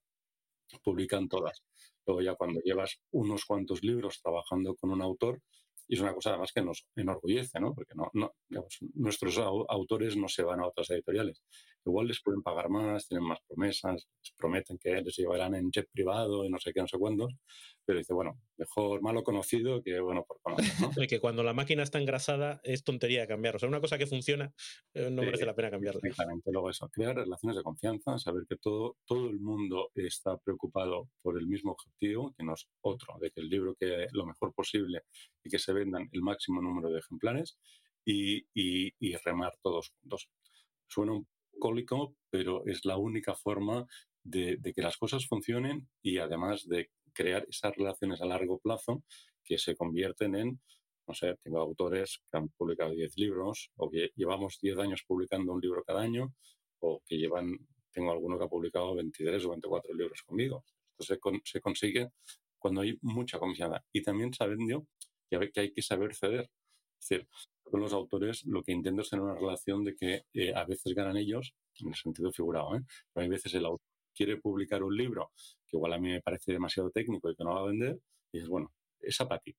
publican 0.84 1.28
todas. 1.28 1.64
Luego 2.06 2.22
ya 2.22 2.36
cuando 2.36 2.62
llevas 2.62 3.00
unos 3.12 3.46
cuantos 3.46 3.84
libros 3.84 4.22
trabajando 4.22 4.76
con 4.76 4.92
un 4.92 5.02
autor, 5.02 5.42
y 5.88 5.96
es 5.96 6.02
una 6.02 6.14
cosa 6.14 6.32
además 6.32 6.52
que 6.54 6.62
nos 6.62 6.88
enorgullece, 6.96 7.60
¿no? 7.60 7.74
Porque 7.74 7.94
no, 7.96 8.10
no 8.14 8.34
nuestros 8.94 9.38
autores 9.38 10.18
no 10.18 10.28
se 10.28 10.44
van 10.44 10.62
a 10.62 10.68
otras 10.68 10.90
editoriales. 10.90 11.44
Igual 11.86 12.08
les 12.08 12.22
pueden 12.22 12.42
pagar 12.42 12.70
más, 12.70 13.08
tienen 13.08 13.28
más 13.28 13.40
promesas, 13.48 14.08
les 14.24 14.34
prometen 14.38 14.78
que 14.78 15.02
les 15.02 15.16
llevarán 15.16 15.56
en 15.56 15.72
jet 15.72 15.88
privado 15.92 16.44
y 16.44 16.50
no 16.50 16.58
sé 16.60 16.74
qué, 16.74 16.82
no 16.82 16.88
sé 16.88 16.98
cuántos, 16.98 17.34
pero 17.86 18.00
dice, 18.00 18.14
bueno, 18.14 18.40
mejor 18.58 19.02
malo 19.02 19.24
conocido 19.24 19.82
que 19.84 20.00
bueno 20.00 20.26
por 20.26 20.40
conocer. 20.42 20.74
¿no? 20.82 20.90
que 21.10 21.20
cuando 21.20 21.44
la 21.44 21.54
máquina 21.54 21.84
está 21.84 22.00
engrasada 22.00 22.60
es 22.64 22.84
tontería 22.84 23.28
cambiar. 23.28 23.56
O 23.56 23.60
sea, 23.60 23.70
una 23.70 23.82
cosa 23.82 23.98
que 23.98 24.08
funciona 24.08 24.54
eh, 24.94 25.10
no 25.12 25.22
merece 25.22 25.46
la 25.46 25.56
pena 25.56 25.70
cambiarla. 25.70 26.02
Exactamente, 26.04 26.52
luego 26.52 26.70
eso, 26.70 26.90
crear 26.90 27.16
relaciones 27.16 27.58
de 27.58 27.64
confianza, 27.64 28.18
saber 28.18 28.46
que 28.50 28.58
todo, 28.58 28.98
todo 29.06 29.30
el 29.30 29.40
mundo 29.40 29.92
está 29.96 30.38
preocupado 30.38 31.10
por 31.22 31.38
el 31.38 31.48
mismo 31.48 31.74
objetivo, 31.74 32.34
que 32.38 32.44
no 32.44 32.54
es 32.54 32.68
otro, 32.82 33.18
de 33.20 33.32
que 33.32 33.42
el 33.42 33.50
libro 33.50 33.76
quede 33.76 34.08
lo 34.12 34.26
mejor 34.26 34.54
posible 34.54 35.04
y 35.44 35.50
que 35.50 35.60
se 35.60 35.74
vendan 35.74 36.10
el 36.12 36.22
máximo 36.22 36.62
número 36.62 36.90
de 36.90 37.00
ejemplares 37.00 37.58
y, 38.06 38.46
y, 38.54 39.16
remar 39.18 39.54
todos 39.62 39.90
juntos. 39.90 40.30
Suena 40.88 41.14
un 41.14 41.28
pero 42.30 42.66
es 42.66 42.86
la 42.86 42.98
única 42.98 43.36
forma 43.36 43.86
de, 44.24 44.58
de, 44.58 44.74
que 44.74 44.82
las 44.82 44.98
cosas 44.98 45.28
funcionen 45.28 45.88
y 46.02 46.18
además 46.18 46.68
de 46.68 46.90
crear 47.14 47.46
esas 47.50 47.76
relaciones 47.76 48.22
a 48.22 48.26
largo 48.26 48.60
plazo 48.60 49.04
que 49.44 49.58
se 49.58 49.76
convierten 49.76 50.36
en, 50.36 50.62
no 51.08 51.14
sé, 51.14 51.36
tengo 51.44 51.60
autores 51.60 52.20
que 52.30 52.38
han 52.38 52.50
publicado 52.50 52.92
10 52.92 53.18
libros 53.18 53.72
o 53.78 53.90
que 53.90 54.12
llevamos 54.16 54.60
10 54.62 54.80
años 54.80 55.04
publicando 55.08 55.54
un 55.54 55.62
libro 55.62 55.84
cada 55.84 56.02
año 56.02 56.34
o 56.80 57.02
que 57.06 57.18
llevan, 57.18 57.58
tengo 57.92 58.12
alguno 58.12 58.38
que 58.38 58.46
ha 58.46 58.50
publicado 58.50 58.96
23 58.96 59.46
o 59.46 59.50
24 59.52 59.94
libros 59.94 60.24
conmigo. 60.24 60.66
Esto 60.98 61.16
se, 61.16 61.42
se 61.44 61.62
consigue 61.62 62.10
cuando 62.58 62.82
hay 62.82 62.98
mucha 63.02 63.40
confianza 63.40 63.84
y 63.92 64.02
también 64.02 64.34
sabiendo 64.34 64.88
que 65.30 65.60
hay 65.60 65.72
que 65.72 65.82
saber 65.82 66.16
ceder. 66.16 66.50
Es 67.06 67.10
decir, 67.10 67.28
con 67.62 67.82
los 67.82 67.94
autores 67.94 68.44
lo 68.46 68.64
que 68.64 68.72
intento 68.72 69.02
es 69.04 69.10
tener 69.10 69.24
una 69.24 69.36
relación 69.36 69.84
de 69.84 69.96
que 69.96 70.26
eh, 70.34 70.54
a 70.56 70.66
veces 70.66 70.96
ganan 70.96 71.18
ellos, 71.18 71.54
en 71.80 71.90
el 71.90 71.96
sentido 71.96 72.32
figurado, 72.32 72.76
¿eh? 72.76 72.82
pero 73.14 73.24
hay 73.24 73.30
veces 73.30 73.54
el 73.54 73.66
autor 73.66 73.86
quiere 74.16 74.38
publicar 74.38 74.82
un 74.82 74.96
libro 74.96 75.32
que 75.68 75.78
igual 75.78 75.94
a 75.94 76.00
mí 76.00 76.10
me 76.10 76.22
parece 76.22 76.54
demasiado 76.54 76.90
técnico 76.90 77.30
y 77.30 77.36
que 77.36 77.44
no 77.44 77.54
va 77.54 77.62
a 77.62 77.66
vender, 77.66 78.00
y 78.32 78.38
dices, 78.38 78.50
bueno, 78.50 78.74
esa 79.02 79.28
para 79.28 79.42
ti. 79.42 79.56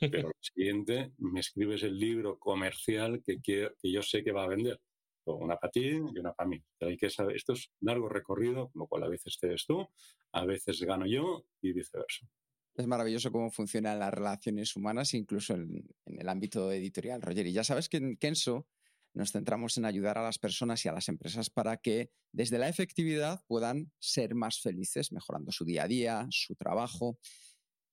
Pero 0.00 0.28
lo 0.28 0.34
siguiente, 0.40 1.12
me 1.18 1.40
escribes 1.40 1.82
el 1.82 1.98
libro 1.98 2.38
comercial 2.38 3.20
que, 3.22 3.40
que 3.42 3.72
yo 3.82 4.02
sé 4.02 4.22
que 4.22 4.32
va 4.32 4.44
a 4.44 4.48
vender. 4.48 4.80
Una 5.24 5.56
para 5.56 5.72
ti 5.72 5.86
y 5.86 6.18
una 6.20 6.32
para 6.32 6.48
mí. 6.48 6.62
Pero 6.78 6.90
hay 6.90 6.96
que 6.96 7.10
saber, 7.10 7.34
esto 7.34 7.54
es 7.54 7.72
largo 7.80 8.08
recorrido, 8.08 8.70
con 8.70 8.80
lo 8.80 8.86
cual 8.86 9.02
a 9.02 9.08
veces 9.08 9.36
te 9.40 9.48
ves 9.48 9.66
tú, 9.66 9.84
a 10.32 10.46
veces 10.46 10.80
gano 10.82 11.04
yo 11.04 11.44
y 11.60 11.72
viceversa. 11.72 12.28
Es 12.76 12.86
maravilloso 12.86 13.32
cómo 13.32 13.50
funcionan 13.50 13.98
las 13.98 14.12
relaciones 14.12 14.76
humanas, 14.76 15.14
incluso 15.14 15.54
en, 15.54 15.88
el 16.04 16.28
ámbito 16.28 16.70
editorial, 16.70 17.22
Roger. 17.22 17.46
Y 17.46 17.52
ya 17.52 17.64
sabes 17.64 17.88
que 17.88 17.96
en 17.96 18.16
Kenso 18.16 18.66
nos 19.14 19.32
centramos 19.32 19.78
en 19.78 19.86
ayudar 19.86 20.18
a 20.18 20.22
las 20.22 20.38
personas 20.38 20.84
y 20.84 20.88
a 20.90 20.92
las 20.92 21.08
empresas 21.08 21.48
para 21.48 21.78
que 21.78 22.10
desde 22.32 22.58
la 22.58 22.68
efectividad 22.68 23.42
puedan 23.46 23.90
ser 23.98 24.34
más 24.34 24.60
felices, 24.60 25.10
mejorando 25.10 25.52
su 25.52 25.64
día 25.64 25.84
a 25.84 25.88
día, 25.88 26.26
su 26.30 26.54
trabajo. 26.54 27.18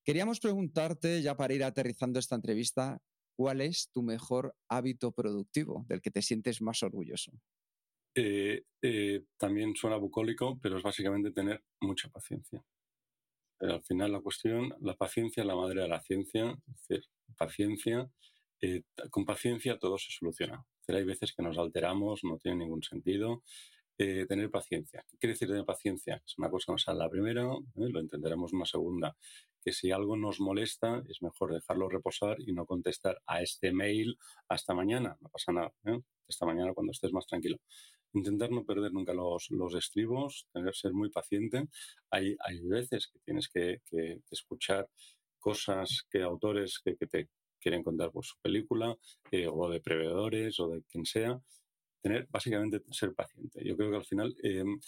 Queríamos 0.04 0.42
preguntarte, 0.42 1.22
ya 1.22 1.38
para 1.38 1.54
ir 1.54 1.64
aterrizando 1.64 2.20
esta 2.20 2.36
entrevista, 2.36 3.02
¿cuál 3.38 3.62
es 3.62 3.90
tu 3.90 4.04
mejor 4.04 4.54
hábito 4.68 5.14
productivo 5.14 5.86
del 5.88 6.02
que 6.02 6.12
te 6.12 6.22
sientes 6.22 6.62
más 6.62 6.84
orgulloso? 6.84 7.32
Eh, 8.16 8.66
eh, 8.82 9.24
también 9.38 9.76
suena 9.76 9.96
bucólico, 9.96 10.60
pero 10.62 10.78
es 10.78 10.84
básicamente 10.84 11.32
tener 11.32 11.64
mucha 11.80 12.10
paciencia. 12.10 12.62
Al 13.64 13.82
final 13.84 14.12
la 14.12 14.20
cuestión, 14.20 14.76
la 14.82 14.96
paciencia 14.96 15.42
es 15.42 15.48
la 15.48 15.56
madre 15.56 15.84
de 15.84 15.88
la 15.88 16.02
ciencia, 16.02 16.58
paciencia, 17.38 18.10
eh, 18.62 18.84
con 19.10 19.26
paciencia 19.26 19.78
todo 19.80 19.98
se 19.98 20.12
soluciona. 20.12 20.66
hay 20.88 21.04
veces 21.06 21.34
que 21.34 21.44
nos 21.44 21.58
alteramos, 21.58 22.24
no 22.24 22.38
tiene 22.38 22.58
ningún 22.58 22.84
sentido. 22.84 23.44
Eh, 23.98 24.26
tener 24.28 24.50
paciencia. 24.50 25.06
¿Qué 25.08 25.18
quiere 25.18 25.34
decir 25.34 25.48
tener 25.48 25.66
paciencia? 25.66 26.22
Es 26.26 26.38
una 26.40 26.50
cosa 26.50 26.66
que 26.66 26.72
nos 26.74 26.82
sale 26.82 27.00
la 27.00 27.10
primera, 27.10 27.44
¿eh? 27.44 27.90
lo 27.90 28.00
entenderemos 28.00 28.52
una 28.52 28.66
segunda. 28.66 29.16
Que 29.62 29.72
si 29.72 29.92
algo 29.92 30.18
nos 30.18 30.40
molesta, 30.40 31.04
es 31.08 31.22
mejor 31.22 31.54
dejarlo 31.54 31.88
reposar 31.88 32.38
y 32.42 32.54
no 32.54 32.66
contestar 32.66 33.22
a 33.28 33.42
este 33.42 33.72
mail 33.72 34.18
hasta 34.50 34.74
mañana. 34.74 35.16
No 35.22 35.30
pasa 35.30 35.54
nada. 35.54 35.72
Esta 36.28 36.46
mañana 36.46 36.74
cuando 36.74 36.92
estés 36.92 37.14
más 37.14 37.28
tranquilo 37.28 37.60
intentar 38.14 38.52
no 38.52 38.66
perder 38.66 38.94
nunca 38.94 39.14
los, 39.14 39.50
los 39.50 39.74
estribos, 39.76 40.48
tener, 40.54 40.76
ser 40.76 40.94
muy 40.94 41.10
paciente. 41.10 41.68
Hay, 42.12 42.36
hay 42.40 42.62
veces 42.62 43.08
que 43.08 43.20
tienes 43.20 43.50
que, 43.50 43.82
escuchar 44.32 44.90
cosas 45.40 46.06
que 46.10 46.22
autores 46.22 46.80
que, 46.84 46.96
te 46.96 47.30
quieren 47.60 47.84
contar 47.84 48.12
por 48.12 48.26
su 48.26 48.36
película, 48.42 48.96
eh, 49.32 49.48
o 49.48 49.70
de 49.70 49.82
prevedores, 49.82 50.60
o 50.60 50.70
de 50.70 50.84
quien 50.84 51.06
sea. 51.06 51.40
Tener, 52.02 52.28
básicamente, 52.30 52.82
ser 52.92 53.14
paciente. 53.14 53.64
Yo 53.64 53.78
creo 53.78 53.92
que 53.92 53.98
al 53.98 54.06
final, 54.06 54.36
em, 54.44 54.80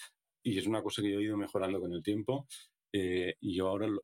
y 0.44 0.58
es 0.60 0.68
una 0.68 0.84
cosa 0.84 1.02
que 1.02 1.12
yo 1.12 1.20
he 1.20 1.24
ido 1.24 1.38
mejorando 1.38 1.80
con 1.80 1.94
el 1.94 2.04
tiempo, 2.04 2.48
eh, 2.92 3.36
y 3.42 3.56
yo 3.56 3.68
ahora 3.68 3.88
lo, 3.88 4.02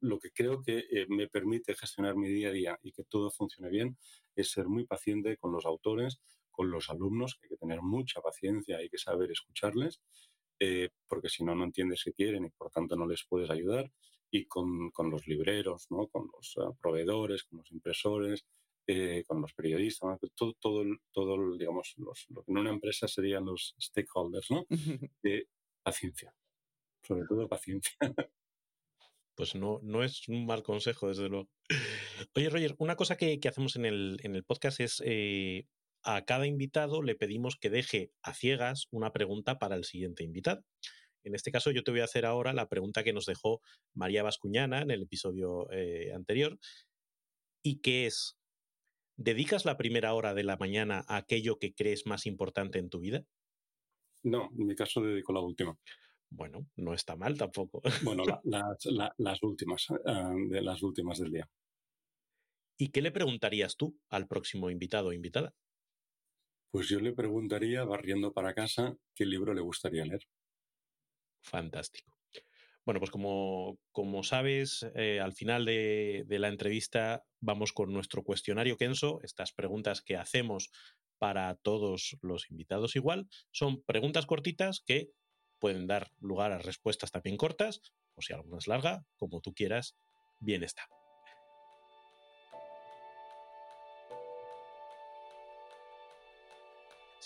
lo, 0.00 0.18
que 0.18 0.30
creo 0.30 0.62
que 0.62 0.84
eh, 0.90 1.06
me 1.08 1.28
permite 1.28 1.74
gestionar 1.74 2.16
mi 2.16 2.28
día 2.28 2.48
a 2.48 2.52
día 2.52 2.78
y 2.82 2.92
que 2.92 3.04
todo 3.04 3.30
funcione 3.30 3.68
bien 3.68 3.96
es 4.36 4.50
ser 4.50 4.66
muy 4.66 4.86
paciente 4.86 5.36
con 5.38 5.52
los 5.52 5.66
autores, 5.66 6.20
con 6.50 6.70
los 6.70 6.90
alumnos, 6.90 7.36
que 7.36 7.46
hay 7.46 7.50
que 7.50 7.56
tener 7.56 7.82
mucha 7.82 8.20
paciencia, 8.20 8.78
hay 8.78 8.88
que 8.88 8.98
saber 8.98 9.30
escucharles, 9.30 10.00
eh, 10.60 10.90
porque 11.08 11.28
si 11.28 11.42
no, 11.42 11.54
no 11.54 11.64
entiendes 11.64 12.02
qué 12.04 12.12
quieren 12.12 12.44
y 12.44 12.50
por 12.50 12.70
tanto 12.70 12.96
no 12.96 13.06
les 13.06 13.24
puedes 13.28 13.50
ayudar. 13.50 13.90
Y 14.32 14.46
con, 14.46 14.90
con 14.92 15.10
los 15.10 15.26
libreros, 15.26 15.86
¿no? 15.90 16.06
con 16.06 16.30
los 16.32 16.56
uh, 16.58 16.76
proveedores, 16.80 17.42
con 17.44 17.58
los 17.58 17.72
impresores, 17.72 18.44
eh, 18.86 19.24
con 19.26 19.40
los 19.40 19.52
periodistas, 19.54 20.18
todo, 20.34 20.54
todo, 20.60 20.84
todo 21.12 21.56
digamos, 21.56 21.94
los, 21.96 22.26
lo 22.28 22.42
que 22.42 22.52
en 22.52 22.58
una 22.58 22.70
empresa 22.70 23.08
serían 23.08 23.44
los 23.44 23.74
stakeholders, 23.80 24.50
¿no? 24.50 24.66
Eh, 25.24 25.46
paciencia, 25.82 26.34
sobre 27.02 27.24
todo 27.26 27.48
paciencia. 27.48 27.92
Pues 29.36 29.54
no, 29.54 29.80
no 29.82 30.04
es 30.04 30.28
un 30.28 30.44
mal 30.44 30.62
consejo, 30.62 31.08
desde 31.08 31.30
luego. 31.30 31.48
Oye, 32.34 32.50
Roger, 32.50 32.74
una 32.78 32.94
cosa 32.94 33.16
que, 33.16 33.40
que 33.40 33.48
hacemos 33.48 33.74
en 33.76 33.86
el, 33.86 34.18
en 34.22 34.34
el 34.36 34.44
podcast 34.44 34.80
es 34.80 35.02
a 36.02 36.24
cada 36.24 36.46
invitado 36.46 37.02
le 37.02 37.14
pedimos 37.14 37.56
que 37.56 37.70
deje 37.70 38.12
a 38.22 38.34
ciegas 38.34 38.88
una 38.90 39.12
pregunta 39.12 39.58
para 39.58 39.76
el 39.76 39.84
siguiente 39.84 40.24
invitado. 40.24 40.64
En 41.22 41.34
este 41.34 41.50
caso, 41.50 41.70
yo 41.70 41.82
te 41.82 41.90
voy 41.90 42.00
a 42.00 42.04
hacer 42.04 42.24
ahora 42.24 42.52
la 42.52 42.68
pregunta 42.68 43.04
que 43.04 43.12
nos 43.12 43.26
dejó 43.26 43.60
María 43.94 44.22
Vascuñana 44.22 44.80
en 44.80 44.90
el 44.90 45.02
episodio 45.02 45.70
eh, 45.70 46.12
anterior, 46.14 46.58
y 47.62 47.80
que 47.80 48.06
es, 48.06 48.38
¿dedicas 49.16 49.64
la 49.66 49.76
primera 49.76 50.14
hora 50.14 50.32
de 50.32 50.44
la 50.44 50.56
mañana 50.56 51.04
a 51.08 51.16
aquello 51.16 51.58
que 51.58 51.74
crees 51.74 52.06
más 52.06 52.26
importante 52.26 52.78
en 52.78 52.88
tu 52.88 53.00
vida? 53.00 53.24
No, 54.22 54.50
en 54.58 54.66
mi 54.66 54.74
caso 54.74 55.02
dedico 55.02 55.32
la 55.32 55.40
última. 55.40 55.78
Bueno, 56.30 56.66
no 56.76 56.94
está 56.94 57.16
mal 57.16 57.36
tampoco. 57.36 57.82
Bueno, 58.02 58.22
las, 58.44 59.42
últimas, 59.42 59.88
de 60.48 60.62
las 60.62 60.82
últimas 60.82 61.18
del 61.18 61.32
día. 61.32 61.50
¿Y 62.78 62.88
qué 62.88 63.02
le 63.02 63.12
preguntarías 63.12 63.76
tú 63.76 63.98
al 64.08 64.26
próximo 64.26 64.70
invitado 64.70 65.08
o 65.08 65.12
invitada? 65.12 65.54
Pues 66.70 66.88
yo 66.88 67.00
le 67.00 67.12
preguntaría, 67.12 67.84
barriendo 67.84 68.32
para 68.32 68.54
casa, 68.54 68.96
qué 69.14 69.26
libro 69.26 69.54
le 69.54 69.60
gustaría 69.60 70.04
leer. 70.04 70.26
Fantástico. 71.42 72.16
Bueno, 72.84 73.00
pues 73.00 73.10
como, 73.10 73.78
como 73.92 74.22
sabes, 74.22 74.86
eh, 74.94 75.20
al 75.20 75.32
final 75.32 75.64
de, 75.64 76.24
de, 76.26 76.38
la 76.38 76.48
entrevista 76.48 77.24
vamos 77.40 77.72
con 77.72 77.92
nuestro 77.92 78.22
cuestionario 78.22 78.76
Kenso. 78.76 79.20
Estas 79.22 79.52
preguntas 79.52 80.00
que 80.00 80.16
hacemos 80.16 80.70
para 81.18 81.54
todos 81.56 82.16
los 82.22 82.50
invitados 82.50 82.96
igual 82.96 83.28
son 83.50 83.82
preguntas 83.82 84.26
cortitas 84.26 84.80
que 84.80 85.10
pueden 85.58 85.86
dar 85.86 86.10
lugar 86.18 86.52
a 86.52 86.58
respuestas 86.58 87.12
también 87.12 87.36
cortas, 87.36 87.80
o 88.14 88.22
si 88.22 88.32
alguna 88.32 88.58
es 88.58 88.66
larga, 88.66 89.04
como 89.16 89.40
tú 89.40 89.52
quieras, 89.52 89.94
bien 90.40 90.64
está. 90.64 90.88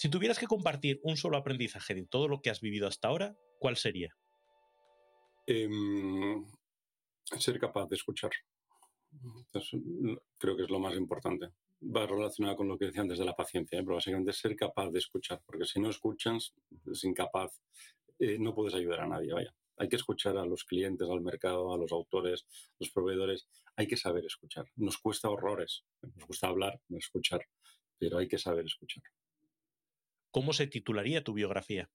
Si 0.05 0.11
tuvieras 0.11 0.38
que 0.38 0.46
compartir 0.46 1.00
un 1.02 1.16
solo 1.16 1.38
aprendizaje 1.38 1.94
de 1.94 2.05
todo 2.05 2.28
lo 2.28 2.42
que 2.42 2.50
has 2.50 2.61
vivido 2.61 2.86
hasta 2.86 3.09
ahora, 3.09 3.38
¿cuál 3.59 3.78
sería? 3.78 4.14
Em, 5.46 6.44
ser 7.38 7.59
capaz 7.59 7.88
de 7.88 7.96
escuchar. 7.96 8.30
creo 10.36 10.57
que 10.59 10.64
es 10.64 10.68
lo 10.68 10.78
más 10.78 10.94
importante. 10.94 11.48
Va 11.80 12.07
relacionado 12.07 12.55
con 12.55 12.68
lo 12.68 12.76
que 12.76 12.84
decía 12.84 13.00
antes 13.00 13.18
de 13.18 13.24
la 13.24 13.34
paciencia, 13.34 13.78
¿eh? 13.78 13.82
pero 13.82 13.94
básicamente 13.94 14.34
ser 14.34 14.55
capaz 14.57 14.90
de 14.90 14.98
escuchar, 14.98 15.40
porque 15.46 15.64
si 15.64 15.80
no 15.80 15.88
escuchas, 15.88 16.52
es 16.84 17.05
incapaz, 17.05 17.59
eh, 18.18 18.36
no 18.38 18.55
puedes 18.55 18.74
ayudar 18.74 19.00
a 19.00 19.09
nadie, 19.09 19.32
vaya. 19.32 19.55
Hay 19.78 19.88
que 19.88 19.96
escuchar 19.96 20.36
a 20.36 20.44
los 20.44 20.64
clientes, 20.64 21.09
al 21.09 21.22
mercado, 21.22 21.72
a 21.72 21.78
los 21.78 21.92
autores, 21.92 22.44
a 22.44 22.76
los 22.80 22.90
proveedores. 22.90 23.48
Hay 23.74 23.86
que 23.86 23.96
saber 23.96 24.26
escuchar. 24.26 24.66
Nos 24.76 24.98
cuesta 24.98 25.30
horrores. 25.30 25.86
Nos 26.02 26.26
gusta 26.26 26.48
hablar, 26.48 26.78
no 26.90 26.98
escuchar, 26.98 27.40
pero 27.98 28.18
hay 28.18 28.28
que 28.28 28.36
saber 28.36 28.66
escuchar. 28.66 29.02
¿Cómo 30.35 30.53
se 30.53 30.66
titularía 30.66 31.22
tu 31.22 31.32
biografía? 31.32 31.89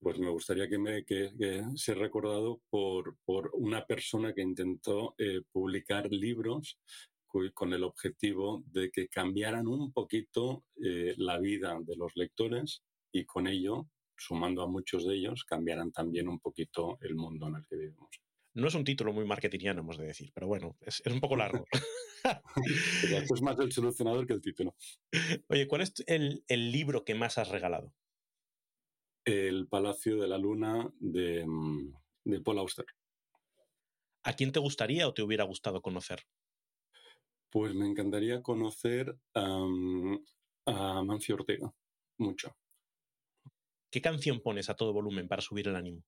Pues 0.00 0.18
me 0.18 0.28
gustaría 0.28 0.68
que, 0.68 0.76
me, 0.76 1.02
que, 1.06 1.30
sea 1.74 1.94
recordado 1.94 2.60
por, 2.68 3.16
por, 3.24 3.52
una 3.54 3.86
persona 3.86 4.34
que 4.34 4.42
intentó 4.42 5.14
eh, 5.16 5.40
publicar 5.50 6.12
libros 6.12 6.78
con 7.54 7.72
el 7.72 7.84
objetivo 7.84 8.62
de 8.66 8.90
que 8.90 9.08
cambiaran 9.08 9.66
un 9.66 9.94
poquito 9.94 10.66
eh, 10.84 11.14
la 11.16 11.38
vida 11.38 11.78
de 11.80 11.96
los 11.96 12.12
lectores 12.16 12.82
y 13.10 13.24
con 13.24 13.46
ello, 13.46 13.88
sumando 14.14 14.60
a 14.62 14.68
muchos 14.68 15.06
de 15.06 15.14
ellos, 15.14 15.44
cambiaran 15.44 15.92
también 15.92 16.28
un 16.28 16.38
poquito 16.38 16.98
el 17.00 17.14
mundo 17.14 17.48
en 17.48 17.56
el 17.56 17.66
que 17.66 17.76
vivimos. 17.76 18.25
No 18.56 18.68
es 18.68 18.74
un 18.74 18.84
título 18.84 19.12
muy 19.12 19.26
marketingiano, 19.26 19.82
hemos 19.82 19.98
de 19.98 20.06
decir, 20.06 20.32
pero 20.32 20.46
bueno, 20.46 20.78
es, 20.80 21.02
es 21.04 21.12
un 21.12 21.20
poco 21.20 21.36
largo. 21.36 21.66
es 23.30 23.42
más 23.42 23.58
el 23.58 23.70
solucionador 23.70 24.26
que 24.26 24.32
el 24.32 24.40
título. 24.40 24.74
Oye, 25.48 25.68
¿cuál 25.68 25.82
es 25.82 25.92
el, 26.06 26.42
el 26.48 26.72
libro 26.72 27.04
que 27.04 27.14
más 27.14 27.36
has 27.36 27.50
regalado? 27.50 27.92
El 29.26 29.68
Palacio 29.68 30.16
de 30.16 30.26
la 30.26 30.38
Luna 30.38 30.90
de, 30.98 31.44
mm, 31.46 31.92
de 32.24 32.40
Paul 32.40 32.60
Auster. 32.60 32.86
¿A 34.22 34.32
quién 34.32 34.52
te 34.52 34.58
gustaría 34.58 35.06
o 35.06 35.12
te 35.12 35.22
hubiera 35.22 35.44
gustado 35.44 35.82
conocer? 35.82 36.20
Pues 37.50 37.74
me 37.74 37.86
encantaría 37.86 38.42
conocer 38.42 39.18
a 39.34 41.02
Mancio 41.04 41.34
Ortega, 41.34 41.74
mucho. 42.16 42.56
¿Qué 43.90 44.00
canción 44.00 44.40
pones 44.40 44.70
a 44.70 44.76
todo 44.76 44.94
volumen 44.94 45.28
para 45.28 45.42
subir 45.42 45.68
el 45.68 45.76
ánimo? 45.76 46.02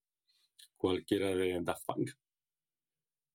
Cualquiera 0.78 1.36
de 1.36 1.60
Daft 1.60 1.84
Punk. 1.84 2.10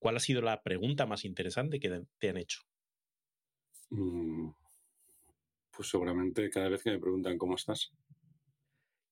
¿Cuál 0.03 0.17
ha 0.17 0.19
sido 0.19 0.41
la 0.41 0.61
pregunta 0.61 1.05
más 1.05 1.23
interesante 1.23 1.79
que 1.79 2.01
te 2.19 2.27
han 2.27 2.35
hecho? 2.35 2.59
Mm, 3.89 4.49
pues 5.71 5.87
seguramente 5.87 6.49
cada 6.49 6.67
vez 6.67 6.83
que 6.83 6.91
me 6.91 6.99
preguntan 6.99 7.37
cómo 7.37 7.55
estás. 7.55 7.93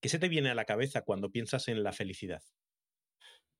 ¿Qué 0.01 0.09
se 0.09 0.19
te 0.19 0.27
viene 0.27 0.49
a 0.49 0.53
la 0.53 0.65
cabeza 0.65 1.03
cuando 1.03 1.31
piensas 1.31 1.69
en 1.69 1.81
la 1.81 1.93
felicidad? 1.93 2.43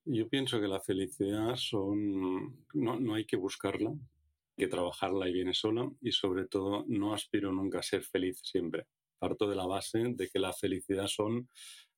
Yo 0.04 0.28
pienso 0.28 0.60
que 0.60 0.68
la 0.68 0.82
felicidad 0.82 1.56
son. 1.56 2.66
No, 2.74 3.00
no 3.00 3.16
hay 3.16 3.24
que 3.24 3.38
buscarla, 3.38 3.92
hay 3.92 4.66
que 4.66 4.68
trabajarla 4.68 5.30
y 5.30 5.32
viene 5.32 5.54
sola. 5.54 5.90
Y 6.02 6.12
sobre 6.12 6.48
todo, 6.48 6.84
no 6.90 7.14
aspiro 7.14 7.54
nunca 7.54 7.80
a 7.80 7.84
ser 7.84 8.04
feliz 8.04 8.42
siempre. 8.44 8.88
Parto 9.18 9.48
de 9.48 9.56
la 9.56 9.66
base 9.66 10.04
de 10.04 10.28
que 10.28 10.40
la 10.40 10.52
felicidad 10.52 11.08
son, 11.08 11.48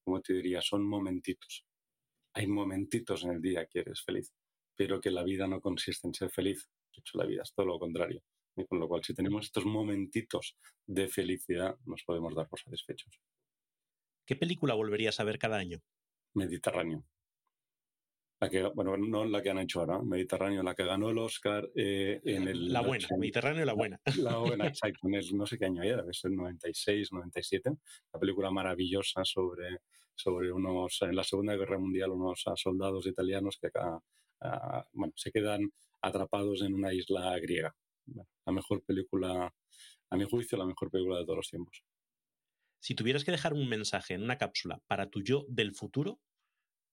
como 0.04 0.22
te 0.22 0.34
diría, 0.34 0.62
son 0.62 0.86
momentitos. 0.86 1.66
Hay 2.36 2.46
momentitos 2.46 3.24
en 3.24 3.32
el 3.32 3.42
día 3.42 3.66
que 3.66 3.80
eres 3.80 4.04
feliz, 4.04 4.32
pero 4.76 5.00
que 5.00 5.12
la 5.12 5.24
vida 5.24 5.48
no 5.48 5.62
consiste 5.62 6.08
en 6.08 6.14
ser 6.14 6.30
feliz. 6.30 6.70
De 6.94 7.00
hecho, 7.00 7.18
la 7.18 7.26
vida 7.26 7.44
es 7.44 7.54
todo 7.54 7.66
lo 7.66 7.80
contrario. 7.80 8.24
Con 8.68 8.80
lo 8.80 8.88
cual, 8.88 9.04
si 9.04 9.16
tenemos 9.16 9.46
estos 9.46 9.66
momentitos 9.66 10.56
de 10.86 11.08
felicidad, 11.08 11.76
nos 11.86 12.04
podemos 12.04 12.36
dar 12.36 12.48
por 12.48 12.60
satisfechos. 12.60 13.20
¿Qué 14.26 14.36
película 14.36 14.76
volverías 14.76 15.20
a 15.20 15.24
ver 15.24 15.40
cada 15.40 15.58
año? 15.58 15.82
Mediterráneo. 16.36 17.04
la 18.40 18.50
que, 18.50 18.64
bueno, 18.76 18.98
no 18.98 19.26
la 19.26 19.42
que 19.42 19.50
han 19.50 19.60
hecho 19.60 19.80
ahora, 19.80 20.02
Mediterráneo, 20.02 20.64
la 20.64 20.76
que 20.76 20.86
ganó 20.86 21.10
el 21.10 21.18
Oscar 21.18 21.70
eh, 21.76 22.22
en 22.24 22.48
el... 22.48 22.72
La 22.72 22.82
buena, 22.82 23.08
Mediterráneo 23.18 23.66
la 23.66 23.74
buena. 23.74 24.00
La 24.18 24.38
buena, 24.38 24.68
exacto, 24.68 25.08
en 25.08 25.16
el, 25.16 25.38
no 25.38 25.46
sé 25.46 25.58
qué 25.58 25.66
año 25.66 25.84
era, 25.84 26.02
debe 26.02 26.14
ser 26.14 26.32
96, 26.32 27.12
97, 27.12 27.70
una 27.70 28.20
película 28.20 28.52
maravillosa 28.52 29.26
sobre, 29.26 29.80
sobre 30.16 30.52
unos, 30.52 31.02
en 31.02 31.16
la 31.16 31.24
Segunda 31.24 31.56
Guerra 31.56 31.80
Mundial, 31.80 32.12
unos 32.12 32.44
soldados 32.56 33.08
italianos 33.08 33.58
que 33.60 33.68
acá, 33.68 34.00
bueno, 34.92 35.14
se 35.16 35.32
quedan 35.32 35.72
atrapados 36.02 36.62
en 36.62 36.74
una 36.74 36.94
isla 36.94 37.38
griega. 37.40 37.76
la 38.46 38.52
mejor 38.52 38.84
película, 38.84 39.54
a 40.10 40.18
mi 40.18 40.26
juicio, 40.26 40.58
la 40.58 40.66
mejor 40.66 40.92
película 40.92 41.20
de 41.20 41.26
todos 41.26 41.38
los 41.38 41.50
tiempos. 41.50 41.84
Si 42.80 42.96
tuvieras 42.96 43.24
que 43.24 43.32
dejar 43.32 43.54
un 43.54 43.70
mensaje 43.70 44.14
en 44.14 44.24
una 44.24 44.38
cápsula 44.38 44.82
para 44.88 45.10
tu 45.10 45.22
yo 45.22 45.46
del 45.48 45.74
futuro, 45.74 46.20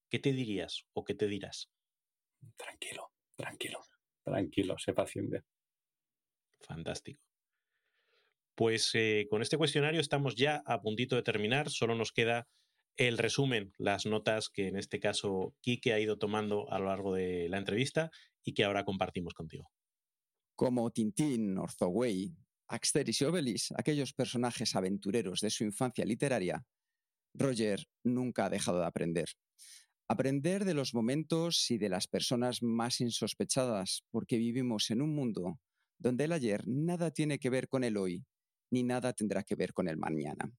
¿qué 0.09 0.21
te 0.21 0.33
dirías 0.33 0.85
o 0.93 1.05
qué 1.05 1.15
te 1.15 1.27
dirás? 1.27 1.69
Tranquilo, 2.57 3.11
tranquilo, 3.35 3.81
tranquilo, 4.23 4.79
sé 4.79 4.93
paciente. 4.93 5.43
Fantástico. 6.61 7.21
Pues 8.55 8.91
eh, 8.95 9.27
con 9.31 9.43
este 9.43 9.57
cuestionario 9.57 10.01
estamos 10.01 10.37
ya 10.37 10.63
a 10.67 10.81
puntito 10.81 11.17
de 11.17 11.23
terminar, 11.23 11.71
solo 11.71 11.95
nos 11.95 12.13
queda 12.13 12.47
el 12.97 13.19
resumen, 13.19 13.73
las 13.79 14.07
notas 14.07 14.49
que 14.49 14.69
en 14.69 14.77
este 14.77 15.01
caso 15.01 15.55
Kike 15.61 15.93
ha 15.93 16.01
ido 16.01 16.19
tomando 16.19 16.71
a 16.71 16.79
lo 16.79 16.87
largo 16.87 17.15
de 17.15 17.49
la 17.49 17.59
entrevista 17.59 18.11
y 18.45 18.53
que 18.55 18.65
ahora 18.65 18.85
compartimos 18.85 19.35
contigo. 19.35 19.71
Como 20.55 20.91
Tintín, 20.91 21.57
Orthoway, 21.57 22.35
Axteris 22.69 23.21
y 23.21 23.25
Obelix, 23.25 23.73
aquellos 23.77 24.13
personajes 24.13 24.77
aventureros 24.77 25.41
de 25.41 25.51
su 25.51 25.65
infancia 25.65 26.05
literaria, 26.05 26.65
Roger 27.35 27.87
nunca 28.05 28.47
ha 28.47 28.51
dejado 28.51 28.81
de 28.81 28.87
aprender. 28.87 29.29
Aprender 30.09 30.65
de 30.65 30.75
los 30.75 30.93
momentos 30.93 31.71
y 31.71 31.79
de 31.79 31.89
las 31.89 32.09
personas 32.09 32.63
más 32.63 33.01
insospechadas, 33.01 34.05
porque 34.11 34.39
vivimos 34.39 34.91
en 34.91 35.03
un 35.03 35.15
mundo 35.15 35.61
donde 35.99 36.25
el 36.25 36.33
ayer 36.33 36.67
nada 36.67 37.11
tiene 37.11 37.39
que 37.39 37.51
ver 37.51 37.69
con 37.69 37.85
el 37.85 37.97
hoy, 37.97 38.25
ni 38.71 38.83
nada 38.83 39.13
tendrá 39.13 39.43
que 39.43 39.55
ver 39.55 39.73
con 39.73 39.89
el 39.89 39.97
mañana. 39.97 40.53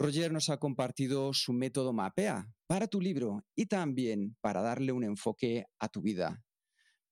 Roger 0.00 0.32
nos 0.32 0.48
ha 0.48 0.58
compartido 0.58 1.32
su 1.34 1.52
método 1.52 1.92
MAPEA 1.92 2.50
para 2.66 2.88
tu 2.88 3.00
libro 3.00 3.44
y 3.54 3.66
también 3.66 4.36
para 4.40 4.62
darle 4.62 4.92
un 4.92 5.04
enfoque 5.04 5.66
a 5.78 5.88
tu 5.88 6.00
vida, 6.00 6.42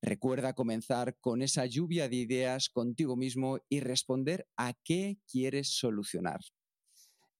Recuerda 0.00 0.54
comenzar 0.54 1.18
con 1.18 1.42
esa 1.42 1.66
lluvia 1.66 2.08
de 2.08 2.16
ideas 2.16 2.68
contigo 2.68 3.16
mismo 3.16 3.58
y 3.68 3.80
responder 3.80 4.46
a 4.56 4.72
qué 4.84 5.18
quieres 5.26 5.76
solucionar. 5.76 6.38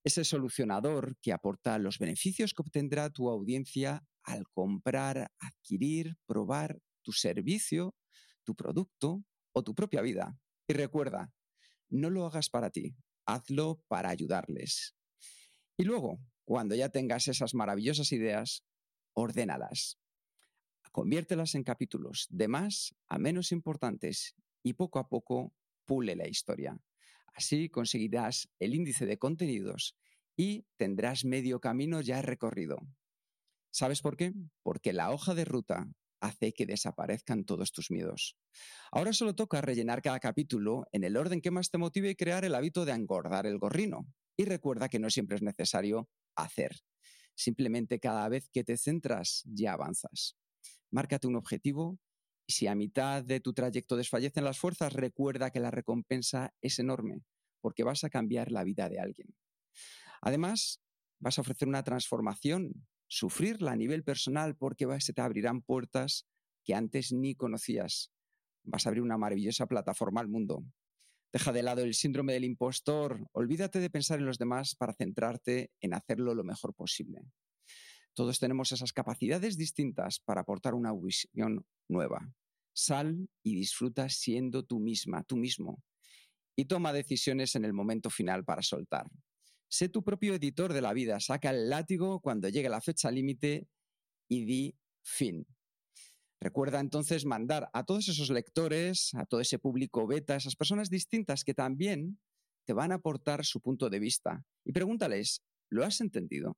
Ese 0.03 0.25
solucionador 0.25 1.16
que 1.20 1.33
aporta 1.33 1.79
los 1.79 1.99
beneficios 1.99 2.55
que 2.55 2.62
obtendrá 2.62 3.11
tu 3.11 3.29
audiencia 3.29 4.05
al 4.25 4.45
comprar, 4.49 5.31
adquirir, 5.39 6.16
probar 6.27 6.81
tu 7.03 7.12
servicio, 7.12 7.95
tu 8.45 8.57
producto 8.57 9.23
o 9.53 9.62
tu 9.62 9.75
propia 9.75 10.03
vida. 10.03 10.37
Y 10.66 10.73
recuerda, 10.73 11.33
no 11.91 12.11
lo 12.11 12.27
hagas 12.27 12.51
para 12.51 12.70
ti, 12.70 12.97
hazlo 13.25 13.85
para 13.87 14.11
ayudarles. 14.11 14.98
Y 15.80 15.84
luego, 15.84 16.18
cuando 16.44 16.74
ya 16.74 16.88
tengas 16.88 17.28
esas 17.28 17.55
maravillosas 17.55 18.10
ideas, 18.10 18.64
ordénalas. 19.12 20.00
Conviértelas 20.90 21.55
en 21.55 21.62
capítulos 21.62 22.26
de 22.30 22.48
más 22.48 22.96
a 23.06 23.18
menos 23.18 23.52
importantes 23.52 24.34
y 24.64 24.72
poco 24.72 24.98
a 24.98 25.09
poco 25.09 25.55
pule 25.84 26.16
la 26.16 26.26
historia. 26.26 26.76
Así 27.32 27.68
conseguirás 27.68 28.48
el 28.59 28.74
índice 28.74 29.06
de 29.06 29.18
contenidos 29.18 29.96
y 30.36 30.66
tendrás 30.76 31.24
medio 31.24 31.60
camino 31.60 32.00
ya 32.00 32.22
recorrido. 32.22 32.78
¿Sabes 33.70 34.02
por 34.02 34.16
qué? 34.16 34.32
Porque 34.64 34.92
la 34.92 35.12
hoja 35.12 35.36
de 35.36 35.44
ruta 35.44 35.86
hace 36.18 36.52
que 36.52 36.66
desaparezcan 36.66 37.44
todos 37.44 37.70
tus 37.70 37.92
miedos. 37.92 38.36
Ahora 38.90 39.12
solo 39.12 39.36
toca 39.36 39.60
rellenar 39.60 40.02
cada 40.02 40.18
capítulo 40.18 40.88
en 40.90 41.05
el 41.05 41.16
orden 41.16 41.40
que 41.40 41.52
más 41.52 41.70
te 41.70 41.78
motive 41.78 42.10
y 42.10 42.16
crear 42.16 42.44
el 42.44 42.56
hábito 42.56 42.84
de 42.84 42.92
engordar 42.92 43.46
el 43.46 43.59
gorrino. 43.59 44.09
Y 44.39 44.44
recuerda 44.44 44.89
que 44.89 45.01
no 45.01 45.10
siempre 45.10 45.36
es 45.36 45.43
necesario 45.43 46.09
hacer. 46.36 46.77
Simplemente 47.35 47.98
cada 47.98 48.28
vez 48.28 48.48
que 48.51 48.62
te 48.62 48.77
centras 48.77 49.43
ya 49.44 49.73
avanzas. 49.73 50.39
Márcate 50.93 51.27
un 51.27 51.35
objetivo 51.35 51.98
y 52.47 52.52
si 52.52 52.69
a 52.69 52.77
mitad 52.77 53.24
de 53.24 53.40
tu 53.40 53.52
trayecto 53.52 53.97
desfallecen 53.97 54.44
las 54.44 54.59
fuerzas, 54.59 54.93
recuerda 54.93 55.51
que 55.51 55.59
la 55.59 55.73
recompensa 55.73 56.55
es 56.62 56.78
enorme, 56.78 57.24
porque 57.60 57.82
vas 57.82 58.05
a 58.05 58.10
cambiar 58.10 58.52
la 58.52 58.62
vida 58.62 58.89
de 58.89 59.01
alguien. 59.01 59.35
Además, 60.23 60.81
vas 61.19 61.39
a 61.39 61.40
ofrecer 61.40 61.66
una 61.66 61.82
transformación, 61.82 62.86
sufrirla 63.09 63.73
a 63.73 63.77
nivel 63.77 64.05
personal, 64.05 64.56
porque 64.56 64.86
se 65.01 65.12
te 65.12 65.20
abrirán 65.20 65.62
puertas 65.62 66.28
que 66.65 66.74
antes 66.74 67.12
ni 67.12 67.35
conocías. 67.35 68.12
Vas 68.62 68.86
a 68.86 68.90
abrir 68.90 69.02
una 69.02 69.19
maravillosa 69.19 69.66
plataforma 69.66 70.20
al 70.20 70.28
mundo. 70.28 70.65
Deja 71.32 71.52
de 71.52 71.62
lado 71.62 71.82
el 71.82 71.94
síndrome 71.94 72.32
del 72.32 72.44
impostor, 72.44 73.28
olvídate 73.32 73.80
de 73.80 73.90
pensar 73.90 74.18
en 74.18 74.24
los 74.24 74.38
demás 74.38 74.74
para 74.74 74.94
centrarte 74.94 75.70
en 75.80 75.92
hacerlo 75.92 76.34
lo 76.34 76.42
mejor 76.42 76.74
posible. 76.74 77.20
Todos 78.14 78.38
tenemos 78.38 78.72
esas 78.72 78.92
capacidades 78.92 79.59
distintas 79.59 80.20
para 80.20 80.40
aportar 80.40 80.74
una 80.74 80.92
visión 80.92 81.66
nueva. 81.88 82.32
Sal 82.72 83.28
y 83.42 83.55
disfruta 83.56 84.09
siendo 84.09 84.64
tú 84.64 84.80
misma, 84.80 85.22
tú 85.22 85.36
mismo. 85.36 85.82
Y 86.56 86.64
toma 86.64 86.92
decisiones 86.92 87.55
en 87.55 87.64
el 87.64 87.72
momento 87.72 88.09
final 88.09 88.44
para 88.44 88.62
soltar. 88.62 89.06
Sé 89.68 89.90
tu 89.90 90.02
propio 90.02 90.34
editor 90.34 90.72
de 90.72 90.80
la 90.80 90.94
vida, 90.94 91.20
saca 91.20 91.50
el 91.50 91.68
látigo 91.68 92.20
cuando 92.20 92.48
llegue 92.48 92.70
la 92.70 92.80
fecha 92.80 93.10
límite 93.10 93.68
y 94.28 94.46
di 94.46 94.78
fin. 95.02 95.46
Recuerda 96.40 96.81
entonces 96.81 97.24
mandar 97.24 97.69
a 97.73 97.85
todos 97.85 98.09
esos 98.09 98.31
lectores, 98.31 99.12
a 99.15 99.27
todo 99.27 99.40
ese 99.40 99.59
público 99.59 100.06
beta, 100.06 100.36
esas 100.36 100.56
personas 100.56 100.89
distintas 100.89 101.44
que 101.44 101.55
también 101.55 102.20
te 102.65 102.73
van 102.73 102.93
a 102.93 102.97
aportar 102.97 103.44
su 103.44 103.60
punto 103.60 103.90
de 103.90 103.98
vista. 103.98 104.44
Y 104.65 104.73
pregúntales, 104.73 105.43
¿lo 105.70 105.85
has 105.85 106.01
entendido? 106.01 106.56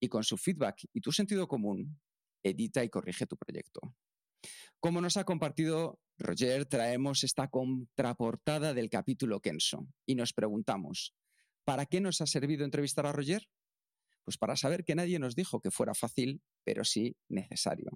y 0.00 0.08
con 0.08 0.24
su 0.24 0.36
feedback 0.36 0.86
y 0.92 1.00
tu 1.00 1.12
sentido 1.12 1.46
común, 1.46 2.00
edita 2.42 2.82
y 2.82 2.88
corrige 2.88 3.26
tu 3.26 3.36
proyecto. 3.36 3.80
Como 4.80 5.02
nos 5.02 5.18
ha 5.18 5.24
compartido 5.24 6.00
Roger, 6.16 6.64
traemos 6.64 7.22
esta 7.22 7.48
contraportada 7.48 8.72
del 8.72 8.88
capítulo 8.88 9.40
Kenso 9.40 9.86
y 10.06 10.14
nos 10.14 10.32
preguntamos, 10.32 11.14
¿para 11.64 11.84
qué 11.84 12.00
nos 12.00 12.22
ha 12.22 12.26
servido 12.26 12.64
entrevistar 12.64 13.06
a 13.06 13.12
Roger? 13.12 13.46
Pues 14.24 14.38
para 14.38 14.56
saber 14.56 14.84
que 14.84 14.94
nadie 14.94 15.18
nos 15.18 15.34
dijo 15.34 15.60
que 15.60 15.70
fuera 15.70 15.94
fácil, 15.94 16.42
pero 16.64 16.84
sí 16.84 17.14
necesario. 17.28 17.90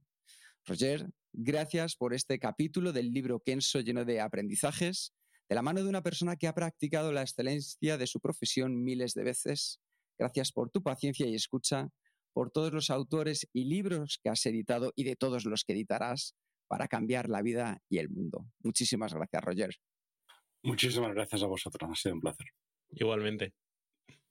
Roger, 0.66 1.10
gracias 1.32 1.96
por 1.96 2.14
este 2.14 2.38
capítulo 2.38 2.92
del 2.92 3.12
libro 3.12 3.40
Kenso 3.40 3.80
lleno 3.80 4.04
de 4.04 4.20
aprendizajes, 4.20 5.12
de 5.48 5.54
la 5.54 5.62
mano 5.62 5.82
de 5.82 5.88
una 5.88 6.02
persona 6.02 6.36
que 6.36 6.48
ha 6.48 6.54
practicado 6.54 7.12
la 7.12 7.22
excelencia 7.22 7.98
de 7.98 8.06
su 8.06 8.20
profesión 8.20 8.82
miles 8.82 9.14
de 9.14 9.24
veces 9.24 9.80
Gracias 10.18 10.52
por 10.52 10.70
tu 10.70 10.82
paciencia 10.82 11.26
y 11.26 11.34
escucha, 11.34 11.88
por 12.32 12.50
todos 12.50 12.72
los 12.72 12.90
autores 12.90 13.48
y 13.52 13.64
libros 13.64 14.20
que 14.22 14.30
has 14.30 14.44
editado 14.46 14.92
y 14.96 15.04
de 15.04 15.16
todos 15.16 15.44
los 15.44 15.64
que 15.64 15.72
editarás 15.72 16.34
para 16.68 16.88
cambiar 16.88 17.28
la 17.28 17.42
vida 17.42 17.82
y 17.88 17.98
el 17.98 18.08
mundo. 18.08 18.46
Muchísimas 18.62 19.12
gracias, 19.12 19.42
Roger. 19.42 19.74
Muchísimas 20.62 21.12
gracias 21.14 21.42
a 21.42 21.46
vosotros, 21.46 21.90
ha 21.90 21.94
sido 21.94 22.14
un 22.14 22.20
placer. 22.20 22.46
Igualmente. 22.90 23.54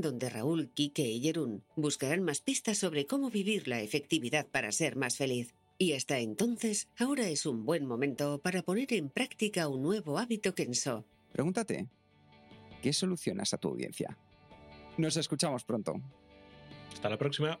donde 0.00 0.30
Raúl, 0.30 0.70
Kike 0.70 1.08
y 1.08 1.20
Jerún 1.20 1.62
buscarán 1.76 2.22
más 2.22 2.40
pistas 2.40 2.78
sobre 2.78 3.06
cómo 3.06 3.30
vivir 3.30 3.68
la 3.68 3.80
efectividad 3.80 4.46
para 4.46 4.72
ser 4.72 4.96
más 4.96 5.16
feliz. 5.16 5.54
Y 5.78 5.92
hasta 5.92 6.18
entonces, 6.18 6.88
ahora 6.98 7.28
es 7.28 7.44
un 7.44 7.66
buen 7.66 7.84
momento 7.84 8.40
para 8.40 8.62
poner 8.62 8.92
en 8.94 9.10
práctica 9.10 9.68
un 9.68 9.82
nuevo 9.82 10.18
hábito 10.18 10.54
Kenso. 10.54 11.04
Pregúntate, 11.32 11.86
¿qué 12.82 12.92
solucionas 12.92 13.52
a 13.52 13.58
tu 13.58 13.68
audiencia? 13.68 14.16
Nos 14.96 15.16
escuchamos 15.16 15.64
pronto. 15.64 16.00
Hasta 16.92 17.10
la 17.10 17.18
próxima. 17.18 17.60